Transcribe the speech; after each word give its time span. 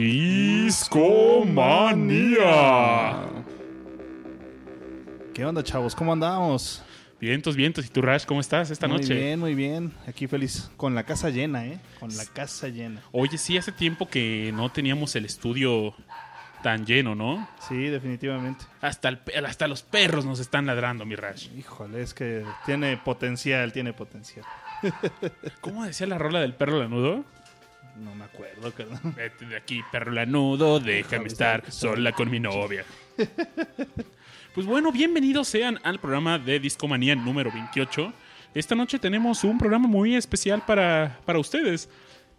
Discomanía. 0.00 0.88
¿Qué 5.34 5.44
onda, 5.44 5.62
chavos? 5.62 5.94
¿Cómo 5.94 6.14
andamos? 6.14 6.82
Vientos, 7.20 7.54
vientos. 7.54 7.84
¿Y 7.84 7.90
tú, 7.90 8.00
Rash, 8.00 8.24
cómo 8.24 8.40
estás 8.40 8.70
esta 8.70 8.88
muy 8.88 8.96
noche? 8.96 9.12
Muy 9.12 9.22
bien, 9.22 9.40
muy 9.40 9.54
bien. 9.54 9.92
Aquí 10.06 10.26
feliz. 10.26 10.70
Con 10.78 10.94
la 10.94 11.02
casa 11.02 11.28
llena, 11.28 11.66
¿eh? 11.66 11.78
Con 11.98 12.16
la 12.16 12.24
casa 12.24 12.68
llena. 12.68 13.02
Oye, 13.12 13.36
sí, 13.36 13.58
hace 13.58 13.72
tiempo 13.72 14.08
que 14.08 14.52
no 14.54 14.70
teníamos 14.70 15.14
el 15.16 15.26
estudio 15.26 15.94
tan 16.62 16.86
lleno, 16.86 17.14
¿no? 17.14 17.46
Sí, 17.68 17.88
definitivamente. 17.88 18.64
Hasta, 18.80 19.10
el 19.10 19.20
hasta 19.44 19.68
los 19.68 19.82
perros 19.82 20.24
nos 20.24 20.40
están 20.40 20.64
ladrando, 20.64 21.04
mi 21.04 21.14
Rash. 21.14 21.48
Híjole, 21.58 22.00
es 22.00 22.14
que 22.14 22.46
tiene 22.64 22.96
potencial, 22.96 23.70
tiene 23.74 23.92
potencial. 23.92 24.46
¿Cómo 25.60 25.84
decía 25.84 26.06
la 26.06 26.16
rola 26.16 26.40
del 26.40 26.54
perro 26.54 26.78
lanudo? 26.78 27.26
No 28.00 28.14
me 28.14 28.24
acuerdo. 28.24 28.72
Vete 29.16 29.44
de 29.44 29.56
aquí, 29.56 29.82
perro 29.92 30.10
lanudo, 30.10 30.80
déjame 30.80 31.26
estar 31.26 31.70
sola 31.70 32.12
con 32.12 32.30
mi 32.30 32.40
novia. 32.40 32.84
Pues 34.54 34.66
bueno, 34.66 34.90
bienvenidos 34.90 35.46
sean 35.46 35.78
al 35.84 36.00
programa 36.00 36.38
de 36.38 36.58
Discomanía 36.58 37.14
número 37.14 37.52
28. 37.52 38.12
Esta 38.54 38.74
noche 38.74 38.98
tenemos 38.98 39.44
un 39.44 39.58
programa 39.58 39.86
muy 39.86 40.16
especial 40.16 40.62
para, 40.66 41.20
para 41.24 41.38
ustedes. 41.38 41.88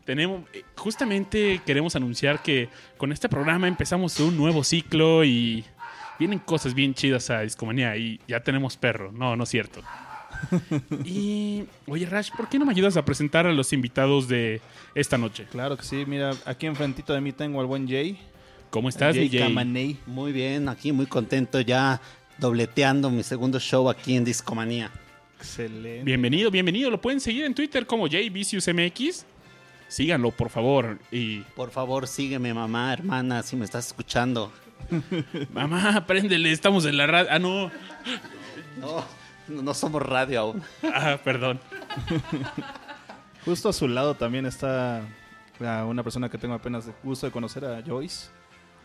Tenemos, 0.03 0.43
eh, 0.51 0.63
justamente 0.75 1.61
queremos 1.65 1.95
anunciar 1.95 2.41
que 2.41 2.67
con 2.97 3.11
este 3.11 3.29
programa 3.29 3.67
empezamos 3.67 4.19
un 4.19 4.35
nuevo 4.35 4.63
ciclo 4.63 5.23
y 5.23 5.63
vienen 6.19 6.39
cosas 6.39 6.73
bien 6.73 6.93
chidas 6.95 7.29
a 7.29 7.41
Discomanía 7.41 7.95
y 7.95 8.19
ya 8.27 8.41
tenemos 8.41 8.75
perro. 8.77 9.11
No, 9.11 9.35
no 9.35 9.43
es 9.43 9.49
cierto. 9.49 9.81
Y, 11.05 11.63
oye 11.87 12.05
Rash, 12.05 12.29
¿por 12.35 12.49
qué 12.49 12.59
no 12.59 12.65
me 12.65 12.71
ayudas 12.71 12.97
a 12.97 13.05
presentar 13.05 13.45
a 13.47 13.53
los 13.53 13.73
invitados 13.73 14.27
de 14.27 14.61
esta 14.95 15.17
noche? 15.17 15.45
Claro 15.51 15.77
que 15.77 15.83
sí. 15.83 16.03
Mira, 16.07 16.31
aquí 16.45 16.65
enfrentito 16.65 17.13
de 17.13 17.21
mí 17.21 17.31
tengo 17.31 17.59
al 17.61 17.67
buen 17.67 17.87
Jay. 17.87 18.17
¿Cómo 18.69 18.89
estás, 18.89 19.15
Jay? 19.15 19.29
Camaney. 19.29 19.97
Muy 20.05 20.31
bien, 20.31 20.69
aquí 20.69 20.91
muy 20.91 21.05
contento 21.05 21.59
ya 21.61 22.01
dobleteando 22.37 23.09
mi 23.09 23.23
segundo 23.23 23.59
show 23.59 23.89
aquí 23.89 24.15
en 24.15 24.25
Discomanía. 24.25 24.91
Excelente. 25.37 26.03
Bienvenido, 26.03 26.51
bienvenido. 26.51 26.89
Lo 26.89 27.01
pueden 27.01 27.19
seguir 27.19 27.45
en 27.45 27.53
Twitter 27.53 27.85
como 27.85 28.07
JViciusMX. 28.07 29.25
Síganlo, 29.87 30.31
por 30.31 30.49
favor. 30.49 30.99
Y, 31.11 31.39
Por 31.55 31.69
favor, 31.71 32.07
sígueme, 32.07 32.53
mamá, 32.53 32.93
hermana, 32.93 33.43
si 33.43 33.57
me 33.57 33.65
estás 33.65 33.87
escuchando. 33.87 34.51
mamá, 35.53 36.05
préndele, 36.07 36.51
estamos 36.51 36.85
en 36.85 36.95
la 36.95 37.07
radio. 37.07 37.29
Ah, 37.29 37.39
no. 37.39 37.71
No, 38.79 39.05
no 39.51 39.61
no 39.61 39.73
somos 39.73 40.01
radio 40.01 40.39
aún. 40.39 40.63
Ah, 40.83 41.19
perdón. 41.23 41.59
Justo 43.45 43.69
a 43.69 43.73
su 43.73 43.87
lado 43.87 44.15
también 44.15 44.45
está 44.45 45.01
ah, 45.59 45.85
una 45.85 46.03
persona 46.03 46.29
que 46.29 46.37
tengo 46.37 46.53
apenas 46.53 46.87
el 46.87 46.93
gusto 47.03 47.25
de 47.25 47.31
conocer, 47.31 47.65
a 47.65 47.81
Joyce. 47.85 48.29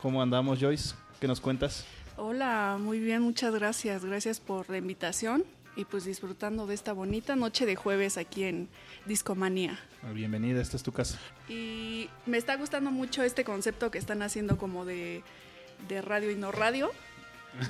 ¿Cómo 0.00 0.22
andamos, 0.22 0.58
Joyce? 0.60 0.94
¿Qué 1.20 1.26
nos 1.26 1.40
cuentas? 1.40 1.86
Hola, 2.16 2.78
muy 2.80 3.00
bien, 3.00 3.22
muchas 3.22 3.54
gracias. 3.54 4.04
Gracias 4.04 4.40
por 4.40 4.70
la 4.70 4.78
invitación 4.78 5.44
y 5.76 5.84
pues 5.84 6.04
disfrutando 6.04 6.66
de 6.66 6.74
esta 6.74 6.92
bonita 6.92 7.36
noche 7.36 7.66
de 7.66 7.76
jueves 7.76 8.16
aquí 8.16 8.44
en 8.44 8.68
Discomanía. 9.04 9.78
Ah, 10.02 10.12
Bienvenida, 10.12 10.60
esta 10.60 10.76
es 10.76 10.82
tu 10.82 10.92
casa. 10.92 11.18
Y 11.48 12.08
me 12.24 12.38
está 12.38 12.56
gustando 12.56 12.90
mucho 12.90 13.22
este 13.22 13.44
concepto 13.44 13.90
que 13.90 13.98
están 13.98 14.22
haciendo 14.22 14.56
como 14.56 14.86
de, 14.86 15.22
de 15.88 16.00
radio 16.00 16.30
y 16.30 16.36
no 16.36 16.50
radio, 16.50 16.90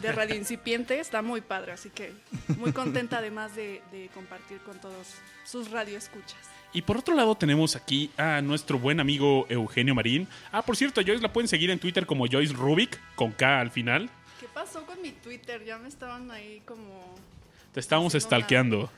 de 0.01 0.13
radio 0.13 0.35
incipiente, 0.35 1.01
está 1.01 1.23
muy 1.23 1.41
padre, 1.41 1.73
así 1.73 1.91
que 1.91 2.13
muy 2.59 2.73
contenta 2.73 3.19
además 3.19 3.55
de, 3.55 3.83
de 3.93 4.09
compartir 4.15 4.59
con 4.61 4.79
todos 4.81 5.15
sus 5.45 5.71
radioescuchas. 5.71 6.57
Y 6.73 6.83
por 6.83 6.99
otro 6.99 7.15
lado 7.15 7.35
tenemos 7.35 7.75
aquí 7.75 8.11
a 8.19 8.43
nuestro 8.43 8.79
buen 8.79 9.01
amigo 9.01 9.47
Eugenio 9.49 9.95
Marín. 9.95 10.29
Ah, 10.53 10.61
por 10.63 10.77
cierto, 10.77 11.01
Joyce 11.01 11.23
la 11.23 11.33
pueden 11.33 11.49
seguir 11.49 11.71
en 11.71 11.79
Twitter 11.79 12.05
como 12.05 12.27
Joyce 12.27 12.53
Rubik, 12.53 13.01
con 13.15 13.33
K 13.33 13.61
al 13.61 13.71
final. 13.71 14.11
¿Qué 14.39 14.47
pasó 14.53 14.85
con 14.85 15.01
mi 15.01 15.13
Twitter? 15.13 15.65
Ya 15.65 15.79
me 15.79 15.89
estaban 15.89 16.31
ahí 16.31 16.61
como... 16.67 17.15
Te 17.73 17.81
no, 17.91 18.11
stalkeando. 18.11 18.91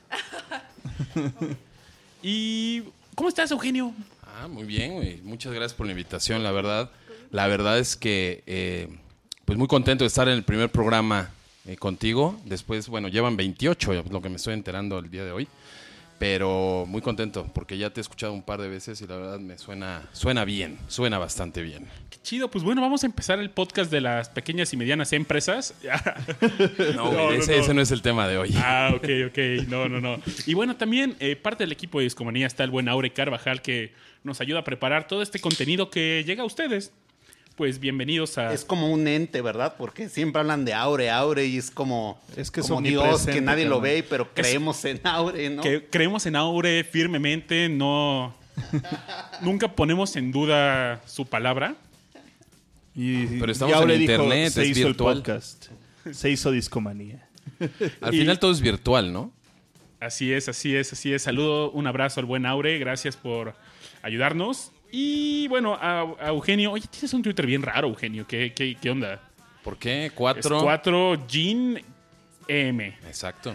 y... 2.22 2.82
¿Cómo 3.14 3.28
estás, 3.28 3.50
Eugenio? 3.50 3.92
Ah, 4.22 4.48
muy 4.48 4.64
bien, 4.64 4.94
güey. 4.94 5.20
Muchas 5.22 5.52
gracias 5.52 5.74
por 5.74 5.86
la 5.86 5.92
invitación, 5.92 6.42
la 6.42 6.52
verdad. 6.52 6.90
La 7.30 7.46
verdad 7.46 7.78
es 7.78 7.96
que, 7.96 8.42
eh, 8.46 8.88
pues 9.48 9.56
muy 9.56 9.66
contento 9.66 10.04
de 10.04 10.08
estar 10.08 10.28
en 10.28 10.34
el 10.34 10.42
primer 10.42 10.68
programa 10.68 11.30
eh, 11.66 11.78
contigo. 11.78 12.38
Después, 12.44 12.86
bueno, 12.86 13.08
llevan 13.08 13.34
28, 13.38 14.04
lo 14.10 14.20
que 14.20 14.28
me 14.28 14.36
estoy 14.36 14.52
enterando 14.52 14.98
el 14.98 15.10
día 15.10 15.24
de 15.24 15.32
hoy. 15.32 15.48
Pero 16.18 16.84
muy 16.86 17.00
contento 17.00 17.50
porque 17.54 17.78
ya 17.78 17.88
te 17.88 17.98
he 17.98 18.02
escuchado 18.02 18.34
un 18.34 18.42
par 18.42 18.60
de 18.60 18.68
veces 18.68 19.00
y 19.00 19.06
la 19.06 19.16
verdad 19.16 19.38
me 19.38 19.56
suena, 19.56 20.06
suena 20.12 20.44
bien, 20.44 20.76
suena 20.88 21.16
bastante 21.16 21.62
bien. 21.62 21.86
Qué 22.10 22.18
chido. 22.22 22.50
Pues 22.50 22.62
bueno, 22.62 22.82
vamos 22.82 23.04
a 23.04 23.06
empezar 23.06 23.38
el 23.38 23.48
podcast 23.48 23.90
de 23.90 24.02
las 24.02 24.28
pequeñas 24.28 24.70
y 24.74 24.76
medianas 24.76 25.14
empresas. 25.14 25.74
No, 26.94 27.30
ese, 27.30 27.56
no. 27.56 27.62
ese 27.62 27.72
no 27.72 27.80
es 27.80 27.90
el 27.90 28.02
tema 28.02 28.28
de 28.28 28.36
hoy. 28.36 28.50
Ah, 28.56 28.92
ok, 28.94 29.08
ok. 29.28 29.66
No, 29.68 29.88
no, 29.88 29.98
no. 29.98 30.20
Y 30.46 30.52
bueno, 30.52 30.76
también 30.76 31.16
eh, 31.20 31.36
parte 31.36 31.64
del 31.64 31.72
equipo 31.72 32.00
de 32.00 32.04
Discomanía 32.04 32.46
está 32.46 32.64
el 32.64 32.70
buen 32.70 32.86
Aure 32.86 33.14
Carvajal 33.14 33.62
que 33.62 33.94
nos 34.24 34.42
ayuda 34.42 34.58
a 34.58 34.64
preparar 34.64 35.06
todo 35.06 35.22
este 35.22 35.38
contenido 35.38 35.88
que 35.88 36.22
llega 36.26 36.42
a 36.42 36.46
ustedes. 36.46 36.92
Pues 37.58 37.80
bienvenidos 37.80 38.38
a... 38.38 38.52
Es 38.54 38.64
como 38.64 38.88
un 38.90 39.08
ente, 39.08 39.42
¿verdad? 39.42 39.74
Porque 39.76 40.08
siempre 40.08 40.38
hablan 40.40 40.64
de 40.64 40.74
Aure, 40.74 41.10
Aure 41.10 41.44
y 41.44 41.58
es 41.58 41.70
como, 41.72 42.20
Es 42.36 42.52
que 42.52 42.60
como 42.60 42.80
Dios, 42.80 43.26
que 43.26 43.40
nadie 43.40 43.64
lo 43.64 43.80
ve, 43.80 44.04
pero 44.08 44.32
creemos 44.32 44.84
en 44.84 45.00
Aure, 45.04 45.50
¿no? 45.50 45.62
que 45.62 45.84
creemos 45.90 46.24
en 46.26 46.36
Aure 46.36 46.84
firmemente, 46.84 47.68
no... 47.68 48.32
Nunca 49.40 49.74
ponemos 49.74 50.14
en 50.16 50.30
duda 50.32 51.00
su 51.06 51.26
palabra. 51.26 51.74
Y, 52.94 53.26
Pero 53.26 53.50
estamos 53.52 53.72
y 53.74 53.76
Aure 53.78 53.94
en 53.94 54.00
dijo, 54.00 54.12
internet, 54.12 54.52
se 54.52 54.62
es 54.62 54.68
hizo 54.78 54.86
virtual". 54.88 55.16
el 55.16 55.22
podcast. 55.22 55.66
Se 56.12 56.30
hizo 56.30 56.50
Discomanía. 56.52 57.28
Al 58.00 58.14
y- 58.14 58.20
final 58.20 58.38
todo 58.38 58.52
es 58.52 58.60
virtual, 58.60 59.12
¿no? 59.12 59.32
Así 60.00 60.32
es, 60.32 60.48
así 60.48 60.74
es, 60.76 60.92
así 60.92 61.12
es. 61.12 61.22
Saludo, 61.22 61.70
un 61.72 61.88
abrazo 61.88 62.20
al 62.20 62.26
buen 62.26 62.46
Aure. 62.46 62.78
Gracias 62.78 63.16
por 63.16 63.54
ayudarnos. 64.02 64.70
Y 64.90 65.48
bueno, 65.48 65.74
a, 65.74 66.00
a 66.20 66.28
Eugenio. 66.28 66.72
Oye, 66.72 66.86
tienes 66.90 67.12
un 67.12 67.22
Twitter 67.22 67.46
bien 67.46 67.62
raro, 67.62 67.88
Eugenio. 67.88 68.26
¿Qué, 68.26 68.52
qué, 68.54 68.76
qué 68.80 68.90
onda? 68.90 69.20
¿Por 69.62 69.76
qué? 69.78 70.06
Es 70.06 70.12
Cuatro. 70.12 70.60
4 70.60 71.26
Gin 71.28 71.80
M. 72.46 72.98
Exacto. 73.06 73.54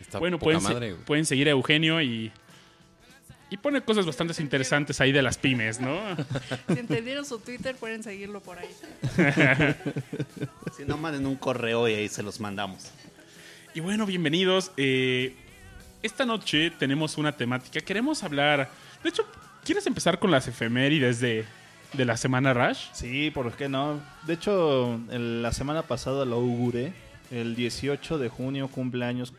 Está 0.00 0.18
Bueno, 0.18 0.38
poca 0.38 0.58
pueden, 0.58 0.62
madre, 0.62 0.94
pueden 0.94 1.26
seguir 1.26 1.48
a 1.48 1.50
Eugenio 1.50 2.00
y, 2.00 2.32
y 3.50 3.56
pone 3.58 3.82
cosas 3.82 4.06
bastante 4.06 4.40
interesantes 4.42 5.00
ahí 5.00 5.12
de 5.12 5.22
las 5.22 5.36
pymes, 5.38 5.80
¿no? 5.80 5.98
Si 6.72 6.78
entendieron 6.78 7.26
su 7.26 7.38
Twitter, 7.38 7.76
pueden 7.76 8.02
seguirlo 8.02 8.40
por 8.40 8.58
ahí. 8.58 8.68
Si 10.76 10.84
no, 10.86 10.96
manden 10.96 11.26
un 11.26 11.36
correo 11.36 11.86
y 11.86 11.92
ahí 11.92 12.08
se 12.08 12.22
los 12.22 12.40
mandamos. 12.40 12.90
Y 13.74 13.80
bueno, 13.80 14.06
bienvenidos. 14.06 14.72
Eh, 14.78 15.36
esta 16.02 16.24
noche 16.24 16.70
tenemos 16.70 17.18
una 17.18 17.36
temática. 17.36 17.80
Queremos 17.80 18.22
hablar. 18.22 18.70
De 19.02 19.10
hecho, 19.10 19.26
¿quieres 19.64 19.86
empezar 19.86 20.18
con 20.18 20.30
las 20.30 20.48
efemérides 20.48 21.20
de, 21.20 21.44
de 21.92 22.04
la 22.04 22.16
semana 22.16 22.54
Rush? 22.54 22.86
Sí, 22.92 23.30
¿por 23.30 23.52
qué 23.52 23.68
no? 23.68 24.00
De 24.26 24.34
hecho, 24.34 25.00
el- 25.10 25.42
la 25.42 25.52
semana 25.52 25.82
pasada 25.82 26.24
lo 26.24 26.36
auguré. 26.36 26.92
El 27.30 27.54
18 27.56 28.18
de 28.18 28.28
junio 28.28 28.68
cumple 28.68 29.04
años 29.04 29.32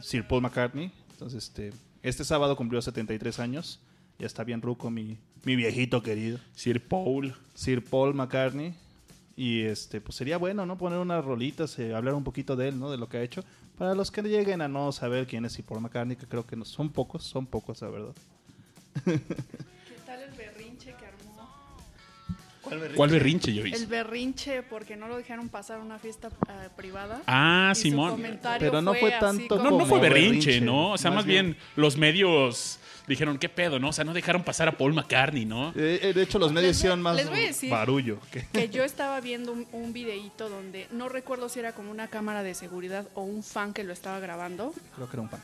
Sir 0.00 0.26
Paul 0.26 0.42
McCartney. 0.42 0.92
Entonces, 1.12 1.44
este, 1.44 1.72
este 2.02 2.24
sábado 2.24 2.56
cumplió 2.56 2.80
73 2.80 3.40
años. 3.40 3.80
Ya 4.18 4.26
está 4.26 4.44
bien 4.44 4.62
ruco 4.62 4.90
mi, 4.90 5.18
mi 5.44 5.56
viejito 5.56 6.02
querido. 6.02 6.38
Sir 6.54 6.86
Paul. 6.86 7.34
Sir 7.54 7.82
Paul 7.84 8.14
McCartney. 8.14 8.74
Y 9.36 9.62
este, 9.62 10.00
pues 10.00 10.16
sería 10.16 10.36
bueno, 10.36 10.66
¿no? 10.66 10.76
Poner 10.76 10.98
unas 10.98 11.24
rolitas, 11.24 11.78
eh, 11.78 11.94
hablar 11.94 12.14
un 12.14 12.24
poquito 12.24 12.56
de 12.56 12.68
él, 12.68 12.78
¿no? 12.78 12.90
De 12.90 12.98
lo 12.98 13.08
que 13.08 13.16
ha 13.16 13.22
hecho. 13.22 13.42
Para 13.78 13.94
los 13.94 14.10
que 14.10 14.20
lleguen 14.22 14.60
a 14.60 14.68
no 14.68 14.92
saber 14.92 15.26
quién 15.26 15.46
es 15.46 15.54
Sir 15.54 15.64
Paul 15.64 15.80
McCartney, 15.80 16.16
que 16.16 16.26
creo 16.26 16.46
que 16.46 16.56
no, 16.56 16.64
son 16.66 16.90
pocos, 16.90 17.24
son 17.24 17.46
pocos, 17.46 17.80
la 17.80 17.88
verdad. 17.88 18.14
¿Qué 19.04 19.20
tal 20.06 20.20
el 20.22 20.30
berrinche 20.32 20.94
que 20.98 21.06
armó? 21.06 21.48
¿Cuál 22.94 23.10
berrinche, 23.10 23.50
El 23.50 23.60
Joyce? 23.62 23.86
berrinche 23.86 24.62
porque 24.62 24.94
no 24.96 25.08
lo 25.08 25.16
dejaron 25.16 25.48
pasar 25.48 25.78
a 25.80 25.82
una 25.82 25.98
fiesta 25.98 26.28
eh, 26.48 26.68
privada. 26.76 27.22
Ah, 27.26 27.70
Y 27.72 27.74
su 27.74 27.82
Simón. 27.82 28.10
comentario 28.12 28.68
Pero 28.70 28.82
no 28.82 28.94
fue 28.94 29.10
tanto 29.12 29.56
No, 29.56 29.70
no 29.78 29.86
fue 29.86 29.98
berrinche, 29.98 30.50
berrinche. 30.50 30.60
¿no? 30.60 30.92
O 30.92 30.98
sea, 30.98 31.10
más, 31.10 31.18
Más 31.20 31.24
bien, 31.26 31.46
bien- 31.52 31.56
los 31.76 31.96
medios 31.96 32.78
dijeron, 33.08 33.38
¿qué 33.38 33.48
pedo, 33.48 33.78
no? 33.80 33.88
O 33.88 33.92
sea, 33.92 34.04
no 34.04 34.12
dejaron 34.12 34.44
pasar 34.44 34.68
a 34.68 34.72
Paul 34.76 34.92
McCartney, 34.92 35.46
¿no? 35.46 35.70
Eh, 35.74 35.98
eh, 36.02 36.12
de 36.12 36.22
hecho, 36.22 36.38
los 36.38 36.52
medios 36.52 36.68
Les 36.68 36.76
voy- 36.76 36.80
hicieron 36.80 37.02
más 37.02 37.16
les 37.16 37.28
voy 37.30 37.40
a 37.40 37.46
decir- 37.48 37.70
barullo. 37.70 38.20
que- 38.30 38.46
que 38.52 38.68
yo 38.68 38.84
estaba 38.84 39.20
viendo 39.20 39.52
un, 39.52 39.66
un 39.72 39.92
videíto 39.92 40.48
donde 40.48 40.86
no 40.92 41.08
recuerdo 41.08 41.48
si 41.48 41.58
era 41.60 41.72
como 41.72 41.90
una 41.90 42.08
cámara 42.08 42.42
de 42.44 42.54
seguridad 42.54 43.08
o 43.14 43.22
un 43.22 43.42
fan 43.42 43.72
que 43.72 43.82
lo 43.84 43.92
estaba 43.92 44.20
grabando. 44.20 44.72
Creo 44.94 45.08
que 45.08 45.16
era 45.16 45.22
un 45.22 45.28
pan. 45.28 45.40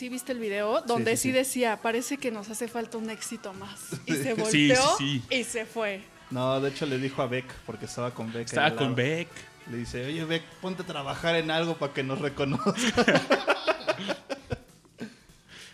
¿Sí 0.00 0.08
viste 0.08 0.32
el 0.32 0.38
video? 0.38 0.80
Donde 0.80 1.14
sí, 1.14 1.24
sí, 1.24 1.28
sí. 1.28 1.32
decía, 1.32 1.76
parece 1.82 2.16
que 2.16 2.30
nos 2.30 2.48
hace 2.48 2.68
falta 2.68 2.96
un 2.96 3.10
éxito 3.10 3.52
más. 3.52 4.00
Y 4.06 4.14
se 4.14 4.32
volteó 4.32 4.96
Sí, 4.96 5.20
sí, 5.20 5.22
y 5.28 5.44
se 5.44 5.66
fue. 5.66 6.00
No, 6.30 6.58
de 6.58 6.70
hecho 6.70 6.86
le 6.86 6.96
dijo 6.96 7.20
a 7.20 7.26
Beck, 7.26 7.44
porque 7.66 7.84
estaba 7.84 8.10
con 8.14 8.32
Beck. 8.32 8.46
Estaba 8.46 8.68
al 8.68 8.76
con. 8.76 8.94
Beck. 8.94 9.28
Le 9.70 9.76
dice, 9.76 10.06
oye 10.06 10.24
Beck, 10.24 10.42
ponte 10.62 10.84
a 10.84 10.86
trabajar 10.86 11.34
en 11.34 11.50
algo 11.50 11.76
para 11.76 11.92
que 11.92 12.02
nos 12.02 12.18
reconozca. 12.18 12.72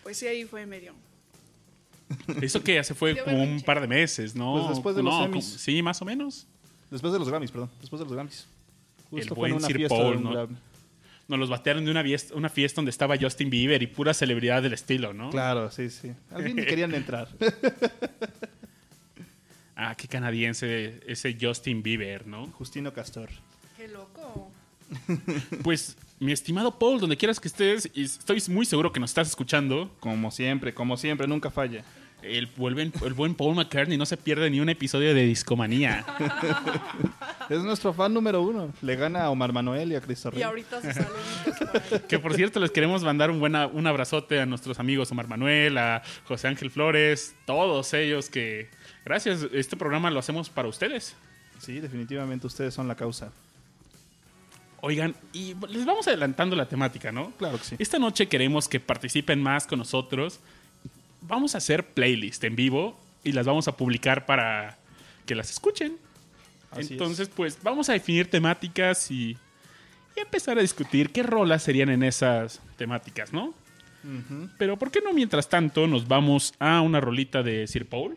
Pues 0.03 0.19
sí, 0.19 0.27
ahí 0.27 0.45
fue 0.45 0.67
medio. 0.67 0.93
Eso 2.41 2.63
que 2.63 2.79
hace 2.79 2.95
fue 2.95 3.17
como 3.23 3.43
un 3.43 3.61
par 3.61 3.81
de 3.81 3.89
meses, 3.89 4.35
¿no? 4.37 4.55
Pues 4.55 4.69
después 4.71 4.95
de 4.97 5.03
los 5.03 5.13
No, 5.13 5.25
Emmys. 5.25 5.47
como- 5.47 5.59
Sí, 5.59 5.83
más 5.83 6.01
o 6.01 6.05
menos. 6.05 6.47
Después 6.93 7.13
de 7.13 7.19
los 7.19 7.29
Grammys, 7.29 7.51
perdón. 7.51 7.71
Después 7.81 7.99
de 7.99 8.05
los 8.07 8.13
Grammys. 8.13 8.47
El 9.13 9.29
fue 9.29 9.49
en 9.49 9.55
una 9.57 9.67
Sir 9.67 9.77
fiesta 9.77 9.97
Paul, 9.97 10.11
de 10.13 10.17
un 10.19 10.33
¿no? 10.33 10.49
Nos 11.29 11.39
los 11.39 11.51
batearon 11.51 11.85
de 11.85 11.91
una 11.91 12.03
fiesta, 12.05 12.35
una 12.35 12.49
fiesta 12.49 12.77
donde 12.77 12.91
estaba 12.91 13.17
Justin 13.21 13.51
Bieber 13.51 13.83
y 13.83 13.89
pura 13.89 14.15
celebridad 14.15 14.63
del 14.63 14.75
estilo, 14.75 15.13
¿no? 15.13 15.31
Claro, 15.31 15.71
sí, 15.71 15.91
sí. 15.91 16.13
Al 16.31 16.45
fin 16.45 16.57
ni 16.57 16.65
querían 16.67 16.95
entrar. 16.95 17.29
Ah, 19.79 19.95
qué 19.95 20.09
canadiense 20.09 21.01
ese 21.07 21.37
Justin 21.39 21.83
Bieber, 21.83 22.27
¿no? 22.27 22.47
Justino 22.47 22.95
Castor. 22.95 23.29
Qué 23.77 23.89
loco. 23.89 24.51
Pues, 25.63 25.99
mi 26.19 26.33
estimado 26.33 26.79
Paul, 26.79 26.99
donde 26.99 27.17
quieras 27.19 27.39
que 27.39 27.49
estés, 27.49 27.91
y 27.93 28.05
estoy 28.05 28.43
muy 28.49 28.65
seguro 28.65 28.91
que 28.91 29.01
nos 29.01 29.11
estás 29.11 29.29
escuchando, 29.29 29.95
Como 30.01 30.31
siempre, 30.31 30.73
como 30.73 30.97
siempre, 30.97 31.27
nunca 31.27 31.51
falla. 31.51 31.85
El, 32.29 32.47
buen- 32.57 32.93
el 33.05 33.15
buen 33.15 33.35
Paul 33.35 33.55
McCartney 33.55 33.97
no 33.97 34.07
se 34.07 34.17
pierde 34.17 34.51
ni 34.51 34.61
un 34.61 34.69
episodio 34.69 35.15
de 35.15 35.25
Discomanía. 35.27 36.05
Es 37.49 37.63
nuestro 37.63 37.93
fan 37.93 38.13
número 38.13 38.43
uno. 38.43 38.73
Le 38.83 38.97
gana 38.97 39.23
a 39.25 39.31
Omar 39.31 39.53
Manuel 39.53 39.93
y 39.93 39.95
a 39.95 40.01
Cristo 40.01 40.31
Rey. 40.33 40.41
Y 40.41 40.43
ahorita 40.43 40.81
sus 40.83 41.05
por. 41.05 42.03
Que 42.09 42.19
por 42.19 42.35
cierto, 42.35 42.59
les 42.59 42.73
queremos 42.73 43.05
mandar 43.05 43.31
un, 43.31 43.39
buena, 43.39 43.69
un 43.69 43.87
abrazote 43.87 44.41
a 44.41 44.47
nuestros 44.47 44.81
amigos 44.81 45.13
Omar 45.13 45.29
Manuel, 45.29 45.79
a 45.79 46.03
José 46.25 46.49
Ángel 46.49 46.73
Flores, 46.73 47.37
todos 47.45 47.95
ellos 47.95 48.31
que, 48.31 48.69
gracias, 49.05 49.47
este 49.53 49.77
programa 49.77 50.11
lo 50.11 50.19
hacemos 50.19 50.51
para 50.51 50.67
ustedes. 50.67 51.15
Sí, 51.61 51.79
definitivamente 51.79 52.49
ustedes 52.49 52.75
son 52.75 52.89
la 52.89 52.97
causa. 52.97 53.31
Oigan, 54.81 55.15
y 55.33 55.55
les 55.69 55.87
vamos 55.87 56.07
adelantando 56.09 56.55
la 56.57 56.69
temática, 56.69 57.13
¿no? 57.13 57.31
Claro 57.39 57.59
que 57.59 57.65
sí. 57.65 57.77
Esta 57.79 57.99
noche 58.01 58.27
queremos 58.29 58.69
que 58.69 58.79
participen 58.81 59.41
más 59.41 59.67
con 59.69 59.79
nosotros. 59.79 60.41
Vamos 61.27 61.55
a 61.55 61.59
hacer 61.59 61.87
playlist 61.95 62.45
en 62.45 62.57
vivo 62.57 62.99
y 63.25 63.33
las 63.33 63.47
vamos 63.47 63.69
a 63.69 63.77
publicar 63.77 64.27
para 64.27 64.79
que 65.27 65.35
las 65.35 65.51
escuchen. 65.51 65.97
Así 66.71 66.95
Entonces, 66.95 67.29
pues 67.29 67.59
vamos 67.63 67.89
a 67.89 67.93
definir 67.93 68.31
temáticas 68.31 69.11
y, 69.11 69.37
y 70.17 70.21
empezar 70.21 70.59
a 70.59 70.61
discutir 70.61 71.11
qué 71.11 71.23
rolas 71.23 71.63
serían 71.63 71.89
en 71.89 72.03
esas 72.03 72.61
temáticas, 72.77 73.33
¿no? 73.33 73.55
Pero 74.57 74.79
¿por 74.79 74.93
qué 74.93 75.01
no 75.01 75.13
mientras 75.13 75.49
tanto 75.49 75.89
nos 75.89 76.07
vamos 76.07 76.55
a 76.61 76.81
una 76.81 77.01
rolita 77.01 77.43
de 77.43 77.67
Sir 77.67 77.87
Paul? 77.87 78.17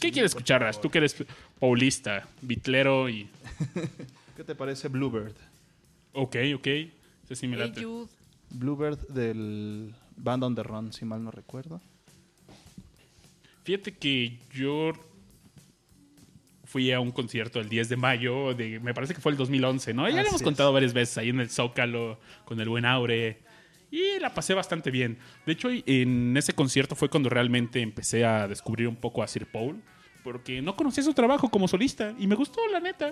¿Qué 0.00 0.10
quieres 0.10 0.32
escuchar, 0.32 0.62
Ras? 0.62 0.80
Tú 0.80 0.90
que 0.90 0.98
eres 0.98 1.16
paulista, 1.60 2.26
bitlero 2.40 3.08
y... 3.08 3.28
¿Qué 4.36 4.42
te 4.42 4.54
parece 4.56 4.88
Bluebird? 4.88 5.34
Ok, 6.12 6.36
ok. 6.56 6.66
Ese 6.66 7.36
sí 7.36 7.46
me 7.46 7.56
Hey, 7.56 7.68
late. 7.68 7.84
Jude. 7.84 8.10
Bluebird 8.50 9.06
del 9.08 9.94
Band 10.16 10.44
on 10.44 10.54
the 10.54 10.62
Run, 10.62 10.92
si 10.92 11.04
mal 11.04 11.22
no 11.22 11.30
recuerdo. 11.30 11.80
Fíjate 13.64 13.92
que 13.92 14.38
yo 14.52 14.92
fui 16.64 16.90
a 16.90 17.00
un 17.00 17.10
concierto 17.12 17.60
el 17.60 17.68
10 17.68 17.90
de 17.90 17.96
mayo, 17.96 18.54
de, 18.54 18.80
me 18.80 18.94
parece 18.94 19.14
que 19.14 19.20
fue 19.20 19.32
el 19.32 19.38
2011, 19.38 19.92
¿no? 19.94 20.02
Ya 20.02 20.14
Así 20.14 20.22
le 20.22 20.28
hemos 20.28 20.40
es. 20.40 20.42
contado 20.42 20.72
varias 20.72 20.92
veces 20.92 21.18
ahí 21.18 21.28
en 21.28 21.40
el 21.40 21.50
Zócalo 21.50 22.18
con 22.44 22.58
el 22.60 22.68
buen 22.68 22.84
Aure. 22.84 23.42
Y 23.90 24.18
la 24.20 24.32
pasé 24.32 24.54
bastante 24.54 24.90
bien. 24.90 25.18
De 25.44 25.52
hecho, 25.52 25.68
en 25.70 26.34
ese 26.36 26.54
concierto 26.54 26.96
fue 26.96 27.10
cuando 27.10 27.28
realmente 27.28 27.82
empecé 27.82 28.24
a 28.24 28.48
descubrir 28.48 28.88
un 28.88 28.96
poco 28.96 29.22
a 29.22 29.28
Sir 29.28 29.46
Paul. 29.46 29.82
Porque 30.24 30.62
no 30.62 30.76
conocía 30.76 31.02
su 31.02 31.12
trabajo 31.12 31.50
como 31.50 31.68
solista. 31.68 32.14
Y 32.18 32.26
me 32.26 32.34
gustó, 32.34 32.66
la 32.68 32.80
neta. 32.80 33.08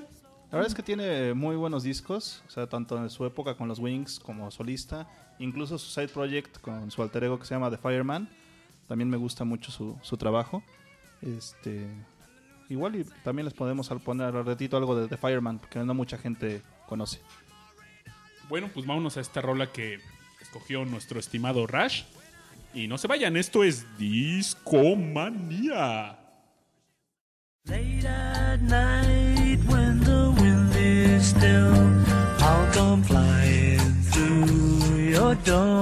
La 0.50 0.56
verdad 0.56 0.68
es 0.68 0.74
que 0.74 0.82
tiene 0.82 1.34
muy 1.34 1.54
buenos 1.54 1.82
discos, 1.84 2.42
o 2.48 2.50
sea, 2.50 2.66
tanto 2.66 2.96
en 2.96 3.08
su 3.10 3.24
época 3.24 3.56
con 3.56 3.68
los 3.68 3.78
Wings 3.78 4.18
como 4.18 4.50
solista, 4.50 5.06
incluso 5.38 5.78
su 5.78 5.90
side 5.90 6.08
project 6.08 6.58
con 6.60 6.90
su 6.90 7.02
alter 7.02 7.22
ego 7.24 7.38
que 7.38 7.44
se 7.44 7.54
llama 7.54 7.70
The 7.70 7.76
Fireman, 7.78 8.28
también 8.90 9.08
me 9.08 9.16
gusta 9.16 9.44
mucho 9.44 9.70
su, 9.70 9.96
su 10.02 10.16
trabajo. 10.16 10.64
Este, 11.22 11.86
igual 12.68 12.96
y 12.96 13.04
también 13.22 13.44
les 13.44 13.54
podemos 13.54 13.88
al 13.92 14.00
poner 14.00 14.34
al 14.34 14.44
ratito 14.44 14.76
algo 14.76 15.00
de 15.00 15.06
The 15.06 15.16
Fireman, 15.16 15.60
porque 15.60 15.78
no 15.78 15.94
mucha 15.94 16.18
gente 16.18 16.60
conoce. 16.88 17.20
Bueno, 18.48 18.68
pues 18.74 18.84
vámonos 18.86 19.16
a 19.16 19.20
esta 19.20 19.40
rola 19.40 19.70
que 19.70 20.00
escogió 20.40 20.84
nuestro 20.84 21.20
estimado 21.20 21.68
Rash. 21.68 22.02
Y 22.74 22.88
no 22.88 22.98
se 22.98 23.06
vayan, 23.06 23.36
esto 23.36 23.62
es 23.62 23.86
Discomanía. 23.96 24.58
Late 27.66 28.08
at 28.08 28.60
night 28.62 29.60
when 29.68 30.00
the 30.00 30.34
wind 30.40 30.74
is 30.74 31.26
still, 31.26 31.76
I'll 32.40 32.68
come 32.72 33.04
flying 33.04 33.78
through 34.10 35.12
your 35.12 35.36
door. 35.44 35.79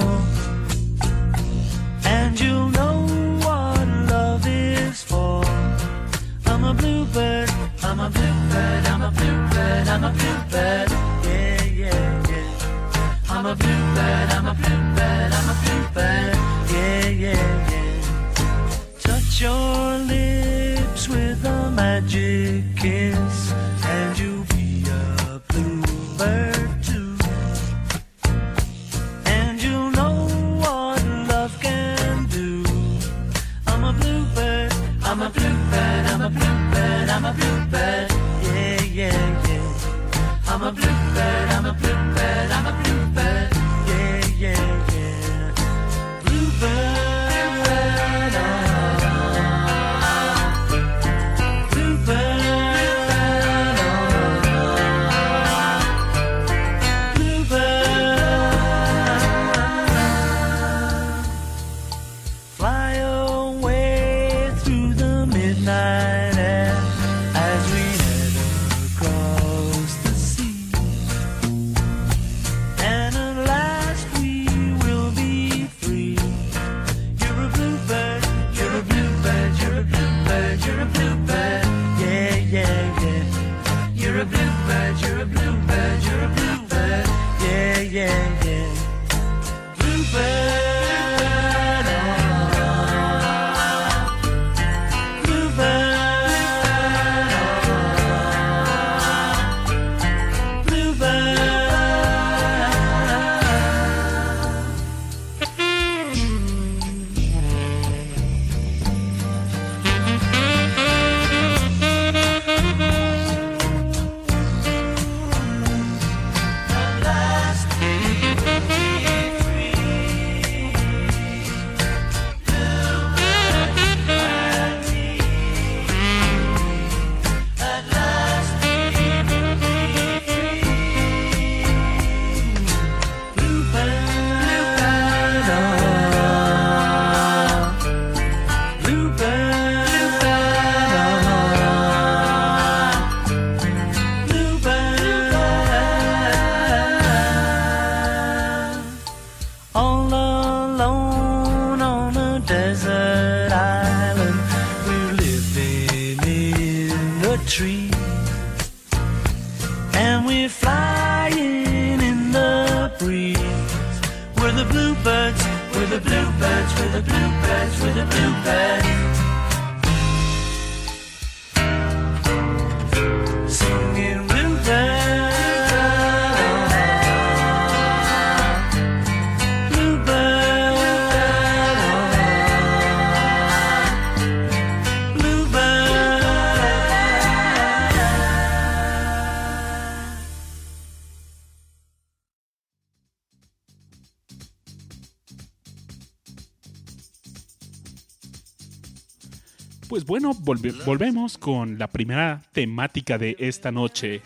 Bueno, 200.35 200.61
volve- 200.62 200.85
volvemos 200.85 201.38
con 201.38 201.78
la 201.78 201.87
primera 201.88 202.42
temática 202.52 203.18
de 203.18 203.37
esta 203.38 203.70
noche. 203.73 204.23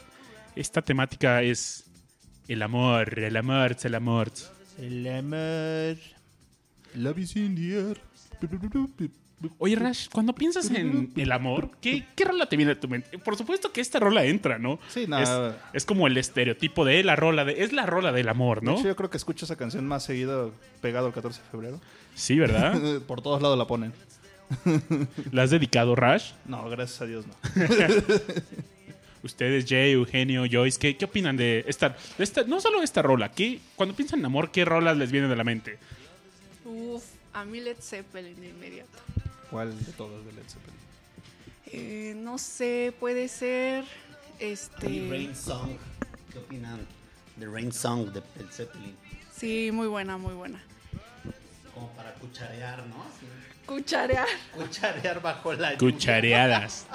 Esta 0.56 0.82
temática 0.82 1.42
es 1.42 1.84
el 2.48 2.62
amor, 2.62 3.18
el 3.18 3.36
amor, 3.36 3.76
el 3.82 3.94
amor. 3.94 4.30
El 4.78 5.06
amor. 5.08 5.96
Love 6.94 7.18
is 7.18 7.36
in 7.36 7.54
the 7.54 7.74
air. 7.78 8.00
Oye, 9.58 9.74
Rash, 9.74 10.06
cuando 10.08 10.32
piensas 10.34 10.70
en 10.70 11.12
el 11.16 11.32
amor, 11.32 11.70
¿qué, 11.80 12.06
qué 12.14 12.24
rola 12.24 12.46
te 12.46 12.56
viene 12.56 12.72
a 12.72 12.78
tu 12.80 12.86
mente? 12.86 13.18
Por 13.18 13.36
supuesto 13.36 13.72
que 13.72 13.80
esta 13.80 13.98
rola 13.98 14.24
entra, 14.24 14.58
¿no? 14.58 14.78
Sí, 14.88 15.06
no. 15.08 15.18
Es, 15.18 15.28
es 15.72 15.84
como 15.84 16.06
el 16.06 16.16
estereotipo 16.16 16.84
de 16.84 17.02
la 17.02 17.16
rola, 17.16 17.44
de, 17.44 17.64
es 17.64 17.72
la 17.72 17.84
rola 17.86 18.12
del 18.12 18.28
amor, 18.28 18.60
De 18.60 18.66
¿no? 18.66 18.74
hecho, 18.78 18.86
yo 18.86 18.94
creo 18.94 19.10
que 19.10 19.16
escucho 19.16 19.44
esa 19.44 19.56
canción 19.56 19.84
más 19.86 20.04
seguido 20.04 20.52
pegado 20.80 21.08
el 21.08 21.12
14 21.12 21.42
de 21.42 21.48
febrero. 21.48 21.80
Sí, 22.14 22.38
¿verdad? 22.38 23.00
Por 23.08 23.20
todos 23.20 23.42
lados 23.42 23.58
la 23.58 23.66
ponen. 23.66 23.92
¿La 25.32 25.42
has 25.44 25.50
dedicado, 25.50 25.94
Rash? 25.94 26.32
No, 26.46 26.68
gracias 26.68 27.00
a 27.02 27.06
Dios 27.06 27.24
no. 27.26 27.34
Ustedes, 29.24 29.66
Jay, 29.68 29.92
Eugenio, 29.92 30.44
Joyce, 30.50 30.78
¿qué, 30.80 30.96
qué 30.96 31.04
opinan 31.04 31.36
de 31.36 31.64
esta, 31.68 31.90
de 32.18 32.24
esta- 32.24 32.42
no 32.42 32.60
solo 32.60 32.82
esta 32.82 33.02
rola, 33.02 33.30
¿qué, 33.30 33.60
cuando 33.76 33.94
piensan 33.94 34.18
en 34.18 34.24
amor, 34.26 34.50
¿qué 34.50 34.64
rolas 34.64 34.96
les 34.96 35.12
vienen 35.12 35.30
de 35.30 35.36
la 35.36 35.44
mente? 35.44 35.78
Uf, 36.64 37.04
a 37.32 37.44
mí 37.44 37.60
Led 37.60 37.76
Zeppelin 37.80 38.40
de 38.40 38.48
inmediato. 38.48 38.98
¿Cuál 39.48 39.78
de 39.84 39.92
todos 39.92 40.24
de 40.26 40.32
Led 40.32 40.42
Zeppelin? 40.48 40.72
Eh, 41.66 42.14
no 42.16 42.36
sé, 42.36 42.92
puede 42.98 43.28
ser. 43.28 43.84
The 44.38 44.52
Este. 44.52 45.06
Rain 45.08 45.36
Song. 45.36 45.70
¿Qué 46.32 46.38
opinan? 46.38 46.80
The 47.38 47.46
Rain 47.46 47.70
Song 47.72 48.06
de 48.12 48.20
Led 48.40 48.50
Zeppelin. 48.50 48.96
Sí, 49.36 49.70
muy 49.72 49.86
buena, 49.86 50.16
muy 50.18 50.34
buena. 50.34 50.60
Como 51.74 51.88
para 51.92 52.12
cucharear, 52.14 52.84
¿no? 52.88 52.96
Así, 53.04 53.26
Cucharear. 53.72 54.26
Cucharear 54.54 55.20
bajo 55.22 55.52
la 55.54 55.74
lluvia. 55.74 55.78
Cuchareadas. 55.94 56.86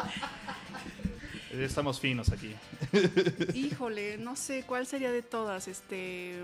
Estamos 1.52 2.00
finos 2.00 2.32
aquí. 2.32 2.54
Híjole, 3.56 4.18
no 4.18 4.36
sé 4.36 4.64
cuál 4.68 4.86
sería 4.86 5.12
de 5.12 5.22
todas. 5.24 5.68
Este. 5.68 6.44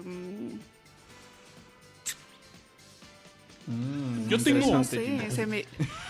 mm, 3.68 4.28
Yo 4.30 4.38
no 4.38 4.44
tengo... 4.44 4.84
sé, 4.84 5.30
se 5.32 5.46
me, 5.46 5.66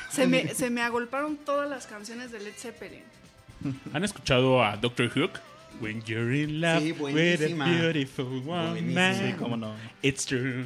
se, 0.09 0.27
me, 0.27 0.47
se 0.53 0.69
me 0.69 0.81
agolparon 0.81 1.37
todas 1.37 1.69
las 1.69 1.85
canciones 1.87 2.31
de 2.31 2.39
Led 2.39 2.53
Zeppelin. 2.57 3.03
¿Han 3.93 4.03
escuchado 4.03 4.63
a 4.63 4.77
Doctor 4.77 5.09
Hook? 5.09 5.39
When 5.81 6.01
you're 6.03 6.33
in 6.35 6.61
love 6.61 6.81
Sí, 6.81 6.91
with 6.91 6.97
a 6.99 7.01
buenísima. 7.01 7.65
beautiful 7.65 8.39
woman. 8.41 9.15
Sí, 9.15 9.33
cómo 9.39 9.57
no. 9.57 9.73
It's 10.01 10.25
true. 10.25 10.65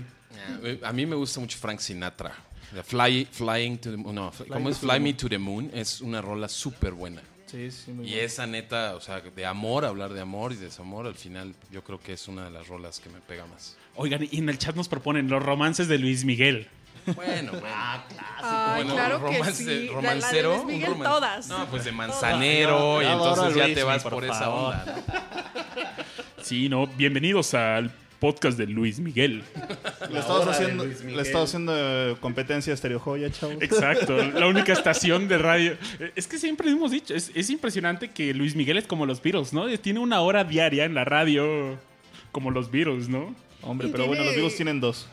Eh, 0.64 0.80
A 0.84 0.92
mí 0.94 1.06
me 1.06 1.16
gusta 1.16 1.40
mucho 1.40 1.58
Frank 1.58 1.80
Sinatra. 1.80 2.34
The 2.74 2.84
Fly, 2.84 3.26
flying 3.32 3.78
to 3.80 3.92
the 3.92 3.98
Moon. 3.98 4.16
No, 4.16 4.32
¿cómo 4.50 4.70
es? 4.70 4.80
Fly 4.80 5.00
Me 5.00 5.14
to 5.14 5.30
the 5.30 5.38
Moon. 5.38 5.72
Es 5.74 6.02
una 6.02 6.22
rola 6.22 6.50
súper 6.50 6.94
buena. 6.94 7.22
Sí, 7.46 7.72
sí, 7.72 7.92
muy 7.92 8.06
Y 8.10 8.16
esa 8.20 8.46
neta, 8.46 8.96
o 8.96 9.00
sea, 9.00 9.22
de 9.22 9.46
amor, 9.46 9.86
hablar 9.86 10.12
de 10.14 10.20
amor 10.20 10.52
y 10.52 10.56
desamor, 10.58 11.08
al 11.08 11.16
final 11.16 11.56
yo 11.72 11.82
creo 11.82 11.98
que 12.00 12.12
es 12.14 12.28
una 12.28 12.44
de 12.46 12.52
las 12.52 12.68
rolas 12.68 13.00
que 13.00 13.10
me 13.10 13.20
pega 13.22 13.46
más. 13.46 13.78
Oigan, 13.96 14.28
y 14.30 14.38
en 14.40 14.50
el 14.50 14.58
chat 14.58 14.76
nos 14.76 14.90
proponen 14.90 15.30
los 15.30 15.42
romances 15.42 15.88
de 15.88 15.98
Luis 15.98 16.26
Miguel. 16.26 16.68
Bueno, 17.16 17.52
bueno. 17.54 17.66
Ay, 18.42 18.84
Bueno, 18.84 18.94
claro 18.96 19.20
que 19.30 19.40
romance- 19.40 19.54
sí. 19.54 19.64
La 19.66 19.72
de 19.72 19.88
romancero. 19.94 20.54
Luis 20.56 20.66
Miguel, 20.66 20.90
un 20.90 20.96
roman- 21.00 21.10
todas. 21.10 21.48
No, 21.48 21.66
pues 21.68 21.86
de 21.86 21.92
manzanero 21.94 23.02
y 23.02 23.06
entonces 23.06 23.56
ya 23.56 23.74
te 23.74 23.84
vas 23.84 24.04
por 24.04 24.12
por, 24.14 24.26
esa 24.26 24.50
onda. 24.50 24.86
¿no? 24.86 25.98
Sí, 26.44 26.68
¿no? 26.70 26.88
Bienvenidos 26.88 27.54
al 27.54 27.92
podcast 28.20 28.58
de 28.58 28.68
Luis 28.68 29.00
Miguel. 29.00 29.44
Le 30.12 30.20
estamos 30.20 30.48
haciendo, 30.48 30.86
le 30.86 31.22
estamos 31.22 31.50
haciendo 31.50 31.74
eh, 31.76 32.16
competencia 32.20 32.74
a 32.74 32.78
Stereo 32.78 33.00
Joya, 33.00 33.30
chavo. 33.32 33.54
Exacto, 33.62 34.18
la 34.18 34.48
única 34.54 34.74
estación 34.74 35.28
de 35.28 35.38
radio. 35.38 35.78
Es 36.16 36.28
que 36.28 36.38
siempre 36.38 36.70
hemos 36.70 36.92
dicho, 36.92 37.14
es, 37.14 37.32
es 37.36 37.50
impresionante 37.50 38.10
que 38.12 38.34
Luis 38.34 38.56
Miguel 38.56 38.78
es 38.78 38.88
como 38.88 39.06
los 39.06 39.22
Beatles, 39.22 39.54
¿no? 39.54 39.68
Tiene 39.80 40.00
una 40.00 40.22
hora 40.22 40.44
diaria 40.44 40.86
en 40.86 40.94
la 40.94 41.06
radio 41.06 41.78
como 42.32 42.52
los 42.52 42.72
Beatles, 42.72 43.10
¿no? 43.10 43.36
Hombre, 43.62 43.88
pero 43.90 44.06
bueno, 44.08 44.22
tiene- 44.24 44.26
los 44.26 44.36
Beatles 44.36 44.56
tienen 44.56 44.80
dos. 44.80 45.08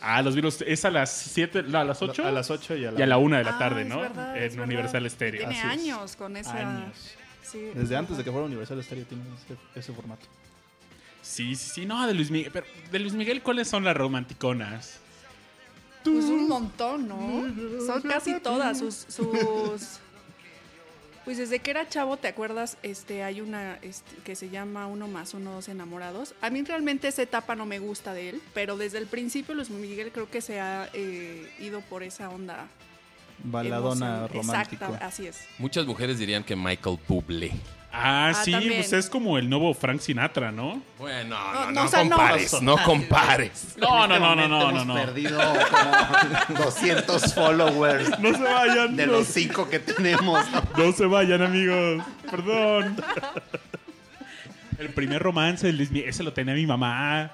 Ah, 0.00 0.22
los 0.22 0.34
Beatles 0.36 0.62
es 0.64 0.84
a 0.84 0.90
las 0.92 1.10
7, 1.10 1.64
a 1.72 1.82
las 1.84 2.00
8 2.00 2.24
A 2.24 2.30
las 2.30 2.50
8 2.52 2.76
y 2.76 2.84
a 2.84 2.92
la, 2.92 3.00
y 3.00 3.02
a 3.02 3.06
la 3.06 3.18
1 3.18 3.36
de 3.38 3.42
la 3.42 3.56
Ah, 3.56 3.58
tarde, 3.58 3.82
es 3.82 3.88
¿no? 3.88 3.98
verdad, 4.00 4.36
en 4.36 4.42
es 4.44 4.52
verdad. 4.54 4.64
Universal 4.68 5.10
Stereo. 5.10 5.40
Tiene 5.40 5.58
Así 5.58 5.66
es. 5.66 5.72
años 5.90 6.14
con 6.16 6.36
esa. 6.36 6.54
Años. 6.56 6.96
Sí, 7.42 7.58
es 7.70 7.74
Desde 7.74 7.96
antes 7.96 8.16
de 8.16 8.22
que 8.22 8.30
fuera 8.30 8.46
Universal 8.46 8.80
Stereo 8.84 9.04
tienen 9.06 9.26
ese, 9.34 9.56
ese 9.80 9.92
formato. 9.92 10.24
Sí, 11.26 11.56
sí, 11.56 11.70
sí, 11.74 11.86
no, 11.86 12.06
de 12.06 12.14
Luis 12.14 12.30
Miguel. 12.30 12.50
Pero 12.52 12.66
de 12.90 12.98
Luis 13.00 13.14
Miguel, 13.14 13.42
¿cuáles 13.42 13.68
son 13.68 13.84
las 13.84 13.96
romanticonas? 13.96 15.00
Pues 16.04 16.24
un 16.26 16.46
montón, 16.48 17.08
¿no? 17.08 17.44
Son 17.84 18.00
casi 18.02 18.38
todas 18.40 18.78
sus, 18.78 18.94
sus. 19.08 19.98
Pues 21.24 21.38
desde 21.38 21.58
que 21.58 21.72
era 21.72 21.88
chavo, 21.88 22.16
¿te 22.16 22.28
acuerdas? 22.28 22.78
Este, 22.84 23.24
hay 23.24 23.40
una 23.40 23.74
este, 23.82 24.14
que 24.22 24.36
se 24.36 24.48
llama 24.48 24.86
Uno 24.86 25.08
más 25.08 25.34
uno, 25.34 25.54
dos 25.54 25.68
enamorados. 25.68 26.34
A 26.40 26.50
mí 26.50 26.62
realmente 26.62 27.08
esa 27.08 27.22
etapa 27.22 27.56
no 27.56 27.66
me 27.66 27.80
gusta 27.80 28.14
de 28.14 28.28
él, 28.28 28.42
pero 28.54 28.76
desde 28.76 28.98
el 28.98 29.08
principio 29.08 29.52
Luis 29.56 29.68
Miguel 29.68 30.12
creo 30.12 30.30
que 30.30 30.40
se 30.40 30.60
ha 30.60 30.88
eh, 30.92 31.52
ido 31.58 31.80
por 31.80 32.04
esa 32.04 32.30
onda. 32.30 32.68
Baladona 33.42 34.26
emoción- 34.28 34.32
romántico. 34.46 34.84
Exacto, 34.84 35.04
así 35.04 35.26
es. 35.26 35.40
Muchas 35.58 35.84
mujeres 35.86 36.20
dirían 36.20 36.44
que 36.44 36.54
Michael 36.54 36.98
Bublé. 37.08 37.50
Ah, 37.98 38.28
Ah, 38.28 38.34
sí, 38.44 38.50
también. 38.52 38.74
pues 38.74 38.92
es 38.92 39.08
como 39.08 39.38
el 39.38 39.48
nuevo 39.48 39.72
Frank 39.74 40.00
Sinatra, 40.00 40.52
¿no? 40.52 40.82
Bueno, 40.98 41.36
No, 41.36 41.52
no, 41.52 41.64
no, 41.66 41.72
no, 41.72 41.82
o 41.84 41.88
sea, 41.88 42.04
no. 42.04 42.10
compares, 42.16 42.62
no 42.62 42.76
compares. 42.84 43.74
No, 43.78 44.06
no, 44.06 44.18
no, 44.18 44.36
no, 44.36 44.48
no, 44.48 44.60
no, 44.60 44.70
hemos 44.70 44.86
no. 44.86 44.94
perdido 44.94 45.40
como 46.48 46.64
200 46.64 47.34
followers 47.34 48.18
No 48.18 48.32
se 48.34 48.42
vayan, 48.42 48.96
de 48.96 49.06
los 49.06 49.26
5 49.28 49.68
que 49.70 49.78
tenemos. 49.78 50.44
no 50.76 50.92
se 50.92 51.06
vayan, 51.06 51.42
amigos. 51.42 52.04
Perdón. 52.30 52.96
El 54.78 54.90
primer 54.90 55.22
romance 55.22 55.66
de 55.66 55.72
Luis 55.72 55.90
Miguel, 55.90 56.10
ese 56.10 56.22
lo 56.22 56.32
tenía 56.34 56.54
mi 56.54 56.66
mamá. 56.66 57.30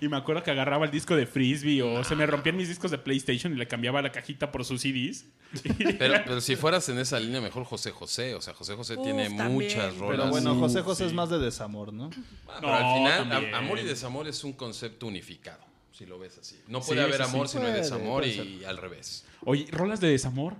Y 0.00 0.08
me 0.08 0.16
acuerdo 0.16 0.42
que 0.42 0.50
agarraba 0.50 0.84
el 0.86 0.90
disco 0.90 1.14
de 1.16 1.26
Frisbee 1.26 1.82
o 1.82 2.02
se 2.04 2.16
me 2.16 2.26
rompían 2.26 2.56
mis 2.56 2.68
discos 2.68 2.90
de 2.90 2.98
PlayStation 2.98 3.52
y 3.52 3.56
le 3.56 3.66
cambiaba 3.68 4.02
la 4.02 4.10
cajita 4.12 4.50
por 4.52 4.64
sus 4.64 4.80
CDs. 4.82 5.26
Pero, 6.00 6.14
pero 6.24 6.40
si 6.40 6.56
fueras 6.56 6.88
en 6.88 6.98
esa 6.98 7.20
línea, 7.20 7.40
mejor 7.40 7.62
José 7.64 7.92
José. 7.92 8.34
O 8.34 8.40
sea, 8.40 8.54
José 8.54 8.74
José 8.74 8.96
Uf, 8.96 9.04
tiene 9.04 9.26
también. 9.28 9.52
muchas 9.52 9.96
rolas. 9.98 10.18
Pero 10.18 10.30
bueno, 10.30 10.56
José 10.56 10.82
José 10.82 11.04
sí. 11.04 11.08
es 11.08 11.12
más 11.14 11.30
de 11.30 11.38
desamor, 11.38 11.92
¿no? 11.92 12.10
Ah, 12.48 12.56
pero 12.60 12.68
No, 12.68 12.74
al 12.74 13.22
final, 13.22 13.54
amor 13.54 13.78
y 13.78 13.84
desamor 13.84 14.26
es 14.26 14.42
un 14.42 14.52
concepto 14.54 15.06
unificado, 15.06 15.62
si 15.92 16.06
lo 16.06 16.18
ves 16.18 16.38
así. 16.38 16.60
No 16.66 16.80
puede 16.80 17.00
Sí, 17.02 17.04
haber 17.06 17.24
sí. 17.24 17.30
amor 17.32 17.48
si 17.48 17.58
no 17.58 17.66
hay 17.66 17.72
desamor 17.72 18.22
puede 18.22 18.44
y 18.44 18.64
al 18.64 18.78
revés. 18.78 19.24
Oye, 19.44 19.66
rolas 19.70 20.00
de 20.00 20.08
desamor. 20.08 20.54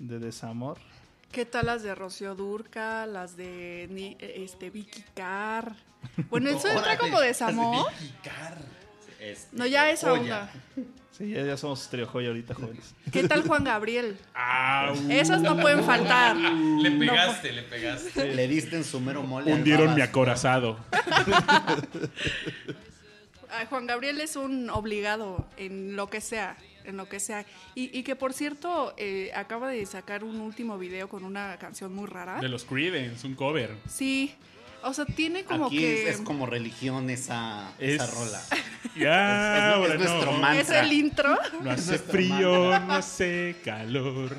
De 0.00 0.18
desamor. 0.18 0.78
¿Qué 1.30 1.44
tal 1.46 1.66
las 1.66 1.84
de 1.84 1.94
Rocío 1.94 2.34
Durca, 2.34 3.06
las 3.06 3.36
de 3.36 4.16
este, 4.20 4.70
Vicky 4.70 5.04
Carr? 5.14 5.76
Bueno, 6.30 6.50
eso 6.50 6.68
entra 6.68 6.96
como 6.98 7.20
desamor. 7.20 7.86
Este, 9.20 9.56
No, 9.56 9.66
ya 9.66 9.90
esa 9.90 10.10
joya. 10.10 10.20
onda. 10.20 10.52
Sí, 11.16 11.30
ya, 11.30 11.42
ya 11.44 11.56
somos 11.56 11.80
Stereo 11.80 12.08
Joya 12.08 12.28
ahorita, 12.28 12.54
jóvenes. 12.54 12.92
¿Qué 13.12 13.28
tal 13.28 13.46
Juan 13.46 13.62
Gabriel? 13.62 14.18
Ah, 14.34 14.92
Esas 15.08 15.42
no 15.42 15.56
pueden 15.60 15.84
faltar. 15.84 16.34
Le 16.36 16.90
pegaste, 16.90 17.52
le 17.52 17.62
pegaste. 17.62 18.34
Le 18.34 18.48
diste 18.48 18.74
en 18.76 18.82
su 18.84 18.98
mero 19.00 19.22
mole. 19.22 19.52
hundieron 19.52 19.94
mi 19.94 20.00
acorazado. 20.00 20.76
Ay, 23.50 23.66
Juan 23.70 23.86
Gabriel 23.86 24.20
es 24.20 24.34
un 24.34 24.68
obligado 24.70 25.46
en 25.56 25.94
lo 25.94 26.10
que 26.10 26.20
sea, 26.20 26.56
en 26.84 26.96
lo 26.96 27.08
que 27.08 27.20
sea. 27.20 27.46
Y, 27.76 27.96
y 27.96 28.02
que 28.02 28.16
por 28.16 28.32
cierto, 28.32 28.94
eh, 28.96 29.30
acaba 29.36 29.68
de 29.68 29.86
sacar 29.86 30.24
un 30.24 30.40
último 30.40 30.76
video 30.78 31.08
con 31.08 31.24
una 31.24 31.56
canción 31.58 31.94
muy 31.94 32.06
rara. 32.06 32.40
De 32.40 32.48
los 32.48 32.64
Creedence, 32.64 33.24
un 33.24 33.34
cover. 33.36 33.76
Sí, 33.88 34.34
o 34.84 34.94
sea, 34.94 35.04
tiene 35.06 35.44
como 35.44 35.66
Aquí 35.66 35.78
que... 35.78 36.08
es, 36.08 36.16
es 36.16 36.20
como 36.22 36.46
religión 36.46 37.10
esa, 37.10 37.72
Es- 37.78 37.94
esa 38.00 38.06
rola. 38.06 38.40
Ya, 38.96 39.74
Es- 39.76 39.90
es 39.90 39.98
nuestro 39.98 40.32
no. 40.32 40.38
man- 40.38 40.56
Es 40.56 40.70
el 40.70 40.92
intro. 40.92 41.36
No 41.62 41.70
hace 41.72 41.98
frío, 41.98 42.78
no 42.80 42.94
hace 42.94 43.56
calor. 43.64 44.36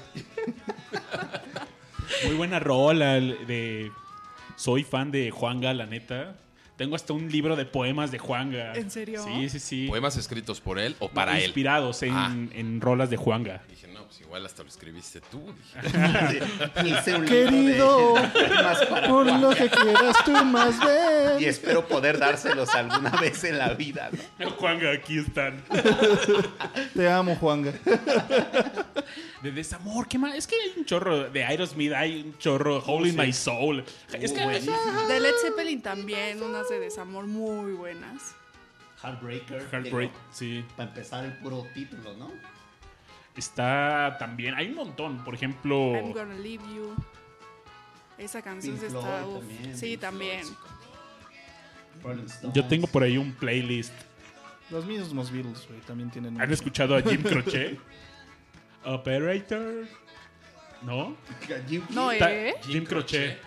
Muy 2.26 2.36
buena 2.36 2.60
rola 2.60 3.14
de... 3.16 3.92
Soy 4.56 4.84
fan 4.86 5.12
de 5.12 5.32
Juanga, 5.32 5.74
la 5.74 5.86
neta. 5.86 6.36
Tengo 6.78 6.96
hasta 6.96 7.14
un 7.14 7.32
libro 7.32 7.56
de 7.56 7.66
poemas 7.66 8.12
de 8.12 8.20
Juanga. 8.20 8.74
¿En 8.74 8.92
serio? 8.92 9.24
Sí, 9.24 9.48
sí, 9.50 9.60
sí. 9.60 9.88
¿Poemas 9.88 10.18
escritos 10.18 10.60
por 10.60 10.78
él 10.78 10.96
o 11.00 11.08
para 11.10 11.38
él? 11.38 11.46
Inspirados 11.46 12.04
en, 12.04 12.14
Ah. 12.14 12.36
en 12.54 12.82
rolas 12.82 13.10
de 13.10 13.16
Juanga. 13.16 13.62
Dije, 13.70 13.88
no, 13.88 14.04
pues 14.06 14.20
igual 14.20 14.46
hasta 14.46 14.62
lo 14.64 14.68
escribiste 14.70 15.22
tú. 15.22 15.42
Dije, 15.82 16.42
Hice 16.86 17.16
un 17.16 17.26
Querido, 17.26 18.16
libro 18.18 18.30
de 18.34 18.50
más 18.64 18.86
para 18.88 19.08
Por 19.08 19.26
lo 19.40 19.50
que 19.52 19.70
quieras 19.70 20.18
tú 20.26 20.32
más 20.46 20.78
ver. 20.86 21.42
Y 21.42 21.46
espero 21.46 21.88
poder 21.88 22.18
dárselos 22.20 22.68
alguna 22.76 23.12
vez 23.22 23.44
en 23.46 23.58
la 23.58 23.74
vida. 23.74 24.10
¿no? 24.38 24.52
Juanga, 24.52 24.92
aquí 24.92 25.18
están. 25.20 25.64
Te 26.94 27.10
amo, 27.10 27.36
Juanga. 27.38 27.72
De 29.42 29.52
desamor, 29.52 30.08
¿qué 30.08 30.18
más? 30.18 30.36
Es 30.36 30.48
que 30.48 30.56
hay 30.56 30.72
un 30.78 30.86
chorro 30.86 31.30
de 31.30 31.44
Aerosmith, 31.46 31.94
hay 31.94 32.22
un 32.22 32.38
chorro 32.38 32.80
Holy 32.86 33.12
My 33.12 33.32
Soul. 33.32 33.84
Es 34.12 34.32
que 34.32 34.40
De 34.46 35.20
Led 35.20 35.34
Zeppelin 35.42 35.82
también, 35.82 36.42
unas 36.42 36.65
de 36.70 36.80
desamor 36.80 37.28
muy 37.28 37.74
buenas. 37.74 38.36
Heartbreaker. 39.02 39.68
Heartbreak, 39.72 40.12
digo, 40.12 40.24
sí. 40.32 40.66
Para 40.76 40.90
empezar 40.90 41.26
el 41.26 41.38
puro 41.38 41.68
título, 41.74 42.16
¿no? 42.18 42.32
Está 43.36 44.16
también, 44.18 44.56
hay 44.56 44.68
un 44.70 44.76
montón. 44.76 45.24
Por 45.24 45.36
ejemplo, 45.36 45.94
I'm 45.94 46.14
Gonna 46.14 46.36
Leave 46.36 46.64
You. 46.74 46.96
Esa 48.18 48.42
canción 48.42 48.78
Pink 48.78 48.88
está. 48.88 49.02
Floyd 49.02 49.36
uf. 49.36 49.40
también, 49.40 49.78
sí, 49.78 49.86
Pink 49.88 50.00
también. 50.00 50.46
Yo 52.54 52.66
tengo 52.68 52.88
por 52.88 53.04
ahí 53.04 53.18
un 53.18 53.34
playlist. 53.34 53.94
Los 54.70 54.86
mismos 54.86 55.32
Beatles, 55.32 55.68
güey, 55.68 55.80
también 55.82 56.10
tienen. 56.10 56.40
¿Han 56.40 56.52
escuchado 56.52 56.96
a 56.96 57.02
Jim 57.02 57.22
Croce? 57.22 57.78
Operator. 58.86 59.86
¿No? 60.82 61.16
Jim 61.68 61.84
No, 61.90 62.12
¿eh? 62.12 62.56
Jim 62.64 62.86
Croce. 62.86 63.38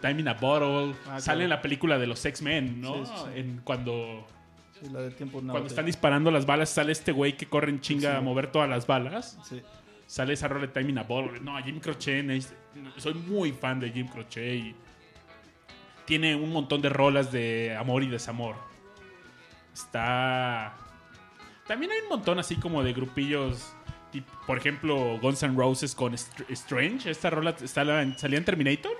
Time 0.00 0.20
in 0.20 0.28
a 0.28 0.34
Bottle. 0.34 0.94
Ah, 1.06 1.20
Sale 1.20 1.22
claro. 1.22 1.40
en 1.42 1.48
la 1.50 1.62
película 1.62 1.98
de 1.98 2.06
los 2.06 2.24
X-Men, 2.24 2.80
¿no? 2.80 3.04
Sí, 3.04 3.12
sí, 3.14 3.22
sí. 3.34 3.40
En 3.40 3.60
cuando, 3.64 4.26
Sí, 4.80 4.88
la 4.90 5.00
de 5.00 5.10
tiempo 5.10 5.40
cuando 5.40 5.66
están 5.66 5.84
disparando 5.86 6.30
las 6.30 6.46
balas, 6.46 6.70
sale 6.70 6.92
este 6.92 7.12
güey 7.12 7.36
que 7.36 7.46
corre 7.46 7.68
en 7.70 7.80
chinga 7.80 8.16
a 8.16 8.20
mover 8.22 8.50
todas 8.50 8.68
las 8.68 8.86
balas. 8.86 9.38
Sí. 9.46 9.60
Sale 10.06 10.32
esa 10.32 10.48
rola 10.48 10.62
de 10.66 10.72
Time 10.72 10.90
in 10.90 10.98
a 10.98 11.02
Bottle. 11.02 11.38
No, 11.40 11.56
Jim 11.62 11.78
Croce. 11.80 12.20
es- 12.36 12.54
Soy 12.96 13.14
muy 13.14 13.52
fan 13.52 13.78
de 13.78 13.90
Jim 13.90 14.08
Croce 14.08 14.54
y 14.56 14.74
tiene 16.06 16.34
un 16.34 16.50
montón 16.52 16.80
de 16.82 16.88
rolas 16.88 17.30
de 17.30 17.76
amor 17.78 18.02
y 18.02 18.08
desamor. 18.08 18.56
Está. 19.72 20.74
También 21.66 21.92
hay 21.92 21.98
un 22.00 22.08
montón 22.08 22.38
así 22.38 22.56
como 22.56 22.82
de 22.82 22.92
grupillos. 22.92 23.72
Por 24.46 24.58
ejemplo, 24.58 25.18
Guns 25.20 25.42
N' 25.44 25.54
Roses 25.56 25.94
con 25.94 26.12
Str- 26.14 26.46
Strange. 26.48 27.10
Esta 27.10 27.30
rola 27.30 27.54
salía 27.64 28.02
en 28.02 28.16
Terminator. 28.44 28.92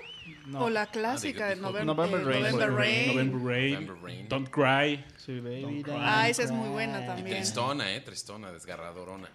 No. 0.51 0.65
O 0.65 0.69
la 0.69 0.85
clásica 0.87 1.45
de 1.47 1.53
Ah, 1.53 1.55
de 1.55 1.61
November, 1.61 1.85
November 1.95 2.21
eh, 2.21 2.23
Rain. 2.25 2.41
November 2.43 2.71
Rain. 2.73 3.07
November 3.07 3.41
Rain. 3.41 3.73
November 3.73 3.97
Rain. 4.03 4.27
Don't 4.29 4.49
Cry. 4.49 5.05
Sí, 5.17 5.39
baby. 5.39 5.83
Ah, 5.97 6.27
esa 6.27 6.43
es 6.43 6.51
muy 6.51 6.67
buena 6.69 7.03
Y 7.03 7.07
también. 7.07 7.37
tristona, 7.37 7.93
¿eh? 7.93 8.01
Tristona, 8.01 8.51
desgarradorona. 8.51 9.29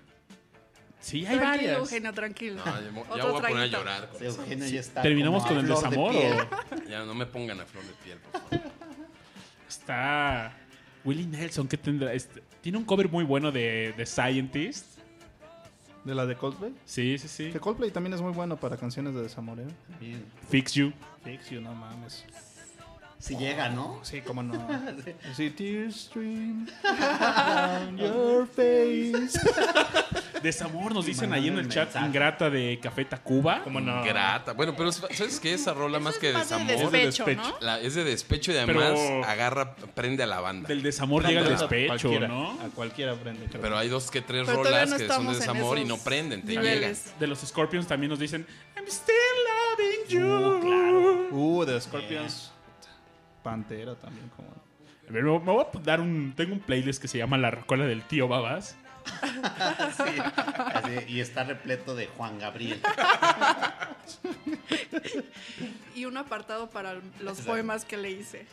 Sí, 1.01 1.19
hay 1.25 1.39
Tranquilo, 1.39 1.47
varias. 1.51 1.79
Eugenio, 1.79 2.13
tranquilo. 2.13 2.63
No, 2.67 3.17
ya, 3.17 3.25
voy 3.27 3.39
a 3.39 3.49
poner 3.49 3.57
a 3.63 3.67
llorar. 3.67 4.09
con 4.11 4.19
Sí, 4.19 4.27
eso. 4.27 4.41
Eugenio 4.43 4.67
ya 4.67 4.81
está 4.81 5.03
¿Terminamos 5.03 5.47
con 5.47 5.57
el 5.59 5.67
de 5.67 5.75
desamor 5.75 6.15
o 6.15 6.89
Ya 6.89 7.05
no 7.05 7.15
me 7.15 7.27
pongan 7.27 7.61
a 7.61 7.65
flor 7.67 7.85
de 7.85 7.93
piel, 8.05 8.19
por 8.19 8.41
favor. 8.43 8.61
está 9.69 10.53
Willie 11.05 11.27
Nelson? 11.27 11.69
¿Qué 11.69 11.77
tendrá? 11.79 12.13
Este- 12.13 12.43
tiene 12.61 12.77
un 12.79 12.85
cover 12.85 13.09
muy 13.09 13.25
bueno 13.25 13.51
de, 13.53 13.95
de 13.97 14.05
Scientist. 14.07 14.96
¿De 16.07 16.15
la 16.15 16.25
de 16.25 16.37
Coldplay? 16.37 16.73
Sí, 16.85 17.19
sí, 17.19 17.27
sí. 17.27 17.51
Que 17.51 17.59
Coldplay 17.59 17.91
también 17.91 18.15
es 18.15 18.23
muy 18.23 18.31
bueno 18.31 18.57
para 18.57 18.77
canciones 18.77 19.13
de 19.13 19.23
desamor, 19.23 19.59
¿eh? 19.59 19.67
Bien. 19.99 20.25
Fix 20.49 20.73
You. 20.75 20.93
Fix 21.25 21.51
you, 21.51 21.61
no 21.61 21.75
mames. 21.75 22.25
Si 23.19 23.35
llega, 23.37 23.69
¿no? 23.71 23.99
Sí, 24.03 24.21
cómo 24.21 24.43
no. 24.43 24.55
Sí, 25.37 25.51
tears 25.51 25.97
stream 26.09 26.67
down 26.83 27.97
your 27.97 28.47
face. 28.47 29.13
Desamor, 30.43 30.93
nos 30.95 31.07
dicen 31.07 31.33
ahí 31.33 31.49
en 31.49 31.59
el 31.59 31.69
chat 31.69 31.87
mensaje. 31.87 32.07
ingrata 32.07 32.51
de 32.51 32.79
Café 32.81 33.05
Tacuba. 33.07 33.63
¿Cómo 33.65 33.81
Grata. 34.05 34.53
Bueno, 34.53 34.75
pero 34.77 34.93
¿sabes 34.93 35.41
qué? 35.41 35.55
Esa 35.55 35.73
rola 35.73 35.99
más 35.99 36.19
que 36.19 36.29
de 36.33 36.39
desamor. 36.39 36.67
despecho, 36.91 37.25
despecho. 37.25 37.49
¿no? 37.51 37.57
la- 37.61 37.81
es 37.81 37.95
de 37.95 38.05
despecho 38.05 38.53
y 38.53 38.57
además 38.59 38.93
Pero- 38.95 39.25
agarra, 39.25 39.75
prende 39.75 40.23
a 40.23 40.27
la 40.27 40.41
banda. 40.41 40.69
Del 40.69 40.83
desamor 40.83 41.27
llega 41.27 41.41
el 41.41 41.47
A 41.47 41.51
despecho, 41.51 41.87
cualquiera, 41.89 42.29
¿no? 42.29 42.51
A 42.61 42.69
cualquiera 42.75 43.15
prende. 43.15 43.47
creo. 43.47 43.61
Pero 43.63 43.79
hay 43.79 43.89
dos 43.89 44.11
que 44.11 44.21
tres 44.21 44.47
Pero 44.47 44.63
rolas 44.63 44.91
no 44.91 44.97
que 44.99 45.09
son 45.09 45.27
de 45.27 45.35
desamor 45.35 45.79
y 45.79 45.85
no 45.85 45.97
prenden, 45.99 46.43
te 46.43 46.53
llegan. 46.53 46.95
De 47.19 47.27
los 47.27 47.41
Scorpions 47.41 47.87
también 47.87 48.11
nos 48.11 48.19
dicen 48.19 48.47
I'm 48.77 48.87
still 48.87 49.15
loving 49.79 50.09
you. 50.09 50.27
Uh, 50.27 50.61
claro. 50.61 51.29
Uh, 51.31 51.65
de 51.65 51.81
Scorpions. 51.81 52.53
Pantera 53.47 53.95
también, 53.95 54.29
como. 54.31 54.49
Me 55.09 55.23
me 55.23 55.39
voy 55.39 55.65
a 55.73 55.79
dar 55.79 56.01
un. 56.01 56.33
Tengo 56.37 56.53
un 56.53 56.59
playlist 56.59 57.01
que 57.01 57.07
se 57.07 57.17
llama 57.17 57.39
La 57.39 57.53
Rocola 57.53 57.87
del 57.87 58.03
Tío 58.03 58.27
Babas. 58.27 58.77
Sí, 59.97 60.21
así, 60.75 60.93
y 61.07 61.21
está 61.21 61.45
repleto 61.45 61.95
de 61.95 62.09
Juan 62.09 62.41
Gabriel. 62.41 62.83
Y 65.95 66.07
un 66.07 66.17
apartado 66.17 66.69
para 66.71 67.01
los 67.21 67.41
poemas 67.43 67.85
que 67.85 67.97
le 67.97 68.11
hice. 68.11 68.47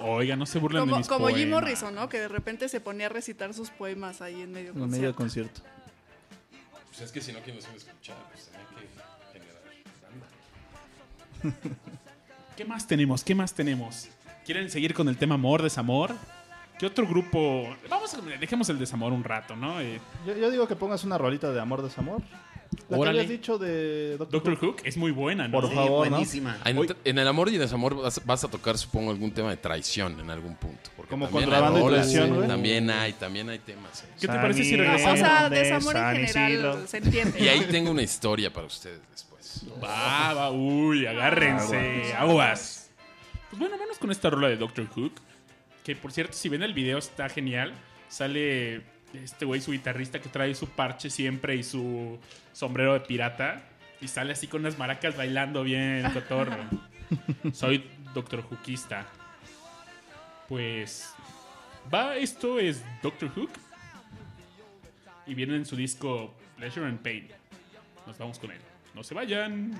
Oiga, 0.00 0.34
no 0.34 0.46
se 0.46 0.58
burlen 0.58 0.80
de 0.84 0.86
Como, 0.86 0.96
mis 0.98 1.08
como 1.08 1.26
Jim 1.28 1.36
poemas. 1.36 1.60
Morrison, 1.62 1.94
¿no? 1.94 2.08
Que 2.08 2.20
de 2.20 2.28
repente 2.28 2.70
se 2.70 2.80
ponía 2.80 3.04
a 3.06 3.10
recitar 3.10 3.52
sus 3.52 3.68
poemas 3.68 4.22
ahí 4.22 4.40
en 4.40 4.50
medio 4.52 4.70
En 4.70 4.88
medio 4.88 5.14
concierto. 5.14 5.62
concierto. 5.62 5.62
Pues 6.88 7.00
es 7.02 7.12
que 7.12 7.20
si 7.20 7.32
no, 7.34 7.40
¿quién 7.40 7.56
los 7.56 7.66
iba 7.66 7.74
a 7.74 7.76
escuchar? 7.76 8.16
Pues 8.32 8.46
tenía 8.48 8.66
que 8.66 8.74
generar 9.38 9.60
banda. 11.42 12.07
¿Qué 12.58 12.64
más 12.64 12.88
tenemos? 12.88 13.22
¿Qué 13.22 13.36
más 13.36 13.54
tenemos? 13.54 14.08
¿Quieren 14.44 14.68
seguir 14.68 14.92
con 14.92 15.08
el 15.08 15.16
tema 15.16 15.36
amor, 15.36 15.62
desamor? 15.62 16.12
¿Qué 16.76 16.86
otro 16.86 17.06
grupo? 17.06 17.72
Vamos 17.88 18.12
a 18.14 18.20
dejemos 18.20 18.68
el 18.68 18.80
desamor 18.80 19.12
un 19.12 19.22
rato, 19.22 19.54
¿no? 19.54 19.80
Eh, 19.80 20.00
Yo, 20.26 20.36
yo 20.36 20.50
digo 20.50 20.66
que 20.66 20.74
pongas 20.74 21.04
una 21.04 21.16
rolita 21.18 21.52
de 21.52 21.60
amor, 21.60 21.82
desamor. 21.82 22.20
La 22.88 22.98
que 22.98 23.08
habías 23.10 23.28
dicho 23.28 23.58
de 23.58 24.16
Doctor. 24.16 24.56
Hook 24.56 24.78
es 24.82 24.96
muy 24.96 25.12
buena, 25.12 25.46
¿no? 25.46 25.52
Por 25.52 25.68
Sí, 25.68 25.74
favor, 25.76 26.08
¿no? 26.08 26.16
buenísima. 26.16 26.58
En, 26.64 26.78
Hoy- 26.78 26.92
en 27.04 27.18
el 27.18 27.28
amor 27.28 27.48
y 27.48 27.58
desamor 27.58 27.94
vas, 27.94 28.20
vas 28.26 28.42
a 28.42 28.48
tocar, 28.48 28.76
supongo, 28.76 29.12
algún 29.12 29.30
tema 29.30 29.50
de 29.50 29.56
traición 29.56 30.18
en 30.18 30.28
algún 30.28 30.56
punto. 30.56 30.90
Porque 30.96 31.10
Como 31.10 31.26
también 31.26 31.44
contrabando 31.50 31.88
y 31.88 31.92
traición, 31.94 32.34
güey. 32.34 32.48
También 32.48 32.90
hay, 32.90 33.12
también 33.12 33.48
hay 33.50 33.60
temas. 33.60 34.04
¿Qué 34.20 34.26
te 34.26 34.34
parece 34.34 34.64
si 34.64 34.74
regresamos? 34.76 35.20
o 35.20 35.22
sea, 35.24 35.48
de 35.48 35.58
desamor 35.60 35.94
en 35.96 36.02
San 36.02 36.16
general 36.16 36.50
Isidro. 36.52 36.86
se 36.88 36.96
entiende. 36.96 37.40
Y 37.40 37.46
ahí 37.48 37.60
tengo 37.70 37.92
una 37.92 38.02
historia 38.02 38.52
para 38.52 38.66
ustedes 38.66 38.98
después. 39.12 39.27
Va, 39.82 40.34
va, 40.34 40.50
uy, 40.50 41.06
agárrense, 41.06 42.14
aguas. 42.14 42.90
Pues 43.50 43.58
bueno, 43.58 43.78
vamos 43.78 43.98
con 43.98 44.10
esta 44.10 44.30
rola 44.30 44.48
de 44.48 44.56
Doctor 44.56 44.86
Hook. 44.88 45.12
Que 45.84 45.96
por 45.96 46.12
cierto, 46.12 46.34
si 46.34 46.48
ven 46.48 46.62
el 46.62 46.74
video, 46.74 46.98
está 46.98 47.28
genial. 47.28 47.72
Sale 48.08 48.82
este 49.14 49.44
güey, 49.44 49.60
su 49.60 49.72
guitarrista, 49.72 50.20
que 50.20 50.28
trae 50.28 50.54
su 50.54 50.68
parche 50.68 51.10
siempre 51.10 51.56
y 51.56 51.62
su 51.62 52.18
sombrero 52.52 52.94
de 52.94 53.00
pirata. 53.00 53.62
Y 54.00 54.08
sale 54.08 54.32
así 54.32 54.46
con 54.46 54.60
unas 54.60 54.78
maracas 54.78 55.16
bailando 55.16 55.62
bien, 55.62 56.10
cotorro. 56.12 56.56
Soy 57.52 57.84
Doctor 58.14 58.42
Hookista. 58.42 59.06
Pues. 60.48 61.12
Va, 61.92 62.16
esto 62.16 62.58
es 62.58 62.82
Doctor 63.02 63.30
Hook. 63.34 63.50
Y 65.26 65.34
viene 65.34 65.56
en 65.56 65.66
su 65.66 65.76
disco 65.76 66.34
Pleasure 66.56 66.86
and 66.86 67.00
Pain. 67.00 67.28
Nos 68.06 68.18
vamos 68.18 68.38
con 68.38 68.50
él. 68.50 68.60
No 68.98 69.04
se 69.04 69.14
vayan. 69.14 69.70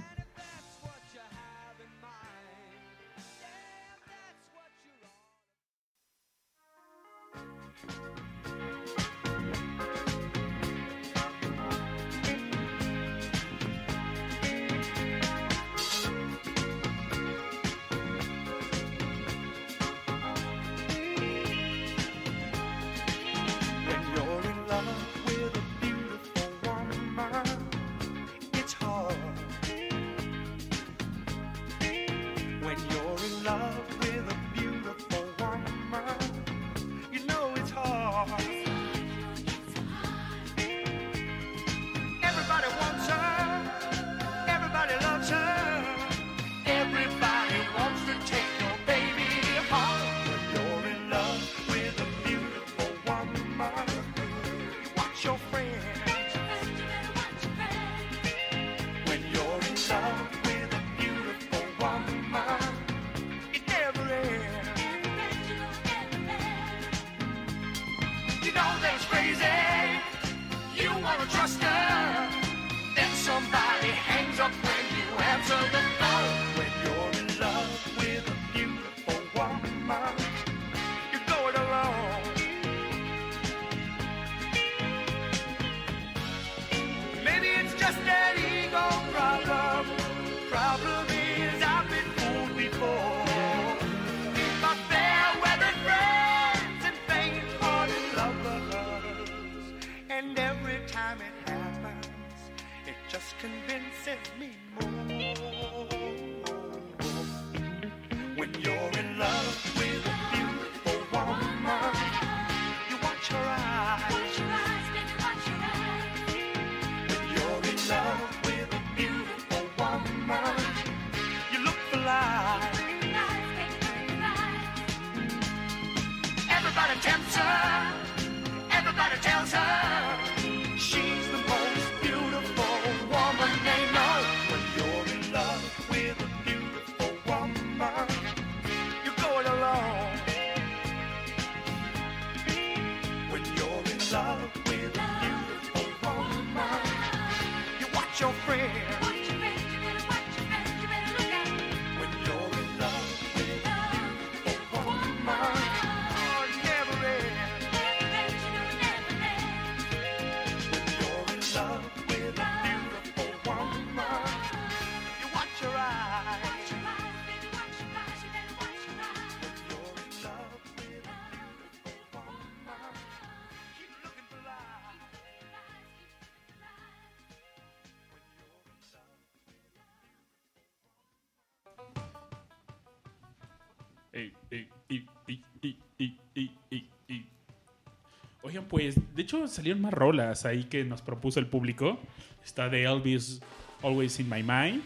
Pues, 188.68 188.96
de 189.14 189.22
hecho 189.22 189.46
salieron 189.48 189.82
más 189.82 189.92
rolas 189.92 190.44
ahí 190.44 190.64
que 190.64 190.84
nos 190.84 191.02
propuso 191.02 191.40
el 191.40 191.46
público. 191.46 191.98
Está 192.44 192.68
de 192.68 192.84
Elvis 192.84 193.40
Always 193.82 194.20
in 194.20 194.28
My 194.28 194.42
Mind. 194.42 194.82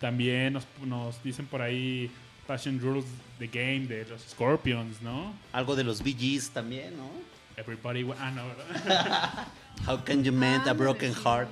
También 0.00 0.52
nos, 0.52 0.66
nos 0.84 1.22
dicen 1.22 1.46
por 1.46 1.62
ahí 1.62 2.10
Passion 2.46 2.78
Rules 2.78 3.06
the 3.38 3.46
Game 3.46 3.86
de 3.86 4.04
los 4.06 4.22
Scorpions, 4.22 5.00
¿no? 5.02 5.32
Algo 5.52 5.76
de 5.76 5.84
los 5.84 6.02
Bee 6.02 6.14
Gees 6.14 6.50
también, 6.50 6.96
¿no? 6.96 7.10
Everybody. 7.56 8.06
Ah, 8.18 8.30
no, 8.30 8.46
¿verdad? 8.46 9.48
How 9.86 9.96
can 10.04 10.24
you 10.24 10.32
mend 10.32 10.66
a 10.68 10.72
broken 10.72 11.10
Ándale, 11.10 11.24
heart? 11.24 11.48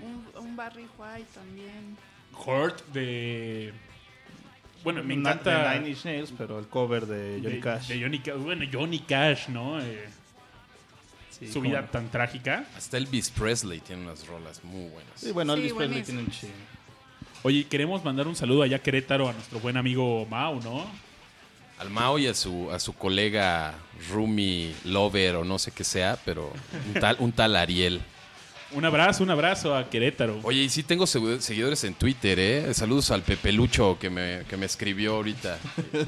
Un, 0.00 0.24
un 0.42 0.56
Barry 0.56 0.86
White 0.98 1.28
también. 1.34 1.96
Hurt 2.34 2.86
de. 2.92 3.72
Bueno, 4.84 5.02
me 5.02 5.14
encanta. 5.14 5.70
de 5.72 5.78
Nine 5.80 5.90
Inch 5.90 6.04
Nails, 6.04 6.32
pero 6.36 6.58
el 6.58 6.66
cover 6.68 7.06
de 7.06 7.40
Johnny 7.42 7.54
de- 7.56 7.60
Cash. 7.60 7.88
de 7.88 8.00
Johnny 8.02 8.18
Ca- 8.20 8.34
Bueno, 8.34 8.64
Johnny 8.72 9.00
Cash, 9.00 9.48
¿no? 9.48 9.80
Eh, 9.80 10.08
Sí, 11.30 11.46
su 11.46 11.54
cómo 11.54 11.68
vida 11.70 11.82
no. 11.82 11.88
tan 11.88 12.08
trágica. 12.10 12.64
Hasta 12.76 12.96
Elvis 12.96 13.30
Presley 13.30 13.80
tiene 13.80 14.02
unas 14.02 14.26
rolas 14.26 14.62
muy 14.64 14.88
buenas. 14.90 15.12
Sí, 15.14 15.30
bueno, 15.30 15.54
Sí, 15.54 15.60
Elvis 15.60 15.72
Presley 15.74 16.02
tiene 16.02 16.20
un 16.20 16.30
chingo. 16.30 16.52
Oye, 17.44 17.64
queremos 17.68 18.04
mandar 18.04 18.26
un 18.26 18.34
saludo 18.34 18.62
allá 18.64 18.76
a 18.78 18.80
Querétaro 18.80 19.28
a 19.28 19.32
nuestro 19.32 19.60
buen 19.60 19.76
amigo 19.76 20.26
Mau, 20.26 20.60
¿no? 20.62 20.84
Al 21.78 21.90
Mao 21.90 22.18
y 22.18 22.26
a 22.26 22.34
su, 22.34 22.68
a 22.72 22.80
su 22.80 22.92
colega 22.92 23.74
Rumi 24.10 24.74
Lover 24.84 25.36
o 25.36 25.44
no 25.44 25.60
sé 25.60 25.70
qué 25.70 25.84
sea, 25.84 26.18
pero 26.24 26.52
un 26.92 27.00
tal, 27.00 27.16
un 27.20 27.30
tal 27.30 27.54
Ariel. 27.54 28.00
Un 28.70 28.84
abrazo, 28.84 29.22
un 29.24 29.30
abrazo 29.30 29.74
a 29.74 29.88
Querétaro. 29.88 30.40
Oye, 30.42 30.62
y 30.64 30.68
sí 30.68 30.82
tengo 30.82 31.04
segu- 31.06 31.40
seguidores 31.40 31.84
en 31.84 31.94
Twitter, 31.94 32.38
¿eh? 32.38 32.74
Saludos 32.74 33.10
al 33.10 33.22
Pepelucho 33.22 33.98
que 33.98 34.10
me, 34.10 34.42
que 34.48 34.56
me 34.58 34.66
escribió 34.66 35.14
ahorita. 35.16 35.58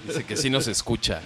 Dice 0.06 0.24
que 0.24 0.36
sí 0.36 0.50
nos 0.50 0.66
escucha. 0.66 1.22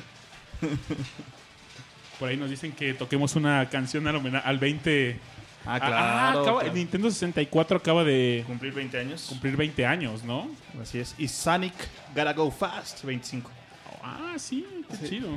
Por 2.21 2.29
ahí 2.29 2.37
nos 2.37 2.51
dicen 2.51 2.71
que 2.73 2.95
toquemos 2.95 3.35
una 3.35 3.69
canción 3.69 4.07
al, 4.07 4.17
homena- 4.17 4.39
al 4.39 4.59
20. 4.59 5.19
Ah, 5.67 5.75
Ah, 5.77 5.81
claro. 5.81 6.41
acaba- 6.43 6.61
claro. 6.61 6.75
Nintendo 6.75 7.11
64 7.11 7.79
acaba 7.79 8.05
de 8.05 8.45
Cumplir 8.47 8.73
20 8.73 8.99
años. 8.99 9.27
cumplir 9.29 9.57
20 9.57 9.85
años, 9.87 10.23
¿no? 10.23 10.49
Así 10.81 10.99
es. 11.01 11.15
Y 11.19 11.27
Sonic 11.27 11.75
Gotta 12.15 12.33
Go 12.35 12.51
Fast, 12.53 13.03
25. 13.03 13.51
Ah, 14.03 14.35
sí, 14.37 14.65
qué 15.01 15.09
chido. 15.09 15.29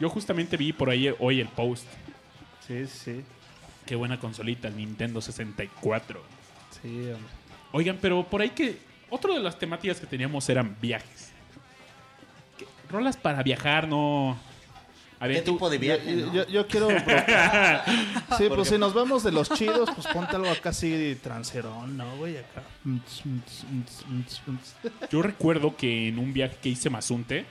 Yo 0.00 0.08
justamente 0.08 0.56
vi 0.56 0.72
por 0.72 0.88
ahí 0.88 1.12
hoy 1.18 1.40
el 1.40 1.48
post. 1.48 1.84
Sí, 2.66 2.86
sí. 2.86 3.22
Qué 3.86 3.96
buena 3.96 4.18
consolita, 4.20 4.68
el 4.68 4.76
Nintendo 4.76 5.20
64. 5.20 6.22
Sí, 6.82 6.88
hombre. 6.88 7.32
Oigan, 7.72 7.98
pero 8.00 8.22
por 8.24 8.40
ahí 8.42 8.50
que. 8.50 8.78
Otro 9.10 9.34
de 9.34 9.40
las 9.40 9.58
temáticas 9.58 10.00
que 10.00 10.06
teníamos 10.06 10.48
eran 10.48 10.76
viajes. 10.80 11.30
¿Qué- 12.58 12.66
Rolas 12.88 13.16
para 13.16 13.42
viajar, 13.42 13.86
no. 13.88 14.38
A 15.20 15.26
ver, 15.26 15.36
¿Qué 15.36 15.42
tú- 15.42 15.52
tipo 15.52 15.68
de 15.70 15.78
viaje? 15.78 16.18
Yo, 16.18 16.26
no? 16.26 16.32
yo- 16.32 16.48
yo 16.48 16.66
quiero. 16.66 16.88
sí, 18.38 18.44
pues 18.48 18.68
si 18.68 18.78
nos 18.78 18.94
vamos 18.94 19.22
de 19.22 19.32
los 19.32 19.50
chidos, 19.50 19.90
pues 19.94 20.06
ponte 20.08 20.34
algo 20.36 20.50
acá 20.50 20.70
así 20.70 21.16
transerón, 21.22 21.96
¿no, 21.96 22.16
güey? 22.16 22.36
Acá. 22.38 22.62
Yo 25.10 25.22
recuerdo 25.22 25.76
que 25.76 26.08
en 26.08 26.18
un 26.18 26.32
viaje 26.32 26.56
que 26.62 26.68
hice 26.70 26.88
a 26.88 26.90
Mazunte, 26.90 27.44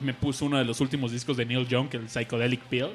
me 0.00 0.14
puso 0.14 0.44
uno 0.46 0.58
de 0.58 0.64
los 0.64 0.80
últimos 0.80 1.12
discos 1.12 1.36
de 1.36 1.46
Neil 1.46 1.66
Young, 1.66 1.88
el 1.92 2.08
Psychedelic 2.08 2.60
Pill, 2.64 2.88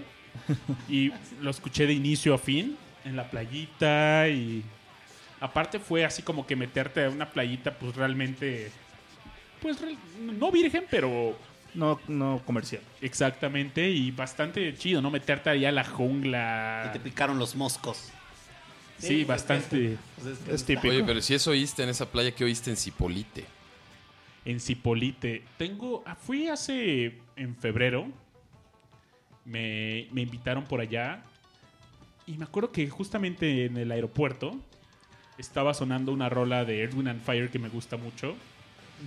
y 0.89 1.12
lo 1.41 1.50
escuché 1.50 1.86
de 1.88 1.93
inicio 1.93 2.34
a 2.34 2.38
fin 2.38 2.78
en 3.06 3.15
la 3.15 3.30
playita 3.30 4.28
y 4.30 4.63
aparte 5.39 5.80
fue 5.80 6.06
así 6.06 6.22
como 6.22 6.46
que 6.48 6.56
meterte 6.56 7.06
a 7.06 7.10
una 7.10 7.30
playita 7.30 7.78
pues 7.78 7.96
realmente 7.96 8.72
pues 9.62 9.78
no 10.19 10.52
virgen, 10.52 10.86
pero 10.89 11.38
No, 11.74 12.00
no 12.08 12.41
comercial. 12.46 12.82
exactamente 13.02 13.89
y 13.89 14.12
bastante 14.12 14.76
chido, 14.78 15.02
¿no? 15.02 15.10
Meterte 15.10 15.50
allá 15.50 15.69
a 15.69 15.72
la 15.72 15.82
Y 15.82 15.86
te 15.86 15.89
jungla. 15.91 17.00
picaron 17.04 17.39
los 17.39 17.56
moscos. 17.56 18.10
Sí, 19.00 19.24
bastante 19.24 19.98
Pues 20.15 20.28
es 20.28 20.39
que 20.39 20.54
Es 20.54 20.65
típico. 20.65 20.88
Oye, 20.89 21.04
pero 21.04 21.22
si 21.22 21.34
eso 21.34 21.52
oíste 21.52 21.84
en 21.84 21.89
esa 21.89 22.10
playa, 22.12 22.32
¿qué 22.32 22.43
oíste 22.43 22.69
en 22.69 22.78
Cipolite? 22.78 23.46
en 24.46 24.60
Cipolite. 24.60 25.43
Tengo, 25.58 26.04
ah, 26.06 26.15
fui 26.15 26.50
hace 26.50 27.13
en 27.38 27.56
febrero. 27.56 28.08
Me, 29.45 30.08
me 30.12 30.21
invitaron 30.21 30.63
por 30.63 30.79
allá. 30.82 31.21
Y 32.25 32.38
me 32.38 32.45
acuerdo 32.45 32.71
que 32.71 32.89
justamente 32.89 33.65
en 33.65 33.77
el 33.77 33.91
aeropuerto 33.91 34.56
estaba 35.38 35.73
sonando 35.73 36.12
una 36.13 36.29
rola 36.29 36.63
de 36.65 36.82
Earth, 36.82 36.93
Wind 36.93 37.10
and 37.10 37.21
Fire 37.23 37.49
que 37.49 37.60
me 37.60 37.69
gusta 37.69 37.97
mucho. 37.97 38.36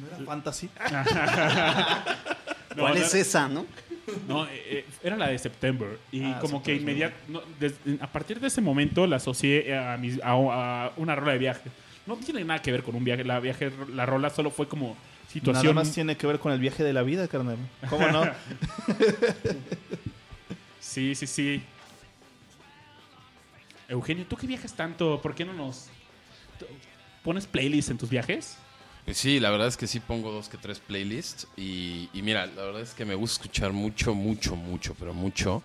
¿No 0.01 0.17
era 0.17 0.25
fantasy? 0.27 0.69
No, 2.77 2.83
¿Cuál 2.83 2.99
no, 2.99 3.01
es 3.07 3.15
esa, 3.15 3.49
no? 3.49 3.65
No, 4.29 4.45
eh, 4.45 4.51
eh, 4.67 4.85
era 5.03 5.17
la 5.17 5.29
de 5.29 5.39
September. 5.39 5.99
Y 6.13 6.23
Ah, 6.25 6.39
como 6.43 6.63
que 6.63 6.75
inmediatamente, 6.75 7.99
a 8.03 8.07
partir 8.13 8.39
de 8.39 8.49
ese 8.49 8.61
momento 8.61 9.07
la 9.07 9.17
asocié 9.17 9.75
a, 9.79 9.97
mis- 9.97 10.21
a- 10.23 10.33
a 10.89 10.93
una 10.99 11.15
rola 11.17 11.33
de 11.33 11.39
viaje. 11.39 11.71
No 12.07 12.17
tiene 12.17 12.45
nada 12.45 12.61
que 12.61 12.71
ver 12.73 12.83
con 12.83 12.95
un 12.95 13.03
viaje. 13.03 13.25
La, 13.25 13.41
viaje, 13.41 13.73
la 13.95 14.05
rola 14.05 14.29
solo 14.29 14.51
fue 14.51 14.69
como 14.69 14.89
Nada 14.89 14.99
situación. 15.33 15.75
más 15.75 15.91
tiene 15.91 16.19
que 16.19 16.27
ver 16.27 16.39
con 16.39 16.53
el 16.53 16.61
viaje 16.61 16.85
de 16.85 16.93
la 16.93 17.03
vida, 17.03 17.27
carnal. 17.29 17.57
¿Cómo 17.89 18.07
no? 18.09 18.25
Sí, 20.97 21.15
sí, 21.15 21.27
sí. 21.27 21.63
Eugenio, 23.87 24.25
¿tú 24.25 24.35
qué 24.35 24.47
viajas 24.47 24.73
tanto? 24.75 25.21
¿Por 25.21 25.35
qué 25.35 25.45
no 25.45 25.53
nos 25.53 25.89
pones 27.23 27.47
playlists 27.47 27.91
en 27.91 27.99
tus 27.99 28.09
viajes? 28.09 28.57
Sí, 29.13 29.39
la 29.39 29.51
verdad 29.51 29.69
es 29.69 29.77
que 29.77 29.87
sí 29.87 30.01
pongo 30.01 30.33
dos 30.33 30.49
que 30.49 30.57
tres 30.57 30.79
playlists. 30.81 31.49
Y, 31.55 32.09
y 32.15 32.23
mira, 32.23 32.47
la 32.47 32.63
verdad 32.63 32.81
es 32.81 32.95
que 32.95 33.05
me 33.05 33.15
gusta 33.15 33.43
escuchar 33.43 33.75
mucho, 33.75 34.15
mucho, 34.15 34.57
mucho, 34.57 34.97
pero 34.99 35.13
mucho. 35.13 35.63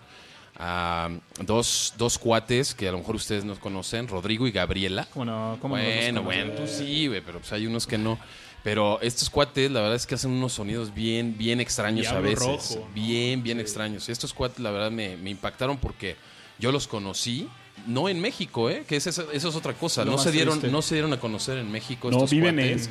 a 0.58 1.08
dos, 1.40 1.94
dos 1.96 2.18
cuates 2.18 2.74
que 2.74 2.86
a 2.88 2.92
lo 2.92 2.98
mejor 2.98 3.16
ustedes 3.16 3.42
no 3.46 3.58
conocen, 3.58 4.08
Rodrigo 4.08 4.46
y 4.46 4.50
Gabriela. 4.52 5.08
¿Cómo 5.14 5.24
no? 5.24 5.56
¿Cómo 5.62 5.78
no 5.78 5.82
Bueno, 5.82 6.20
conoces? 6.20 6.24
bueno, 6.44 6.52
tú 6.52 6.66
sí, 6.66 7.06
güey, 7.06 7.22
pero 7.22 7.38
pues 7.38 7.50
hay 7.54 7.66
unos 7.66 7.86
que 7.86 7.96
no. 7.96 8.18
Pero 8.64 9.00
estos 9.00 9.28
cuates, 9.28 9.70
la 9.70 9.80
verdad 9.80 9.96
es 9.96 10.06
que 10.06 10.14
hacen 10.14 10.30
unos 10.30 10.52
sonidos 10.52 10.94
bien, 10.94 11.36
bien 11.36 11.60
extraños 11.60 12.02
Diablo 12.02 12.18
a 12.18 12.22
veces. 12.22 12.38
rojo, 12.46 12.86
¿no? 12.88 12.94
Bien, 12.94 13.42
bien 13.42 13.58
extraños. 13.58 14.08
Y 14.08 14.12
estos 14.12 14.32
cuates, 14.32 14.60
la 14.60 14.70
verdad, 14.70 14.90
me, 14.92 15.16
me 15.16 15.30
impactaron 15.30 15.78
porque 15.78 16.16
yo 16.58 16.70
los 16.70 16.86
conocí, 16.86 17.48
no 17.88 18.08
en 18.08 18.20
México, 18.20 18.70
¿eh? 18.70 18.84
Que 18.86 18.94
esa 18.96 19.10
es- 19.10 19.18
eso 19.32 19.48
es 19.48 19.56
otra 19.56 19.72
cosa. 19.74 20.04
Lo 20.04 20.12
No 20.12 20.18
se, 20.18 20.30
dieron, 20.30 20.54
triste. 20.60 20.70
no 20.70 20.80
se 20.80 20.94
dieron 20.94 21.12
a 21.12 21.18
conocer 21.18 21.58
en 21.58 21.72
México 21.72 22.08
No, 22.10 22.18
estos 22.18 22.30
viven 22.30 22.54
cuates. 22.54 22.88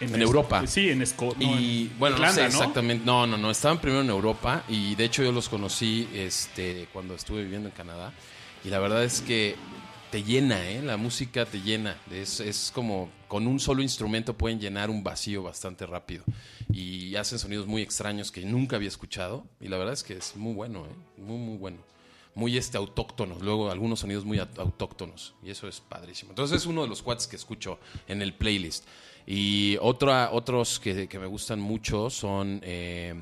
en, 0.00 0.14
En 0.14 0.22
Europa. 0.22 0.66
Sí, 0.66 0.88
en 0.88 1.02
Escocia. 1.02 1.46
Y 1.46 1.90
bueno, 1.98 2.16
no 2.18 2.32
sé 2.32 2.46
exactamente. 2.46 3.04
No, 3.04 3.26
no, 3.26 3.36
no. 3.36 3.50
Estaban 3.50 3.78
primero 3.80 4.00
en 4.02 4.08
Europa 4.10 4.64
y 4.68 4.94
de 4.96 5.04
hecho 5.04 5.22
yo 5.22 5.30
los 5.30 5.48
conocí 5.50 6.08
este, 6.14 6.88
cuando 6.92 7.14
estuve 7.14 7.42
viviendo 7.44 7.68
en 7.68 7.74
Canadá. 7.74 8.12
Y 8.64 8.68
la 8.70 8.78
verdad 8.78 9.04
es 9.04 9.20
que 9.20 9.54
te 10.10 10.22
llena, 10.22 10.68
¿eh? 10.68 10.82
La 10.82 10.96
música 10.96 11.46
te 11.46 11.60
llena. 11.60 11.96
Es, 12.10 12.40
es 12.40 12.72
como 12.74 13.10
con 13.28 13.46
un 13.46 13.60
solo 13.60 13.82
instrumento 13.82 14.36
pueden 14.36 14.60
llenar 14.60 14.90
un 14.90 15.02
vacío 15.04 15.42
bastante 15.42 15.86
rápido. 15.86 16.24
Y 16.72 17.14
hacen 17.16 17.38
sonidos 17.38 17.66
muy 17.66 17.82
extraños 17.82 18.30
que 18.30 18.44
nunca 18.44 18.76
había 18.76 18.88
escuchado. 18.88 19.46
Y 19.60 19.68
la 19.68 19.78
verdad 19.78 19.94
es 19.94 20.02
que 20.02 20.14
es 20.14 20.36
muy 20.36 20.54
bueno, 20.54 20.86
¿eh? 20.86 21.20
Muy, 21.20 21.38
muy 21.38 21.56
bueno. 21.58 21.78
Muy 22.34 22.56
este, 22.56 22.76
autóctonos. 22.76 23.42
Luego 23.42 23.70
algunos 23.70 24.00
sonidos 24.00 24.24
muy 24.24 24.38
aut- 24.38 24.58
autóctonos. 24.58 25.34
Y 25.44 25.50
eso 25.50 25.68
es 25.68 25.80
padrísimo. 25.80 26.30
Entonces 26.32 26.58
es 26.60 26.66
uno 26.66 26.82
de 26.82 26.88
los 26.88 27.02
cuates 27.02 27.26
que 27.26 27.36
escucho 27.36 27.78
en 28.08 28.22
el 28.22 28.34
playlist. 28.34 28.86
Y 29.26 29.76
otra, 29.80 30.30
otros 30.32 30.80
que, 30.80 31.08
que 31.08 31.18
me 31.18 31.26
gustan 31.26 31.60
mucho 31.60 32.10
son... 32.10 32.60
eh, 32.64 33.14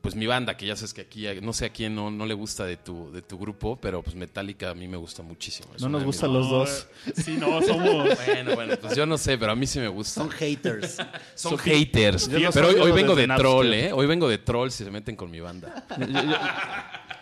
pues 0.00 0.14
mi 0.14 0.26
banda, 0.26 0.56
que 0.56 0.66
ya 0.66 0.76
sabes 0.76 0.94
que 0.94 1.02
aquí, 1.02 1.26
no 1.42 1.52
sé 1.52 1.66
a 1.66 1.68
quién 1.70 1.94
no, 1.94 2.10
no 2.10 2.24
le 2.26 2.34
gusta 2.34 2.64
de 2.64 2.76
tu, 2.76 3.12
de 3.12 3.20
tu 3.22 3.38
grupo, 3.38 3.76
pero 3.76 4.02
pues 4.02 4.16
Metallica 4.16 4.70
a 4.70 4.74
mí 4.74 4.88
me 4.88 4.96
gusta 4.96 5.22
muchísimo. 5.22 5.68
Es 5.76 5.82
No 5.82 5.88
nos 5.88 6.04
gustan 6.04 6.32
los 6.32 6.48
dos. 6.48 6.86
Sí, 7.14 7.36
no, 7.38 7.60
somos. 7.62 8.08
Bueno, 8.26 8.54
bueno, 8.54 8.74
pues 8.80 8.96
yo 8.96 9.04
no 9.06 9.18
sé, 9.18 9.36
pero 9.36 9.52
a 9.52 9.56
mí 9.56 9.66
sí 9.66 9.78
me 9.78 9.88
gusta. 9.88 10.20
Son 10.22 10.30
haters. 10.30 10.96
Son 11.34 11.58
haters. 11.58 12.28
Pero 12.54 12.68
hoy, 12.68 12.92
vengo 12.92 13.14
de 13.14 13.26
troll, 13.26 13.72
¿eh? 13.72 13.92
Hoy 13.92 14.06
vengo 14.06 14.28
de 14.28 14.38
troll 14.38 14.70
si 14.70 14.84
se 14.84 14.90
meten 14.90 15.16
con 15.16 15.30
mi 15.30 15.40
banda. 15.40 15.86
Yo, 15.98 16.06
yo- 16.06 16.36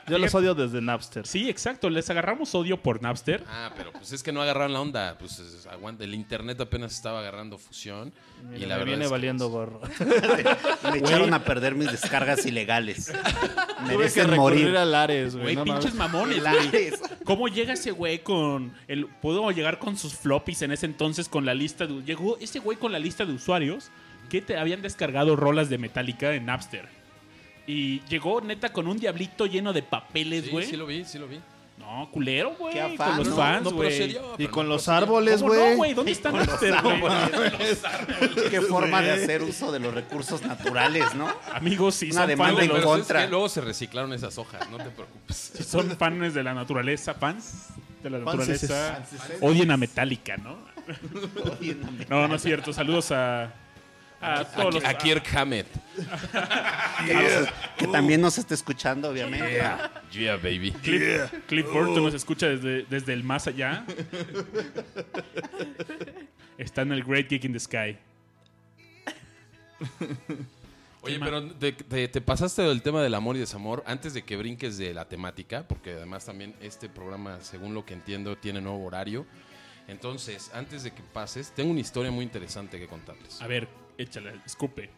yo 0.08 0.18
los 0.18 0.34
odio 0.34 0.54
desde 0.54 0.80
Napster. 0.80 1.26
Sí, 1.26 1.48
exacto. 1.48 1.90
Les 1.90 2.08
agarramos 2.10 2.54
odio 2.54 2.82
por 2.82 3.02
Napster. 3.02 3.44
Ah, 3.48 3.70
pero 3.76 3.92
pues 3.92 4.12
es 4.12 4.22
que 4.22 4.32
no 4.32 4.42
agarraron 4.42 4.72
la 4.72 4.80
onda. 4.80 5.16
Pues 5.18 5.38
es- 5.38 5.66
aguanta. 5.66 6.04
El 6.04 6.14
internet 6.14 6.60
apenas 6.60 6.92
estaba 6.94 7.20
agarrando 7.20 7.58
fusión. 7.58 8.12
y 8.54 8.60
la 8.60 8.66
me 8.66 8.66
verdad 8.66 8.84
viene 8.84 9.04
es 9.04 9.08
que- 9.08 9.12
valiendo 9.12 9.48
gorro. 9.48 9.80
Me 10.92 10.98
echaron 10.98 11.34
a 11.34 11.44
perder 11.44 11.74
mis 11.74 11.90
descargas 11.90 12.46
ilegales. 12.46 13.06
Tuve 13.12 13.88
que 13.90 13.96
Merecen 13.96 14.30
recurrir 14.30 14.62
morir. 14.64 14.76
a 14.76 14.84
Lares, 14.84 15.32
güey. 15.34 15.54
Güey, 15.54 15.56
no 15.56 15.64
pinches 15.64 15.94
mames. 15.94 16.12
mamones, 16.12 16.40
güey. 16.42 16.54
Lares. 16.64 17.00
¿Cómo 17.24 17.48
llega 17.48 17.72
ese 17.74 17.90
güey 17.90 18.20
con 18.22 18.72
el 18.88 19.06
pudo 19.06 19.50
llegar 19.50 19.78
con 19.78 19.96
sus 19.96 20.14
floppies 20.14 20.62
en 20.62 20.72
ese 20.72 20.86
entonces 20.86 21.28
con 21.28 21.44
la 21.44 21.54
lista 21.54 21.86
de 21.86 22.02
llegó 22.02 22.36
ese 22.38 22.58
güey 22.60 22.76
con 22.78 22.92
la 22.92 22.98
lista 22.98 23.24
de 23.24 23.32
usuarios 23.32 23.90
que 24.30 24.40
te 24.42 24.56
habían 24.56 24.82
descargado 24.82 25.36
rolas 25.36 25.68
de 25.68 25.78
Metallica 25.78 26.34
en 26.34 26.46
Napster. 26.46 26.88
Y 27.66 28.00
llegó 28.08 28.40
neta 28.40 28.72
con 28.72 28.86
un 28.86 28.96
diablito 28.98 29.46
lleno 29.46 29.72
de 29.72 29.82
papeles, 29.82 30.44
Sí, 30.44 30.50
güey. 30.50 30.66
sí 30.66 30.76
lo 30.76 30.86
vi, 30.86 31.04
sí 31.04 31.18
lo 31.18 31.26
vi. 31.26 31.40
No, 31.78 32.08
culero, 32.10 32.54
güey. 32.58 32.72
Qué 32.72 32.96
Con 32.96 33.16
los 33.18 33.28
no, 33.28 33.36
fans, 33.36 33.72
güey. 33.72 34.16
Y 34.38 34.46
con 34.46 34.66
no 34.66 34.74
los 34.74 34.84
procedió. 34.84 34.96
árboles, 34.96 35.40
¿Cómo 35.42 35.54
no, 35.54 35.60
güey. 35.60 35.76
güey? 35.76 35.94
¿Dónde 35.94 36.12
está 36.12 36.32
Napster, 36.32 36.74
güey? 36.82 37.12
Qué 38.50 38.60
forma 38.62 39.02
de 39.02 39.10
hacer 39.12 39.42
uso 39.42 39.70
de 39.70 39.78
los 39.80 39.92
recursos 39.94 40.42
naturales, 40.42 41.14
¿no? 41.14 41.28
Amigos, 41.52 41.94
si 41.96 42.06
Una 42.10 42.20
son 42.22 42.28
demanda 42.28 42.54
fans 42.54 42.58
de 42.60 42.64
en 42.64 42.70
los, 42.70 42.78
es 42.80 42.84
contra. 42.84 43.24
que 43.24 43.28
luego 43.30 43.48
se 43.48 43.60
reciclaron 43.60 44.12
esas 44.14 44.38
hojas, 44.38 44.68
no 44.70 44.78
te 44.78 44.90
preocupes. 44.90 45.36
si 45.54 45.62
son 45.62 45.90
fans 45.96 46.34
de 46.34 46.42
la 46.42 46.54
naturaleza, 46.54 47.14
fans 47.14 47.66
de 48.02 48.10
la 48.10 48.18
naturaleza, 48.20 49.04
odien 49.40 49.70
a 49.70 49.76
Metallica, 49.76 50.36
¿no? 50.38 50.56
No, 52.08 52.26
no 52.28 52.36
es 52.36 52.42
cierto. 52.42 52.72
Saludos 52.72 53.10
a, 53.12 53.52
a 54.20 54.44
todos 54.44 54.74
los 54.74 54.84
A, 54.84 54.90
a 54.90 54.98
Kirk 54.98 55.24
Hammett. 55.34 55.66
Que 57.78 57.86
también 57.86 58.20
nos 58.20 58.38
está 58.38 58.54
escuchando, 58.54 59.10
obviamente. 59.10 59.60
Yeah, 60.12 60.36
baby. 60.36 60.72
Cliff, 60.82 61.30
Cliff 61.46 61.66
Burton 61.70 62.02
nos 62.04 62.14
escucha 62.14 62.48
desde, 62.48 62.84
desde 62.84 63.12
el 63.12 63.22
más 63.22 63.46
allá. 63.46 63.84
Está 66.58 66.82
en 66.82 66.92
el 66.92 67.04
Great 67.04 67.28
Geek 67.28 67.44
in 67.44 67.52
the 67.52 67.60
Sky. 67.60 67.98
Oye, 71.02 71.20
pero 71.20 71.46
te, 71.52 71.72
te- 71.72 72.08
te 72.08 72.20
pasaste 72.20 72.62
del 72.62 72.82
tema 72.82 73.02
del 73.02 73.14
amor 73.14 73.36
y 73.36 73.40
desamor 73.40 73.84
antes 73.86 74.14
de 74.14 74.22
que 74.22 74.36
brinques 74.36 74.76
de 74.78 74.92
la 74.94 75.06
temática, 75.06 75.68
porque 75.68 75.92
además 75.92 76.24
también 76.24 76.54
este 76.60 76.88
programa, 76.88 77.38
según 77.42 77.74
lo 77.74 77.84
que 77.84 77.94
entiendo, 77.94 78.36
tiene 78.36 78.60
nuevo 78.60 78.84
horario. 78.84 79.26
Entonces, 79.86 80.50
antes 80.54 80.82
de 80.82 80.90
que 80.92 81.02
pases, 81.02 81.52
tengo 81.54 81.70
una 81.70 81.80
historia 81.80 82.10
muy 82.10 82.24
interesante 82.24 82.78
que 82.78 82.88
contarles. 82.88 83.40
A 83.40 83.46
ver, 83.46 83.68
échale, 83.98 84.40
escupe. 84.44 84.90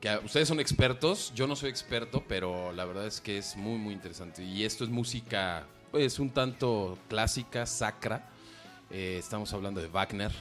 Que 0.00 0.18
ustedes 0.24 0.48
son 0.48 0.58
expertos, 0.58 1.32
yo 1.34 1.46
no 1.46 1.54
soy 1.54 1.70
experto, 1.70 2.24
pero 2.26 2.72
la 2.72 2.84
verdad 2.84 3.06
es 3.06 3.20
que 3.20 3.38
es 3.38 3.56
muy, 3.56 3.78
muy 3.78 3.92
interesante. 3.94 4.42
Y 4.42 4.64
esto 4.64 4.82
es 4.84 4.90
música, 4.90 5.64
pues, 5.92 6.18
un 6.18 6.30
tanto 6.30 6.98
clásica, 7.08 7.66
sacra. 7.66 8.28
Eh, 8.90 9.16
estamos 9.18 9.52
hablando 9.52 9.80
de 9.80 9.86
Wagner, 9.86 10.32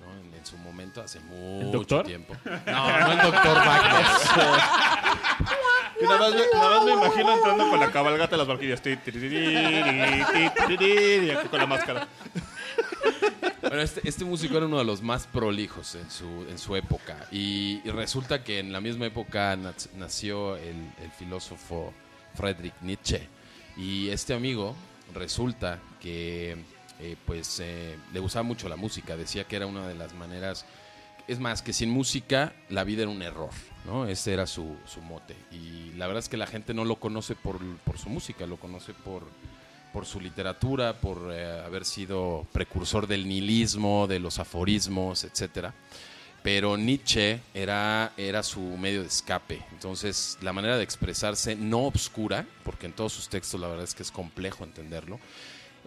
¿no? 0.00 0.12
En, 0.20 0.32
en 0.34 0.46
su 0.46 0.56
momento, 0.58 1.00
hace 1.02 1.18
mucho 1.20 2.02
tiempo. 2.04 2.34
No, 2.44 3.00
no 3.00 3.12
el 3.12 3.18
doctor 3.18 3.56
Wagner. 3.56 4.06
Y 6.00 6.04
nada 6.04 6.18
más, 6.20 6.30
me- 6.32 6.46
nada 6.54 6.76
más 6.76 6.84
me 6.84 6.92
imagino 6.92 7.34
entrando 7.34 7.68
con 7.70 7.80
la 7.80 7.90
cabalgata 7.90 8.30
de 8.30 8.36
las 8.36 8.46
barquillas. 8.46 8.80
Y 8.86 8.92
aquí 11.30 11.48
con 11.48 11.58
la 11.58 11.66
máscara. 11.66 12.06
Bueno, 13.68 13.82
este, 13.82 14.00
este 14.08 14.24
músico 14.24 14.56
era 14.56 14.66
uno 14.66 14.78
de 14.78 14.84
los 14.84 15.02
más 15.02 15.26
prolijos 15.26 15.94
en 15.94 16.10
su, 16.10 16.46
en 16.48 16.58
su 16.58 16.74
época. 16.74 17.26
Y, 17.30 17.80
resulta 17.90 18.42
que 18.42 18.58
en 18.60 18.72
la 18.72 18.80
misma 18.80 19.06
época 19.06 19.54
nac- 19.56 19.90
nació 19.94 20.56
el, 20.56 20.76
el 21.02 21.10
filósofo 21.18 21.92
Friedrich 22.34 22.72
Nietzsche. 22.80 23.28
Y 23.76 24.08
este 24.08 24.32
amigo 24.32 24.74
resulta 25.14 25.80
que 26.00 26.56
eh, 27.00 27.16
pues 27.26 27.60
eh, 27.60 27.96
le 28.12 28.20
gustaba 28.20 28.42
mucho 28.42 28.68
la 28.68 28.76
música. 28.76 29.16
Decía 29.16 29.44
que 29.44 29.56
era 29.56 29.66
una 29.66 29.86
de 29.86 29.94
las 29.94 30.14
maneras... 30.14 30.64
Es 31.26 31.38
más, 31.38 31.60
que 31.60 31.74
sin 31.74 31.90
música 31.90 32.54
la 32.70 32.84
vida 32.84 33.02
era 33.02 33.10
un 33.10 33.20
error, 33.20 33.50
¿no? 33.84 34.06
Ese 34.06 34.32
era 34.32 34.46
su, 34.46 34.78
su 34.86 35.02
mote. 35.02 35.36
Y 35.52 35.92
la 35.98 36.06
verdad 36.06 36.20
es 36.20 36.30
que 36.30 36.38
la 36.38 36.46
gente 36.46 36.72
no 36.72 36.86
lo 36.86 36.96
conoce 36.96 37.34
por, 37.34 37.58
por 37.84 37.98
su 37.98 38.08
música, 38.08 38.46
lo 38.46 38.56
conoce 38.56 38.94
por, 38.94 39.24
por 39.98 40.06
su 40.06 40.20
literatura, 40.20 41.00
por 41.00 41.32
eh, 41.32 41.60
haber 41.66 41.84
sido 41.84 42.46
precursor 42.52 43.08
del 43.08 43.26
nihilismo, 43.26 44.06
de 44.06 44.20
los 44.20 44.38
aforismos, 44.38 45.24
etcétera. 45.24 45.74
Pero 46.40 46.76
Nietzsche 46.76 47.40
era, 47.52 48.12
era 48.16 48.44
su 48.44 48.60
medio 48.60 49.00
de 49.00 49.08
escape. 49.08 49.60
Entonces, 49.72 50.38
la 50.40 50.52
manera 50.52 50.78
de 50.78 50.84
expresarse 50.84 51.56
no 51.56 51.80
obscura, 51.80 52.46
porque 52.62 52.86
en 52.86 52.92
todos 52.92 53.12
sus 53.12 53.28
textos 53.28 53.60
la 53.60 53.66
verdad 53.66 53.82
es 53.82 53.92
que 53.92 54.04
es 54.04 54.12
complejo 54.12 54.62
entenderlo, 54.62 55.18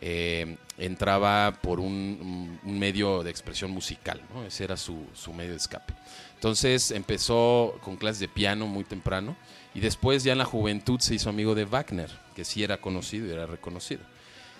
eh, 0.01 0.57
entraba 0.77 1.53
por 1.61 1.79
un, 1.79 2.59
medio 2.65 3.23
de 3.23 3.29
expresión 3.29 3.71
musical, 3.71 4.21
¿no? 4.33 4.43
Ese 4.43 4.65
era 4.65 4.75
su, 4.75 5.05
su 5.13 5.31
medio 5.31 5.51
de 5.51 5.57
escape. 5.57 5.93
Entonces 6.35 6.91
empezó 6.91 7.79
con 7.81 7.95
clases 7.95 8.19
de 8.19 8.27
piano 8.27 8.67
muy 8.67 8.83
temprano 8.83 9.37
y 9.73 9.79
después 9.79 10.23
ya 10.23 10.31
en 10.33 10.37
la 10.37 10.45
juventud 10.45 10.99
se 10.99 11.15
hizo 11.15 11.29
amigo 11.29 11.55
de 11.55 11.65
Wagner, 11.65 12.09
que 12.35 12.43
sí 12.45 12.63
era 12.63 12.77
conocido 12.81 13.27
y 13.27 13.31
era 13.31 13.45
reconocido. 13.45 14.01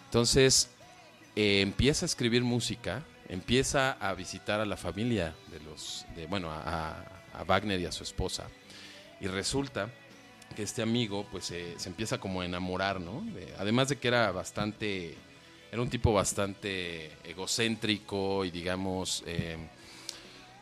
Entonces 0.05 0.69
eh, 1.35 1.61
empieza 1.61 2.05
a 2.05 2.07
escribir 2.07 2.43
música, 2.43 3.03
empieza 3.29 3.93
a 3.93 4.13
visitar 4.13 4.59
a 4.59 4.65
la 4.65 4.77
familia 4.77 5.33
de 5.51 5.59
los, 5.61 6.05
de, 6.15 6.27
bueno, 6.27 6.51
a, 6.51 6.91
a- 7.33 7.43
Wagner 7.45 7.79
y 7.79 7.85
a 7.85 7.91
su 7.93 8.03
esposa 8.03 8.45
y 9.21 9.27
resulta 9.27 9.89
que 10.55 10.63
este 10.63 10.81
amigo 10.81 11.25
pues 11.31 11.45
se- 11.45 11.79
se 11.79 11.87
empieza 11.87 12.17
como 12.19 12.41
a 12.41 12.45
enamorar, 12.45 12.99
¿no? 12.99 13.21
De- 13.33 13.53
además 13.57 13.87
de 13.87 13.97
que 13.97 14.09
era 14.09 14.31
bastante, 14.31 15.15
era 15.71 15.81
un 15.81 15.89
tipo 15.89 16.11
bastante 16.11 17.09
egocéntrico 17.23 18.43
y 18.43 18.51
digamos 18.51 19.23
eh, 19.25 19.55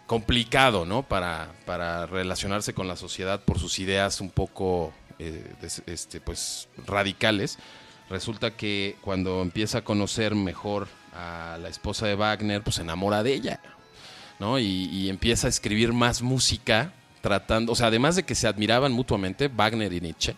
complicado, 0.10 0.88
¿no? 0.88 1.04
Para, 1.04 1.52
para 1.68 2.08
relacionarse 2.08 2.74
con 2.74 2.88
la 2.88 2.96
sociedad 2.96 3.44
por 3.44 3.60
sus 3.60 3.78
ideas 3.78 4.22
un 4.22 4.32
poco 4.32 4.92
eh, 5.20 5.54
este, 5.86 6.20
pues, 6.20 6.68
radicales. 6.88 7.60
Resulta 8.10 8.58
que 8.58 8.98
cuando 9.02 9.44
empieza 9.44 9.78
a 9.78 9.84
conocer 9.84 10.34
mejor 10.34 10.88
a 11.14 11.60
la 11.62 11.70
esposa 11.70 12.08
de 12.08 12.16
Wagner, 12.16 12.64
pues 12.64 12.78
se 12.78 12.82
enamora 12.82 13.22
de 13.22 13.36
ella, 13.36 13.62
¿no? 14.40 14.58
Y, 14.58 15.10
empieza 15.10 15.46
a 15.46 15.52
escribir 15.52 15.94
más 15.94 16.24
música, 16.24 16.92
tratando, 17.22 17.74
o 17.74 17.76
sea, 17.76 17.88
además 17.88 18.16
de 18.16 18.24
que 18.24 18.34
se 18.34 18.48
admiraban 18.48 18.92
mutuamente, 18.92 19.48
Wagner 19.48 19.94
y 19.94 20.02
Nietzsche, 20.02 20.36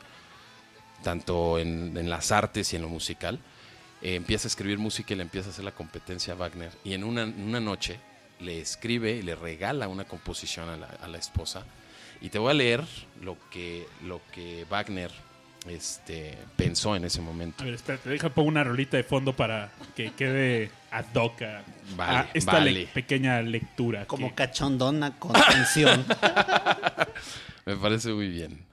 tanto 1.02 1.58
en, 1.58 2.10
las 2.10 2.34
artes 2.34 2.74
y 2.74 2.76
en 2.76 2.82
lo 2.82 2.90
musical, 2.90 3.40
eh, 4.02 4.16
empieza 4.16 4.48
a 4.48 4.50
escribir 4.50 4.80
música 4.80 5.14
y 5.14 5.18
le 5.18 5.24
empieza 5.24 5.48
a 5.48 5.52
hacer 5.54 5.64
la 5.64 5.72
competencia 5.72 6.34
a 6.34 6.36
Wagner. 6.36 6.72
Y 6.84 6.92
en 6.92 7.06
una 7.06 7.26
noche 7.62 8.11
le 8.42 8.60
escribe 8.60 9.12
y 9.12 9.22
le 9.22 9.36
regala 9.36 9.88
una 9.88 10.04
composición 10.06 10.70
a 10.70 10.78
la, 10.78 10.88
a 11.02 11.08
la 11.08 11.18
esposa. 11.18 11.64
Y 12.22 12.30
te 12.30 12.38
voy 12.40 12.52
a 12.52 12.54
leer 12.54 12.84
lo 13.22 13.38
que, 13.50 13.88
lo 14.04 14.22
que 14.32 14.66
Wagner 14.70 15.12
este, 15.68 16.38
pensó 16.56 16.96
en 16.96 17.06
ese 17.06 17.22
momento. 17.22 17.62
A 17.64 17.66
ver, 17.66 17.76
espérate, 17.76 18.10
deja 18.10 18.30
pongo 18.30 18.48
una 18.50 18.64
rolita 18.64 18.98
de 18.98 19.04
fondo 19.04 19.36
para 19.36 19.72
que 19.96 20.12
quede 20.14 20.72
ad 20.92 21.06
hoc 21.16 21.42
a, 21.44 21.64
Vale, 21.96 22.18
a 22.18 22.30
esta 22.34 22.54
vale. 22.54 22.72
le- 22.72 22.86
pequeña 22.88 23.42
lectura. 23.42 24.06
Como 24.06 24.30
que- 24.30 24.36
cachondona 24.36 25.18
con 25.20 25.34
tensión. 25.34 26.06
Me 27.66 27.76
parece 27.78 28.12
muy 28.14 28.28
bien. 28.30 28.66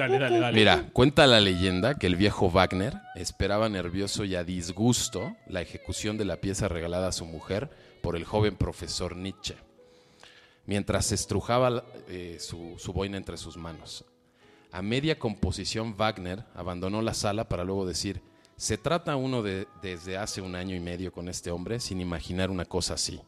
Dale, 0.00 0.18
dale, 0.18 0.40
dale. 0.40 0.58
Mira, 0.58 0.88
cuenta 0.94 1.26
la 1.26 1.40
leyenda 1.40 1.94
que 1.94 2.06
el 2.06 2.16
viejo 2.16 2.50
Wagner 2.50 2.94
esperaba 3.14 3.68
nervioso 3.68 4.24
y 4.24 4.34
a 4.34 4.44
disgusto 4.44 5.36
la 5.46 5.60
ejecución 5.60 6.16
de 6.16 6.24
la 6.24 6.36
pieza 6.36 6.68
regalada 6.68 7.08
a 7.08 7.12
su 7.12 7.26
mujer 7.26 7.68
por 8.00 8.16
el 8.16 8.24
joven 8.24 8.56
profesor 8.56 9.14
Nietzsche, 9.14 9.56
mientras 10.64 11.12
estrujaba 11.12 11.84
eh, 12.08 12.38
su, 12.40 12.76
su 12.78 12.94
boina 12.94 13.18
entre 13.18 13.36
sus 13.36 13.58
manos. 13.58 14.06
A 14.72 14.80
media 14.80 15.18
composición, 15.18 15.94
Wagner 15.98 16.44
abandonó 16.54 17.02
la 17.02 17.12
sala 17.12 17.50
para 17.50 17.64
luego 17.64 17.84
decir, 17.84 18.22
se 18.56 18.78
trata 18.78 19.16
uno 19.16 19.42
de, 19.42 19.66
desde 19.82 20.16
hace 20.16 20.40
un 20.40 20.54
año 20.54 20.74
y 20.74 20.80
medio 20.80 21.12
con 21.12 21.28
este 21.28 21.50
hombre 21.50 21.78
sin 21.78 22.00
imaginar 22.00 22.50
una 22.50 22.64
cosa 22.64 22.94
así. 22.94 23.20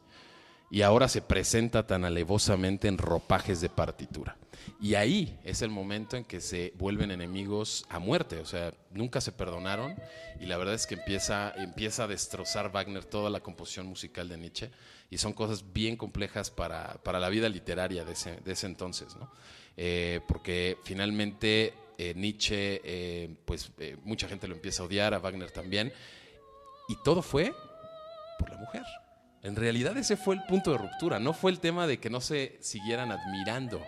Y 0.72 0.80
ahora 0.80 1.06
se 1.06 1.20
presenta 1.20 1.86
tan 1.86 2.06
alevosamente 2.06 2.88
en 2.88 2.96
ropajes 2.96 3.60
de 3.60 3.68
partitura. 3.68 4.38
Y 4.80 4.94
ahí 4.94 5.38
es 5.44 5.60
el 5.60 5.68
momento 5.68 6.16
en 6.16 6.24
que 6.24 6.40
se 6.40 6.72
vuelven 6.78 7.10
enemigos 7.10 7.84
a 7.90 7.98
muerte, 7.98 8.38
o 8.38 8.46
sea, 8.46 8.72
nunca 8.90 9.20
se 9.20 9.32
perdonaron 9.32 9.94
y 10.40 10.46
la 10.46 10.56
verdad 10.56 10.74
es 10.74 10.86
que 10.86 10.94
empieza, 10.94 11.52
empieza 11.58 12.04
a 12.04 12.06
destrozar 12.06 12.72
Wagner 12.72 13.04
toda 13.04 13.28
la 13.28 13.40
composición 13.40 13.86
musical 13.86 14.30
de 14.30 14.38
Nietzsche 14.38 14.70
y 15.10 15.18
son 15.18 15.34
cosas 15.34 15.74
bien 15.74 15.94
complejas 15.94 16.50
para, 16.50 16.94
para 17.02 17.20
la 17.20 17.28
vida 17.28 17.50
literaria 17.50 18.06
de 18.06 18.12
ese, 18.12 18.40
de 18.40 18.52
ese 18.52 18.66
entonces, 18.66 19.14
¿no? 19.16 19.30
Eh, 19.76 20.20
porque 20.26 20.78
finalmente 20.84 21.74
eh, 21.98 22.14
Nietzsche, 22.16 22.80
eh, 22.82 23.36
pues 23.44 23.70
mucha 24.04 24.26
gente 24.26 24.48
lo 24.48 24.54
empieza 24.54 24.82
a 24.82 24.86
odiar, 24.86 25.12
a 25.12 25.18
Wagner 25.18 25.50
también, 25.50 25.92
y 26.88 26.96
todo 27.04 27.20
fue 27.20 27.52
por 28.38 28.48
la 28.48 28.56
mujer. 28.56 28.84
En 29.42 29.56
realidad 29.56 29.96
ese 29.96 30.16
fue 30.16 30.36
el 30.36 30.42
punto 30.44 30.70
de 30.70 30.78
ruptura, 30.78 31.18
no 31.18 31.32
fue 31.32 31.50
el 31.50 31.58
tema 31.58 31.86
de 31.86 31.98
que 31.98 32.10
no 32.10 32.20
se 32.20 32.58
siguieran 32.60 33.10
admirando 33.10 33.82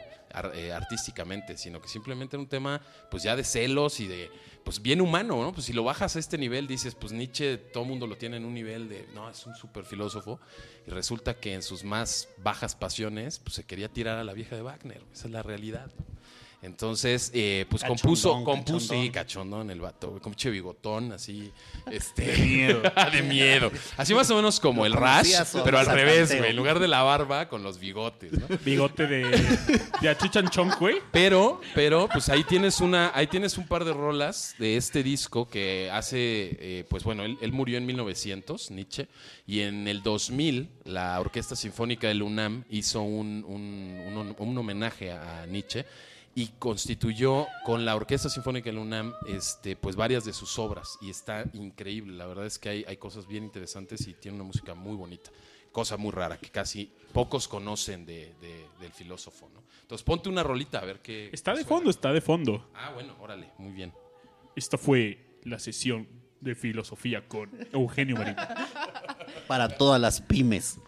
eh, 0.54 0.72
artísticamente, 0.72 1.56
sino 1.56 1.80
que 1.80 1.86
simplemente 1.88 2.34
era 2.34 2.42
un 2.42 2.48
tema 2.48 2.80
pues 3.08 3.22
ya 3.22 3.36
de 3.36 3.44
celos 3.44 4.00
y 4.00 4.08
de 4.08 4.30
pues 4.64 4.82
bien 4.82 5.00
humano, 5.00 5.40
¿no? 5.40 5.52
Pues 5.52 5.66
si 5.66 5.72
lo 5.72 5.84
bajas 5.84 6.16
a 6.16 6.18
este 6.18 6.38
nivel 6.38 6.66
dices, 6.66 6.96
pues 6.96 7.12
Nietzsche 7.12 7.56
todo 7.56 7.84
el 7.84 7.90
mundo 7.90 8.08
lo 8.08 8.16
tiene 8.16 8.38
en 8.38 8.44
un 8.44 8.52
nivel 8.52 8.88
de, 8.88 9.06
no, 9.14 9.30
es 9.30 9.46
un 9.46 9.54
super 9.54 9.84
filósofo 9.84 10.40
y 10.88 10.90
resulta 10.90 11.34
que 11.34 11.54
en 11.54 11.62
sus 11.62 11.84
más 11.84 12.28
bajas 12.38 12.74
pasiones 12.74 13.38
pues 13.38 13.54
se 13.54 13.62
quería 13.62 13.88
tirar 13.88 14.18
a 14.18 14.24
la 14.24 14.32
vieja 14.32 14.56
de 14.56 14.62
Wagner, 14.62 15.02
esa 15.12 15.28
es 15.28 15.32
la 15.32 15.44
realidad. 15.44 15.92
Entonces, 16.64 17.30
eh, 17.34 17.66
pues 17.68 17.82
Cachondón, 17.82 17.98
compuso, 18.02 18.44
compuso, 18.44 18.80
sí, 18.94 19.10
cachondón. 19.10 19.12
cachondón 19.12 19.70
el 19.70 19.80
vato, 19.80 20.12
con 20.20 20.32
pinche 20.32 20.48
bigotón, 20.50 21.12
así, 21.12 21.52
este, 21.90 22.24
De 22.24 22.38
miedo. 22.38 22.82
de 23.12 23.22
miedo. 23.22 23.70
Así 23.98 24.14
más 24.14 24.30
o 24.30 24.36
menos 24.36 24.58
como 24.60 24.86
el 24.86 24.94
Rash, 24.94 25.34
pero 25.64 25.78
al 25.78 25.86
revés, 25.86 26.36
güey. 26.36 26.50
En 26.50 26.56
lugar 26.56 26.78
de 26.78 26.88
la 26.88 27.02
barba, 27.02 27.48
con 27.48 27.62
los 27.62 27.78
bigotes, 27.78 28.32
¿no? 28.32 28.46
Bigote 28.64 29.06
de, 29.06 29.24
de 30.00 30.08
achichanchón, 30.08 30.70
güey. 30.80 30.96
Pero, 31.12 31.60
pero, 31.74 32.08
pues 32.10 32.28
ahí 32.30 32.44
tienes 32.44 32.80
una, 32.80 33.12
ahí 33.14 33.26
tienes 33.26 33.58
un 33.58 33.66
par 33.68 33.84
de 33.84 33.92
rolas 33.92 34.54
de 34.58 34.76
este 34.78 35.02
disco 35.02 35.46
que 35.48 35.90
hace, 35.92 36.56
eh, 36.60 36.84
pues 36.88 37.04
bueno, 37.04 37.24
él, 37.24 37.36
él 37.42 37.52
murió 37.52 37.76
en 37.76 37.84
1900, 37.86 38.70
Nietzsche, 38.70 39.08
y 39.46 39.60
en 39.60 39.86
el 39.86 40.02
2000 40.02 40.70
la 40.84 41.20
Orquesta 41.20 41.56
Sinfónica 41.56 42.08
del 42.08 42.22
UNAM 42.22 42.64
hizo 42.70 43.02
un, 43.02 43.44
un- 43.46 44.00
un- 44.16 44.34
un 44.38 44.58
homenaje 44.58 45.12
a 45.12 45.44
Nietzsche 45.46 45.84
y 46.36 46.48
constituyó 46.58 47.46
con 47.64 47.84
la 47.84 47.94
Orquesta 47.94 48.28
Sinfónica 48.28 48.68
del 48.70 48.78
UNAM, 48.78 49.14
este, 49.26 49.76
pues 49.76 49.94
varias 49.96 50.24
de 50.24 50.32
sus 50.32 50.58
obras 50.58 50.98
y 51.00 51.10
está 51.10 51.44
increíble. 51.52 52.16
La 52.16 52.26
verdad 52.26 52.46
es 52.46 52.58
que 52.58 52.68
hay, 52.68 52.84
hay 52.88 52.96
cosas 52.96 53.26
bien 53.26 53.44
interesantes 53.44 54.06
y 54.08 54.14
tiene 54.14 54.36
una 54.36 54.44
música 54.44 54.74
muy 54.74 54.96
bonita. 54.96 55.30
Cosa 55.70 55.96
muy 55.96 56.10
rara 56.12 56.36
que 56.38 56.50
casi 56.50 56.92
pocos 57.12 57.48
conocen 57.48 58.04
de- 58.06 58.34
de- 58.40 58.66
del 58.80 58.92
filósofo, 58.92 59.48
¿no? 59.52 59.62
Entonces 59.82 60.04
ponte 60.04 60.28
una 60.28 60.42
rolita 60.42 60.78
a 60.78 60.84
ver 60.84 61.00
qué. 61.00 61.30
Está 61.32 61.50
de 61.52 61.58
suena. 61.62 61.68
fondo, 61.68 61.90
está 61.90 62.12
de 62.12 62.20
fondo. 62.20 62.70
Ah, 62.74 62.90
bueno, 62.94 63.14
órale, 63.20 63.50
muy 63.58 63.72
bien. 63.72 63.92
Esta 64.56 64.78
fue 64.78 65.38
la 65.44 65.58
sesión 65.58 66.08
de 66.40 66.54
filosofía 66.54 67.26
con 67.26 67.50
Eugenio 67.72 68.16
Marín. 68.16 68.36
Para 69.48 69.68
todas 69.68 70.00
las 70.00 70.20
pymes. 70.20 70.78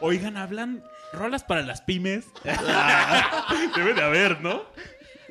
Oigan, 0.00 0.36
hablan 0.36 0.84
rolas 1.12 1.44
para 1.44 1.62
las 1.62 1.80
pymes. 1.80 2.26
Debe 3.74 3.94
de 3.94 4.02
haber, 4.02 4.40
¿no? 4.40 4.64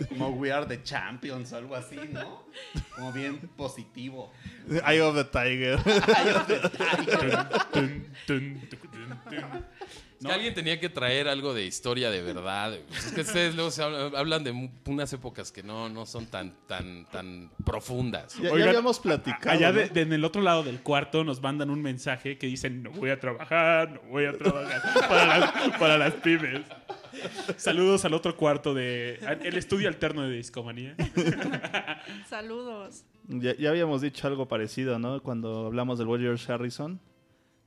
Como 0.10 0.30
We 0.30 0.52
Are 0.52 0.66
the 0.66 0.84
Champions 0.84 1.54
o 1.54 1.58
algo 1.58 1.76
así, 1.76 1.98
¿no? 2.12 2.44
Como 2.96 3.14
bien 3.14 3.40
positivo. 3.56 4.32
Eye 4.86 5.02
of 5.02 5.16
the 5.16 5.24
Tiger. 5.24 5.82
Tun, 7.72 8.06
tun, 8.28 8.62
tun, 8.70 8.80
tun, 9.30 9.66
que 10.26 10.32
alguien 10.32 10.54
tenía 10.54 10.80
que 10.80 10.90
traer 10.90 11.28
algo 11.28 11.54
de 11.54 11.66
historia 11.66 12.10
de 12.10 12.22
verdad. 12.22 12.78
Es 12.90 13.12
que 13.14 13.22
ustedes 13.22 13.56
luego 13.56 13.72
se 13.72 13.84
hablan, 13.84 14.16
hablan 14.16 14.44
de 14.44 14.72
unas 14.86 15.14
épocas 15.14 15.52
que 15.52 15.64
no, 15.64 15.90
no 15.90 16.06
son 16.06 16.28
tan, 16.28 16.54
tan, 16.68 17.06
tan 17.12 17.52
profundas. 17.64 18.36
Ya, 18.38 18.50
ya 18.58 18.70
habíamos 18.70 19.00
platicado. 19.00 19.56
Allá 19.56 19.72
¿no? 19.72 19.80
de, 19.80 19.90
de 19.90 20.02
en 20.02 20.14
el 20.14 20.26
otro 20.26 20.42
lado 20.42 20.64
del 20.64 20.82
cuarto 20.82 21.24
nos 21.24 21.42
mandan 21.42 21.70
un 21.70 21.82
mensaje 21.82 22.38
que 22.38 22.48
dicen 22.48 22.84
no 22.84 22.92
voy 22.92 23.10
a 23.10 23.20
trabajar, 23.20 23.92
no 23.92 24.10
voy 24.10 24.26
a 24.26 24.38
trabajar 24.38 24.82
para 25.08 25.38
las, 25.38 25.78
para 25.80 25.98
las 25.98 26.14
pymes. 26.16 26.62
Saludos 27.58 28.06
al 28.06 28.14
otro 28.14 28.36
cuarto 28.36 28.74
de 28.74 29.20
el 29.44 29.58
estudio 29.58 29.88
alterno 29.88 30.24
de 30.28 30.36
Discomanía. 30.36 30.96
Saludos. 32.30 33.06
Ya, 33.28 33.56
ya 33.56 33.70
habíamos 33.70 34.02
dicho 34.02 34.28
algo 34.28 34.48
parecido, 34.48 35.00
¿no? 35.00 35.22
Cuando 35.22 35.66
hablamos 35.66 35.98
del 35.98 36.08
George 36.08 36.52
Harrison, 36.52 37.00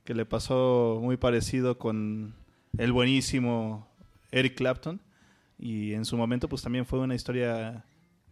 que 0.03 0.13
le 0.13 0.25
pasó 0.25 0.99
muy 1.01 1.17
parecido 1.17 1.77
con 1.77 2.35
el 2.77 2.91
buenísimo 2.91 3.87
Eric 4.31 4.55
Clapton. 4.55 5.01
Y 5.57 5.93
en 5.93 6.05
su 6.05 6.15
momento, 6.17 6.47
pues 6.47 6.61
también 6.61 6.85
fue 6.85 6.99
una 6.99 7.15
historia 7.15 7.83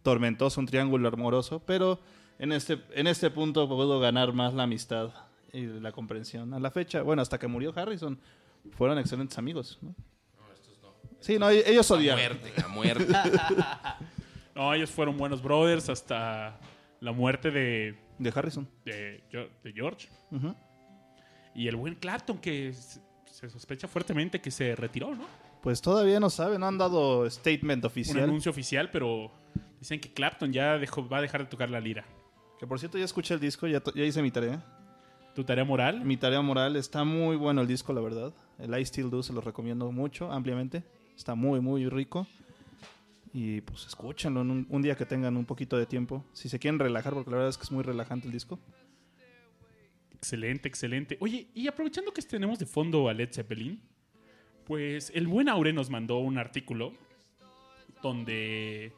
tormentosa, 0.02 0.60
un 0.60 0.66
triángulo 0.66 1.08
amoroso, 1.08 1.60
pero 1.66 2.00
en 2.38 2.52
este, 2.52 2.78
en 2.94 3.06
este 3.06 3.30
punto 3.30 3.68
pudo 3.68 4.00
ganar 4.00 4.32
más 4.32 4.54
la 4.54 4.62
amistad 4.62 5.10
y 5.52 5.66
la 5.66 5.92
comprensión. 5.92 6.54
A 6.54 6.58
la 6.60 6.70
fecha, 6.70 7.02
bueno, 7.02 7.20
hasta 7.20 7.38
que 7.38 7.46
murió 7.46 7.72
Harrison, 7.76 8.18
fueron 8.72 8.98
excelentes 8.98 9.36
amigos, 9.38 9.78
¿no? 9.82 9.94
Sí, 11.20 11.36
no, 11.38 11.50
ellos 11.50 11.90
A 11.90 11.94
odiaron. 11.94 12.20
muerte, 12.38 12.62
a 12.62 12.68
muerte. 12.68 13.12
No, 14.54 14.74
ellos 14.74 14.90
fueron 14.90 15.16
buenos 15.16 15.40
brothers 15.40 15.88
hasta 15.88 16.58
la 17.00 17.12
muerte 17.12 17.52
de, 17.52 17.96
De 18.18 18.32
Harrison. 18.34 18.68
de, 18.84 19.22
de 19.62 19.72
George. 19.72 20.08
Y 21.54 21.68
el 21.68 21.76
buen 21.76 21.94
Clapton 21.94 22.38
que 22.38 22.72
se 23.38 23.48
sospecha 23.48 23.86
fuertemente 23.86 24.40
que 24.40 24.50
se 24.50 24.74
retiró, 24.74 25.14
¿no? 25.14 25.24
Pues 25.62 25.80
todavía 25.80 26.18
no 26.18 26.28
saben, 26.28 26.58
no 26.60 26.66
han 26.66 26.76
dado 26.76 27.30
statement 27.30 27.84
Un 27.84 27.86
oficial. 27.86 28.24
anuncio 28.24 28.50
oficial, 28.50 28.90
pero 28.90 29.30
dicen 29.78 30.00
que 30.00 30.12
Clapton 30.12 30.52
ya 30.52 30.76
dejó, 30.76 31.08
va 31.08 31.18
a 31.18 31.20
dejar 31.20 31.44
de 31.44 31.46
tocar 31.48 31.70
la 31.70 31.78
lira. 31.80 32.04
Que 32.58 32.66
por 32.66 32.80
cierto 32.80 32.98
ya 32.98 33.04
escuché 33.04 33.34
el 33.34 33.40
disco, 33.40 33.68
ya, 33.68 33.80
ya 33.94 34.02
hice 34.02 34.22
mi 34.22 34.32
tarea. 34.32 34.64
Tu 35.36 35.44
tarea 35.44 35.64
moral. 35.64 36.04
Mi 36.04 36.16
tarea 36.16 36.40
moral 36.42 36.74
está 36.74 37.04
muy 37.04 37.36
bueno 37.36 37.60
el 37.60 37.68
disco, 37.68 37.92
la 37.92 38.00
verdad. 38.00 38.32
El 38.58 38.76
I 38.76 38.84
Still 38.84 39.08
Do 39.08 39.22
se 39.22 39.32
lo 39.32 39.40
recomiendo 39.40 39.92
mucho, 39.92 40.32
ampliamente. 40.32 40.82
Está 41.16 41.36
muy, 41.36 41.60
muy 41.60 41.88
rico. 41.88 42.26
Y 43.32 43.60
pues 43.60 43.86
escúchenlo 43.86 44.40
en 44.40 44.50
un, 44.50 44.66
un 44.68 44.82
día 44.82 44.96
que 44.96 45.06
tengan 45.06 45.36
un 45.36 45.44
poquito 45.44 45.78
de 45.78 45.86
tiempo. 45.86 46.24
Si 46.32 46.48
se 46.48 46.58
quieren 46.58 46.80
relajar, 46.80 47.14
porque 47.14 47.30
la 47.30 47.36
verdad 47.36 47.50
es 47.50 47.56
que 47.56 47.62
es 47.62 47.70
muy 47.70 47.84
relajante 47.84 48.26
el 48.26 48.32
disco. 48.32 48.58
Excelente, 50.18 50.68
excelente. 50.68 51.16
Oye, 51.20 51.48
y 51.54 51.68
aprovechando 51.68 52.12
que 52.12 52.20
tenemos 52.22 52.58
de 52.58 52.66
fondo 52.66 53.08
a 53.08 53.14
Led 53.14 53.32
Zeppelin, 53.32 53.80
pues 54.64 55.12
el 55.14 55.26
buen 55.28 55.48
Aure 55.48 55.72
nos 55.72 55.90
mandó 55.90 56.18
un 56.18 56.38
artículo 56.38 56.92
donde 58.02 58.92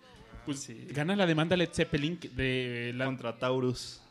pues 0.47 0.69
gana 0.93 1.15
la 1.17 1.27
demanda 1.27 1.57
Led 1.57 1.71
Zeppelin 1.73 2.19
de 2.35 2.93
la... 2.97 3.05
Contra 3.05 3.39
Taurus. 3.39 4.03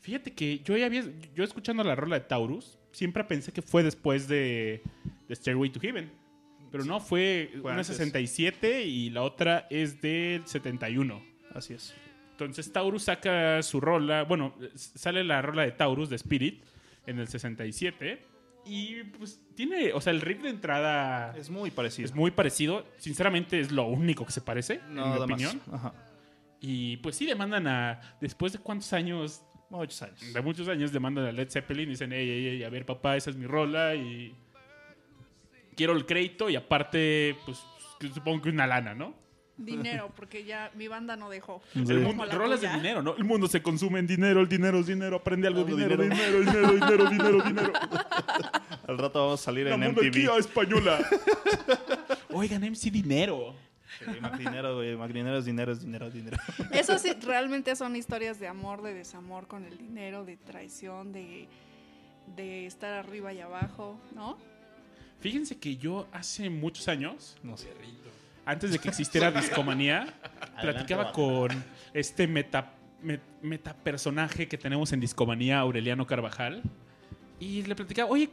Fíjate 0.00 0.32
que 0.34 0.60
yo 0.64 0.76
ya 0.76 0.86
había, 0.86 1.04
yo 1.34 1.44
escuchando 1.44 1.82
la 1.84 1.94
rola 1.94 2.18
de 2.18 2.26
Taurus, 2.26 2.78
siempre 2.92 3.24
pensé 3.24 3.52
que 3.52 3.62
fue 3.62 3.82
después 3.82 4.28
de, 4.28 4.82
de 5.28 5.34
Stairway 5.34 5.70
to 5.70 5.80
Heaven. 5.80 6.10
Pero 6.70 6.84
no, 6.84 7.00
fue, 7.00 7.50
Fue 7.52 7.70
una 7.70 7.80
antes. 7.80 7.86
67 7.88 8.84
y 8.84 9.10
la 9.10 9.22
otra 9.22 9.66
es 9.70 10.00
del 10.00 10.46
71. 10.46 11.22
Así 11.54 11.74
es. 11.74 11.94
Entonces 12.36 12.70
Taurus 12.70 13.04
saca 13.04 13.62
su 13.62 13.80
rola, 13.80 14.24
bueno, 14.24 14.54
sale 14.74 15.24
la 15.24 15.40
rola 15.40 15.62
de 15.62 15.72
Taurus 15.72 16.10
de 16.10 16.16
Spirit 16.16 16.62
en 17.06 17.18
el 17.18 17.28
67 17.28 18.22
y 18.66 19.04
pues 19.04 19.40
tiene, 19.54 19.92
o 19.94 20.00
sea, 20.02 20.12
el 20.12 20.20
riff 20.20 20.42
de 20.42 20.50
entrada 20.50 21.34
Es 21.34 21.48
muy 21.48 21.70
parecido. 21.70 22.04
es 22.04 22.14
muy 22.14 22.30
parecido, 22.32 22.84
sinceramente 22.98 23.58
es 23.58 23.72
lo 23.72 23.86
único 23.86 24.26
que 24.26 24.32
se 24.32 24.42
parece, 24.42 24.80
en 24.86 24.94
mi 24.96 25.00
opinión. 25.00 25.60
Ajá. 25.72 25.94
Y 26.60 26.98
pues 26.98 27.16
sí 27.16 27.24
demandan 27.24 27.66
a, 27.68 28.00
después 28.20 28.52
de 28.52 28.58
cuántos 28.58 28.92
años, 28.92 29.42
Muchos 29.70 30.02
años. 30.02 30.32
de 30.34 30.40
muchos 30.42 30.68
años 30.68 30.92
demandan 30.92 31.24
a 31.24 31.32
Led 31.32 31.48
Zeppelin 31.50 31.88
y 31.88 31.90
dicen, 31.92 32.12
ey, 32.12 32.28
ey, 32.28 32.46
ey, 32.48 32.64
a 32.64 32.68
ver 32.68 32.84
papá, 32.84 33.16
esa 33.16 33.30
es 33.30 33.36
mi 33.36 33.46
rola 33.46 33.94
y 33.94 34.34
quiero 35.74 35.94
el 35.94 36.04
crédito 36.04 36.50
y 36.50 36.56
aparte, 36.56 37.34
pues 37.46 37.62
supongo 38.12 38.42
que 38.42 38.48
una 38.50 38.66
lana, 38.66 38.94
¿no? 38.94 39.14
Dinero, 39.58 40.10
porque 40.14 40.44
ya 40.44 40.70
mi 40.74 40.86
banda 40.86 41.16
no 41.16 41.30
dejó. 41.30 41.62
Sí. 41.72 41.80
El 41.88 42.00
mundo, 42.00 42.26
rolas 42.30 42.60
de 42.60 42.68
dinero, 42.68 43.02
¿no? 43.02 43.16
El 43.16 43.24
mundo 43.24 43.48
se 43.48 43.62
consume 43.62 43.98
en 44.00 44.06
dinero, 44.06 44.40
el 44.40 44.48
dinero 44.48 44.80
es 44.80 44.86
dinero, 44.86 45.16
aprende 45.16 45.46
algo, 45.48 45.60
Algo 45.60 45.76
dinero, 45.76 46.02
dinero. 46.02 46.40
dinero, 46.40 46.72
dinero, 46.72 46.72
dinero, 46.74 47.10
dinero, 47.10 47.42
dinero. 47.42 47.72
Al 48.86 48.98
rato 48.98 49.18
vamos 49.24 49.40
a 49.40 49.44
salir 49.44 49.66
La 49.66 49.74
en 49.74 49.92
MTV. 49.92 50.38
española. 50.38 50.98
Oigan, 52.32 52.62
MC 52.62 52.90
Dinero. 52.90 53.54
Sí, 53.98 54.20
Mac 54.20 54.36
dinero, 54.36 54.74
güey. 54.76 54.94
Dinero 55.12 55.38
es 55.38 55.44
dinero, 55.46 55.72
es 55.72 55.80
dinero, 55.80 56.06
es 56.08 56.12
dinero. 56.14 56.36
Eso 56.72 56.98
sí, 56.98 57.12
realmente 57.22 57.74
son 57.76 57.96
historias 57.96 58.38
de 58.38 58.46
amor, 58.48 58.82
de 58.82 58.92
desamor 58.92 59.46
con 59.46 59.64
el 59.64 59.78
dinero, 59.78 60.24
de 60.26 60.36
traición, 60.36 61.12
de, 61.12 61.48
de 62.36 62.66
estar 62.66 62.92
arriba 62.92 63.32
y 63.32 63.40
abajo, 63.40 63.98
¿no? 64.14 64.36
Fíjense 65.20 65.58
que 65.58 65.78
yo 65.78 66.06
hace 66.12 66.50
muchos 66.50 66.88
años, 66.88 67.38
No 67.42 67.56
sé. 67.56 67.72
Antes 68.46 68.70
de 68.72 68.78
que 68.78 68.88
existiera 68.88 69.30
Discomanía, 69.30 70.14
platicaba 70.62 71.12
con 71.12 71.50
este 71.92 72.26
meta, 72.26 72.72
met- 73.02 73.20
metapersonaje 73.42 74.48
que 74.48 74.56
tenemos 74.56 74.92
en 74.92 75.00
Discomanía, 75.00 75.58
Aureliano 75.58 76.06
Carvajal, 76.06 76.62
Y 77.38 77.62
le 77.64 77.74
platicaba, 77.74 78.08
oye, 78.10 78.30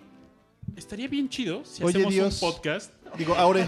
estaría 0.77 1.07
bien 1.09 1.27
chido 1.27 1.65
si 1.65 1.83
Oye, 1.83 1.95
hacemos 1.97 2.13
Dios. 2.13 2.41
un 2.41 2.51
podcast. 2.51 2.93
Digo, 3.17 3.35
Aure. 3.35 3.67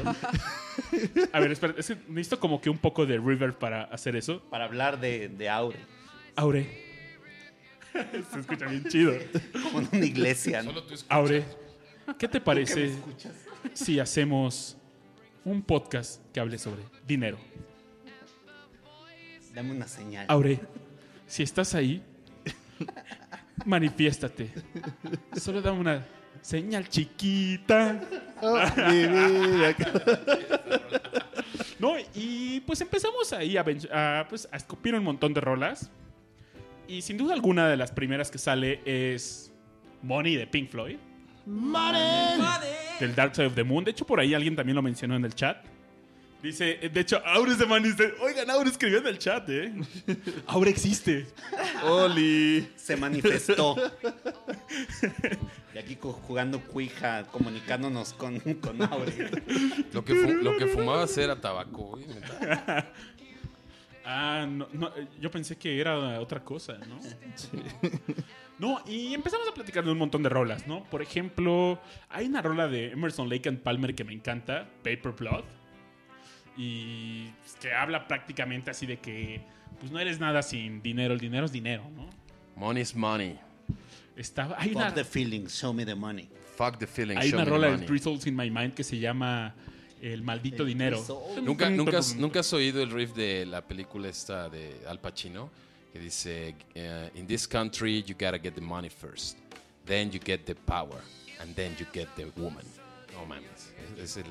A 1.34 1.40
ver, 1.42 1.52
espera, 1.52 1.74
es 1.78 1.88
que 1.88 1.98
necesito 2.08 2.40
como 2.40 2.62
que 2.62 2.70
un 2.70 2.78
poco 2.78 3.06
de 3.06 3.18
river 3.18 3.58
para 3.58 3.84
hacer 3.86 4.16
eso. 4.16 4.42
Para 4.50 4.64
hablar 4.66 5.00
de, 5.00 5.28
de 5.30 5.50
Aure. 5.50 5.80
Aure. 6.38 6.86
Se 8.32 8.40
escucha 8.40 8.66
bien 8.68 8.86
chido. 8.86 9.14
Como 9.64 9.80
en 9.82 9.90
una 9.92 10.06
iglesia, 10.06 10.62
¿no? 10.64 10.70
Solo 10.72 10.84
tú 10.84 10.94
escuchas. 10.94 11.16
Aure, 11.18 11.44
¿qué 12.18 12.28
te 12.28 12.28
¿Qué 12.28 12.40
me 12.40 12.46
parece 12.46 12.86
escuchas? 12.86 13.34
si 13.74 14.00
hacemos 14.00 14.78
un 15.46 15.62
podcast 15.62 16.22
que 16.34 16.40
hable 16.40 16.58
sobre 16.58 16.82
dinero? 17.08 17.38
Dame 19.54 19.72
una 19.72 19.88
señal. 19.88 20.26
Aure, 20.28 20.60
si 21.28 21.44
estás 21.44 21.76
ahí, 21.76 22.04
manifiéstate. 23.66 24.52
Solo 25.38 25.62
dame 25.62 25.80
una 25.80 26.06
señal 26.42 26.90
chiquita. 26.90 28.02
Oh, 28.42 28.60
mi 28.88 29.08
vida. 29.08 29.76
No, 31.78 31.96
y 32.14 32.62
pues 32.62 32.80
empezamos 32.80 33.34
ahí 33.34 33.58
a, 33.58 33.64
pues, 34.30 34.48
a 34.50 34.56
escupir 34.58 34.96
un 34.96 35.04
montón 35.04 35.34
de 35.34 35.42
rolas. 35.42 35.92
Y 36.88 37.02
sin 37.02 37.18
duda 37.18 37.34
alguna 37.34 37.68
de 37.68 37.76
las 37.76 37.92
primeras 37.92 38.32
que 38.32 38.38
sale 38.38 38.82
es 38.86 39.52
Money 40.02 40.36
de 40.36 40.48
Pink 40.48 40.70
Floyd. 40.70 40.98
Del 43.00 43.14
Dark 43.16 43.36
Side 43.36 43.48
of 43.48 43.56
the 43.56 43.64
Moon. 43.64 43.84
De 43.84 43.92
hecho, 43.92 44.06
por 44.06 44.20
ahí 44.20 44.34
alguien 44.34 44.56
también 44.56 44.76
lo 44.76 44.82
mencionó 44.82 45.16
en 45.16 45.26
el 45.26 45.34
chat. 45.36 45.58
Dice, 46.42 46.78
de 46.94 47.00
hecho, 47.00 47.22
Aure 47.26 47.56
Money. 47.66 47.92
dice, 47.92 48.14
Oigan, 48.22 48.50
Aure 48.52 48.70
escribió 48.70 49.00
en 49.00 49.08
el 49.08 49.18
chat, 49.18 49.50
¿eh? 49.50 49.74
Aure 50.48 50.70
existe. 50.70 51.26
Oli. 51.84 52.68
Se 52.76 52.96
manifestó. 52.96 53.76
Y 55.74 55.78
aquí 55.78 55.98
jugando 56.00 56.60
cuija, 56.62 57.24
comunicándonos 57.32 58.14
con, 58.14 58.40
con 58.40 58.82
Aure. 58.84 59.30
Lo 59.92 60.06
que, 60.06 60.14
fu- 60.16 60.34
lo 60.44 60.56
que 60.58 60.68
fumabas 60.68 61.18
era 61.18 61.36
tabaco, 61.42 61.84
güey. 61.92 62.06
neta. 62.08 62.92
Ah, 64.06 64.46
no, 64.48 64.68
no, 64.72 64.88
eh, 64.96 65.08
yo 65.20 65.32
pensé 65.32 65.58
que 65.58 65.80
era 65.80 66.20
otra 66.20 66.44
cosa, 66.44 66.78
¿no? 66.78 67.00
No, 68.58 68.82
y 68.88 69.14
empezamos 69.14 69.48
a 69.50 69.54
platicar 69.54 69.84
de 69.84 69.92
un 69.92 69.98
montón 69.98 70.24
de 70.24 70.30
rolas, 70.30 70.66
¿no? 70.66 70.86
Por 70.86 71.02
ejemplo, 71.02 71.78
hay 72.10 72.28
una 72.28 72.42
rola 72.42 72.70
de 72.70 72.92
Emerson 72.92 73.28
Lake 73.30 73.50
and 73.50 73.60
Palmer 73.60 73.94
que 73.94 74.06
me 74.06 74.14
encanta, 74.14 74.70
Paper 74.82 75.12
Blood. 75.12 75.44
Y 76.56 77.32
pues, 77.42 77.56
que 77.56 77.74
habla 77.74 78.08
prácticamente 78.08 78.72
así 78.72 78.86
de 78.86 78.98
que 78.98 79.42
pues 79.80 79.92
no 79.92 80.00
eres 80.00 80.22
nada 80.22 80.42
sin 80.42 80.82
dinero, 80.82 81.14
el 81.14 81.20
dinero 81.20 81.48
es 81.48 81.52
dinero, 81.52 81.84
¿no? 81.94 82.10
Money 82.56 82.82
is 82.82 82.96
money. 82.96 83.38
Estaba, 84.16 84.56
hay 84.58 84.72
una, 84.72 84.86
Fuck 84.86 84.96
the 84.96 85.04
feelings, 85.04 85.52
show 85.60 85.74
me 85.74 85.86
the 85.86 85.96
money. 85.96 86.30
Fuck 86.56 86.78
the 86.78 86.88
feeling. 86.88 87.18
hay 87.18 87.30
show 87.32 87.40
una 87.40 87.44
me 87.44 87.46
the 87.46 87.52
rola 87.52 87.68
de 87.68 87.74
money. 87.74 87.88
Three 87.88 88.00
Souls 88.00 88.26
in 88.26 88.38
My 88.38 88.50
Mind 88.50 88.74
que 88.74 88.86
se 88.86 88.98
llama 88.98 89.54
El 90.14 90.22
maldito 90.22 90.62
El 90.64 90.70
dinero. 90.70 91.04
¿Nunca, 91.42 91.68
nunca, 91.70 91.98
has, 91.98 92.16
nunca 92.16 92.42
has 92.42 92.54
oído 92.54 92.82
el 92.84 92.92
riff 92.92 93.14
de 93.16 93.46
la 93.46 93.62
película 93.66 94.08
esta 94.08 94.50
de 94.50 94.82
Al 94.88 95.00
Pacino? 95.00 95.50
Que 95.92 96.00
dice, 96.00 96.56
eh, 96.76 97.10
in 97.16 97.26
this 97.26 97.48
country 97.48 98.04
you 98.04 98.14
gotta 98.14 98.38
get 98.38 98.54
the 98.54 98.62
money 98.62 98.90
first. 98.90 99.38
Then 99.86 100.12
you 100.12 100.20
get 100.24 100.46
the 100.46 100.54
power. 100.54 101.02
And 101.40 101.56
then 101.56 101.76
you 101.80 101.86
get 101.92 102.08
the 102.16 102.26
woman. 102.40 102.64
No 103.14 103.26
mames. 103.26 103.74
Es, 103.98 104.18
es 104.18 104.18
el... 104.18 104.26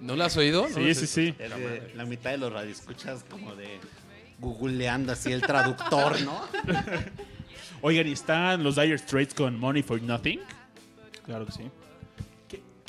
¿No 0.00 0.16
lo 0.16 0.24
has 0.24 0.36
oído? 0.36 0.62
¿No 0.68 0.74
Sí, 0.74 0.80
lo 0.88 0.94
sí, 0.94 1.04
has- 1.04 1.10
sí. 1.10 1.34
Es 1.38 1.50
de 1.50 1.92
la 1.94 2.04
mitad 2.04 2.30
de 2.30 2.38
los 2.38 2.52
radioescuchas 2.52 3.24
como 3.30 3.54
de 3.54 3.78
googleando 4.40 5.12
así 5.12 5.30
el 5.30 5.42
traductor, 5.42 6.20
¿no? 6.22 6.42
Oigan, 7.82 8.08
y 8.08 8.12
están 8.12 8.62
los 8.64 8.76
Dire 8.76 8.98
Straits 8.98 9.34
con 9.34 9.58
Money 9.58 9.82
for 9.82 10.00
Nothing. 10.02 10.40
Claro 11.24 11.46
que 11.46 11.52
sí. 11.52 11.62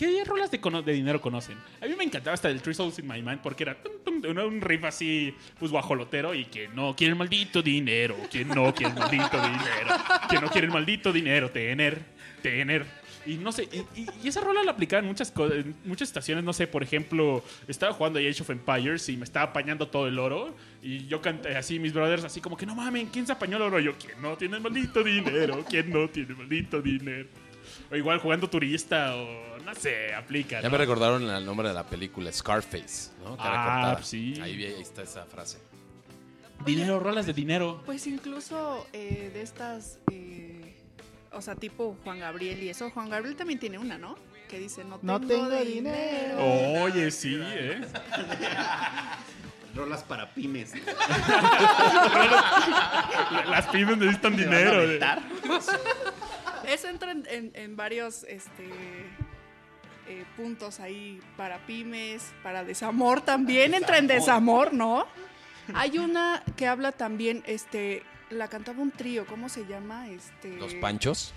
¿Qué, 0.02 0.24
rolas 0.26 0.50
de, 0.50 0.94
dinero 0.94 1.22
conocen? 1.22 1.60
A 1.80 1.86
mí 1.86 1.94
me 1.96 2.04
encantaba 2.04 2.34
hasta 2.34 2.50
el 2.50 2.60
Three 2.60 2.74
Souls 2.74 2.98
in 2.98 3.08
My 3.08 3.22
Mind 3.22 3.40
porque 3.40 3.62
era 3.62 3.78
un, 4.08 4.60
riff 4.60 4.84
así, 4.84 5.32
pues 5.60 5.72
guajolotero 5.72 6.34
y 6.34 6.46
que 6.46 6.68
no 6.70 6.96
quiere 6.96 7.12
el 7.12 7.20
maldito 7.20 7.62
dinero, 7.62 8.16
que 8.32 8.44
no 8.44 8.74
quiere 8.74 8.94
el 8.94 9.00
maldito 9.00 9.40
dinero, 9.40 9.96
que 10.28 10.42
no 10.42 10.50
quiere 10.50 10.66
el 10.66 10.74
maldito 10.74 11.14
dinero, 11.14 11.52
tener, 11.52 12.02
tener. 12.42 12.88
Y 13.28 13.36
no 13.36 13.52
sé, 13.52 13.70
y, 13.96 14.28
esa 14.28 14.42
rola 14.42 14.64
la 14.64 14.72
aplicaba 14.72 15.02
en 15.02 15.06
muchas, 15.06 15.32
en 15.38 15.76
muchas 15.86 16.10
estaciones, 16.10 16.44
no 16.44 16.54
sé, 16.54 16.66
por 16.66 16.82
ejemplo, 16.82 17.44
estaba 17.68 17.94
jugando 17.94 18.18
Age 18.18 18.42
of 18.42 18.50
Empires 18.50 19.08
y 19.08 19.18
me 19.18 19.26
estaba 19.26 19.52
apañando 19.52 19.88
todo 19.88 20.08
el 20.08 20.18
oro 20.18 20.56
y 20.82 21.06
yo 21.06 21.22
canté 21.22 21.56
así, 21.56 21.78
mis 21.78 21.94
brothers, 21.94 22.24
así 22.24 22.42
como 22.42 22.58
que 22.58 22.66
no 22.66 22.74
mamen, 22.74 23.06
¿quién 23.10 23.28
se 23.28 23.34
apañó 23.34 23.58
el 23.58 23.62
oro? 23.62 23.80
Yo, 23.80 23.94
¿quién 24.00 24.20
no 24.20 24.36
tiene 24.36 24.56
el 24.56 24.64
maldito 24.64 25.04
dinero? 25.04 25.64
¿Quién 25.70 25.92
no 25.92 26.10
tiene 26.10 26.30
el 26.32 26.38
maldito 26.38 26.82
dinero? 26.82 27.30
O 27.92 27.96
igual 27.96 28.20
jugando 28.20 28.50
turista 28.50 29.16
o 29.16 29.60
no 29.66 29.76
sé, 29.76 30.14
aplica. 30.16 30.58
Ya 30.62 30.68
¿no? 30.68 30.72
me 30.72 30.78
recordaron 30.78 31.30
el 31.30 31.46
nombre 31.46 31.68
de 31.68 31.74
la 31.74 31.86
película, 31.86 32.32
Scarface, 32.32 33.12
¿no? 33.24 33.36
Cara 33.38 33.50
Ah, 33.54 33.82
cortada. 33.82 34.04
sí. 34.04 34.40
Ahí, 34.42 34.64
está 34.64 35.02
esa 35.04 35.26
frase. 35.26 35.58
Dinero, 36.66 37.00
rolas 37.00 37.26
de 37.26 37.34
dinero. 37.34 37.82
Pues 37.86 38.06
incluso 38.08 38.88
eh, 38.94 39.30
de 39.34 39.42
estas, 39.42 40.00
eh, 40.12 40.78
o 41.32 41.42
sea, 41.42 41.56
tipo 41.56 41.98
Juan 42.04 42.20
Gabriel 42.20 42.62
y 42.64 42.70
eso. 42.70 42.90
Juan 42.92 43.10
Gabriel 43.10 43.36
también 43.36 43.60
tiene 43.60 43.78
una, 43.78 43.98
¿no? 43.98 44.16
Que 44.48 44.60
dice, 44.60 44.84
no 44.84 44.98
tengo, 45.00 45.20
No 45.20 45.28
tengo 45.28 45.50
dinero. 45.50 46.38
Oye, 46.84 47.10
sí, 47.12 47.38
¿eh? 47.42 47.82
Rolas 49.76 50.04
para 50.04 50.30
pymes. 50.34 50.74
Las 53.50 53.68
pymes 53.68 53.98
necesitan 53.98 54.36
¿Te 54.36 54.46
van 54.46 54.54
a 54.54 54.58
dinero. 54.60 55.00
Eso 56.74 56.88
entra 56.88 57.12
en, 57.12 57.26
en- 57.30 57.52
en 57.54 57.76
varios 57.76 58.24
este, 58.24 58.70
eh, 60.08 60.24
puntos 60.38 60.80
ahí 60.80 61.20
para 61.38 61.58
pymes, 61.66 62.32
para 62.44 62.64
desamor 62.64 63.22
también. 63.22 63.74
Entra 63.74 63.98
en 63.98 64.08
desamor, 64.08 64.74
¿no? 64.74 65.06
Hay 65.74 65.98
una 66.00 66.44
que 66.58 66.68
habla 66.68 66.92
también, 66.92 67.44
este, 67.46 68.04
la 68.30 68.48
cantaba 68.48 68.82
un 68.82 68.92
trío, 68.92 69.26
¿cómo 69.26 69.48
se 69.50 69.66
llama? 69.66 70.08
Este, 70.10 70.56
Los 70.58 70.74
panchos. 70.76 71.34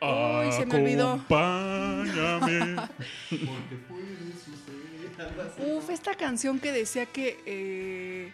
Ay, 0.00 0.52
se 0.52 0.66
me 0.66 0.76
olvidó. 0.76 1.12
Acompáñame. 1.14 2.76
Uf, 5.58 5.90
esta 5.90 6.14
canción 6.14 6.58
que 6.60 6.72
decía 6.72 7.06
que. 7.06 7.40
eh, 7.46 8.32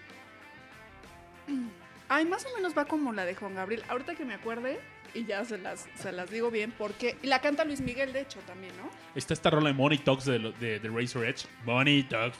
Ay, 2.08 2.24
más 2.26 2.44
o 2.46 2.54
menos 2.56 2.76
va 2.76 2.84
como 2.84 3.12
la 3.12 3.24
de 3.24 3.34
Juan 3.34 3.54
Gabriel. 3.54 3.82
Ahorita 3.88 4.14
que 4.14 4.24
me 4.24 4.34
acuerde, 4.34 4.78
y 5.14 5.24
ya 5.24 5.44
se 5.44 5.58
las, 5.58 5.86
se 5.94 6.12
las 6.12 6.30
digo 6.30 6.50
bien, 6.50 6.72
porque. 6.76 7.16
Y 7.22 7.26
la 7.26 7.40
canta 7.40 7.64
Luis 7.64 7.80
Miguel, 7.80 8.12
de 8.12 8.20
hecho, 8.22 8.38
también, 8.46 8.72
¿no? 8.76 8.90
Está 9.14 9.34
esta 9.34 9.50
rola 9.50 9.68
de 9.68 9.74
Money 9.74 9.98
Talks 9.98 10.24
de, 10.24 10.38
lo- 10.38 10.52
de, 10.52 10.78
de 10.78 10.88
Razor 10.88 11.26
Edge. 11.26 11.46
Money 11.64 12.02
Talks. 12.04 12.38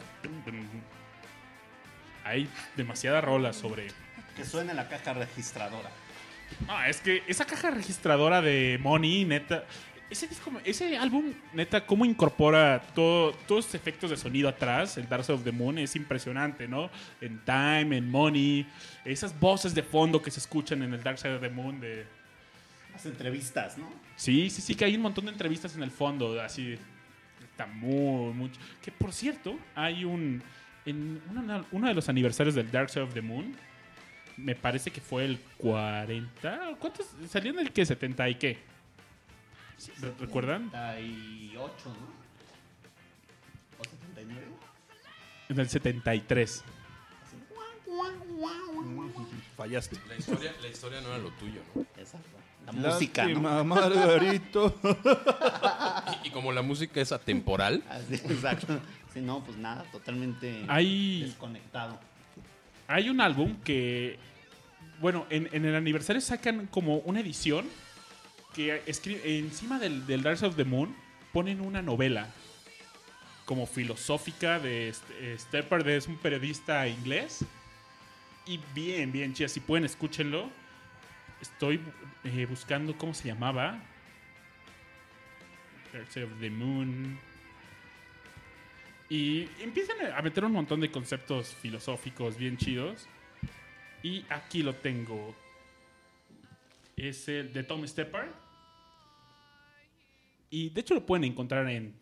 Hay 2.25 2.49
demasiada 2.77 3.21
rola 3.21 3.53
sobre. 3.53 3.89
Que 4.37 4.45
suena 4.45 4.73
la 4.75 4.89
caja 4.89 5.13
registradora. 5.13 5.91
No, 6.67 6.83
es 6.85 7.01
que 7.01 7.23
esa 7.27 7.45
caja 7.45 7.71
registradora 7.71 8.41
de 8.41 8.79
Money, 8.81 9.25
neta. 9.25 9.65
Ese 10.09 10.27
disco, 10.27 10.53
ese 10.65 10.99
álbum, 10.99 11.33
neta, 11.55 11.87
cómo 11.87 12.05
incorpora 12.05 12.83
todo, 12.95 13.33
todos 13.49 13.65
los 13.65 13.75
efectos 13.75 14.11
de 14.11 14.19
sonido 14.19 14.47
atrás, 14.47 14.99
el 14.99 15.09
Dark 15.09 15.25
Side 15.25 15.37
of 15.39 15.43
the 15.45 15.53
Moon, 15.53 15.79
es 15.79 15.97
impresionante, 15.97 16.69
¿no? 16.69 16.91
En 17.23 17.43
Time, 17.47 17.97
en 17.97 18.11
Money, 18.11 18.67
esas 19.07 19.39
voces 19.41 19.75
de 19.75 19.83
fondo 19.83 20.21
que 20.21 20.31
se 20.31 20.39
escuchan 20.41 20.83
en 20.83 20.93
el 20.93 21.03
Dark 21.03 21.19
Side 21.19 21.37
of 21.37 21.41
the 21.41 21.49
Moon 21.49 21.81
de... 21.81 22.07
Las 22.93 23.07
entrevistas, 23.07 23.79
¿no? 23.79 23.89
Sí, 24.17 24.51
sí, 24.51 24.61
sí, 24.63 24.75
que 24.75 24.85
hay 24.85 24.95
un 24.97 25.03
montón 25.03 25.25
de 25.27 25.33
entrevistas 25.33 25.75
en 25.77 25.83
el 25.83 25.91
fondo, 25.91 26.41
así. 26.41 26.79
Está 27.51 27.67
muy, 27.67 28.33
mucho. 28.35 28.61
Que 28.83 28.91
por 28.93 29.13
cierto, 29.13 29.59
hay 29.75 30.05
un. 30.05 30.43
En 30.85 31.23
uno, 31.31 31.65
uno 31.71 31.89
de 31.89 31.95
los 31.95 32.09
aniversarios 32.09 32.55
del 32.55 32.71
Dark 32.71 32.91
Side 32.91 33.03
of 33.05 33.15
the 33.15 33.23
Moon, 33.23 33.55
me 34.37 34.55
parece 34.55 34.91
que 34.91 35.01
fue 35.01 35.25
el 35.25 35.39
40. 35.59 36.77
¿Cuántos? 36.79 37.07
¿Salían 37.29 37.59
el 37.59 37.73
que? 37.73 37.83
¿70 37.83 38.31
y 38.31 38.35
qué? 38.37 38.59
¿Re- 40.01 40.13
¿Recuerdan? 40.21 40.65
78, 40.71 41.75
¿no? 41.87 42.23
¿O 43.79 43.85
79? 43.85 44.47
En 45.49 45.59
el 45.61 45.69
73. 45.69 46.65
Fallaste. 49.57 49.97
La 50.09 50.17
historia, 50.17 50.53
la 50.61 50.69
historia 50.69 51.01
no 51.01 51.09
era 51.09 51.19
lo 51.19 51.31
tuyo, 51.33 51.61
¿no? 51.75 51.83
Exacto. 51.97 52.29
La 52.67 52.73
música, 52.73 53.27
¿no? 53.27 53.65
Margarito. 53.65 54.75
Y, 56.25 56.29
y 56.29 56.31
como 56.31 56.53
la 56.53 56.63
música 56.63 57.01
es 57.01 57.13
atemporal, 57.13 57.83
Así, 57.89 58.15
exacto. 58.15 58.81
Sí, 59.13 59.21
no, 59.21 59.43
pues 59.45 59.57
nada, 59.57 59.85
totalmente 59.93 60.65
Hay- 60.69 61.23
desconectado. 61.23 61.99
Hay 62.89 63.09
un 63.09 63.21
álbum 63.21 63.57
que, 63.65 64.19
bueno, 65.01 65.27
en, 65.31 65.49
en 65.53 65.65
el 65.65 65.75
aniversario 65.75 66.21
sacan 66.21 66.67
como 66.67 66.97
una 66.99 67.21
edición 67.21 67.67
que 68.55 68.83
escribe, 68.87 69.39
encima 69.39 69.79
del, 69.79 70.07
del 70.07 70.23
Dark 70.23 70.43
of 70.45 70.57
the 70.57 70.65
Moon 70.65 70.95
ponen 71.33 71.61
una 71.61 71.81
novela 71.83 72.29
como 73.45 73.67
filosófica 73.67 74.59
de 74.59 74.89
este- 74.91 75.39
Stepper, 75.39 75.87
es 75.89 76.07
un 76.07 76.17
periodista 76.17 76.87
inglés. 76.89 77.45
Y 78.47 78.59
bien, 78.75 79.13
bien 79.13 79.33
chida. 79.35 79.49
Si 79.49 79.61
pueden, 79.61 79.85
escúchenlo. 79.85 80.49
Estoy 81.43 81.81
eh, 82.23 82.47
buscando 82.47 82.97
cómo 82.97 83.13
se 83.13 83.27
llamaba. 83.27 83.83
Side 86.09 86.25
of 86.25 86.31
the 86.41 86.49
Moon. 86.49 87.19
Y 89.09 89.49
empiezan 89.61 89.97
a 90.17 90.23
meter 90.23 90.45
un 90.45 90.53
montón 90.53 90.81
de 90.81 90.91
conceptos 90.91 91.53
filosóficos 91.57 92.39
bien 92.39 92.57
chidos. 92.57 93.09
Y 94.05 94.25
aquí 94.29 94.63
lo 94.63 94.73
tengo. 94.77 95.35
Es 96.97 97.29
el 97.29 97.53
de 97.53 97.65
Tom 97.65 97.85
Stepper. 97.89 98.27
Y 100.49 100.71
de 100.71 100.81
hecho 100.81 100.95
lo 100.95 101.05
pueden 101.05 101.25
encontrar 101.25 101.69
en, 101.69 101.93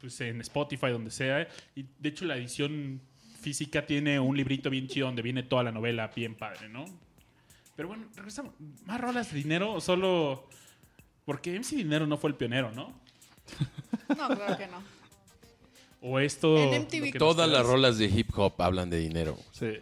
pues 0.00 0.20
en 0.20 0.40
Spotify, 0.42 0.90
donde 0.90 1.10
sea. 1.10 1.48
Y 1.74 1.84
de 1.98 2.08
hecho 2.10 2.24
la 2.24 2.36
edición 2.36 3.00
física 3.40 3.84
tiene 3.84 4.20
un 4.20 4.36
librito 4.36 4.70
bien 4.70 4.86
chido 4.86 5.08
donde 5.08 5.22
viene 5.22 5.42
toda 5.42 5.64
la 5.64 5.72
novela 5.72 6.12
bien 6.14 6.36
padre, 6.36 6.68
¿no? 6.68 7.05
Pero 7.76 7.88
bueno, 7.88 8.06
regresamos. 8.16 8.54
¿Más 8.84 9.00
rolas 9.00 9.30
de 9.30 9.38
dinero 9.38 9.74
o 9.74 9.80
solo...? 9.80 10.48
Porque 11.24 11.58
MC 11.58 11.76
Dinero 11.76 12.06
no 12.06 12.16
fue 12.16 12.30
el 12.30 12.36
pionero, 12.36 12.70
¿no? 12.72 12.92
No, 14.08 14.28
claro 14.28 14.56
que 14.56 14.66
no. 14.68 14.82
O 16.00 16.20
esto... 16.20 16.56
En 16.56 16.82
MTV. 16.82 17.18
Todas 17.18 17.50
las 17.50 17.66
rolas 17.66 17.98
de 17.98 18.06
hip 18.06 18.30
hop 18.38 18.54
hablan 18.58 18.90
de 18.90 18.98
dinero. 18.98 19.36
Sí. 19.50 19.72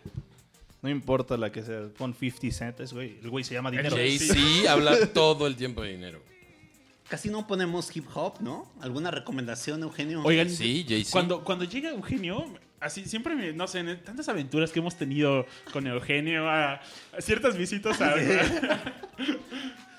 No 0.81 0.89
importa 0.89 1.37
la 1.37 1.53
que 1.53 1.63
sea. 1.63 1.89
Pon 1.97 2.15
50 2.15 2.51
cents, 2.51 2.93
güey. 2.95 3.19
El 3.23 3.31
güey 3.31 3.45
se 3.45 3.55
llama 3.55 3.71
dinero. 3.71 3.95
Jay-Z 3.95 4.35
habla 4.73 5.13
todo 5.13 5.47
el 5.47 5.57
tiempo 5.57 5.83
de 5.83 5.91
dinero. 5.91 6.23
Casi 7.09 7.29
no 7.29 7.47
ponemos 7.47 7.95
hip 7.95 8.07
hop, 8.15 8.41
¿no? 8.41 8.73
¿Alguna 8.81 9.11
recomendación, 9.11 9.83
Eugenio? 9.83 10.23
Oigan, 10.25 10.49
Sí, 10.49 10.85
Jay-Z. 10.89 11.13
Cuando, 11.13 11.45
cuando 11.45 11.65
llega 11.67 11.91
Eugenio, 11.91 12.47
así 12.85 13.05
siempre, 13.07 13.35
me- 13.35 13.53
no 13.53 13.67
sé, 13.67 13.81
en 13.81 14.03
tantas 14.03 14.29
aventuras 14.29 14.71
que 14.71 14.79
hemos 14.79 14.97
tenido 14.97 15.47
con 15.73 15.87
Eugenio, 15.87 16.49
a, 16.49 16.75
a 16.75 16.81
ciertas 17.21 17.57
visitas 17.57 18.01
a, 18.01 18.15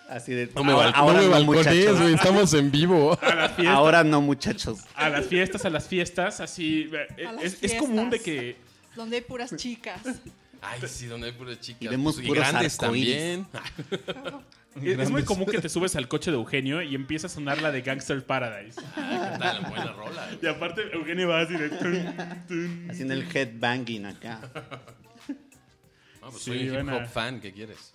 Así 0.10 0.34
de. 0.34 0.50
No 0.54 0.64
me, 0.64 0.72
ahora, 0.74 0.92
no 0.92 1.14
me 1.14 1.40
no, 1.40 1.44
muchachos. 1.46 2.00
güey. 2.00 2.14
Estamos 2.14 2.54
en 2.54 2.70
vivo. 2.72 3.18
a 3.22 3.34
las 3.36 3.52
fiestas. 3.56 3.76
Ahora 3.76 4.04
no, 4.04 4.22
muchachos. 4.22 4.80
A 4.94 5.10
las 5.10 5.26
fiestas, 5.26 5.66
a 5.66 5.70
las 5.72 5.88
fiestas, 5.88 6.40
así. 6.42 6.90
eh, 7.18 7.28
es, 7.42 7.58
es 7.64 7.74
común 7.74 8.10
de 8.12 8.20
que. 8.20 8.56
Donde 8.96 9.16
hay 9.18 9.22
puras 9.24 9.56
chicas. 9.56 10.02
Ay, 10.62 10.80
sí, 10.88 11.08
donde 11.08 11.28
hay 11.28 11.34
puras 11.34 11.60
chicas. 11.60 11.82
Y 11.82 11.88
vemos 11.88 12.16
Pues, 12.16 12.28
puros 12.28 12.48
grandes 12.48 12.78
también. 12.78 13.48
Es, 14.76 15.00
es 15.00 15.10
muy 15.10 15.24
común 15.24 15.46
que 15.46 15.60
te 15.60 15.70
subes 15.70 15.96
al 15.96 16.08
coche 16.08 16.32
de 16.32 16.38
Eugenio 16.38 16.82
y 16.82 16.96
empieza 16.96 17.28
a 17.28 17.30
sonar 17.30 17.62
la 17.62 17.72
de 17.72 17.82
Gangster 17.82 18.26
Paradise. 18.26 18.82
¿Qué 18.82 19.40
tal? 19.40 19.66
Buena 19.70 19.94
rola. 19.94 20.28
Y 20.42 20.48
aparte, 20.48 20.82
Eugenio 20.94 21.30
va 21.30 21.42
así 21.42 21.54
de. 21.56 21.70
tun, 21.70 22.46
tun. 22.48 22.88
Haciendo 22.90 23.14
el 23.14 23.24
headbanging 23.34 24.06
acá. 24.06 24.42
Ah, 26.22 26.30
pues 26.30 26.44
Sí, 26.44 26.52
soy 26.52 26.70
un 26.70 26.88
hip 26.88 26.94
hop 26.94 27.08
fan, 27.08 27.40
¿qué 27.40 27.54
quieres? 27.54 27.94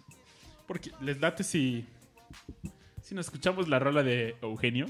Porque 0.66 0.90
les 1.00 1.20
late 1.20 1.44
si. 1.44 1.84
Si 3.02 3.14
nos 3.14 3.26
escuchamos 3.26 3.68
la 3.68 3.78
rola 3.78 4.02
de 4.02 4.36
Eugenio. 4.40 4.86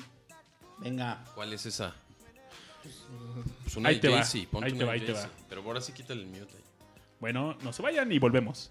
Venga. 0.78 1.24
¿Cuál 1.34 1.52
es 1.52 1.66
esa? 1.66 1.94
Pues 2.82 3.76
una 3.76 3.88
Ahí 3.88 3.98
te 3.98 4.08
va, 4.08 4.20
ahí 4.20 4.72
te 4.72 4.84
va, 4.84 4.92
ahí 4.92 5.00
te 5.00 5.12
va. 5.12 5.28
Pero 5.48 5.62
ahora 5.62 5.80
sí 5.80 5.92
quítale 5.92 6.22
el 6.22 6.26
mute 6.26 6.54
ahí. 6.54 6.64
Bueno, 7.18 7.56
no 7.62 7.72
se 7.72 7.82
vayan 7.82 8.10
y 8.12 8.18
volvemos. 8.18 8.70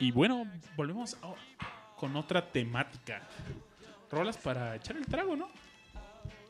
Y 0.00 0.10
bueno, 0.12 0.46
volvemos 0.76 1.14
a- 1.22 1.34
con 1.96 2.14
otra 2.16 2.46
temática. 2.50 3.22
Rolas 4.10 4.36
para 4.38 4.76
echar 4.76 4.96
el 4.96 5.06
trago, 5.06 5.36
¿no? 5.36 5.50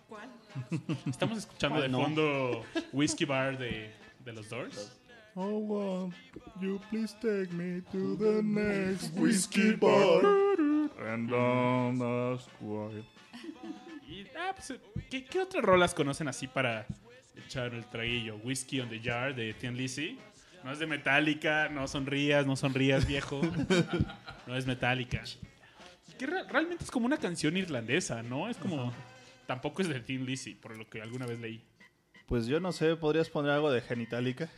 ¿Cuál? 0.08 0.30
Estamos 1.06 1.38
escuchando 1.38 1.80
de 1.80 1.88
¿Cuál 1.88 1.92
no? 1.92 2.02
fondo 2.02 2.64
Whiskey 2.92 3.26
Bar 3.26 3.58
de, 3.58 3.92
de 4.24 4.32
los 4.32 4.48
Doors. 4.48 4.92
Oh, 5.34 5.58
won't 5.58 6.14
you 6.60 6.80
please 6.90 7.14
take 7.20 7.52
me 7.52 7.80
to 7.92 8.16
the 8.16 8.42
next 8.42 9.12
whiskey 9.16 9.72
bar 9.76 10.24
and 11.06 11.28
don't 11.30 12.02
ask 12.02 12.48
why. 12.60 13.04
Y, 14.08 14.26
ah, 14.36 14.52
pues, 14.54 14.74
¿qué, 15.10 15.24
qué 15.24 15.40
otras 15.40 15.62
rolas 15.62 15.94
conocen 15.94 16.26
así 16.28 16.48
para 16.48 16.86
echar 17.36 17.72
el 17.74 17.84
traguillo? 17.86 18.36
Whiskey 18.42 18.80
on 18.80 18.88
the 18.88 18.98
Jar 19.00 19.32
de 19.34 19.54
Tien 19.54 19.76
Lizzy. 19.76 20.18
No 20.68 20.74
es 20.74 20.80
de 20.80 20.86
Metallica, 20.86 21.70
no 21.70 21.88
sonrías, 21.88 22.44
no 22.46 22.54
sonrías, 22.54 23.06
viejo. 23.06 23.40
no 24.46 24.54
es 24.54 24.66
Metallica. 24.66 25.22
Que 26.18 26.26
re- 26.26 26.44
realmente 26.46 26.84
es 26.84 26.90
como 26.90 27.06
una 27.06 27.16
canción 27.16 27.56
irlandesa, 27.56 28.22
¿no? 28.22 28.50
Es 28.50 28.58
como... 28.58 28.92
Tampoco 29.46 29.80
es 29.80 29.88
de 29.88 29.98
Thin 30.00 30.26
Lizzy, 30.26 30.52
por 30.56 30.76
lo 30.76 30.86
que 30.86 31.00
alguna 31.00 31.24
vez 31.24 31.38
leí. 31.40 31.64
Pues 32.26 32.44
yo 32.46 32.60
no 32.60 32.72
sé, 32.72 32.96
¿podrías 32.96 33.30
poner 33.30 33.52
algo 33.52 33.70
de 33.70 33.80
Genitalica? 33.80 34.50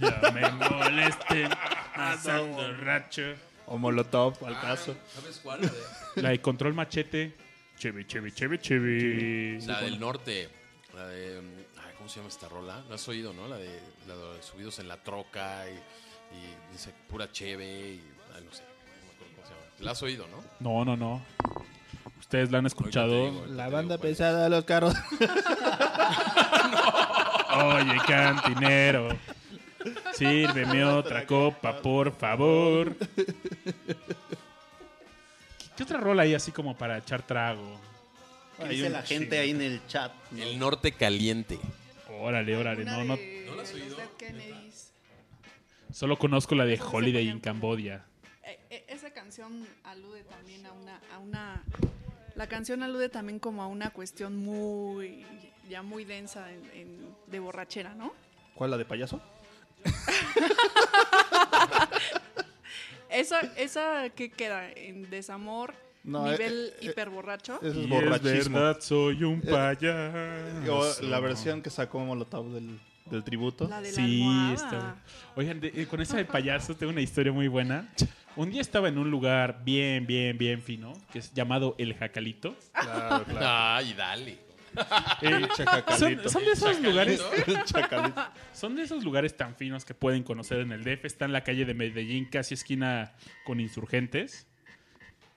Ya 0.00 0.30
me 0.32 0.48
molesten, 0.48 1.50
pasando 1.96 2.72
racho. 2.76 3.22
O 3.66 3.78
Molotov, 3.78 4.36
al 4.46 4.60
caso. 4.60 4.96
¿Sabes 5.12 5.40
cuál? 5.42 5.60
La, 5.62 5.66
de- 5.68 6.22
La 6.22 6.28
de 6.30 6.40
Control 6.40 6.72
Machete. 6.72 7.34
Chevy, 7.78 8.04
Chevy, 8.04 8.30
Chevy, 8.30 8.58
Chevy. 8.60 9.60
la 9.66 9.80
del 9.80 9.98
norte. 9.98 10.48
La 10.94 11.08
de. 11.08 11.40
¿Cómo 12.02 12.10
se 12.10 12.16
llama 12.16 12.30
esta 12.30 12.48
rola? 12.48 12.82
¿No 12.88 12.96
has 12.96 13.06
oído, 13.06 13.32
no? 13.32 13.46
La 13.46 13.56
de, 13.56 13.80
la 14.08 14.16
de 14.16 14.42
subidos 14.42 14.80
en 14.80 14.88
la 14.88 14.96
troca 14.96 15.66
y, 15.70 15.74
y 16.36 16.72
dice 16.72 16.92
pura 17.08 17.30
cheve 17.30 17.64
y. 17.64 18.02
ay, 18.34 18.42
no 18.44 18.52
sé. 18.52 18.64
No 18.64 19.06
me 19.06 19.12
acuerdo 19.12 19.34
cómo 19.36 19.46
se 19.46 19.54
llama. 19.54 19.66
¿La 19.78 19.92
has 19.92 20.02
oído, 20.02 20.26
no? 20.26 20.42
No, 20.58 20.84
no, 20.84 20.96
no. 20.96 21.22
Ustedes 22.18 22.50
la 22.50 22.58
han 22.58 22.66
escuchado. 22.66 23.30
digo, 23.30 23.46
La 23.46 23.68
banda 23.68 23.94
digo 23.94 23.98
pesada 23.98 24.42
de 24.42 24.50
los 24.50 24.64
carros. 24.64 24.94
Oye, 27.54 27.96
cantinero. 28.04 29.16
Sírveme 30.12 30.84
otra 30.84 31.24
copa, 31.24 31.80
por 31.80 32.16
favor. 32.16 32.96
¿Qué, 32.96 33.26
qué 35.76 35.82
otra 35.84 36.00
rola 36.00 36.24
hay 36.24 36.34
así 36.34 36.50
como 36.50 36.76
para 36.76 36.98
echar 36.98 37.24
trago? 37.24 37.78
¿Qué 38.56 38.64
Hay 38.64 38.70
dice 38.70 38.90
la 38.90 39.02
gente 39.02 39.38
ahí 39.38 39.50
en 39.50 39.62
el 39.62 39.86
chat? 39.86 40.10
no? 40.32 40.42
El 40.42 40.58
norte 40.58 40.90
caliente. 40.90 41.60
Órale, 42.22 42.56
órale, 42.56 42.84
no, 42.84 43.02
no. 43.04 43.16
de 43.16 43.44
¿No 43.46 43.56
la 43.56 43.62
has 43.62 43.74
oído? 43.74 43.96
Solo 45.92 46.16
conozco 46.18 46.54
la 46.54 46.64
de 46.64 46.80
Holiday 46.80 47.28
in 47.28 47.40
Cambodia. 47.40 48.04
Eh, 48.44 48.58
eh, 48.70 48.84
esa 48.88 49.12
canción 49.12 49.66
alude 49.84 50.22
también 50.24 50.64
a 50.66 50.72
una, 50.72 51.00
a 51.12 51.18
una. 51.18 51.64
La 52.36 52.46
canción 52.46 52.82
alude 52.84 53.08
también 53.08 53.38
como 53.40 53.60
a 53.62 53.66
una 53.66 53.90
cuestión 53.90 54.36
muy. 54.36 55.26
ya 55.68 55.82
muy 55.82 56.04
densa 56.04 56.50
en- 56.52 56.70
en- 56.74 57.14
de 57.26 57.38
borrachera, 57.40 57.94
¿no? 57.94 58.12
¿Cuál, 58.54 58.70
la 58.70 58.76
de 58.78 58.84
payaso? 58.84 59.20
Esa, 63.10 63.40
esa 63.56 64.08
que 64.10 64.30
queda 64.30 64.70
en 64.70 65.10
desamor, 65.10 65.74
No, 66.04 66.24
nivel 66.30 66.72
eh, 66.74 66.76
eh, 66.80 66.86
hiperborracho. 66.86 67.56
Eso 67.62 67.66
es 67.68 67.76
Y 67.76 67.80
es 67.84 67.88
borrachismo. 67.88 68.58
verdad, 68.58 68.80
soy 68.80 69.22
un 69.24 69.40
O 69.46 69.50
payaso. 69.50 71.02
la 71.02 71.20
versión 71.20 71.62
que 71.62 71.70
sacó 71.70 72.00
Molotov 72.00 72.50
del, 72.52 72.78
del 73.06 73.22
tributo. 73.24 73.68
la 73.68 73.80
de 73.80 73.90
la 73.90 73.94
Sí, 73.94 74.22
almohada. 74.22 74.54
está. 74.54 74.96
Oigan, 75.36 75.60
de- 75.60 75.68
eh, 75.74 75.86
con 75.86 76.00
esa 76.00 76.16
de 76.16 76.24
payaso 76.24 76.74
tengo 76.76 76.90
una 76.92 77.00
historia 77.02 77.32
muy 77.32 77.48
buena. 77.48 77.88
Un 78.34 78.50
día 78.50 78.62
estaba 78.62 78.88
en 78.88 78.98
un 78.98 79.10
lugar 79.10 79.62
bien, 79.64 80.06
bien, 80.06 80.38
bien 80.38 80.62
fino, 80.62 80.92
que 81.12 81.18
es 81.20 81.32
llamado 81.34 81.74
El 81.78 81.94
Jacalito. 81.94 82.56
Claro, 82.72 83.24
claro. 83.24 83.46
Ay, 83.46 83.94
dale. 83.94 84.38
Eh, 85.20 85.46
son, 85.98 86.44
de 86.46 86.52
esos 86.52 86.80
lugares, 86.80 87.22
El 87.46 87.62
chacalito. 87.64 88.20
son 88.54 88.74
de 88.74 88.82
esos 88.82 89.04
lugares 89.04 89.36
tan 89.36 89.54
finos 89.54 89.84
que 89.84 89.92
pueden 89.94 90.22
conocer 90.22 90.60
en 90.60 90.72
el 90.72 90.82
DF. 90.82 91.04
Está 91.04 91.26
en 91.26 91.32
la 91.32 91.44
calle 91.44 91.66
de 91.66 91.74
Medellín, 91.74 92.24
casi 92.24 92.54
esquina 92.54 93.12
con 93.44 93.60
insurgentes. 93.60 94.46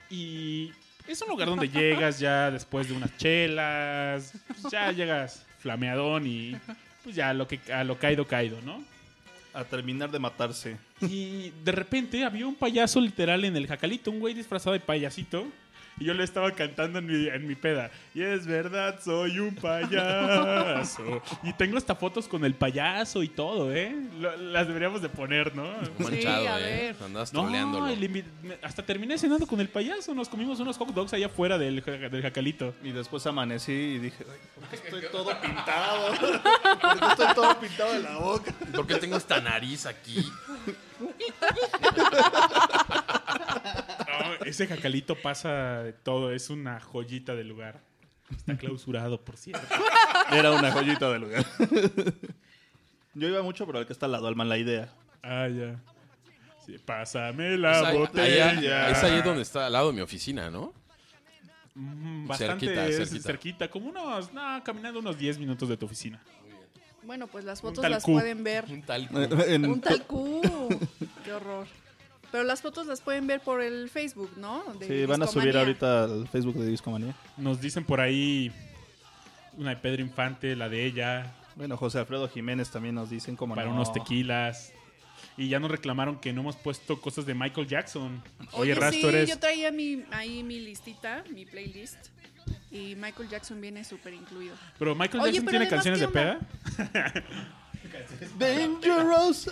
Y 0.09 0.71
es 1.07 1.21
un 1.21 1.29
lugar 1.29 1.47
donde 1.47 1.69
llegas 1.69 2.19
ya 2.19 2.51
después 2.51 2.87
de 2.87 2.93
unas 2.93 3.15
chelas, 3.17 4.33
pues 4.47 4.71
ya 4.71 4.91
llegas 4.91 5.45
flameadón 5.59 6.25
y 6.27 6.55
pues 7.03 7.15
ya 7.15 7.29
a 7.29 7.33
lo 7.33 7.47
que 7.47 7.59
a 7.71 7.83
lo 7.83 7.97
caído 7.97 8.25
caído, 8.27 8.61
¿no? 8.61 8.83
A 9.53 9.63
terminar 9.63 10.11
de 10.11 10.19
matarse. 10.19 10.77
Y 11.01 11.51
de 11.63 11.71
repente 11.71 12.23
había 12.25 12.45
un 12.45 12.55
payaso 12.55 12.99
literal 12.99 13.45
en 13.45 13.55
el 13.55 13.67
jacalito, 13.67 14.11
un 14.11 14.19
güey 14.19 14.33
disfrazado 14.33 14.73
de 14.73 14.79
payasito. 14.79 15.47
Y 15.99 16.05
yo 16.05 16.13
le 16.13 16.23
estaba 16.25 16.51
cantando 16.51 16.99
en 16.99 17.05
mi, 17.05 17.27
en 17.29 17.47
mi 17.47 17.55
peda. 17.55 17.89
Y 18.13 18.21
es 18.21 18.45
verdad, 18.45 18.99
soy 19.03 19.39
un 19.39 19.55
payaso. 19.55 21.21
Y 21.43 21.53
tengo 21.53 21.77
hasta 21.77 21.95
fotos 21.95 22.27
con 22.27 22.43
el 22.43 22.53
payaso 22.53 23.23
y 23.23 23.29
todo, 23.29 23.73
¿eh? 23.73 23.95
Lo- 24.19 24.35
las 24.35 24.67
deberíamos 24.67 25.01
de 25.01 25.07
poner, 25.09 25.55
¿no? 25.55 25.63
Manchado, 25.99 26.49
a 26.49 26.59
eh. 26.59 26.63
ver. 26.63 26.95
Andabas 27.03 27.31
No, 27.33 27.47
hasta 28.61 28.83
terminé 28.85 29.17
cenando 29.17 29.47
con 29.47 29.61
el 29.61 29.69
payaso. 29.69 30.13
Nos 30.13 30.27
comimos 30.27 30.59
unos 30.59 30.77
hot 30.77 30.89
dogs 30.89 31.13
allá 31.13 31.27
afuera 31.27 31.57
del, 31.57 31.81
del 31.83 32.21
jacalito. 32.21 32.73
Y 32.83 32.91
después 32.91 33.25
amanecí 33.25 33.71
y 33.71 33.99
dije, 33.99 34.25
"Ay, 34.29 34.39
¿por 34.59 34.67
qué 34.69 34.75
estoy 34.75 35.01
todo 35.11 35.31
pintado? 35.41 36.11
¿Por 36.81 36.99
qué 36.99 37.05
estoy 37.07 37.27
todo 37.35 37.59
pintado 37.59 37.93
de 37.93 37.99
la 38.03 38.17
boca? 38.17 38.51
¿Por 38.73 38.85
qué 38.87 38.95
tengo 38.95 39.15
esta 39.17 39.39
nariz 39.39 39.85
aquí? 39.85 40.25
Ese 44.45 44.67
jacalito 44.67 45.15
pasa 45.15 45.83
de 45.83 45.93
todo. 45.93 46.31
Es 46.31 46.49
una 46.49 46.79
joyita 46.79 47.35
del 47.35 47.47
lugar. 47.49 47.81
Está 48.35 48.57
clausurado, 48.57 49.21
por 49.23 49.37
cierto. 49.37 49.65
Era 50.31 50.51
una 50.51 50.71
joyita 50.71 51.11
del 51.11 51.21
lugar. 51.21 51.45
Yo 53.13 53.27
iba 53.27 53.41
mucho, 53.43 53.65
pero 53.65 53.79
el 53.79 53.85
que 53.85 53.93
está 53.93 54.07
al 54.07 54.11
lado, 54.13 54.27
Alman, 54.27 54.49
la 54.49 54.57
idea. 54.57 54.89
Ah, 55.23 55.47
ya. 55.47 55.79
Sí, 56.65 56.77
pásame 56.83 57.57
la 57.57 57.79
Es 57.79 57.85
ahí- 57.85 57.97
botella. 57.97 58.49
allá- 58.49 58.89
es 58.89 59.03
ahí 59.03 59.21
donde 59.21 59.43
está, 59.43 59.67
al 59.67 59.73
lado 59.73 59.87
de 59.89 59.93
mi 59.93 60.01
oficina, 60.01 60.49
¿no? 60.49 60.73
Mm, 61.75 62.27
Bastante 62.27 62.65
Cerquita, 62.65 62.87
es 62.87 62.97
cerquita. 62.97 63.23
cerquita. 63.23 63.67
Como 63.69 63.89
unos, 63.89 64.33
no, 64.33 64.63
caminando 64.63 64.99
unos 64.99 65.17
10 65.17 65.37
minutos 65.37 65.69
de 65.69 65.77
tu 65.77 65.85
oficina. 65.85 66.21
Bueno, 67.03 67.27
pues 67.27 67.45
las 67.45 67.61
fotos 67.61 67.87
las 67.87 68.03
Q. 68.03 68.13
pueden 68.13 68.43
ver. 68.43 68.65
Un 68.67 68.81
tal. 68.81 69.07
En- 69.47 69.65
Un 69.65 69.79
tal 69.81 70.01
Q. 70.07 70.41
Qué 71.23 71.31
horror. 71.33 71.67
Pero 72.35 72.43
las 72.43 72.61
fotos 72.61 72.85
las 72.85 72.99
pueden 72.99 73.27
ver 73.27 73.39
por 73.39 73.61
el 73.61 73.89
Facebook, 73.89 74.29
¿no? 74.35 74.61
De 74.77 74.87
Sí, 74.87 75.05
van 75.05 75.23
a 75.23 75.27
subir 75.27 75.55
ahorita 75.55 76.03
al 76.03 76.27
Facebook 76.27 76.55
de 76.55 76.67
Discomanía. 76.67 77.15
Nos 77.37 77.61
dicen 77.61 77.85
por 77.85 78.01
ahí 78.01 78.51
una 79.57 79.69
de 79.69 79.77
Pedro 79.77 80.01
Infante, 80.01 80.53
la 80.53 80.67
de 80.67 80.85
ella, 80.85 81.33
Bueno, 81.55 81.77
José 81.77 81.99
Alfredo 81.99 82.27
Jiménez 82.27 82.69
también 82.69 82.95
nos 82.95 83.09
dicen 83.09 83.37
como 83.37 83.55
para 83.55 83.69
unos 83.69 83.93
tequilas. 83.93 84.73
Y 85.37 85.47
ya 85.47 85.61
nos 85.61 85.71
reclamaron 85.71 86.19
que 86.19 86.33
no 86.33 86.41
hemos 86.41 86.57
puesto 86.57 86.99
cosas 86.99 87.25
de 87.25 87.35
Michael 87.35 87.67
Jackson. 87.67 88.21
Oye, 88.51 88.73
Oye, 88.73 88.91
sí, 88.91 89.05
eres... 89.05 89.29
yo 89.29 89.39
traía 89.39 89.71
mi, 89.71 90.03
ahí 90.11 90.43
mi 90.43 90.59
listita, 90.59 91.23
mi 91.33 91.45
playlist. 91.45 92.09
Y 92.69 92.95
Michael 92.95 93.29
Jackson 93.29 93.61
viene 93.61 93.85
súper 93.85 94.13
incluido. 94.13 94.57
Pero 94.77 94.93
Michael 94.93 95.23
Oye, 95.23 95.31
Jackson 95.31 95.45
pero 95.45 95.57
tiene 95.57 95.69
canciones 95.69 96.01
de 96.01 96.07
¿qué 96.07 96.11
peda. 96.11 96.39
Dangerous. 98.37 99.49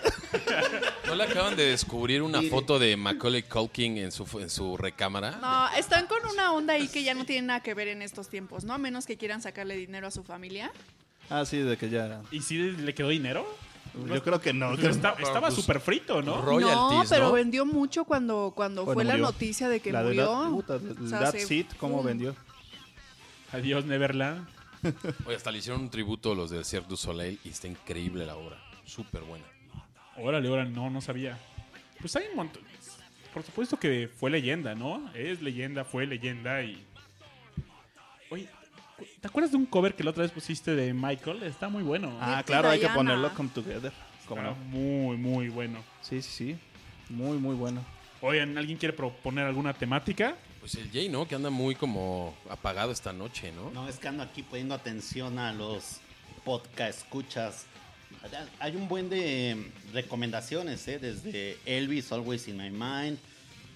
¿No 1.07 1.15
le 1.15 1.23
acaban 1.23 1.55
de 1.55 1.65
descubrir 1.65 2.21
una 2.21 2.41
foto 2.43 2.79
de 2.79 2.95
Macaulay 2.97 3.43
Culkin 3.43 3.97
en 3.97 4.11
su, 4.11 4.25
en 4.39 4.49
su 4.49 4.77
recámara? 4.77 5.37
No, 5.41 5.77
están 5.77 6.07
con 6.07 6.19
una 6.31 6.53
onda 6.53 6.73
ahí 6.73 6.87
que 6.87 7.03
ya 7.03 7.13
no 7.13 7.25
tiene 7.25 7.47
nada 7.47 7.59
que 7.61 7.73
ver 7.73 7.87
en 7.87 8.01
estos 8.01 8.29
tiempos, 8.29 8.63
¿no? 8.63 8.73
A 8.73 8.77
menos 8.77 9.05
que 9.05 9.17
quieran 9.17 9.41
sacarle 9.41 9.75
dinero 9.77 10.07
a 10.07 10.11
su 10.11 10.23
familia. 10.23 10.71
Ah, 11.29 11.45
sí, 11.45 11.57
de 11.57 11.77
que 11.77 11.89
ya. 11.89 12.21
¿Y 12.31 12.41
si 12.41 12.57
le 12.57 12.93
quedó 12.93 13.09
dinero? 13.09 13.45
Yo 14.07 14.23
creo 14.23 14.41
que 14.41 14.53
no. 14.53 14.75
Pero 14.75 14.89
está- 14.89 15.13
pero 15.15 15.27
estaba 15.27 15.47
pues, 15.49 15.59
súper 15.59 15.79
frito, 15.79 16.21
¿no? 16.23 16.41
no, 16.59 17.03
pero 17.07 17.25
¿no? 17.27 17.31
vendió 17.31 17.65
mucho 17.65 18.05
cuando, 18.05 18.51
cuando 18.55 18.85
Cuando 18.85 18.93
fue 18.93 19.03
la 19.03 19.17
noticia 19.17 19.69
de 19.69 19.79
que 19.79 19.91
la 19.91 20.01
de 20.01 20.07
murió. 20.07 20.25
That, 20.25 20.49
puta, 20.49 20.75
O 21.03 21.07
sea, 21.07 21.19
That's 21.19 21.47
se- 21.47 21.55
It, 21.55 21.67
¿cómo 21.77 22.01
vendió? 22.01 22.35
Adiós, 23.51 23.85
Neverland. 23.85 24.47
Oye, 25.25 25.35
hasta 25.35 25.51
le 25.51 25.59
hicieron 25.59 25.81
un 25.81 25.89
tributo 25.89 26.31
a 26.31 26.35
los 26.35 26.49
del 26.49 26.65
Cirque 26.65 26.87
du 26.89 26.97
Soleil 26.97 27.39
y 27.43 27.49
está 27.49 27.67
increíble 27.67 28.25
la 28.25 28.35
obra. 28.35 28.57
Súper 28.85 29.21
buena. 29.23 29.45
Órale, 30.17 30.49
órale, 30.49 30.69
no, 30.69 30.89
no 30.89 31.01
sabía. 31.01 31.37
Pues 31.99 32.15
hay 32.15 32.25
un 32.29 32.35
montón. 32.35 32.63
Por 33.33 33.43
supuesto 33.43 33.77
que 33.79 34.09
fue 34.13 34.29
leyenda, 34.29 34.75
¿no? 34.75 35.09
Es 35.15 35.41
leyenda, 35.41 35.83
fue 35.85 36.05
leyenda 36.05 36.61
y. 36.63 36.85
Oye, 38.29 38.47
¿te 39.19 39.27
acuerdas 39.27 39.51
de 39.51 39.57
un 39.57 39.65
cover 39.65 39.95
que 39.95 40.03
la 40.03 40.11
otra 40.11 40.23
vez 40.23 40.31
pusiste 40.31 40.75
de 40.75 40.93
Michael? 40.93 41.43
Está 41.43 41.69
muy 41.69 41.81
bueno. 41.81 42.15
Ah, 42.21 42.43
claro, 42.45 42.69
hay 42.69 42.79
que 42.79 42.89
ponerlo 42.89 43.33
Come 43.33 43.49
Together. 43.53 43.91
¿Cómo 44.27 44.41
Está 44.41 44.53
no? 44.53 44.65
muy, 44.65 45.17
muy 45.17 45.49
bueno. 45.49 45.79
Sí, 46.01 46.21
sí, 46.21 46.31
sí. 46.31 46.57
Muy, 47.09 47.37
muy 47.37 47.55
bueno. 47.55 47.83
Oigan, 48.21 48.57
¿alguien 48.57 48.77
quiere 48.77 48.93
proponer 48.93 49.45
alguna 49.45 49.73
temática? 49.73 50.35
Pues 50.63 50.75
el 50.75 50.89
Jay, 50.91 51.09
¿no? 51.09 51.27
Que 51.27 51.35
anda 51.35 51.49
muy 51.49 51.75
como 51.75 52.33
apagado 52.49 52.93
esta 52.93 53.11
noche, 53.11 53.51
¿no? 53.51 53.69
No, 53.71 53.89
es 53.89 53.97
que 53.97 54.07
ando 54.07 54.23
aquí 54.23 54.43
poniendo 54.43 54.73
atención 54.73 55.37
a 55.37 55.51
los 55.51 55.97
podcast 56.45 56.99
escuchas 56.99 57.65
Hay 58.59 58.77
un 58.77 58.87
buen 58.87 59.09
de 59.09 59.69
recomendaciones, 59.91 60.87
¿eh? 60.87 60.99
desde 60.99 61.57
Elvis, 61.65 62.13
Always 62.13 62.47
in 62.47 62.55
My 62.55 62.69
Mind, 62.69 63.19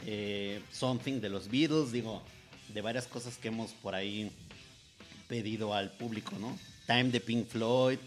eh, 0.05 0.61
Something 0.71 1.19
de 1.19 1.27
los 1.27 1.49
Beatles, 1.49 1.91
digo, 1.91 2.23
de 2.69 2.79
varias 2.79 3.05
cosas 3.05 3.35
que 3.35 3.49
hemos 3.49 3.71
por 3.71 3.93
ahí 3.93 4.31
pedido 5.27 5.73
al 5.73 5.91
público, 5.91 6.37
¿no? 6.39 6.57
Time 6.85 7.09
de 7.09 7.19
Pink 7.19 7.49
Floyd, 7.49 7.99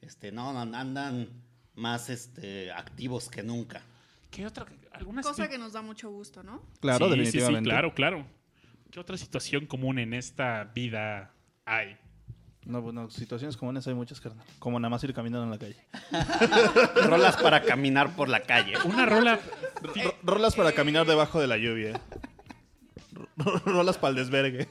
este, 0.00 0.32
no, 0.32 0.50
no, 0.54 0.60
andan 0.60 1.28
más 1.74 2.08
este, 2.08 2.72
activos 2.72 3.28
que 3.28 3.42
nunca. 3.42 3.82
¿Qué 4.30 4.46
otra? 4.46 4.64
¿Alguna 4.94 5.22
Cosa 5.22 5.48
que 5.48 5.58
nos 5.58 5.72
da 5.72 5.82
mucho 5.82 6.10
gusto, 6.10 6.42
¿no? 6.42 6.62
Claro, 6.80 7.06
Sí, 7.06 7.12
sí, 7.12 7.18
definitivamente. 7.18 7.68
Sí, 7.68 7.70
claro, 7.72 7.94
claro. 7.94 8.26
¿Qué 8.90 9.00
otra 9.00 9.16
situación 9.18 9.66
común 9.66 9.98
en 9.98 10.14
esta 10.14 10.64
vida 10.74 11.32
hay? 11.64 11.96
No, 12.64 12.80
bueno, 12.80 13.10
situaciones 13.10 13.56
comunes 13.58 13.86
hay 13.86 13.94
muchas, 13.94 14.20
carnal. 14.20 14.46
Como 14.58 14.80
nada 14.80 14.88
más 14.88 15.04
ir 15.04 15.12
caminando 15.12 15.44
en 15.44 15.50
la 15.50 15.58
calle. 15.58 15.76
Rolas 17.08 17.36
para 17.36 17.62
caminar 17.62 18.14
por 18.16 18.28
la 18.28 18.40
calle. 18.40 18.74
Una 18.84 19.04
rola. 19.04 19.38
Ro- 19.82 20.14
rolas 20.22 20.54
para 20.54 20.72
caminar 20.72 21.06
debajo 21.06 21.40
de 21.40 21.46
la 21.46 21.58
lluvia. 21.58 22.00
Ro- 23.36 23.58
Rolas 23.66 23.98
para 23.98 24.10
el 24.10 24.16
desvergue. 24.16 24.68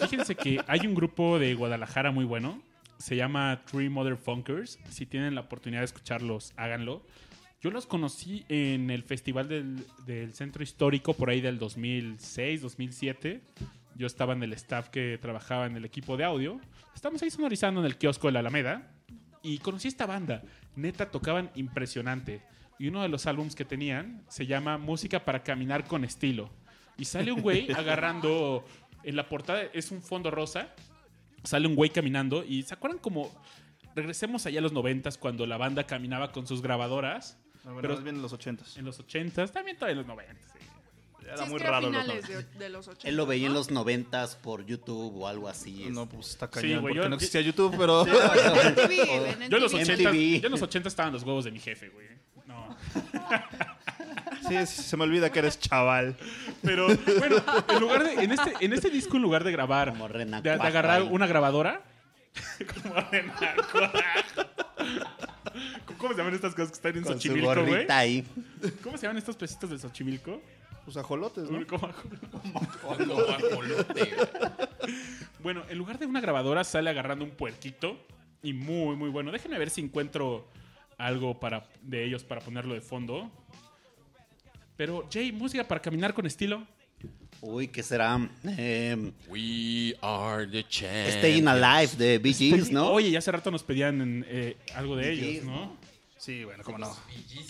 Fíjense 0.00 0.34
que 0.34 0.60
hay 0.66 0.86
un 0.86 0.94
grupo 0.94 1.38
de 1.38 1.54
Guadalajara 1.54 2.10
muy 2.10 2.24
bueno. 2.24 2.60
Se 2.98 3.14
llama 3.16 3.60
Three 3.70 3.88
Mother 3.88 4.16
Funkers. 4.16 4.78
Si 4.90 5.06
tienen 5.06 5.34
la 5.34 5.42
oportunidad 5.42 5.82
de 5.82 5.86
escucharlos, 5.86 6.52
háganlo. 6.56 7.02
Yo 7.64 7.70
los 7.70 7.86
conocí 7.86 8.44
en 8.50 8.90
el 8.90 9.02
Festival 9.04 9.48
del, 9.48 9.86
del 10.04 10.34
Centro 10.34 10.62
Histórico 10.62 11.14
por 11.14 11.30
ahí 11.30 11.40
del 11.40 11.58
2006, 11.58 12.60
2007. 12.60 13.40
Yo 13.94 14.06
estaba 14.06 14.34
en 14.34 14.42
el 14.42 14.52
staff 14.52 14.90
que 14.90 15.16
trabajaba 15.16 15.64
en 15.64 15.74
el 15.74 15.86
equipo 15.86 16.18
de 16.18 16.24
audio. 16.24 16.60
Estamos 16.94 17.22
ahí 17.22 17.30
sonorizando 17.30 17.80
en 17.80 17.86
el 17.86 17.96
kiosco 17.96 18.26
de 18.26 18.34
la 18.34 18.40
Alameda. 18.40 18.92
Y 19.42 19.56
conocí 19.60 19.88
esta 19.88 20.04
banda. 20.04 20.42
Neta, 20.76 21.10
tocaban 21.10 21.50
impresionante. 21.54 22.42
Y 22.78 22.88
uno 22.88 23.00
de 23.00 23.08
los 23.08 23.26
álbums 23.26 23.54
que 23.54 23.64
tenían 23.64 24.22
se 24.28 24.44
llama 24.44 24.76
Música 24.76 25.24
para 25.24 25.42
Caminar 25.42 25.86
con 25.86 26.04
Estilo. 26.04 26.50
Y 26.98 27.06
sale 27.06 27.32
un 27.32 27.40
güey 27.40 27.72
agarrando. 27.74 28.66
En 29.04 29.16
la 29.16 29.26
portada 29.30 29.62
es 29.72 29.90
un 29.90 30.02
fondo 30.02 30.30
rosa. 30.30 30.74
Sale 31.44 31.66
un 31.66 31.76
güey 31.76 31.88
caminando. 31.88 32.44
Y 32.46 32.64
¿se 32.64 32.74
acuerdan 32.74 33.00
como. 33.00 33.34
Regresemos 33.96 34.44
allá 34.44 34.58
a 34.58 34.62
los 34.62 34.74
noventas 34.74 35.16
cuando 35.16 35.46
la 35.46 35.56
banda 35.56 35.84
caminaba 35.84 36.30
con 36.30 36.46
sus 36.46 36.60
grabadoras. 36.60 37.38
No, 37.64 37.72
bueno, 37.72 37.80
Pero- 37.82 37.94
más 37.94 38.04
bien 38.04 38.16
en 38.16 38.22
los 38.22 38.32
ochentas. 38.32 38.76
En 38.76 38.84
los 38.84 38.98
ochentas, 39.00 39.52
también 39.52 39.76
todavía 39.76 39.92
en 39.92 39.98
los 39.98 40.06
noventas. 40.06 40.44
sí. 40.52 40.58
Era 41.26 41.38
sí, 41.38 41.44
es 41.44 41.48
muy 41.48 41.58
que 41.58 41.64
era 41.64 41.70
raro. 41.72 41.90
los 41.90 42.02
finales 42.02 42.28
noventas. 42.28 42.52
de, 42.52 42.58
de 42.64 42.68
los 42.68 42.86
80. 42.88 43.08
Él 43.08 43.16
lo 43.16 43.24
veía 43.24 43.46
en 43.46 43.54
los 43.54 43.70
noventas 43.70 44.36
por 44.36 44.66
YouTube 44.66 45.16
o 45.22 45.26
algo 45.26 45.48
así. 45.48 45.86
No, 45.90 46.06
pues 46.06 46.28
está 46.28 46.46
Sí, 46.48 46.52
cañón. 46.52 46.82
güey, 46.82 46.92
porque 46.92 47.04
yo- 47.04 47.08
no 47.08 47.14
existía 47.16 47.40
YouTube, 47.40 47.74
pero... 47.78 48.04
Yo 48.06 48.12
en 48.12 49.62
los 49.62 49.72
MTV. 49.72 49.80
ochentas, 49.80 50.12
MTV. 50.12 50.40
yo 50.40 50.46
en 50.48 50.50
los 50.52 50.60
ochentas 50.62 50.92
estaban 50.92 51.14
los 51.14 51.22
huevos 51.22 51.46
de 51.46 51.50
mi 51.50 51.60
jefe, 51.60 51.88
güey. 51.88 52.08
No. 52.46 52.76
sí, 54.46 54.66
sí, 54.66 54.82
se 54.82 54.96
me 54.98 55.04
olvida 55.04 55.32
que 55.32 55.38
eres 55.38 55.58
chaval. 55.58 56.14
Pero 56.62 56.88
bueno, 57.18 57.36
en 57.68 57.80
lugar 57.80 58.04
de. 58.04 58.22
En 58.22 58.32
este, 58.32 58.52
en 58.60 58.72
este 58.74 58.90
disco, 58.90 59.16
en 59.16 59.22
lugar 59.22 59.44
de 59.44 59.52
grabar. 59.52 59.88
Como 59.92 60.08
De, 60.10 60.26
de 60.26 60.50
agarrar 60.50 61.04
una 61.04 61.26
grabadora. 61.26 61.82
como 62.82 62.94
renacuajo. 63.10 63.98
¿Cómo 66.04 66.12
se 66.12 66.18
llaman 66.18 66.34
estas 66.34 66.54
cosas 66.54 66.68
que 66.68 66.74
están 66.74 66.96
en 66.98 67.02
Con 67.02 67.14
su 67.14 67.28
Xochimilco, 67.28 67.64
güey? 67.64 67.86
ahí. 67.88 68.24
¿Cómo 68.82 68.98
se 68.98 69.04
llaman 69.04 69.16
estos 69.16 69.36
pesitos 69.36 69.70
de 69.70 69.78
Xochimilco? 69.78 70.38
Pues 70.84 70.98
ajolotes, 70.98 71.50
¿no? 71.50 71.66
¿Cómo- 71.66 71.88
Bueno, 75.42 75.62
en 75.70 75.78
lugar 75.78 75.98
de 75.98 76.04
una 76.04 76.20
grabadora 76.20 76.62
sale 76.62 76.90
agarrando 76.90 77.24
un 77.24 77.30
puerquito 77.30 77.98
y 78.42 78.52
muy 78.52 78.96
muy 78.96 79.08
bueno. 79.08 79.32
Déjenme 79.32 79.58
ver 79.58 79.70
si 79.70 79.80
encuentro 79.80 80.46
algo 80.98 81.40
para 81.40 81.66
de 81.80 82.04
ellos 82.04 82.22
para 82.22 82.42
ponerlo 82.42 82.74
de 82.74 82.82
fondo. 82.82 83.30
Pero 84.76 85.08
Jay, 85.10 85.32
música 85.32 85.66
para 85.66 85.80
caminar 85.80 86.12
con 86.12 86.26
estilo. 86.26 86.66
Uy, 87.40 87.68
¿qué 87.68 87.82
será? 87.82 88.18
Eh, 88.58 89.10
We 89.28 89.96
are 90.02 90.46
the 90.46 90.64
champions. 90.68 91.14
Staying 91.16 91.48
Alive 91.48 91.96
de 91.96 92.18
Bee 92.18 92.32
Gees, 92.34 92.70
¿no? 92.70 92.90
Oye, 92.90 93.10
ya 93.10 93.20
hace 93.20 93.32
rato 93.32 93.50
nos 93.50 93.62
pedían 93.62 94.24
eh, 94.28 94.56
algo 94.74 94.96
de 94.96 95.02
Bee 95.08 95.12
ellos, 95.12 95.26
Gees, 95.26 95.44
¿no? 95.44 95.76
Sí, 96.24 96.42
bueno, 96.42 96.64
cómo 96.64 96.78
no. 96.78 96.96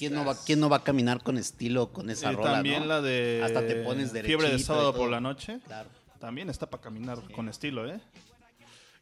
¿Quién 0.00 0.14
no, 0.14 0.24
va, 0.24 0.34
¿Quién 0.44 0.58
no 0.58 0.68
va 0.68 0.78
a 0.78 0.82
caminar 0.82 1.22
con 1.22 1.38
estilo 1.38 1.92
con 1.92 2.10
esa 2.10 2.32
Y 2.32 2.34
rola, 2.34 2.54
también 2.54 2.80
no? 2.80 2.86
la 2.86 3.00
de 3.00 3.40
Hasta 3.44 3.64
te 3.64 3.76
pones 3.76 4.10
Fiebre 4.10 4.22
de 4.22 4.28
derechito 4.32 4.56
y 4.56 4.58
sábado 4.58 4.90
todo. 4.90 5.02
por 5.02 5.10
la 5.10 5.20
noche. 5.20 5.60
Claro. 5.64 5.88
También 6.18 6.50
está 6.50 6.68
para 6.68 6.82
caminar 6.82 7.20
con 7.30 7.48
estilo, 7.48 7.88
¿eh? 7.88 8.00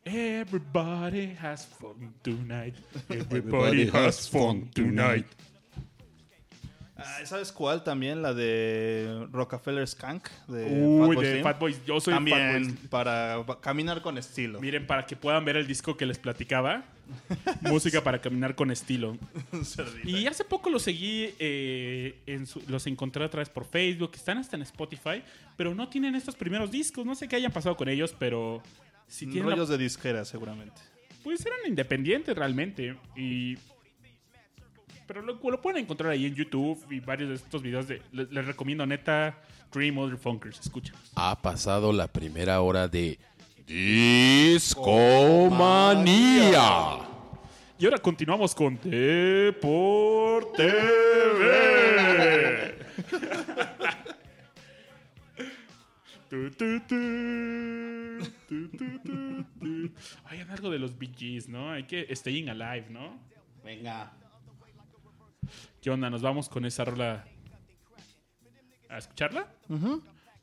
Everybody 0.04 1.34
has 1.40 1.64
fun 1.64 2.12
tonight. 2.20 2.74
Everybody 3.08 3.88
has 3.88 4.28
fun 4.28 4.70
tonight. 4.72 5.26
Ah, 7.04 7.26
¿Sabes 7.26 7.52
cuál 7.52 7.82
también? 7.84 8.22
La 8.22 8.32
de 8.34 9.26
Rockefeller 9.32 9.86
Skank. 9.86 10.28
De 10.48 10.64
Uy, 10.64 11.00
Fatboy 11.08 11.24
de 11.24 11.30
Slim. 11.32 11.42
Fatboy. 11.42 11.76
Yo 11.86 12.00
soy 12.00 12.14
También 12.14 12.64
Fatboy. 12.66 12.88
para 12.88 13.42
pa- 13.46 13.60
caminar 13.60 14.02
con 14.02 14.18
estilo. 14.18 14.60
Miren, 14.60 14.86
para 14.86 15.06
que 15.06 15.16
puedan 15.16 15.44
ver 15.44 15.56
el 15.56 15.66
disco 15.66 15.96
que 15.96 16.06
les 16.06 16.18
platicaba. 16.18 16.84
Música 17.62 18.02
para 18.02 18.20
caminar 18.20 18.54
con 18.54 18.70
estilo. 18.70 19.18
Y 20.04 20.26
hace 20.26 20.44
poco 20.44 20.70
los 20.70 20.82
seguí, 20.82 21.34
eh, 21.38 22.16
en 22.26 22.46
su- 22.46 22.62
los 22.68 22.86
encontré 22.86 23.24
otra 23.24 23.40
vez 23.40 23.48
por 23.50 23.64
Facebook, 23.66 24.12
están 24.14 24.38
hasta 24.38 24.56
en 24.56 24.62
Spotify, 24.62 25.22
pero 25.56 25.74
no 25.74 25.88
tienen 25.88 26.14
estos 26.14 26.36
primeros 26.36 26.70
discos, 26.70 27.04
no 27.04 27.14
sé 27.14 27.28
qué 27.28 27.36
hayan 27.36 27.52
pasado 27.52 27.76
con 27.76 27.88
ellos, 27.88 28.14
pero 28.18 28.62
si 29.08 29.26
tienen 29.26 29.50
la- 29.50 29.56
Rollos 29.56 29.68
de 29.68 29.78
disquera, 29.78 30.24
seguramente. 30.24 30.80
pues 31.22 31.44
eran 31.44 31.58
independientes 31.68 32.34
realmente 32.34 32.96
y 33.16 33.56
pero 35.06 35.22
lo, 35.22 35.38
lo 35.42 35.60
pueden 35.60 35.82
encontrar 35.82 36.12
ahí 36.12 36.26
en 36.26 36.34
YouTube 36.34 36.84
y 36.90 37.00
varios 37.00 37.28
de 37.30 37.36
estos 37.36 37.62
videos 37.62 37.88
de 37.88 38.02
les, 38.12 38.30
les 38.30 38.46
recomiendo 38.46 38.86
neta 38.86 39.38
Dream 39.72 39.98
Other 39.98 40.16
Funkers. 40.18 40.70
Ha 41.14 41.40
pasado 41.40 41.92
la 41.92 42.08
primera 42.08 42.60
hora 42.60 42.88
de 42.88 43.18
Discomanía. 43.66 44.98
Y 47.78 47.84
ahora 47.84 47.98
continuamos 47.98 48.54
con 48.54 48.76
tu. 48.78 48.88
Hay 60.24 60.40
algo 60.50 60.70
de 60.70 60.78
los 60.78 60.92
Gees, 61.16 61.48
¿no? 61.48 61.70
Hay 61.72 61.84
que 61.84 62.14
Staying 62.14 62.48
Alive, 62.48 62.86
¿no? 62.90 63.18
Venga. 63.64 64.12
¿Qué 65.82 65.90
onda? 65.90 66.08
¿Nos 66.08 66.22
vamos 66.22 66.48
con 66.48 66.64
esa 66.64 66.84
rola 66.84 67.24
a 68.88 68.98
escucharla? 68.98 69.52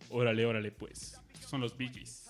Órale, 0.10 0.46
órale, 0.46 0.70
pues. 0.70 1.18
Son 1.48 1.62
los 1.62 1.78
Bee 1.78 1.88
Gees. 1.88 2.29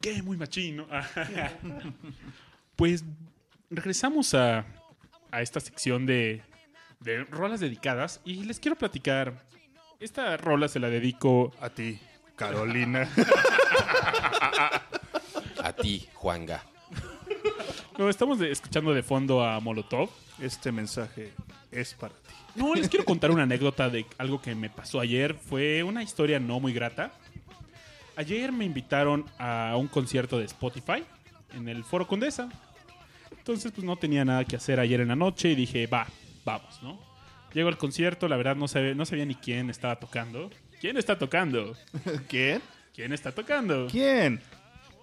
¿Qué? 0.00 0.22
Muy 0.22 0.36
machino. 0.36 0.86
pues 2.76 3.04
regresamos 3.70 4.34
a, 4.34 4.64
a 5.30 5.42
esta 5.42 5.60
sección 5.60 6.06
de, 6.06 6.42
de 7.00 7.24
rolas 7.24 7.60
dedicadas 7.60 8.20
y 8.24 8.44
les 8.44 8.58
quiero 8.60 8.76
platicar. 8.76 9.44
Esta 10.00 10.36
rola 10.38 10.68
se 10.68 10.78
la 10.80 10.88
dedico 10.88 11.52
A 11.60 11.68
ti, 11.70 11.98
Carolina. 12.36 13.08
A 15.62 15.72
ti, 15.74 16.08
Juanga. 16.14 16.64
No, 17.98 18.08
estamos 18.08 18.38
de- 18.38 18.50
escuchando 18.50 18.94
de 18.94 19.02
fondo 19.02 19.44
a 19.44 19.60
Molotov. 19.60 20.08
este 20.40 20.72
mensaje 20.72 21.32
es 21.70 21.92
para 21.92 22.14
ti. 22.14 22.30
No, 22.56 22.74
les 22.74 22.88
quiero 22.88 23.04
contar 23.04 23.30
una 23.30 23.42
anécdota 23.42 23.90
de 23.90 24.06
algo 24.16 24.40
que 24.40 24.54
me 24.54 24.70
pasó 24.70 25.00
ayer. 25.00 25.34
Fue 25.34 25.82
una 25.82 26.02
historia 26.02 26.40
no 26.40 26.58
muy 26.60 26.72
grata. 26.72 27.12
Ayer 28.16 28.52
me 28.52 28.64
invitaron 28.64 29.24
a 29.38 29.76
un 29.76 29.88
concierto 29.88 30.38
de 30.38 30.44
Spotify 30.44 31.04
en 31.54 31.68
el 31.68 31.84
Foro 31.84 32.06
Condesa. 32.06 32.48
Entonces, 33.36 33.72
pues 33.72 33.84
no 33.84 33.96
tenía 33.96 34.24
nada 34.24 34.44
que 34.44 34.56
hacer 34.56 34.80
ayer 34.80 35.00
en 35.00 35.08
la 35.08 35.16
noche 35.16 35.50
y 35.50 35.54
dije, 35.54 35.86
va, 35.86 36.06
vamos, 36.44 36.82
¿no? 36.82 37.00
Llego 37.54 37.68
al 37.68 37.78
concierto, 37.78 38.28
la 38.28 38.36
verdad 38.36 38.56
no 38.56 38.68
sabía, 38.68 38.94
no 38.94 39.04
sabía 39.06 39.24
ni 39.24 39.34
quién 39.34 39.70
estaba 39.70 39.96
tocando. 39.96 40.50
¿Quién 40.80 40.96
está 40.96 41.18
tocando? 41.18 41.74
¿Quién? 42.28 42.62
¿Quién 42.94 43.12
está 43.12 43.32
tocando? 43.32 43.88
¿Quién? 43.90 44.40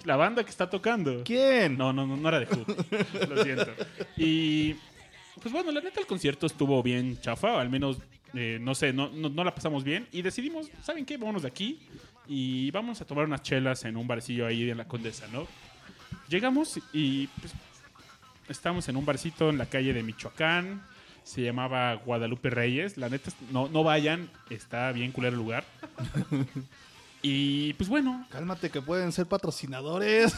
La 0.05 0.15
banda 0.15 0.43
que 0.43 0.49
está 0.49 0.69
tocando. 0.69 1.23
¿Quién? 1.23 1.77
No, 1.77 1.91
no, 1.91 2.05
no, 2.05 2.15
no 2.15 2.29
era 2.29 2.39
de 2.39 2.45
Who. 2.45 2.65
Lo 3.27 3.43
siento. 3.43 3.71
Y 4.15 4.75
pues 5.41 5.51
bueno, 5.51 5.71
la 5.71 5.81
neta 5.81 5.99
el 5.99 6.07
concierto 6.07 6.45
estuvo 6.45 6.81
bien 6.81 7.19
chafa, 7.19 7.59
al 7.59 7.69
menos 7.69 7.97
eh, 8.33 8.59
no 8.61 8.75
sé, 8.75 8.93
no, 8.93 9.09
no, 9.09 9.29
no 9.29 9.43
la 9.43 9.53
pasamos 9.53 9.83
bien 9.83 10.07
y 10.11 10.21
decidimos, 10.21 10.69
¿saben 10.83 11.05
qué? 11.05 11.17
Vámonos 11.17 11.43
de 11.43 11.47
aquí 11.47 11.79
y 12.27 12.71
vamos 12.71 13.01
a 13.01 13.05
tomar 13.05 13.25
unas 13.25 13.41
chelas 13.41 13.85
en 13.85 13.97
un 13.97 14.07
barcillo 14.07 14.45
ahí 14.45 14.69
en 14.69 14.77
la 14.77 14.87
Condesa, 14.87 15.27
¿no? 15.31 15.47
Llegamos 16.27 16.79
y 16.93 17.27
pues 17.27 17.53
estamos 18.49 18.87
en 18.89 18.97
un 18.97 19.05
barcito 19.05 19.49
en 19.49 19.57
la 19.57 19.65
calle 19.65 19.93
de 19.93 20.03
Michoacán. 20.03 20.83
Se 21.23 21.41
llamaba 21.41 21.93
Guadalupe 21.95 22.49
Reyes. 22.49 22.97
La 22.97 23.09
neta, 23.09 23.31
no, 23.51 23.67
no 23.67 23.83
vayan, 23.83 24.29
está 24.49 24.91
bien 24.91 25.11
culero 25.11 25.35
el 25.35 25.41
lugar. 25.41 25.65
Y 27.21 27.73
pues 27.73 27.89
bueno, 27.89 28.25
Cálmate 28.29 28.69
que 28.69 28.81
pueden 28.81 29.11
ser 29.11 29.25
patrocinadores. 29.25 30.35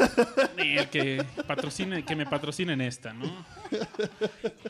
el 0.57 0.89
que 0.89 1.23
patrocine, 1.45 2.05
que 2.05 2.15
me 2.15 2.25
patrocinen 2.25 2.79
esta, 2.81 3.13
¿no? 3.13 3.25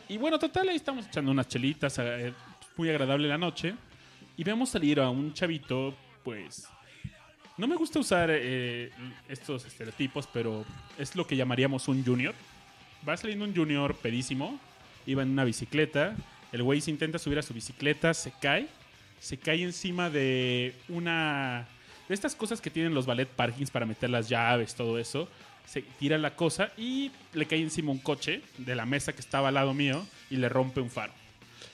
Y 0.07 0.17
bueno, 0.17 0.39
total, 0.39 0.69
ahí 0.69 0.75
estamos 0.75 1.05
echando 1.05 1.31
unas 1.31 1.47
chelitas, 1.47 1.97
eh, 1.99 2.33
muy 2.75 2.89
agradable 2.89 3.27
la 3.27 3.37
noche. 3.37 3.75
Y 4.35 4.43
vemos 4.43 4.69
salir 4.69 4.99
a 4.99 5.09
un 5.09 5.33
chavito, 5.33 5.95
pues. 6.23 6.67
No 7.59 7.67
me 7.67 7.75
gusta 7.75 7.99
usar 7.99 8.29
eh, 8.31 8.89
estos 9.27 9.65
estereotipos, 9.65 10.29
pero 10.31 10.63
es 10.97 11.13
lo 11.17 11.27
que 11.27 11.35
llamaríamos 11.35 11.89
un 11.89 12.05
junior. 12.05 12.33
Va 13.05 13.17
saliendo 13.17 13.43
un 13.43 13.53
junior 13.53 13.97
pedísimo, 13.97 14.57
iba 15.05 15.23
en 15.23 15.31
una 15.31 15.43
bicicleta. 15.43 16.15
El 16.53 16.63
güey 16.63 16.79
se 16.79 16.89
intenta 16.89 17.19
subir 17.19 17.37
a 17.37 17.41
su 17.41 17.53
bicicleta, 17.53 18.13
se 18.13 18.31
cae. 18.31 18.69
Se 19.19 19.35
cae 19.35 19.61
encima 19.61 20.09
de 20.09 20.73
una. 20.87 21.67
De 22.07 22.15
estas 22.15 22.33
cosas 22.33 22.61
que 22.61 22.69
tienen 22.69 22.93
los 22.93 23.05
ballet 23.05 23.27
parkings 23.27 23.71
para 23.71 23.85
meter 23.85 24.09
las 24.09 24.29
llaves, 24.29 24.73
todo 24.73 24.97
eso. 24.97 25.27
Se 25.65 25.81
tira 25.81 26.17
la 26.17 26.37
cosa 26.37 26.71
y 26.77 27.11
le 27.33 27.45
cae 27.45 27.59
encima 27.59 27.91
un 27.91 27.99
coche 27.99 28.41
de 28.57 28.73
la 28.73 28.85
mesa 28.85 29.11
que 29.11 29.19
estaba 29.19 29.49
al 29.49 29.55
lado 29.55 29.73
mío 29.73 30.07
y 30.29 30.37
le 30.37 30.47
rompe 30.47 30.79
un 30.79 30.89
faro. 30.89 31.11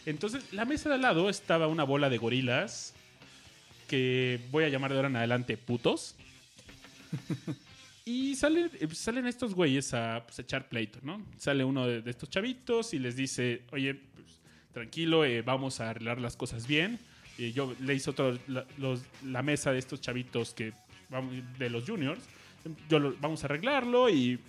Entonces, 0.07 0.51
la 0.51 0.65
mesa 0.65 0.89
de 0.89 0.95
al 0.95 1.03
lado 1.03 1.29
estaba 1.29 1.67
una 1.67 1.83
bola 1.83 2.09
de 2.09 2.17
gorilas 2.17 2.94
que 3.87 4.39
voy 4.51 4.63
a 4.65 4.69
llamar 4.69 4.91
de 4.91 4.97
ahora 4.97 5.09
en 5.09 5.15
adelante 5.15 5.57
putos. 5.57 6.15
Y 8.07 8.35
salen, 8.35 8.69
salen 8.93 9.25
estos 9.25 9.55
güeyes 9.55 9.91
a 9.95 10.21
pues, 10.27 10.37
echar 10.37 10.69
pleito, 10.69 10.99
¿no? 11.01 11.25
Sale 11.39 11.63
uno 11.63 11.87
de, 11.87 12.03
de 12.03 12.11
estos 12.11 12.29
chavitos 12.29 12.93
y 12.93 12.99
les 12.99 13.15
dice, 13.15 13.63
oye, 13.71 13.95
pues, 13.95 14.27
tranquilo, 14.73 15.25
eh, 15.25 15.41
vamos 15.41 15.79
a 15.79 15.89
arreglar 15.89 16.21
las 16.21 16.35
cosas 16.37 16.67
bien. 16.67 16.99
Yo 17.39 17.73
le 17.79 17.95
hice 17.95 18.11
otro, 18.11 18.37
la, 18.47 18.63
los- 18.77 19.01
la 19.23 19.41
mesa 19.41 19.71
de 19.71 19.79
estos 19.79 20.01
chavitos 20.01 20.53
que 20.53 20.71
de 21.57 21.69
los 21.71 21.83
juniors. 21.89 22.21
Yo 22.89 22.99
lo- 22.99 23.15
vamos 23.19 23.43
a 23.43 23.47
arreglarlo 23.47 24.07
y 24.11 24.39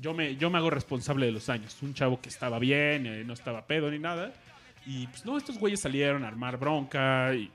yo 0.00 0.14
me, 0.14 0.36
yo 0.36 0.48
me 0.48 0.56
hago 0.56 0.70
responsable 0.70 1.26
de 1.26 1.32
los 1.32 1.50
años. 1.50 1.76
Un 1.82 1.92
chavo 1.92 2.22
que 2.22 2.30
estaba 2.30 2.58
bien, 2.58 3.06
eh, 3.06 3.22
no 3.22 3.34
estaba 3.34 3.66
pedo 3.66 3.90
ni 3.90 3.98
nada. 3.98 4.32
Y 4.86 5.06
pues 5.08 5.26
no, 5.26 5.36
estos 5.36 5.58
güeyes 5.58 5.80
salieron 5.80 6.24
a 6.24 6.28
armar 6.28 6.56
bronca 6.58 7.34
y 7.34 7.50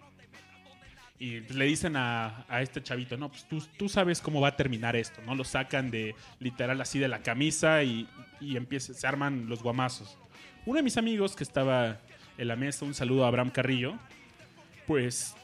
y 1.20 1.42
le 1.42 1.66
dicen 1.66 1.98
a, 1.98 2.46
a 2.48 2.62
este 2.62 2.82
chavito, 2.82 3.18
no, 3.18 3.30
pues 3.30 3.46
tú, 3.48 3.62
tú 3.78 3.90
sabes 3.90 4.22
cómo 4.22 4.40
va 4.40 4.50
a 4.50 4.56
terminar 4.56 4.96
esto, 4.96 5.22
¿no? 5.26 5.36
Lo 5.36 5.44
sacan 5.44 5.92
de 5.92 6.16
literal 6.40 6.80
así 6.80 6.98
de 6.98 7.10
la 7.10 7.22
camisa 7.22 7.84
y, 7.84 8.08
y 8.40 8.56
empieza, 8.56 8.94
se 8.94 9.06
arman 9.06 9.50
los 9.50 9.62
guamazos. 9.62 10.18
Uno 10.66 10.78
de 10.78 10.84
mis 10.84 10.96
amigos 10.96 11.36
que 11.36 11.44
estaba 11.44 12.00
en 12.38 12.48
la 12.48 12.56
mesa, 12.56 12.86
un 12.86 12.94
saludo 12.94 13.26
a 13.26 13.28
Abraham 13.28 13.50
Carrillo, 13.50 14.00
pues 14.88 15.36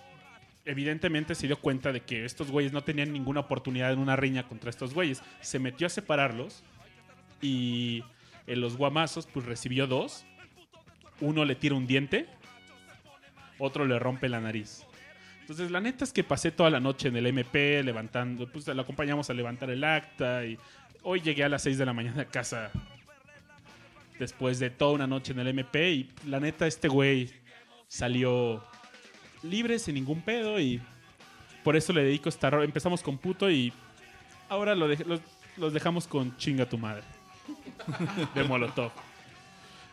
evidentemente 0.63 1.35
se 1.35 1.47
dio 1.47 1.57
cuenta 1.57 1.91
de 1.91 2.01
que 2.01 2.23
estos 2.23 2.51
güeyes 2.51 2.71
no 2.71 2.83
tenían 2.83 3.11
ninguna 3.11 3.41
oportunidad 3.41 3.91
en 3.91 3.99
una 3.99 4.15
riña 4.15 4.47
contra 4.47 4.69
estos 4.69 4.93
güeyes. 4.93 5.21
Se 5.41 5.59
metió 5.59 5.87
a 5.87 5.89
separarlos 5.89 6.63
y 7.41 8.01
en 8.47 8.61
los 8.61 8.77
guamazos 8.77 9.27
pues 9.27 9.45
recibió 9.45 9.87
dos. 9.87 10.25
Uno 11.19 11.43
le 11.43 11.55
tira 11.55 11.75
un 11.75 11.85
diente, 11.85 12.27
otro 13.59 13.85
le 13.85 13.99
rompe 13.99 14.29
la 14.29 14.39
nariz. 14.39 14.84
Entonces, 15.45 15.69
la 15.69 15.79
neta 15.79 16.03
es 16.03 16.11
que 16.11 16.23
pasé 16.23 16.51
toda 16.51 16.71
la 16.71 16.79
noche 16.79 17.09
en 17.09 17.17
el 17.17 17.27
MP 17.27 17.83
levantando, 17.83 18.51
pues 18.51 18.67
lo 18.67 18.81
acompañamos 18.81 19.29
a 19.29 19.33
levantar 19.35 19.69
el 19.69 19.83
acta 19.83 20.43
y 20.43 20.57
hoy 21.03 21.21
llegué 21.21 21.43
a 21.43 21.49
las 21.49 21.61
6 21.61 21.77
de 21.77 21.85
la 21.85 21.93
mañana 21.93 22.23
a 22.23 22.25
casa 22.25 22.71
después 24.17 24.57
de 24.59 24.69
toda 24.71 24.93
una 24.93 25.05
noche 25.07 25.33
en 25.33 25.39
el 25.39 25.47
MP 25.49 25.91
y 25.91 26.09
la 26.25 26.39
neta 26.39 26.65
este 26.65 26.87
güey 26.87 27.29
salió 27.87 28.63
libre 29.43 29.77
sin 29.77 29.93
ningún 29.95 30.21
pedo 30.21 30.59
y 30.59 30.81
por 31.63 31.75
eso 31.75 31.93
le 31.93 32.03
dedico 32.03 32.29
esta 32.29 32.49
ro- 32.49 32.63
Empezamos 32.63 33.03
con 33.03 33.17
puto 33.19 33.49
y 33.51 33.71
ahora 34.49 34.73
lo 34.73 34.89
dej- 34.91 35.05
los, 35.05 35.19
los 35.57 35.73
dejamos 35.73 36.07
con 36.07 36.35
chinga 36.37 36.67
tu 36.67 36.77
madre 36.79 37.03
de 38.33 38.43
Molotov. 38.45 38.91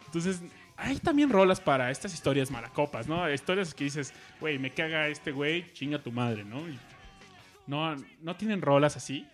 Entonces, 0.06 0.40
hay 0.82 0.98
también 0.98 1.30
rolas 1.30 1.60
para 1.60 1.90
estas 1.90 2.12
historias 2.12 2.50
malacopas, 2.50 3.06
¿no? 3.06 3.30
Historias 3.32 3.72
que 3.72 3.84
dices, 3.84 4.12
güey, 4.40 4.58
me 4.58 4.70
caga 4.70 5.08
este 5.08 5.30
güey, 5.30 5.72
chinga 5.72 5.98
tu 5.98 6.10
madre, 6.10 6.44
¿no? 6.44 6.58
Y 6.68 6.78
no, 7.66 7.96
no 8.20 8.36
tienen 8.36 8.60
rolas 8.60 8.96
así. 8.96 9.26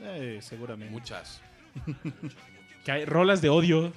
Eh, 0.00 0.38
seguramente. 0.42 0.92
Muchas. 0.92 1.40
Que 2.84 2.92
hay 2.92 3.04
rolas 3.04 3.42
de 3.42 3.48
odio. 3.48 3.92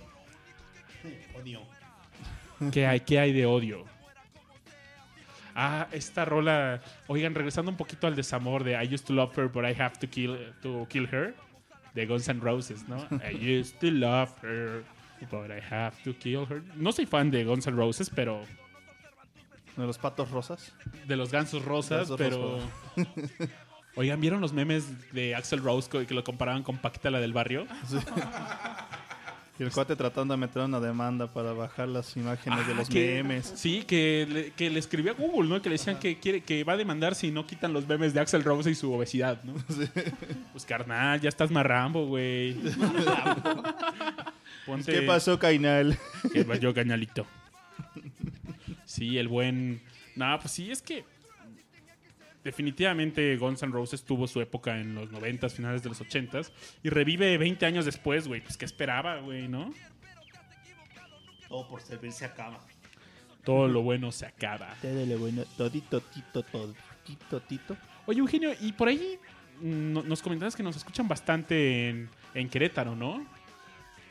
Odio. 1.39 1.61
¿Qué 2.71 2.87
hay, 2.87 3.01
qué 3.01 3.19
hay 3.19 3.31
de 3.31 3.45
odio? 3.45 3.85
Ah, 5.53 5.87
esta 5.91 6.25
rola. 6.25 6.81
Oigan, 7.05 7.35
regresando 7.35 7.69
un 7.69 7.77
poquito 7.77 8.07
al 8.07 8.15
desamor 8.15 8.63
de 8.63 8.71
I 8.71 8.91
used 8.91 9.05
to 9.05 9.13
love 9.13 9.37
her, 9.37 9.47
but 9.47 9.63
I 9.63 9.79
have 9.79 9.99
to 9.99 10.07
kill, 10.07 10.39
to 10.63 10.87
kill 10.89 11.05
her. 11.11 11.35
De 11.93 12.07
Guns 12.07 12.27
N' 12.29 12.41
Roses, 12.41 12.87
¿no? 12.87 12.97
I 13.23 13.59
used 13.59 13.77
to 13.79 13.91
love 13.91 14.31
her, 14.41 14.83
but 15.31 15.51
I 15.51 15.59
have 15.73 15.95
to 16.03 16.13
kill 16.17 16.45
her. 16.49 16.61
No 16.75 16.91
soy 16.91 17.05
fan 17.05 17.31
de 17.31 17.43
Guns 17.43 17.67
N' 17.67 17.75
Roses, 17.75 18.09
pero. 18.13 18.41
¿De 19.77 19.85
los 19.85 19.97
patos 19.97 20.29
rosas? 20.31 20.73
De 21.07 21.15
los 21.15 21.31
gansos 21.31 21.63
rosas, 21.63 22.09
Gansos 22.09 22.17
pero. 22.17 22.59
Oigan, 23.95 24.19
¿vieron 24.21 24.39
los 24.41 24.53
memes 24.53 25.11
de 25.13 25.35
Axel 25.35 25.61
Rose 25.63 25.89
que 26.05 26.13
lo 26.13 26.23
comparaban 26.23 26.63
con 26.63 26.77
Paquita 26.77 27.09
la 27.09 27.19
del 27.19 27.33
barrio? 27.33 27.65
Y 29.57 29.63
el 29.63 29.71
cuate 29.71 29.95
tratando 29.97 30.33
de 30.33 30.37
meter 30.37 30.61
una 30.61 30.79
demanda 30.79 31.27
para 31.33 31.51
bajar 31.51 31.89
las 31.89 32.15
imágenes 32.15 32.65
de 32.65 32.71
Ah, 32.73 32.75
los 32.77 32.87
que- 32.87 33.15
memes. 33.21 33.51
Sí, 33.57 33.83
que 33.83 34.25
le, 34.29 34.51
que 34.51 34.69
le 34.69 34.79
escribió 34.79 35.11
a 35.11 35.15
Google, 35.15 35.49
¿no? 35.49 35.61
Que 35.61 35.67
le 35.67 35.73
decían 35.73 35.99
que 35.99 36.17
quiere 36.17 36.39
que 36.41 36.63
va 36.63 36.73
a 36.73 36.77
demandar 36.77 37.13
si 37.13 37.29
no 37.29 37.45
quitan 37.45 37.73
los 37.73 37.85
memes 37.85 38.13
de 38.13 38.21
Axel 38.21 38.41
Rose 38.43 38.71
y 38.71 38.75
su 38.75 38.93
obesidad, 38.93 39.43
¿no? 39.43 39.53
Pues 40.53 40.65
carnal, 40.65 41.19
ya 41.19 41.27
estás 41.27 41.51
más 41.51 41.65
rambo, 41.65 42.05
güey. 42.07 42.55
Ponte 44.65 44.91
¿Qué 44.91 45.01
pasó, 45.03 45.39
Cainal? 45.39 45.97
que 46.33 46.43
va 46.43 46.55
yo 46.57 46.73
cañalito. 46.73 47.25
Sí, 48.85 49.17
el 49.17 49.27
buen. 49.27 49.81
No, 50.15 50.37
pues 50.39 50.51
sí, 50.51 50.71
es 50.71 50.81
que. 50.81 51.03
Definitivamente 52.43 53.35
Guns 53.37 53.61
N' 53.63 53.71
Roses 53.73 54.03
tuvo 54.03 54.25
su 54.25 54.39
época 54.39 54.79
en 54.79 54.95
los 54.95 55.11
90s, 55.11 55.51
finales 55.51 55.83
de 55.83 55.89
los 55.89 56.01
80s. 56.01 56.51
Y 56.83 56.89
revive 56.89 57.37
20 57.37 57.65
años 57.65 57.85
después, 57.85 58.27
güey. 58.27 58.41
Pues, 58.41 58.55
¿qué 58.57 58.65
esperaba, 58.65 59.17
güey, 59.17 59.47
no? 59.47 59.73
Todo 61.47 61.67
por 61.67 61.81
servir 61.81 62.11
se 62.11 62.25
acaba. 62.25 62.59
Todo 63.43 63.67
lo 63.67 63.81
bueno 63.81 64.11
se 64.11 64.25
acaba. 64.25 64.73
Todo 64.81 65.17
bueno, 65.17 65.43
todito, 65.57 66.01
tito, 66.01 66.43
todito, 66.43 67.41
tito. 67.41 67.77
Oye, 68.05 68.19
Eugenio, 68.19 68.51
y 68.61 68.71
por 68.73 68.87
ahí 68.87 69.17
mm, 69.61 69.93
no- 69.93 70.03
nos 70.03 70.21
comentabas 70.21 70.55
que 70.55 70.63
nos 70.63 70.75
escuchan 70.77 71.07
bastante 71.07 71.89
en, 71.89 72.09
en 72.33 72.49
Querétaro, 72.49 72.95
¿no? 72.95 73.25